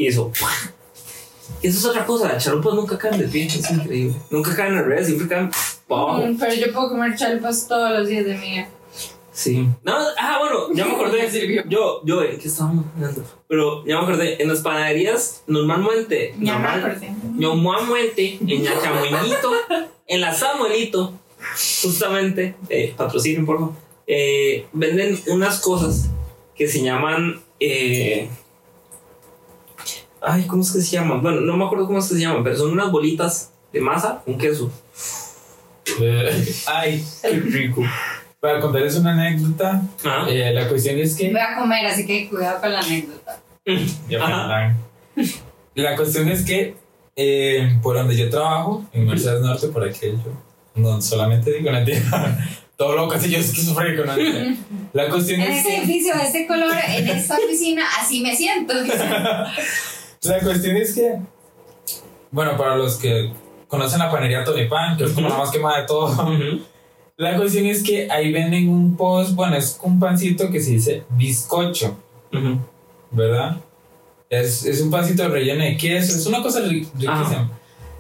y 1.63 1.67
eso. 1.69 1.79
Es 1.79 1.85
otra 1.85 2.07
cosa, 2.07 2.33
las 2.33 2.45
chalupas 2.45 2.75
nunca 2.75 2.97
caen 2.99 3.19
de 3.19 3.29
pie, 3.29 3.47
es 3.47 3.71
increíble. 3.71 4.15
Nunca 4.31 4.55
caen 4.55 4.75
al 4.77 4.85
revés, 4.85 5.07
siempre 5.07 5.29
caen 5.29 5.51
abajo. 5.89 6.27
Mm, 6.27 6.37
Pero 6.39 6.55
yo 6.55 6.73
puedo 6.73 6.89
comer 6.91 7.17
chalpas 7.17 7.67
todos 7.69 7.91
los 7.91 8.09
días 8.09 8.25
de 8.25 8.35
mi 8.35 8.51
vida. 8.51 8.69
Sí. 9.33 9.69
No, 9.85 9.95
ah, 10.19 10.39
bueno, 10.41 10.75
ya 10.75 10.85
me 10.85 10.93
acordé. 10.95 11.65
Yo, 11.69 12.01
yo, 12.05 12.23
eh, 12.25 12.39
¿qué 12.43 12.49
estábamos 12.49 12.87
hablando? 12.97 13.23
Pero 13.47 13.85
ya 13.87 13.97
me 13.99 14.03
acordé, 14.03 14.43
en 14.43 14.49
las 14.49 14.61
panaderías, 14.63 15.43
normalmente, 15.47 16.35
Ya 16.41 16.59
me 16.59 16.67
acordé. 16.67 17.13
Normalmente, 17.35 18.37
en 18.41 18.51
el 18.51 18.65
Chamuelito, 18.81 19.53
en 20.09 20.21
la 20.21 20.35
Samuelito, 20.35 21.13
justamente, 21.83 22.57
eh, 22.69 22.95
patrocinen 22.97 23.47
por 23.47 23.59
favor, 23.59 23.75
eh, 24.09 24.67
venden 24.73 25.21
unas 25.29 25.61
cosas 25.61 26.09
que 26.57 26.67
se 26.67 26.83
llaman. 26.83 27.41
eh, 27.61 28.29
ay, 30.23 30.47
¿cómo 30.47 30.63
es 30.63 30.73
que 30.73 30.81
se 30.81 30.97
llaman? 30.97 31.23
Bueno, 31.23 31.41
no 31.41 31.57
me 31.57 31.65
acuerdo 31.65 31.87
cómo 31.87 31.99
es 31.99 32.09
que 32.09 32.15
se 32.15 32.21
llaman, 32.21 32.43
pero 32.45 32.57
son 32.57 32.71
unas 32.73 32.91
bolitas 32.91 33.53
de 33.73 33.81
masa 33.81 34.23
con 34.25 34.39
queso. 34.39 34.71
Eh, 36.01 36.55
Ay, 36.67 37.05
qué 37.23 37.31
rico. 37.31 37.83
Para 38.41 38.61
contarles 38.61 38.95
una 38.97 39.13
anécdota, 39.13 39.83
Ajá. 40.05 40.29
eh, 40.29 40.53
la 40.53 40.69
cuestión 40.69 40.99
es 40.99 41.17
que. 41.17 41.31
Voy 41.31 41.41
a 41.41 41.57
comer, 41.57 41.87
así 41.87 42.07
que 42.07 42.29
cuidado 42.29 42.61
con 42.61 42.73
la 42.73 42.81
anécdota. 42.81 43.41
Ya. 44.09 44.77
La 45.75 45.97
cuestión 45.97 46.29
es 46.29 46.45
que 46.45 46.77
eh, 47.17 47.79
por 47.83 47.97
donde 47.97 48.17
yo 48.17 48.31
trabajo, 48.31 48.85
en 48.93 49.07
Mercedes 49.07 49.41
Norte, 49.41 49.69
por 49.69 49.83
aquello, 49.89 50.19
no 50.75 51.01
solamente 51.03 51.53
digo 51.53 51.71
la 51.71 51.85
tierra, 51.85 52.39
todo 52.77 52.95
lo 52.95 53.09
que 53.09 53.29
yo 53.29 53.39
es 53.39 53.47
esquizofrénico, 53.49 54.05
¿no? 54.05 54.15
La 54.93 55.09
cuestión 55.09 55.41
En 55.41 55.51
es 55.51 55.59
este 55.59 55.71
que, 55.71 55.77
edificio, 55.79 56.15
de 56.15 56.23
este 56.23 56.47
color, 56.47 56.75
en 56.89 57.09
esta 57.09 57.35
oficina, 57.37 57.83
así 58.01 58.21
me 58.21 58.37
siento. 58.37 58.75
la 60.25 60.41
cuestión 60.41 60.77
es 60.77 60.95
que, 60.95 61.17
bueno, 62.31 62.57
para 62.57 62.77
los 62.77 62.97
que 62.97 63.33
conocen 63.69 63.99
la 64.01 64.11
panería 64.11 64.45
Tony 64.45 64.67
Pan, 64.67 64.97
que 64.97 65.05
es 65.05 65.13
como 65.13 65.29
la 65.29 65.37
más 65.39 65.51
quemada 65.51 65.81
de 65.81 65.87
todo, 65.87 66.09
la 67.17 67.37
cuestión 67.37 67.67
es 67.67 67.83
que 67.83 68.11
ahí 68.11 68.33
venden 68.33 68.69
un 68.69 68.97
post, 68.97 69.35
bueno, 69.35 69.57
es 69.57 69.79
un 69.83 69.99
pancito 69.99 70.51
que 70.51 70.61
se 70.61 70.73
dice 70.73 71.03
bizcocho. 71.11 71.97
¿verdad? 73.11 73.57
Es, 74.31 74.65
es 74.67 74.81
un 74.83 74.91
pancito 74.91 75.27
relleno 75.29 75.65
de 75.65 75.77
queso, 75.77 76.15
es 76.17 76.27
una 76.27 76.43
cosa 76.43 76.61
ri- 76.61 76.87
riquísima. 76.95 77.51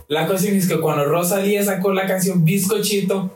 La 0.08 0.26
cuestión 0.26 0.56
es 0.56 0.68
que 0.68 0.78
cuando 0.80 1.04
Rosalía 1.04 1.62
sacó 1.62 1.92
la 1.92 2.06
canción 2.06 2.44
Bizcochito, 2.44 3.30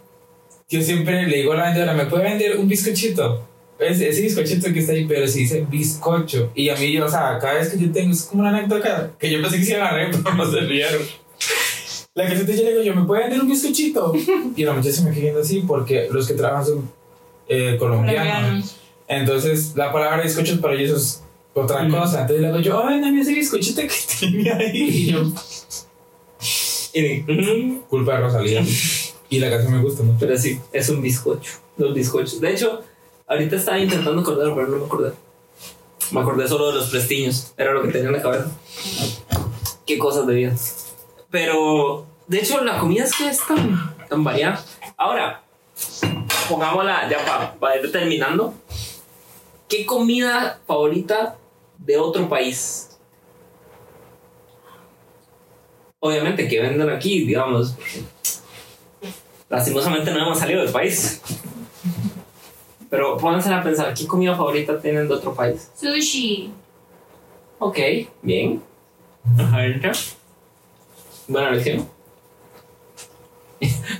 yo 0.71 0.81
siempre 0.81 1.27
le 1.27 1.37
digo 1.39 1.53
a 1.53 1.57
la 1.57 1.65
vendedora, 1.65 1.93
¿me 1.95 2.07
puede 2.07 2.25
vender 2.25 2.57
un 2.59 2.67
bizcochito? 2.69 3.47
Ese, 3.79 4.09
ese 4.09 4.23
bizcochito 4.23 4.73
que 4.73 4.79
está 4.81 4.93
ahí, 4.93 5.07
pero 5.07 5.27
se 5.27 5.41
dice 5.41 5.67
bizcocho. 5.69 6.51
Y 6.55 6.69
a 6.69 6.77
mí, 6.77 6.93
yo, 6.93 7.07
o 7.07 7.09
sea, 7.09 7.39
cada 7.41 7.55
vez 7.55 7.69
que 7.71 7.79
yo 7.79 7.91
tengo, 7.91 8.13
es 8.13 8.23
como 8.23 8.43
una 8.43 8.57
anécdota 8.57 9.11
que 9.19 9.31
yo 9.31 9.41
pensé 9.43 9.59
que 9.59 9.65
se 9.65 9.73
iban 9.73 9.87
a 9.89 9.93
reír, 9.93 10.11
pero 10.23 10.37
no 10.37 10.51
se 10.51 10.61
rieron. 10.61 11.03
La 12.15 12.29
que 12.29 12.37
yo 12.37 12.43
le 12.45 12.71
digo, 12.71 12.83
yo, 12.83 12.95
¿me 12.95 13.05
puede 13.07 13.23
vender 13.23 13.41
un 13.41 13.49
bizcochito? 13.49 14.13
Y 14.57 14.65
la 14.65 14.73
muchacha 14.75 14.97
se 14.97 15.03
me 15.03 15.11
queda 15.11 15.23
viendo 15.23 15.41
así 15.41 15.65
porque 15.67 16.09
los 16.11 16.29
que 16.29 16.35
trabajan 16.35 16.67
son 16.67 16.93
eh, 17.49 17.77
colombianos. 17.79 18.77
Entonces, 19.09 19.73
la 19.75 19.93
palabra 19.93 20.23
bizcochos 20.23 20.59
para 20.59 20.75
ellos 20.75 20.97
es 21.03 21.23
otra 21.55 21.89
cosa. 21.89 22.21
Entonces 22.23 22.41
le 22.43 22.47
digo 22.49 22.61
yo, 22.61 22.87
ay, 22.87 23.01
dame 23.01 23.21
ese 23.23 23.33
bizcochito 23.35 23.81
que 23.83 23.89
tenía 24.21 24.57
ahí. 24.57 24.83
Y 24.83 25.07
yo, 25.13 25.23
Y- 26.95 27.79
culpa 27.89 28.15
de 28.17 28.21
Rosalía. 28.21 28.63
Y 29.31 29.39
la 29.39 29.49
canción 29.51 29.73
me 29.73 29.83
gusta 29.83 30.03
mucho. 30.03 30.19
Pero 30.21 30.39
sí, 30.39 30.61
es 30.73 30.89
un 30.91 31.01
bizcocho. 31.01 31.53
Los 31.79 31.95
bizcochos. 31.95 32.41
De 32.41 32.53
hecho, 32.53 32.83
ahorita 33.27 33.57
estaba 33.57 33.79
intentando 33.79 34.21
acordar, 34.21 34.55
pero 34.55 34.69
no 34.69 34.77
me 34.79 34.87
acordé. 34.87 35.13
Me 36.11 36.21
acordé 36.21 36.47
solo 36.47 36.69
de 36.69 36.75
los 36.75 36.91
prestiños. 36.91 37.55
Era 37.57 37.73
lo 37.73 37.83
que 37.83 37.89
tenía 37.89 38.09
en 38.09 38.15
la 38.15 38.23
cabeza. 38.23 38.51
Qué 39.87 39.99
cosas 39.99 40.27
de 40.27 40.35
vida. 40.35 40.53
Pero, 41.31 42.07
de 42.27 42.39
hecho, 42.39 42.63
la 42.63 42.79
comida 42.79 43.05
es 43.05 43.15
que 43.15 43.29
es 43.29 43.47
tan, 43.47 43.97
tan 44.09 44.23
variada. 44.23 44.63
Ahora, 44.97 45.43
pongámosla 46.49 47.09
ya 47.09 47.57
para 47.59 47.77
ir 47.77 47.91
terminando. 47.91 48.55
¿Qué 49.69 49.87
comida 49.87 50.61
favorita 50.67 51.39
de 51.79 51.97
otro 51.97 52.29
país? 52.29 52.91
Obviamente 55.99 56.49
que 56.49 56.61
vendan 56.61 56.91
aquí, 56.91 57.25
digamos. 57.25 57.75
Lastimosamente 59.49 60.11
no 60.11 60.19
hemos 60.19 60.39
salido 60.39 60.63
del 60.63 60.73
país. 60.73 61.23
Pero 62.93 63.17
pónganse 63.17 63.49
a 63.55 63.63
pensar, 63.63 63.95
¿qué 63.95 64.07
comida 64.07 64.37
favorita 64.37 64.79
tienen 64.79 65.09
de 65.09 65.15
otro 65.15 65.35
país? 65.35 65.71
Sushi. 65.75 66.53
Ok, 67.59 67.79
bien. 68.21 68.63
Ajá, 69.39 69.65
entra. 69.65 69.93
Buena 71.27 71.49
elección. 71.49 71.89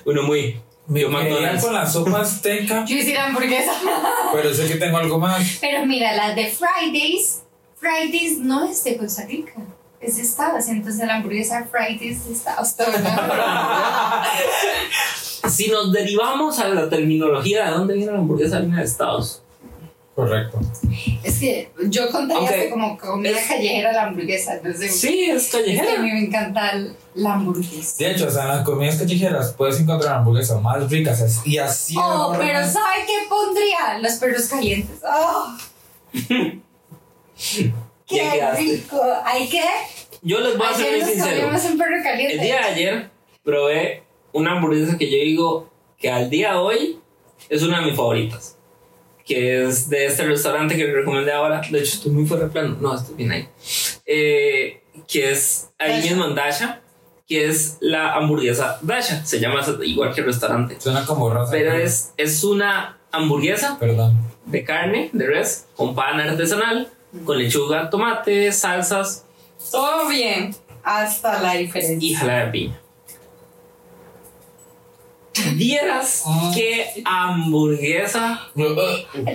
Uno 0.05 0.25
muy. 0.25 0.61
Me 0.89 1.07
McDonald's. 1.07 1.65
con 1.65 1.73
la 1.73 1.87
sopa 1.89 2.21
azteca, 2.21 2.85
Yo 2.85 2.97
hiciera 2.97 3.29
hamburguesa. 3.29 3.73
pero 4.31 4.53
sé 4.53 4.69
que 4.69 4.75
tengo 4.75 4.99
algo 4.99 5.19
más. 5.19 5.57
Pero 5.63 5.87
mira, 5.87 6.15
la 6.15 6.35
de 6.35 6.49
Fridays, 6.53 7.45
Fridays 7.79 8.41
no 8.41 8.67
es 8.67 8.85
de 8.85 8.99
Costa 8.99 9.25
Rica, 9.25 9.55
es 10.03 10.17
de 10.17 10.23
Estados. 10.23 10.69
Entonces 10.69 11.07
la 11.07 11.15
hamburguesa 11.17 11.67
Fridays 11.71 12.19
es 12.19 12.27
de 12.27 12.33
Estados. 12.35 12.77
Si 15.49 15.69
nos 15.69 15.93
derivamos 15.93 16.59
a 16.59 16.69
la 16.69 16.89
terminología 16.89 17.67
de 17.67 17.71
dónde 17.73 17.95
viene 17.95 18.13
la 18.13 18.19
hamburguesa, 18.19 18.61
viene 18.61 18.79
de 18.79 18.85
Estados. 18.85 19.43
Correcto. 20.15 20.61
es 21.25 21.39
que 21.39 21.73
yo 21.87 22.11
contaría 22.11 22.69
como 22.69 22.99
comida 22.99 23.31
es- 23.41 23.47
callejera 23.49 23.93
la 23.93 24.03
hamburguesa. 24.05 24.61
No 24.63 24.71
sé. 24.75 24.89
Sí, 24.91 25.25
es 25.31 25.45
Es 25.47 25.51
que 25.51 25.57
a 25.57 25.61
callejera. 25.63 26.03
mí 26.03 26.13
me 26.13 26.27
encanta 26.27 26.73
la 27.15 27.33
hamburguesa. 27.33 27.95
De 27.99 28.11
hecho, 28.11 28.27
o 28.27 28.31
sea, 28.31 28.43
en 28.43 28.49
las 28.49 28.63
comidas 28.63 28.97
callejeras 28.97 29.55
puedes 29.55 29.81
encontrar 29.81 30.17
hamburguesas 30.17 30.61
más 30.61 30.91
ricas 30.91 31.41
y 31.47 31.57
así. 31.57 31.95
Oh, 31.99 32.35
pero 32.39 32.59
¿sabe 32.67 33.07
qué 33.07 33.27
pondría? 33.27 33.99
Los 34.03 34.13
perros 34.15 34.49
calientes. 34.49 34.99
Oh, 35.03 35.57
qué 38.07 38.45
rico. 38.59 39.01
Hay 39.25 39.49
que. 39.49 39.63
Yo 40.23 40.41
les 40.41 40.57
voy 40.57 40.67
a 40.67 40.75
ser 40.75 40.99
muy 41.03 41.11
sincero. 41.11 41.51
El 42.19 42.41
día 42.41 42.55
de 42.57 42.63
ayer 42.65 43.11
probé 43.43 44.02
una 44.33 44.53
hamburguesa 44.53 44.97
que 44.99 45.11
yo 45.11 45.17
digo 45.17 45.71
que 45.99 46.11
al 46.11 46.31
día 46.31 46.53
de 46.53 46.59
hoy 46.59 46.99
es 47.49 47.63
una 47.63 47.81
de 47.81 47.87
mis 47.87 47.97
favoritas. 47.97 48.57
Que 49.25 49.65
es 49.65 49.89
de 49.89 50.07
este 50.07 50.25
restaurante 50.25 50.77
que 50.77 50.85
les 50.85 50.95
recomendé 50.95 51.33
ahora. 51.33 51.61
De 51.71 51.79
hecho, 51.79 51.95
estoy 51.95 52.11
muy 52.13 52.27
fuera 52.27 52.45
de 52.45 52.51
plano. 52.51 52.77
No, 52.81 52.95
estoy 52.95 53.15
bien 53.15 53.31
ahí. 53.31 53.49
Eh, 54.05 54.83
que 55.07 55.31
es 55.31 55.71
ahí 55.79 55.93
Dasha. 55.93 56.03
mismo 56.11 56.25
en 56.27 56.35
Dasha. 56.35 56.81
Que 57.29 57.47
es 57.47 57.79
la 57.81 58.15
hamburguesa 58.15 58.79
Dasha. 58.83 59.25
Se 59.25 59.39
llama 59.39 59.61
igual 59.85 60.13
que 60.13 60.21
el 60.23 60.27
restaurante. 60.27 60.81
Suena 60.81 61.07
como 61.07 61.31
rosa. 61.31 61.53
Pero 61.53 61.73
es, 61.73 62.13
es 62.17 62.43
una 62.43 62.99
hamburguesa 63.13 63.79
Perdón. 63.79 64.17
de 64.47 64.65
carne, 64.65 65.11
de 65.13 65.27
res, 65.27 65.67
con 65.77 65.95
pan 65.95 66.19
artesanal, 66.19 66.91
con 67.25 67.39
lechuga, 67.39 67.91
tomate, 67.91 68.51
salsas 68.53 69.25
Todo 69.71 70.09
bien. 70.09 70.55
Hasta 70.83 71.41
la 71.41 71.55
diferencia. 71.55 71.97
y 72.11 72.13
jalada 72.15 72.47
de 72.47 72.51
piña. 72.51 72.81
Vieras 75.55 76.23
Ah. 76.27 76.51
qué 76.55 77.03
hamburguesa. 77.05 78.41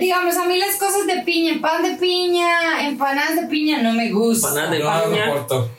Digamos, 0.00 0.36
a 0.36 0.44
mí 0.44 0.58
las 0.58 0.76
cosas 0.76 1.06
de 1.06 1.22
piña, 1.22 1.58
pan 1.60 1.82
de 1.82 1.96
piña, 1.96 2.86
empanadas 2.88 3.36
de 3.36 3.46
piña 3.48 3.82
no 3.82 3.92
me 3.92 4.10
gustan. 4.12 4.50
Empanadas 4.50 4.70
de 4.70 4.78
No 4.78 4.84
lo 4.84 5.10
piña. 5.10 5.26
soporto. 5.26 5.70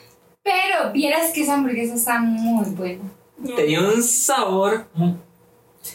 Pero 0.44 0.92
vieras 0.94 1.32
que 1.32 1.44
esa 1.44 1.56
hamburguesa 1.56 1.96
está 1.96 2.20
muy 2.20 2.70
buena. 2.72 3.04
Tenía 3.56 3.80
un 3.82 4.02
sabor. 4.04 4.88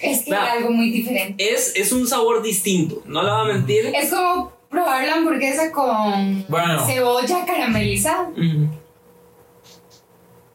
Es 0.00 0.24
que 0.24 0.30
era 0.30 0.52
algo 0.52 0.70
muy 0.70 0.90
diferente. 0.90 1.52
Es, 1.52 1.72
es 1.76 1.92
un 1.92 2.06
sabor 2.06 2.42
distinto. 2.42 3.02
No 3.06 3.22
le 3.22 3.30
voy 3.30 3.40
a 3.40 3.52
mentir. 3.54 3.92
Es 3.94 4.10
como 4.10 4.52
probar 4.70 5.06
la 5.06 5.14
hamburguesa 5.16 5.70
con 5.70 6.44
Bueno. 6.48 6.84
cebolla 6.86 7.44
caramelizada. 7.44 8.28
Ujú. 8.30 8.68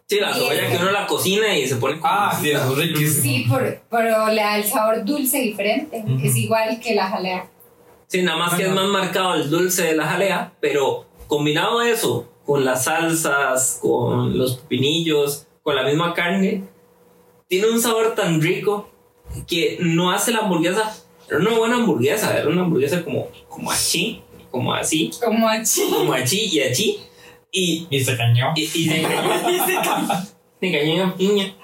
Sí, 0.10 0.20
la 0.20 0.34
cebolla 0.34 0.68
que 0.72 0.78
uno 0.78 0.92
la 0.92 1.06
cocina 1.06 1.56
y 1.56 1.68
se 1.68 1.76
pone. 1.76 2.00
como- 2.00 2.12
Ah, 2.12 2.36
sí, 2.42 2.50
es 2.50 2.68
riquísimo. 2.76 3.22
Sí, 3.22 3.46
por- 3.48 3.82
pero 3.92 4.28
le 4.30 4.42
da 4.42 4.58
el 4.58 4.64
sabor 4.64 5.06
dulce 5.06 5.40
diferente. 5.40 6.04
Ujú. 6.04 6.26
Es 6.26 6.36
igual 6.36 6.80
que 6.80 6.96
la 6.96 7.08
jalea. 7.10 7.48
Sí, 8.08 8.24
nada 8.24 8.40
más 8.40 8.56
que 8.56 8.64
es 8.64 8.70
más 8.74 8.88
marcado 8.88 9.36
el 9.36 9.52
dulce 9.52 9.84
de 9.84 9.96
la 9.96 10.08
jalea, 10.08 10.54
pero 10.60 11.06
combinado 11.28 11.84
eso 11.84 12.28
con 12.44 12.66
las 12.66 12.86
salsas, 12.86 13.78
con 13.84 14.36
los 14.36 14.58
pepinillos, 14.58 15.46
con 15.62 15.76
la 15.76 15.84
misma 15.84 16.16
carne, 16.16 16.64
tiene 17.48 17.70
un 17.70 17.80
sabor 17.80 18.16
tan 18.16 18.42
rico 18.42 18.90
que 19.48 19.78
no 19.80 20.12
hace 20.12 20.32
la 20.32 20.40
hamburguesa. 20.40 20.92
Era 21.30 21.38
una 21.38 21.52
buena 21.56 21.76
hamburguesa, 21.76 22.36
era 22.36 22.50
una 22.50 22.62
hamburguesa 22.64 23.04
como, 23.04 23.28
como 23.48 23.70
así, 23.70 24.24
como 24.50 24.74
así, 24.74 25.12
Como 25.24 25.48
achi. 25.48 25.82
como 25.92 26.14
así 26.14 26.50
y 26.52 26.62
así. 26.62 27.00
Y, 27.52 27.88
Y 27.90 28.04
se 28.04 28.16
cañó. 28.16 28.54
y, 28.56 28.64
y 28.64 28.90
se 28.90 29.02
cayó, 29.02 29.50
y 29.50 29.60
se 29.60 30.72
cayó, 30.72 31.06
se 31.08 31.18
piña. 31.18 31.56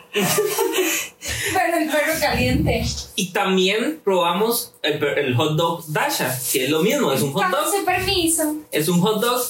Pero 1.54 1.78
el 1.78 1.90
perro 1.90 2.14
caliente. 2.20 2.86
Y 3.16 3.28
también 3.32 4.00
probamos 4.04 4.74
el, 4.82 5.04
el 5.04 5.36
hot 5.36 5.56
dog 5.56 5.84
Dasha, 5.88 6.38
que 6.52 6.66
es 6.66 6.70
lo 6.70 6.82
mismo, 6.82 7.12
es 7.12 7.22
un 7.22 7.34
hot 7.34 7.48
dog. 7.50 7.72
Con 7.72 7.86
permiso. 7.86 8.56
Es 8.72 8.88
un 8.88 9.00
hot 9.02 9.22
dog 9.22 9.42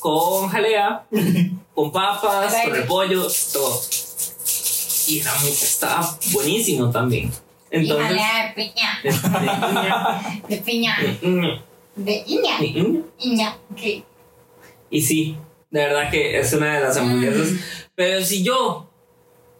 con 0.00 0.48
jalea, 0.48 1.06
con 1.74 1.92
papas, 1.92 2.54
con 2.64 2.72
repollo, 2.74 3.26
todo. 3.52 3.80
Y 5.06 5.20
era 5.20 5.34
muy, 5.40 5.50
estaba 5.50 6.18
buenísimo 6.32 6.90
también. 6.90 7.30
y 7.70 7.76
Entonces, 7.76 8.06
jalea 8.06 8.46
de 8.46 8.52
piña. 8.54 9.00
de- 10.48 10.56
De 10.56 10.62
piña. 10.62 10.96
de- 11.00 11.18
de- 11.30 11.60
De 11.96 12.24
iña. 12.26 12.58
de- 12.58 13.02
Iña. 13.20 13.56
Ok. 13.72 14.04
y 14.90 15.00
sí, 15.02 15.36
de 15.74 15.80
verdad 15.80 16.08
que 16.08 16.38
es 16.38 16.52
una 16.52 16.76
de 16.76 16.80
las 16.84 16.96
hamburguesas. 16.96 17.48
Pero 17.96 18.24
si 18.24 18.44
yo 18.44 18.88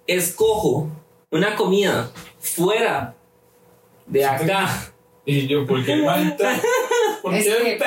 escojo 0.06 0.88
una 1.32 1.56
comida 1.56 2.10
fuera 2.38 3.16
de 4.06 4.24
acá, 4.24 4.92
Y 5.26 5.46
yo, 5.48 5.66
¿por 5.66 5.84
qué 5.84 5.96
manta? 5.96 6.60
¿Por 7.22 7.34
Es 7.34 7.46
qué 7.46 7.64
que- 7.64 7.80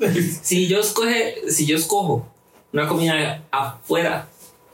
pegas? 0.00 0.38
si 0.42 0.66
yo 0.68 0.80
escoge, 0.80 1.48
si 1.50 1.64
yo 1.64 1.76
escojo 1.76 2.26
una 2.72 2.86
comida 2.88 3.42
afuera 3.50 4.28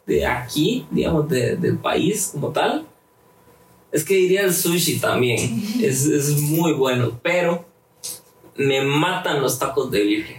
de 0.06 0.24
aquí, 0.26 0.86
digamos, 0.90 1.28
de- 1.28 1.54
del 1.56 1.76
país 1.78 2.30
como 2.32 2.48
tal, 2.50 2.84
es 3.92 4.04
que 4.04 4.14
diría 4.14 4.40
el 4.42 4.52
sushi 4.54 4.98
también. 4.98 5.62
Es, 5.82 6.04
es 6.06 6.40
muy 6.40 6.72
bueno, 6.72 7.20
pero 7.22 7.64
me 8.56 8.80
matan 8.82 9.40
los 9.40 9.56
tacos 9.58 9.88
de 9.90 10.02
birria. 10.02 10.37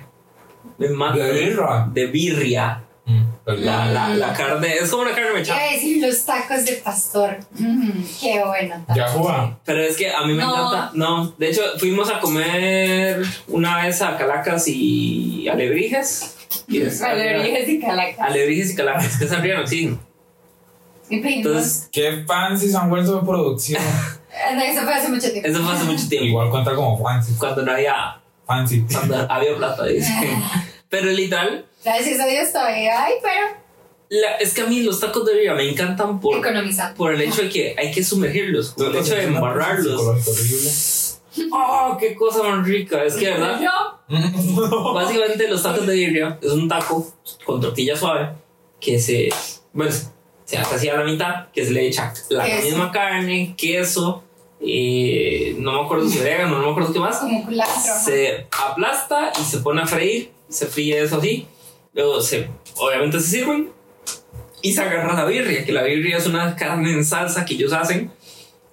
¿De 0.79 0.87
birria? 0.87 1.87
De 1.93 2.05
birria. 2.07 2.83
Mm. 3.05 3.23
La, 3.45 3.85
la, 3.87 4.09
la 4.09 4.33
carne, 4.33 4.75
es 4.75 4.89
como 4.91 5.01
una 5.01 5.11
carne 5.11 5.29
Iba 5.29 5.39
mechada. 5.39 5.59
a 5.59 5.73
decir 5.73 5.99
los 6.05 6.23
tacos 6.25 6.63
de 6.65 6.73
pastor. 6.73 7.37
Mm, 7.57 7.91
qué 8.21 8.43
bueno. 8.45 8.85
Ya 8.95 9.07
juega. 9.09 9.57
Pero 9.65 9.81
es 9.81 9.97
que 9.97 10.11
a 10.13 10.21
mí 10.25 10.33
me 10.33 10.43
No. 10.43 10.51
encanta. 10.67 10.91
No, 10.93 11.33
de 11.37 11.49
hecho, 11.49 11.61
fuimos 11.79 12.11
a 12.11 12.19
comer 12.19 13.23
una 13.47 13.83
vez 13.83 14.01
a 14.03 14.15
Calacas 14.17 14.67
y 14.67 15.47
Alebrijes. 15.49 16.35
Y 16.67 16.81
es- 16.81 17.01
Alebrijes 17.01 17.67
y 17.69 17.79
calacas. 17.79 18.19
Alebrijes 18.29 18.71
y 18.71 18.75
Calacas, 18.75 19.17
que 19.17 19.25
es 19.25 19.31
arriba 19.31 19.55
en 19.55 19.61
oxígeno. 19.61 19.99
Y 21.09 21.19
pedimos- 21.19 21.45
Entonces, 21.47 21.89
Qué 21.91 22.23
fancy 22.27 22.69
se 22.69 22.77
han 22.77 22.89
vuelto 22.89 23.19
de 23.19 23.25
producción. 23.25 23.81
No, 24.55 24.61
eso 24.61 24.81
fue 24.83 24.93
hace 24.93 25.09
mucho 25.09 25.31
tiempo. 25.31 25.49
eso 25.49 25.59
fue 25.63 25.73
hace 25.73 25.83
mucho 25.85 26.07
tiempo. 26.07 26.27
Igual 26.27 26.49
cuenta 26.51 26.73
como 26.75 26.97
fancy. 27.03 27.33
Cuando 27.37 27.63
no 27.63 27.71
había, 27.73 28.21
Fancy. 28.45 28.85
cuando 28.89 29.25
había 29.29 29.55
plata, 29.57 29.85
dice. 29.85 30.07
Pero 30.89 31.07
literal, 31.11 31.65
Gracias 31.83 32.19
a 32.19 32.25
Dios 32.27 32.51
todavía 32.51 33.03
hay, 33.05 33.13
pero 33.21 33.57
la- 34.09 34.35
es 34.37 34.53
que 34.53 34.61
a 34.61 34.65
mí 34.65 34.81
los 34.81 34.99
tacos 34.99 35.25
de 35.25 35.33
birria 35.35 35.53
me 35.53 35.69
encantan 35.69 36.19
por, 36.19 36.37
economizando. 36.37 36.95
por 36.97 37.13
el 37.13 37.21
hecho 37.21 37.43
de 37.43 37.49
que 37.49 37.75
hay 37.77 37.91
que 37.91 38.03
sumergirlos, 38.03 38.69
por 38.71 38.87
el 38.87 38.95
hecho 38.97 39.15
de 39.15 39.23
embarrarlos. 39.23 41.19
¡Oh, 41.51 41.95
qué 41.99 42.15
cosa 42.15 42.43
más 42.43 42.65
rica! 42.67 43.03
Es 43.03 43.15
que, 43.15 43.29
¿verdad? 43.29 43.61
Yo, 43.61 43.69
Básicamente 44.93 45.47
los 45.47 45.61
tacos 45.63 45.85
de 45.85 45.93
birria 45.93 46.37
es 46.41 46.51
un 46.51 46.67
taco 46.67 47.13
con 47.45 47.61
tortilla 47.61 47.95
suave 47.95 48.29
que 48.79 48.99
se, 48.99 49.29
bueno, 49.71 49.91
se 50.45 50.57
hace 50.57 50.75
así 50.75 50.89
a 50.89 50.95
la 50.97 51.03
mitad, 51.05 51.47
que 51.53 51.63
se 51.65 51.71
le 51.71 51.87
echa 51.87 52.11
la 52.29 52.45
Queso. 52.45 52.65
misma 52.65 52.91
carne, 52.91 53.53
queso, 53.57 54.23
eh, 54.59 55.53
no 55.59 55.73
me 55.73 55.81
acuerdo 55.85 56.09
si 56.09 56.19
orégano, 56.19 56.57
no 56.57 56.65
me 56.65 56.71
acuerdo 56.71 56.91
qué 56.91 56.99
más. 56.99 57.17
como 57.19 57.45
culantro. 57.45 57.75
ajá. 57.75 57.99
Se 57.99 58.47
aplasta 58.51 59.31
y 59.39 59.43
se 59.43 59.59
pone 59.59 59.81
a 59.83 59.85
freír, 59.85 60.31
se 60.49 60.65
fríe 60.65 61.01
eso 61.01 61.17
así, 61.17 61.47
luego 61.93 62.21
se, 62.21 62.49
obviamente 62.77 63.19
se 63.19 63.27
sirven 63.27 63.71
y 64.61 64.73
se 64.73 64.81
agarra 64.81 65.13
la 65.13 65.25
birria, 65.25 65.63
que 65.63 65.71
la 65.71 65.83
birria 65.83 66.17
es 66.17 66.27
una 66.27 66.55
carne 66.55 66.91
en 66.91 67.05
salsa 67.05 67.45
que 67.45 67.53
ellos 67.53 67.71
hacen 67.71 68.11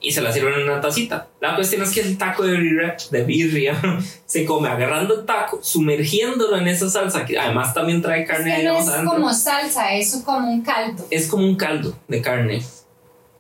y 0.01 0.13
se 0.13 0.21
la 0.21 0.33
sirven 0.33 0.55
en 0.55 0.63
una 0.65 0.81
tacita. 0.81 1.29
La 1.41 1.55
cuestión 1.55 1.83
es 1.83 1.91
que 1.91 2.01
el 2.01 2.19
taco 2.19 2.43
de 2.45 2.57
birria, 2.57 2.97
de 3.11 3.25
birria 3.25 3.81
se 4.27 4.45
come 4.45 4.69
agarrando 4.69 5.21
el 5.21 5.25
taco, 5.27 5.59
sumergiéndolo 5.63 6.57
en 6.59 6.69
esa 6.69 6.89
salsa, 6.91 7.25
que 7.25 7.39
además 7.39 7.73
también 7.73 8.03
trae 8.03 8.25
carne. 8.25 8.51
Es 8.51 8.57
que 8.59 8.63
no 8.65 8.71
digamos, 8.71 8.83
es 8.89 8.95
adentro. 8.95 9.13
como 9.15 9.33
salsa, 9.35 9.95
es 9.95 10.23
como 10.25 10.49
un 10.53 10.63
caldo. 10.63 11.07
Es 11.11 11.29
como 11.29 11.45
un 11.47 11.57
caldo 11.57 11.97
de 12.09 12.21
carne 12.21 12.63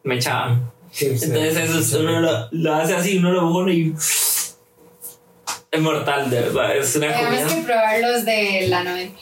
mechada. 0.02 0.72
Entonces 1.00 1.56
eso 1.58 1.78
es- 1.78 1.92
uno 1.94 2.20
lo, 2.20 2.48
lo 2.52 2.74
hace 2.74 2.94
así, 2.94 3.18
uno 3.18 3.32
lo 3.32 3.52
pone 3.52 3.74
y... 3.74 3.94
Es 5.76 5.82
mortal, 5.82 6.30
de 6.30 6.40
verdad. 6.40 6.74
Es 6.74 6.96
una 6.96 7.08
Tenemos 7.08 7.38
comida... 7.42 7.54
que 7.54 7.62
probar 7.66 8.00
los 8.00 8.24
de 8.24 8.66
la 8.68 8.82
90. 8.82 9.20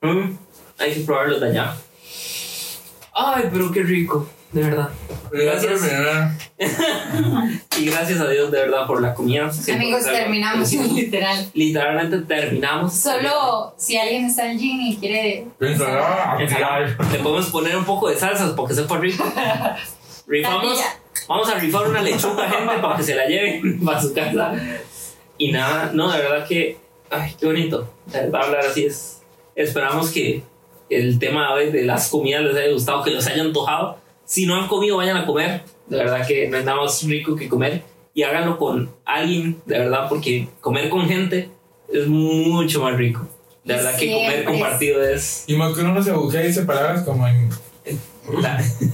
Mm, 0.00 0.38
hay 0.78 0.94
que 0.94 1.00
probarlos 1.00 1.40
de 1.42 1.48
allá. 1.48 1.74
Ay, 3.12 3.44
pero 3.52 3.70
qué 3.70 3.82
rico, 3.82 4.26
de 4.50 4.62
verdad. 4.62 4.88
Gracias. 5.30 5.82
Y 7.78 7.86
gracias 7.86 8.20
a 8.20 8.28
Dios, 8.28 8.50
de 8.50 8.60
verdad, 8.60 8.86
por 8.86 9.00
la 9.00 9.14
comida. 9.14 9.50
Siempre 9.50 9.86
Amigos, 9.86 10.04
terminamos, 10.04 10.72
literal. 10.94 11.50
Literalmente 11.54 12.18
terminamos. 12.18 12.94
Solo 12.94 13.74
si 13.78 13.96
alguien 13.96 14.26
está 14.26 14.50
en 14.50 14.58
gym 14.58 14.80
y 14.80 14.96
quiere. 14.96 15.46
Le 15.58 17.18
podemos 17.22 17.46
poner 17.46 17.76
un 17.76 17.84
poco 17.84 18.08
de 18.08 18.16
salsas 18.16 18.52
porque 18.52 18.74
sepa 18.74 18.98
rico. 18.98 19.24
Rifamos. 20.26 20.78
Vamos 21.28 21.48
a 21.48 21.54
rifar 21.54 21.88
una 21.88 22.02
lechuga, 22.02 22.48
gente, 22.48 22.78
para 22.80 22.96
que 22.96 23.02
se 23.02 23.14
la 23.14 23.26
lleven 23.26 23.84
para 23.84 24.00
su 24.00 24.12
casa. 24.12 24.52
Y 25.40 25.50
nada, 25.50 25.90
no, 25.94 26.12
de 26.12 26.18
verdad 26.18 26.46
que. 26.46 26.76
Ay, 27.08 27.32
qué 27.40 27.46
bonito. 27.46 27.90
De 28.04 28.20
verdad, 28.20 28.42
hablar 28.44 28.66
así 28.66 28.84
es. 28.84 29.22
Esperamos 29.56 30.10
que 30.10 30.42
el 30.90 31.18
tema 31.18 31.56
de 31.56 31.82
las 31.84 32.10
comidas 32.10 32.42
les 32.42 32.56
haya 32.56 32.70
gustado, 32.70 33.02
que 33.02 33.10
les 33.10 33.26
haya 33.26 33.42
antojado. 33.42 33.96
Si 34.26 34.44
no 34.44 34.54
han 34.54 34.68
comido, 34.68 34.98
vayan 34.98 35.16
a 35.16 35.24
comer. 35.24 35.62
De 35.86 35.96
verdad 35.96 36.26
que 36.26 36.46
no 36.46 36.58
hay 36.58 36.64
nada 36.64 36.82
más 36.82 37.02
rico 37.04 37.34
que 37.34 37.48
comer. 37.48 37.82
Y 38.12 38.22
háganlo 38.22 38.58
con 38.58 38.94
alguien, 39.06 39.62
de 39.64 39.78
verdad, 39.78 40.10
porque 40.10 40.46
comer 40.60 40.90
con 40.90 41.08
gente 41.08 41.48
es 41.90 42.06
mucho 42.06 42.82
más 42.82 42.98
rico. 42.98 43.26
De 43.64 43.74
verdad 43.74 43.96
que 43.96 44.12
comer 44.12 44.44
compartido 44.44 45.02
es. 45.02 45.44
Y 45.46 45.54
más 45.54 45.74
que 45.74 45.80
uno 45.80 45.94
no 45.94 46.02
se 46.02 46.12
busca 46.12 46.42
y 46.42 46.48
dice 46.48 46.64
palabras 46.64 47.02
como 47.02 47.26
en. 47.26 47.48
La- 48.40 48.62
Se 48.62 48.84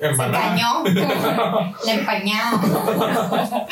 empanada. 0.00 0.52
engañó. 0.52 0.84
La 1.84 1.92
empañada. 1.94 3.66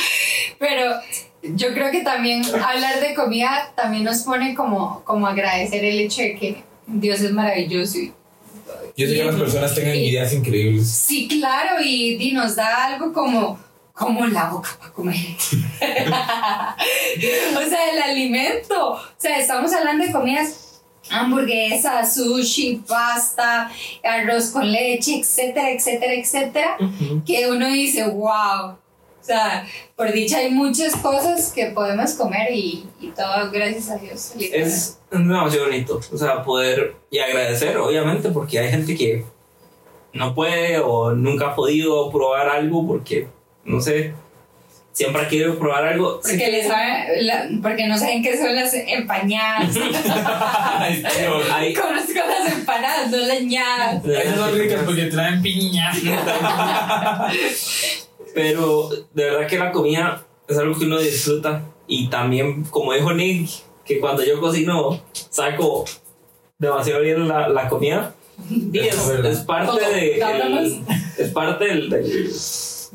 Pero 0.59 0.94
yo 1.43 1.73
creo 1.74 1.90
que 1.90 2.03
también 2.03 2.43
hablar 2.65 3.01
de 3.01 3.15
comida 3.15 3.73
también 3.77 4.05
nos 4.05 4.19
pone 4.19 4.55
como, 4.55 5.03
como 5.05 5.27
agradecer 5.27 5.85
el 5.85 6.01
hecho 6.01 6.23
de 6.23 6.35
que 6.36 6.65
Dios 6.86 7.20
es 7.20 7.32
maravilloso. 7.32 7.98
y- 7.98 8.12
Yo 8.97 9.07
sé 9.07 9.15
que 9.15 9.24
las 9.24 9.36
personas 9.36 9.74
tengan 9.74 9.97
ideas 9.97 10.32
increíbles. 10.32 10.89
Sí, 10.90 11.28
claro, 11.28 11.81
y, 11.82 12.16
y 12.20 12.32
nos 12.32 12.57
da 12.57 12.86
algo 12.86 13.12
como, 13.12 13.59
como 13.93 14.27
la 14.27 14.48
boca 14.51 14.70
para 14.78 14.93
comer. 14.93 15.16
o 17.57 17.69
sea, 17.69 17.90
el 17.93 18.03
alimento. 18.03 18.93
O 18.93 19.01
sea, 19.16 19.39
estamos 19.39 19.73
hablando 19.73 20.05
de 20.07 20.12
comidas, 20.12 20.65
hamburguesa, 21.11 22.05
sushi, 22.05 22.83
pasta, 22.87 23.70
arroz 24.03 24.51
con 24.51 24.70
leche, 24.70 25.20
etcétera, 25.20 25.70
etcétera, 25.70 26.15
etcétera, 26.15 26.78
que 27.24 27.49
uno 27.51 27.69
dice, 27.69 28.09
wow. 28.09 28.77
O 29.20 29.24
sea, 29.27 29.66
por 29.97 30.12
dicha 30.12 30.39
hay 30.39 30.51
muchas 30.51 30.95
cosas 30.97 31.53
que 31.53 31.66
podemos 31.66 32.12
comer 32.12 32.53
y, 32.53 32.87
y 33.01 33.09
todo 33.09 33.51
gracias 33.51 33.91
a 33.91 33.97
Dios. 33.99 34.33
es 34.39 35.01
demasiado 35.11 35.66
bonito. 35.66 36.01
O 36.12 36.16
sea, 36.16 36.45
poder 36.45 36.95
y 37.11 37.19
agradecer, 37.19 37.77
obviamente, 37.77 38.31
porque 38.31 38.61
hay 38.61 38.70
gente 38.70 38.95
que 38.95 39.24
no 40.12 40.35
puede 40.35 40.78
o 40.78 41.12
nunca 41.12 41.49
ha 41.49 41.55
podido 41.57 42.11
probar 42.11 42.49
algo 42.49 42.87
porque, 42.87 43.27
no 43.65 43.81
sé, 43.81 44.15
siempre 44.97 45.20
ha 45.23 45.28
querido 45.28 45.59
probar 45.59 45.85
algo. 45.86 46.20
Porque, 46.23 46.51
les 46.51 46.66
sabe- 46.66 47.20
la- 47.23 47.48
porque 47.62 47.86
no 47.86 47.98
saben 47.98 48.23
qué 48.23 48.36
son 48.39 48.55
las. 48.55 48.73
Hay, 48.73 48.94
Conozco 51.74 52.12
las 52.27 52.51
empanadas, 52.52 53.10
no 53.10 53.18
las 53.18 53.43
ñadas. 53.43 54.02
Esas 54.05 54.36
son 54.39 54.59
ricas 54.59 54.82
porque 54.86 55.05
traen 55.06 55.43
piña. 55.43 55.93
Pero 58.35 58.89
de 59.14 59.24
verdad 59.24 59.47
que 59.47 59.59
la 59.59 59.73
comida 59.73 60.24
es 60.48 60.59
algo 60.59 60.78
que 60.78 60.85
uno 60.86 60.98
disfruta. 60.98 61.62
Y 61.86 62.09
también, 62.09 62.64
como 62.64 62.93
dijo 62.93 63.12
Nick, 63.12 63.48
que 63.85 64.01
cuando 64.01 64.24
yo 64.24 64.40
cocino 64.40 65.01
saco 65.31 65.85
demasiado 66.59 67.01
bien 67.02 67.28
la, 67.28 67.48
la 67.48 67.68
comida. 67.68 68.14
Y 68.51 68.78
es, 68.78 68.97
Es 69.24 69.39
parte 69.40 69.81
de 69.94 70.18
el- 70.18 70.81
es 71.18 71.28
parte 71.31 71.64
del, 71.64 71.89
del, 71.90 72.31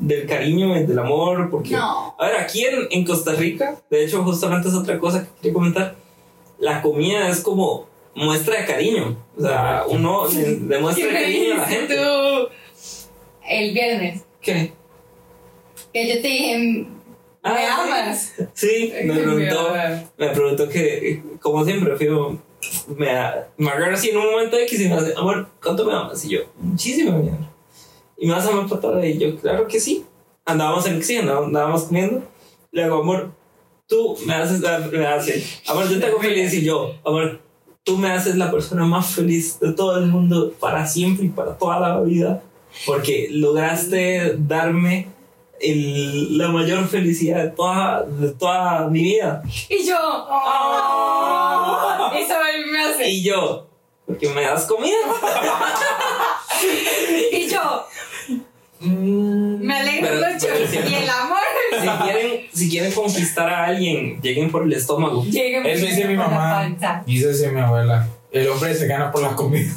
del 0.06 0.26
cariño 0.26 0.76
y 0.76 0.84
del 0.86 0.98
amor. 0.98 1.48
Porque, 1.50 1.70
No. 1.70 2.14
a 2.18 2.26
ver, 2.26 2.36
aquí 2.36 2.64
en, 2.64 2.86
en 2.90 3.04
Costa 3.04 3.32
Rica, 3.32 3.76
de 3.90 4.04
hecho, 4.04 4.22
justamente 4.22 4.68
es 4.68 4.74
otra 4.74 4.98
cosa 4.98 5.22
que 5.24 5.28
quería 5.40 5.52
comentar. 5.54 5.94
La 6.58 6.82
comida 6.82 7.28
es 7.28 7.40
como 7.40 7.86
muestra 8.14 8.60
de 8.60 8.66
cariño. 8.66 9.16
O 9.36 9.40
sea, 9.42 9.84
uno 9.88 10.26
le, 10.28 10.58
le 10.60 10.78
muestra 10.78 11.06
¿Qué 11.06 11.12
me 11.12 11.20
cariño 11.22 11.54
a 11.54 11.56
la 11.58 11.66
gente. 11.66 11.96
tú? 11.96 12.48
El 13.48 13.72
viernes. 13.74 14.22
¿Qué? 14.40 14.72
Que 15.92 16.08
yo 16.08 16.22
te 16.22 16.28
dije, 16.28 16.58
¿me 16.58 16.86
Ah, 17.44 17.82
amas? 17.84 18.34
Sí, 18.54 18.92
me 19.04 19.14
preguntó. 19.14 19.72
me 20.16 20.28
preguntó 20.28 20.68
que, 20.68 21.22
como 21.40 21.64
siempre, 21.64 21.96
fui, 21.96 22.08
me, 22.96 23.08
me 23.56 23.70
así 23.92 24.10
en 24.10 24.16
un 24.18 24.30
momento 24.30 24.56
X 24.58 24.80
y 24.80 24.88
me 24.88 24.94
hace, 24.94 25.12
amor, 25.16 25.48
¿cuánto 25.62 25.84
me 25.84 25.92
amas? 25.92 26.24
Y 26.24 26.30
yo, 26.30 26.40
muchísimo, 26.60 27.18
mi 27.18 27.28
amor. 27.28 27.51
Y 28.22 28.26
me 28.28 28.34
vas 28.34 28.46
a 28.46 28.52
la 28.52 28.60
vida. 29.00 29.06
Y 29.08 29.18
yo, 29.18 29.36
claro 29.36 29.66
que 29.66 29.80
sí. 29.80 30.06
Andábamos 30.44 30.86
en 30.86 31.02
sí, 31.02 31.16
andábamos, 31.16 31.48
andábamos 31.48 31.82
comiendo. 31.82 32.22
Le 32.70 32.84
digo, 32.84 33.00
amor, 33.00 33.32
tú 33.88 34.16
me 34.24 34.34
haces, 34.34 34.60
me 34.92 35.04
haces, 35.06 35.60
amor, 35.66 35.88
yo 35.88 35.98
te 35.98 36.06
hago 36.06 36.20
feliz. 36.20 36.54
Y 36.54 36.64
yo, 36.64 36.94
amor, 37.04 37.40
tú 37.82 37.98
me 37.98 38.12
haces 38.12 38.36
la 38.36 38.48
persona 38.52 38.84
más 38.84 39.16
feliz 39.16 39.58
de 39.58 39.72
todo 39.72 39.98
el 39.98 40.06
mundo 40.06 40.52
para 40.60 40.86
siempre 40.86 41.26
y 41.26 41.30
para 41.30 41.58
toda 41.58 41.80
la 41.80 42.00
vida. 42.00 42.44
Porque 42.86 43.26
lograste 43.32 44.36
darme 44.38 45.08
el- 45.60 46.38
la 46.38 46.46
mayor 46.46 46.86
felicidad 46.86 47.42
de 47.42 47.50
toda, 47.50 48.04
de 48.04 48.28
toda 48.30 48.86
mi 48.86 49.02
vida. 49.02 49.42
Y 49.68 49.84
yo, 49.84 49.96
oh, 49.98 52.08
eso 52.16 52.34
a 52.34 52.56
mí 52.56 52.70
me 52.70 52.84
hace. 52.84 53.10
Y 53.10 53.24
yo, 53.24 53.66
porque 54.06 54.28
me 54.28 54.42
das 54.42 54.64
comida. 54.66 54.94
Y 57.32 57.48
yo, 57.48 57.58
me 58.88 59.78
alegro 59.78 60.08
Pero- 60.10 60.32
mucho. 60.32 60.46
pero. 60.70 60.88
Y 60.90 60.94
el 60.94 61.08
amor. 61.10 61.38
Si 61.80 61.88
quieren, 62.04 62.40
si 62.52 62.70
quieren 62.70 62.92
conquistar 62.92 63.48
a 63.48 63.64
alguien, 63.66 64.20
lleguen 64.20 64.50
por 64.50 64.62
el 64.64 64.72
estómago. 64.72 65.24
Llega 65.24 65.62
Eso 65.68 65.86
dice 65.86 66.04
mi 66.06 66.16
mamá. 66.16 66.74
Y 67.06 67.18
eso 67.18 67.28
dice 67.28 67.50
mi 67.50 67.60
abuela. 67.60 68.06
El 68.30 68.48
hombre 68.48 68.74
se 68.74 68.86
gana 68.86 69.10
por 69.10 69.22
la 69.22 69.34
comida. 69.34 69.72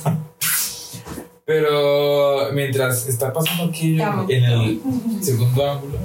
Pero 1.45 2.51
mientras 2.53 3.07
está 3.07 3.31
pasando 3.31 3.65
aquí 3.65 3.97
en 4.29 4.43
el 4.43 4.81
segundo 5.21 5.71
ángulo, 5.71 5.99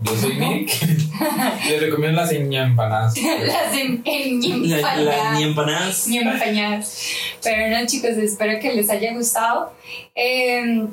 yo 0.00 0.16
soy 0.16 0.34
Nick. 0.36 0.70
Les 1.68 1.80
recomiendo 1.80 2.20
las 2.20 2.32
empanadas. 2.32 3.14
Las 3.42 3.74
La, 3.74 4.96
la, 4.96 5.02
empanadas. 5.02 5.36
ni 5.38 5.42
empanadas. 5.44 6.06
Ni 6.08 6.18
empañadas. 6.18 7.02
Pero 7.42 7.68
no, 7.78 7.86
chicos, 7.86 8.10
espero 8.12 8.58
que 8.60 8.72
les 8.74 8.88
haya 8.90 9.12
gustado. 9.14 9.72
Eh, 10.14 10.86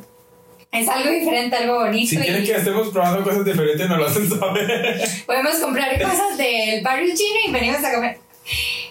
es 0.74 0.90
algo 0.90 1.12
diferente, 1.12 1.56
algo 1.56 1.82
bonito. 1.82 2.10
Si 2.10 2.16
y 2.18 2.20
quieren 2.20 2.44
que 2.44 2.52
estemos 2.52 2.90
probando 2.90 3.24
cosas 3.24 3.46
diferentes, 3.46 3.88
nos 3.88 4.00
lo 4.00 4.06
hacen 4.08 4.28
saber. 4.28 5.02
Podemos 5.26 5.56
comprar 5.58 6.02
cosas 6.02 6.36
del 6.36 6.84
barrio 6.84 7.14
chino 7.16 7.40
y 7.48 7.52
venimos 7.52 7.84
a 7.84 7.94
comer. 7.94 8.18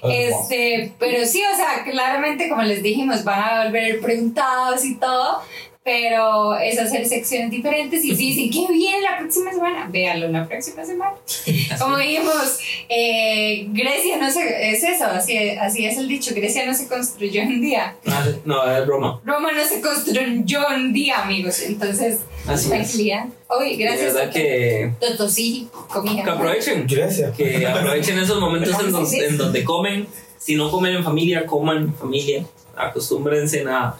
Este, 0.05 0.93
pero 0.99 1.27
sí, 1.27 1.43
o 1.53 1.57
sea, 1.57 1.85
claramente, 1.85 2.49
como 2.49 2.63
les 2.63 2.83
dijimos, 2.83 3.25
van 3.25 3.43
a 3.43 3.65
volver 3.65 4.01
preguntados 4.01 4.85
y 4.85 4.95
todo. 4.95 5.43
Pero 5.85 6.55
es 6.57 6.79
hacer 6.79 7.05
secciones 7.07 7.51
diferentes 7.51 8.05
y 8.05 8.15
si 8.15 8.27
dicen 8.33 8.51
que 8.51 8.73
viene 8.73 9.01
la 9.01 9.19
próxima 9.19 9.51
semana, 9.53 9.89
véanlo 9.91 10.29
la 10.29 10.47
próxima 10.47 10.85
semana. 10.85 11.15
Como 11.81 11.97
dijimos, 11.97 12.59
eh, 12.89 13.67
Grecia 13.71 14.17
no 14.19 14.31
se, 14.31 14.71
es 14.71 14.85
eso, 14.85 15.07
así, 15.07 15.37
así 15.51 15.85
es 15.85 15.99
el 15.99 16.07
dicho, 16.07 16.35
Grecia 16.37 16.65
no 16.67 16.73
se 16.75 16.87
construyó 16.87 17.43
en 17.43 17.49
un 17.49 17.61
día. 17.63 17.97
Ah, 18.07 18.25
No, 18.45 18.65
es 18.71 18.87
broma. 18.87 19.21
Roma 19.25 19.51
no 19.51 19.65
se 19.67 19.81
construyó 19.81 20.21
en 20.71 20.81
un 20.83 20.93
día, 20.93 21.23
amigos. 21.23 21.61
Entonces, 21.63 22.21
Así 22.47 22.65
es. 22.67 22.71
tranquilidad. 22.71 23.27
Oye, 23.49 23.77
De 23.77 23.85
gracias. 23.85 24.15
verdad 24.15 24.33
que, 24.33 24.93
Toto, 25.01 25.29
sí, 25.29 25.69
comida. 25.89 26.23
que 26.23 26.31
aprovechen. 26.31 26.87
Gracias. 26.89 27.37
Que 27.37 27.67
aprovechen 27.67 28.19
esos 28.21 28.39
momentos 28.41 28.73
en 28.81 28.93
donde, 28.93 29.27
en 29.27 29.37
donde 29.37 29.65
comen. 29.65 30.07
Si 30.39 30.55
no 30.55 30.71
comen 30.71 30.95
en 30.97 31.03
familia, 31.05 31.45
coman 31.45 31.79
en 31.79 31.95
familia. 31.95 32.45
Acostúmbrense 32.77 33.65
a, 33.69 33.95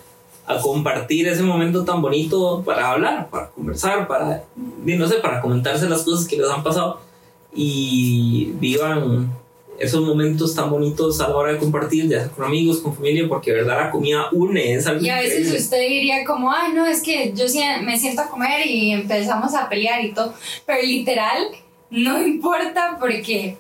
a 0.47 0.59
compartir 0.59 1.29
ese 1.29 1.43
momento 1.43 1.85
tan 1.85 2.03
bonito 2.03 2.63
para 2.65 2.91
hablar, 2.91 3.29
para 3.31 3.51
conversar, 3.51 4.09
para, 4.09 4.45
no 4.57 5.09
sé, 5.09 5.17
para 5.17 5.41
comentarse 5.41 5.89
las 5.89 6.03
cosas 6.03 6.27
que 6.27 6.37
les 6.37 6.51
han 6.51 6.63
pasado 6.63 7.01
y 7.55 8.53
vivan 8.59 9.31
esos 9.79 10.03
momentos 10.03 10.55
tan 10.55 10.71
bonitos 10.71 11.21
a 11.21 11.29
la 11.29 11.37
hora 11.37 11.53
de 11.53 11.59
compartir, 11.59 12.09
ya 12.09 12.21
sea 12.21 12.29
con 12.29 12.45
amigos, 12.45 12.79
con 12.79 12.95
familia, 12.95 13.27
porque 13.29 13.51
de 13.51 13.59
verdad 13.59 13.81
la 13.85 13.91
comida 13.91 14.27
une, 14.33 14.75
es 14.75 14.87
algo 14.87 15.05
Y 15.05 15.09
a 15.09 15.17
veces 15.17 15.39
increíble. 15.41 15.59
usted 15.59 15.89
diría 15.89 16.25
como, 16.25 16.53
ay, 16.53 16.73
no, 16.73 16.87
es 16.87 17.03
que 17.03 17.33
yo 17.35 17.45
me 17.83 17.99
siento 17.99 18.23
a 18.23 18.29
comer 18.29 18.67
y 18.67 18.93
empezamos 18.93 19.55
a 19.55 19.69
pelear 19.69 20.05
y 20.05 20.13
todo. 20.13 20.35
Pero 20.67 20.83
literal, 20.83 21.49
no 21.91 22.21
importa 22.27 22.97
porque 23.01 23.57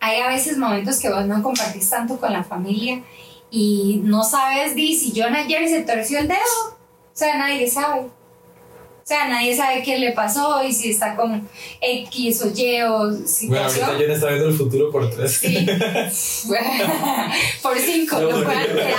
hay 0.00 0.20
a 0.20 0.28
veces 0.28 0.58
momentos 0.58 0.98
que 0.98 1.08
vos 1.08 1.24
no 1.26 1.42
compartís 1.42 1.88
tanto 1.88 2.18
con 2.18 2.32
la 2.32 2.44
familia 2.44 3.02
y 3.50 4.00
no 4.04 4.22
sabes, 4.24 4.74
di, 4.74 4.96
si 4.96 5.12
John 5.18 5.34
ayer 5.34 5.68
se 5.68 5.82
torció 5.82 6.18
el 6.18 6.28
dedo. 6.28 6.38
O 6.70 7.16
sea, 7.18 7.36
nadie 7.36 7.68
sabe. 7.68 8.00
O 8.00 9.08
sea, 9.08 9.26
nadie 9.26 9.56
sabe 9.56 9.82
qué 9.82 9.98
le 9.98 10.12
pasó 10.12 10.62
y 10.62 10.70
si 10.70 10.90
está 10.90 11.16
con 11.16 11.48
X 11.80 12.42
o 12.42 12.48
Y 12.54 12.82
o 12.82 12.98
Bueno, 12.98 13.26
situación. 13.26 13.88
ahorita 13.88 14.06
yo 14.06 14.12
está 14.12 14.26
viendo 14.28 14.48
el 14.48 14.54
futuro 14.54 14.90
por 14.92 15.10
tres. 15.10 15.32
Sí. 15.32 15.66
Por 17.62 17.78
cinco, 17.78 18.20
lo 18.20 18.44
pueden 18.44 18.50
alterar. 18.50 18.98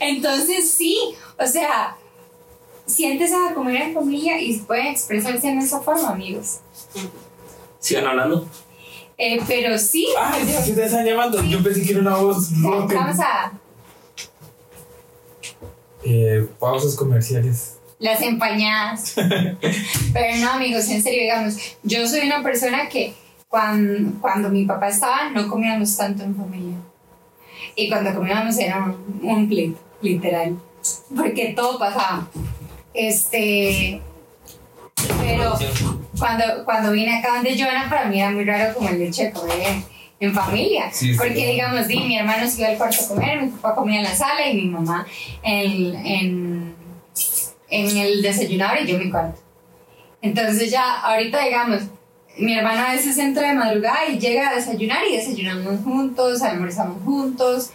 Entonces, 0.00 0.70
sí, 0.70 0.96
o 1.38 1.46
sea, 1.46 1.96
siéntese 2.86 3.34
a 3.34 3.52
comer 3.52 3.82
en 3.82 3.94
familia 3.94 4.40
y 4.40 4.56
pueden 4.58 4.86
expresarse 4.86 5.48
en 5.48 5.58
esa 5.58 5.80
forma, 5.80 6.10
amigos. 6.10 6.58
Sigan 7.80 8.06
hablando. 8.06 8.46
Eh, 9.18 9.40
pero 9.48 9.76
sí, 9.78 10.06
Ay, 10.18 10.44
sí, 10.46 10.54
sí 10.66 10.72
te 10.74 10.84
están 10.84 11.04
llamando. 11.04 11.42
Yo 11.42 11.62
pensé 11.62 11.82
que 11.82 11.90
era 11.92 12.00
una 12.00 12.16
voz 12.16 12.50
vamos 12.62 12.82
roca. 12.92 13.10
a 13.20 13.52
Eh, 16.04 16.46
pausas 16.60 16.94
comerciales. 16.94 17.74
las 17.98 18.22
empañadas. 18.22 19.14
Pero 20.12 20.36
no, 20.40 20.50
amigos, 20.52 20.88
en 20.88 21.02
serio, 21.02 21.22
digamos, 21.22 21.56
yo 21.82 22.06
soy 22.08 22.20
una 22.26 22.42
persona 22.44 22.88
que 22.88 23.12
cuando, 23.48 24.20
cuando 24.20 24.48
mi 24.50 24.64
papá 24.64 24.88
estaba 24.88 25.30
no 25.30 25.48
comíamos 25.48 25.96
tanto 25.96 26.22
en 26.22 26.36
familia. 26.36 26.76
Y 27.74 27.88
cuando 27.88 28.14
comíamos 28.14 28.56
era 28.58 28.84
un, 28.84 29.20
un 29.28 29.48
pleito, 29.48 29.80
literal. 30.00 30.56
Porque 31.14 31.54
todo 31.56 31.76
pasaba. 31.78 32.28
Este. 32.94 34.00
Pero 35.20 35.58
cuando, 36.18 36.64
cuando 36.64 36.92
vine 36.92 37.18
acá 37.18 37.34
donde 37.34 37.56
Jonah, 37.56 37.88
para 37.88 38.06
mí 38.06 38.20
era 38.20 38.30
muy 38.30 38.44
raro 38.44 38.74
como 38.74 38.88
el 38.88 39.02
hecho 39.02 39.22
de 39.22 39.32
comer 39.32 39.82
en, 40.20 40.34
familia. 40.34 40.90
Sí, 40.92 41.12
sí. 41.12 41.18
porque, 41.18 41.52
digamos, 41.52 41.86
di, 41.86 42.00
mi 42.00 42.18
hermano 42.18 42.48
se 42.48 42.60
iba 42.60 42.70
al 42.70 42.76
cuarto 42.76 43.04
a 43.04 43.08
comer, 43.08 43.42
mi 43.42 43.48
papá 43.48 43.74
comía 43.74 43.98
en 43.98 44.04
la 44.04 44.14
sala 44.14 44.48
y 44.48 44.54
mi 44.54 44.68
mamá 44.68 45.06
en, 45.42 45.94
en, 46.06 46.74
en 47.68 47.96
el 47.96 48.22
desayunador 48.22 48.82
y 48.82 48.86
yo 48.86 48.96
en 48.96 49.04
mi 49.04 49.10
cuarto. 49.10 49.40
Entonces 50.20 50.70
ya, 50.70 51.00
ahorita 51.00 51.44
digamos, 51.44 51.82
mi 52.38 52.54
hermano 52.54 52.86
a 52.86 52.92
veces 52.92 53.18
entra 53.18 53.48
de 53.48 53.54
madrugada 53.54 54.06
y 54.08 54.18
llega 54.18 54.50
a 54.50 54.54
desayunar 54.54 55.04
y 55.06 55.16
desayunamos 55.16 55.82
juntos, 55.84 56.42
almorzamos 56.42 57.02
juntos. 57.04 57.70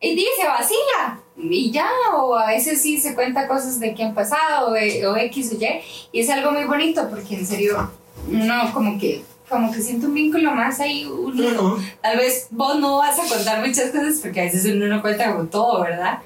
Y 0.00 0.14
dice, 0.14 0.46
vacila. 0.46 1.20
Y 1.36 1.70
ya, 1.72 1.90
o 2.16 2.36
a 2.36 2.48
veces 2.48 2.80
sí 2.80 2.98
se 2.98 3.14
cuenta 3.14 3.48
cosas 3.48 3.80
de 3.80 3.94
qué 3.94 4.04
han 4.04 4.14
pasado, 4.14 4.68
o, 4.68 4.72
o 4.72 5.16
X 5.16 5.52
o 5.52 5.62
Y. 5.62 5.80
Y 6.12 6.20
es 6.20 6.30
algo 6.30 6.52
muy 6.52 6.64
bonito 6.64 7.08
porque 7.10 7.34
en 7.34 7.46
serio, 7.46 7.90
uno 8.30 8.70
como 8.72 8.98
que, 8.98 9.22
como 9.48 9.72
que 9.72 9.82
siente 9.82 10.06
un 10.06 10.14
vínculo 10.14 10.52
más 10.52 10.80
ahí. 10.80 11.04
Uno, 11.04 11.78
Tal 12.00 12.16
vez 12.16 12.46
vos 12.50 12.78
no 12.78 12.98
vas 12.98 13.18
a 13.18 13.28
contar 13.28 13.66
muchas 13.66 13.90
cosas 13.90 14.20
porque 14.22 14.40
a 14.40 14.44
veces 14.44 14.64
uno 14.66 14.86
no 14.86 15.02
cuenta 15.02 15.32
como 15.32 15.46
todo, 15.48 15.82
¿verdad? 15.82 16.20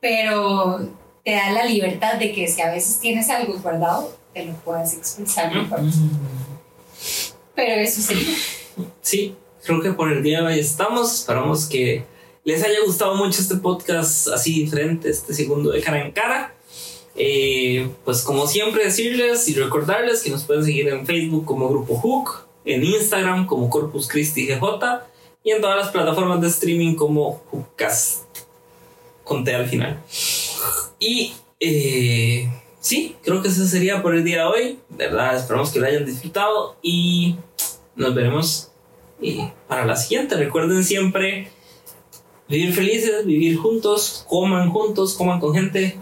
Pero 0.00 0.88
te 1.24 1.32
da 1.32 1.50
la 1.52 1.64
libertad 1.64 2.14
de 2.14 2.32
que 2.32 2.48
si 2.48 2.60
a 2.60 2.70
veces 2.70 2.98
tienes 3.00 3.28
algo 3.30 3.54
guardado, 3.58 4.14
te 4.32 4.46
lo 4.46 4.52
puedas 4.54 4.94
expresar 4.94 5.54
mejor. 5.54 5.80
Pero 7.54 7.80
eso 7.80 8.00
sí. 8.00 8.36
Sí, 9.00 9.36
creo 9.62 9.80
que 9.80 9.92
por 9.92 10.10
el 10.12 10.22
día 10.22 10.40
de 10.40 10.46
hoy 10.46 10.58
estamos. 10.58 11.20
Esperamos 11.20 11.66
que 11.66 12.04
les 12.44 12.62
haya 12.62 12.78
gustado 12.84 13.14
mucho 13.16 13.40
este 13.40 13.56
podcast 13.56 14.28
así 14.28 14.60
diferente, 14.60 15.08
este 15.08 15.32
segundo 15.32 15.70
de 15.70 15.80
cara 15.80 16.04
en 16.04 16.12
cara. 16.12 16.54
Eh, 17.16 17.88
pues 18.04 18.22
como 18.22 18.46
siempre 18.46 18.84
decirles 18.84 19.48
y 19.48 19.54
recordarles 19.54 20.22
que 20.22 20.30
nos 20.30 20.44
pueden 20.44 20.64
seguir 20.64 20.88
en 20.88 21.06
Facebook 21.06 21.44
como 21.44 21.68
Grupo 21.68 21.96
Hook, 21.96 22.46
en 22.64 22.84
Instagram 22.84 23.46
como 23.46 23.70
Corpus 23.70 24.08
Christi 24.08 24.46
GJ 24.46 25.04
y 25.42 25.52
en 25.52 25.60
todas 25.60 25.76
las 25.76 25.88
plataformas 25.90 26.40
de 26.40 26.48
streaming 26.48 26.96
como 26.96 27.42
Hookcast. 27.50 28.24
Con 29.22 29.42
T 29.42 29.54
al 29.54 29.66
final. 29.66 30.02
Y 30.98 31.32
eh, 31.60 32.50
sí, 32.78 33.16
creo 33.22 33.40
que 33.40 33.48
eso 33.48 33.64
sería 33.64 34.02
por 34.02 34.14
el 34.14 34.22
día 34.22 34.40
de 34.40 34.44
hoy. 34.44 34.78
De 34.90 35.06
verdad, 35.06 35.36
esperamos 35.36 35.70
que 35.70 35.80
lo 35.80 35.86
hayan 35.86 36.04
disfrutado 36.04 36.76
y 36.82 37.36
nos 37.96 38.14
veremos 38.14 38.70
eh, 39.22 39.50
para 39.66 39.86
la 39.86 39.96
siguiente. 39.96 40.36
Recuerden 40.36 40.84
siempre 40.84 41.48
vivir 42.48 42.72
felices, 42.72 43.24
vivir 43.24 43.56
juntos, 43.56 44.24
coman 44.28 44.70
juntos, 44.70 45.14
coman 45.14 45.40
con 45.40 45.54
gente. 45.54 45.96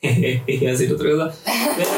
Iba 0.00 0.68
a 0.68 0.72
decir 0.72 0.92
otra 0.92 1.10
cosa. 1.10 1.34
Pero 1.76 1.90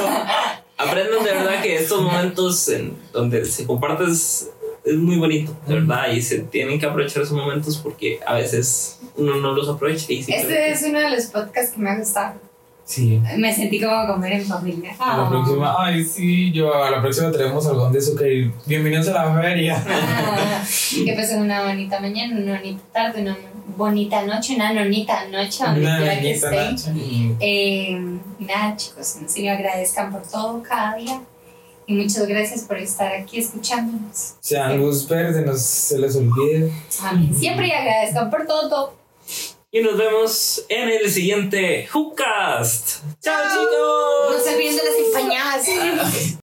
aprendan 0.76 1.24
de 1.24 1.32
verdad 1.32 1.62
que 1.62 1.76
estos 1.76 2.02
momentos 2.02 2.68
en 2.68 2.96
donde 3.12 3.44
se 3.44 3.66
comparten 3.66 4.10
es, 4.10 4.50
es 4.84 4.96
muy 4.96 5.18
bonito, 5.18 5.56
de 5.66 5.74
verdad, 5.74 6.10
y 6.12 6.20
se 6.22 6.40
tienen 6.40 6.78
que 6.78 6.86
aprovechar 6.86 7.22
esos 7.22 7.36
momentos 7.36 7.78
porque 7.78 8.20
a 8.26 8.34
veces 8.34 9.00
uno 9.16 9.36
no 9.36 9.52
los 9.52 9.68
aprovecha 9.68 10.12
y 10.12 10.20
Este 10.20 10.70
es 10.70 10.82
uno 10.82 11.00
de 11.00 11.10
los 11.10 11.26
podcasts 11.26 11.72
que 11.72 11.80
me 11.80 11.90
ha 11.90 11.98
gustado. 11.98 12.40
Sí. 12.86 13.20
Me 13.36 13.52
sentí 13.52 13.80
como 13.80 13.96
a 13.96 14.06
comer 14.06 14.34
en 14.34 14.44
familia. 14.44 14.94
A 15.00 15.16
la 15.16 15.28
próxima, 15.28 15.74
ay, 15.76 16.04
sí, 16.04 16.52
yo 16.52 16.72
a 16.72 16.88
la 16.88 17.00
próxima 17.02 17.32
traemos 17.32 17.66
algodón 17.66 17.92
de 17.92 17.98
azúcar 17.98 18.28
y 18.28 18.52
bienvenidos 18.64 19.08
a 19.08 19.12
la 19.26 19.42
feria. 19.42 19.84
Ah, 19.88 20.62
que 21.04 21.12
pasen 21.14 21.42
una 21.42 21.64
bonita 21.66 21.98
mañana, 21.98 22.38
una 22.38 22.58
bonita 22.58 22.82
tarde, 22.92 23.22
una 23.22 23.36
bonita 23.76 24.22
noche, 24.24 24.54
una 24.54 24.72
bonita 24.72 25.26
noche, 25.28 25.64
donde 25.64 25.80
Una 25.80 25.96
quiera 25.98 26.20
que 26.20 26.28
bonita 26.28 26.68
estén. 26.68 26.94
noche. 26.94 27.36
Eh, 27.40 28.18
y 28.38 28.44
nada, 28.44 28.76
chicos, 28.76 29.16
en 29.16 29.28
serio 29.28 29.52
agradezcan 29.52 30.12
por 30.12 30.22
todo 30.22 30.62
cada 30.62 30.94
día. 30.96 31.20
Y 31.88 31.94
muchas 31.94 32.26
gracias 32.28 32.62
por 32.62 32.78
estar 32.78 33.12
aquí 33.12 33.38
escuchándonos. 33.38 34.34
Sean 34.40 34.76
luz 34.78 35.08
verde, 35.08 35.44
no 35.44 35.56
se 35.56 35.98
les 35.98 36.14
olvide. 36.16 36.72
Amén. 37.02 37.34
Siempre 37.36 37.66
y 37.66 37.72
agradezcan 37.72 38.30
por 38.30 38.46
todo. 38.46 38.94
Y 39.76 39.82
nos 39.82 39.98
vemos 39.98 40.64
en 40.70 40.88
el 40.88 41.10
siguiente 41.10 41.86
Hookcast. 41.92 43.02
¡Chao, 43.20 43.42
chicos! 43.50 44.38
No 44.38 44.42
se 44.42 44.54
olviden 44.54 44.76
de 44.76 44.82
las 44.84 44.94
empañadas. 44.94 45.66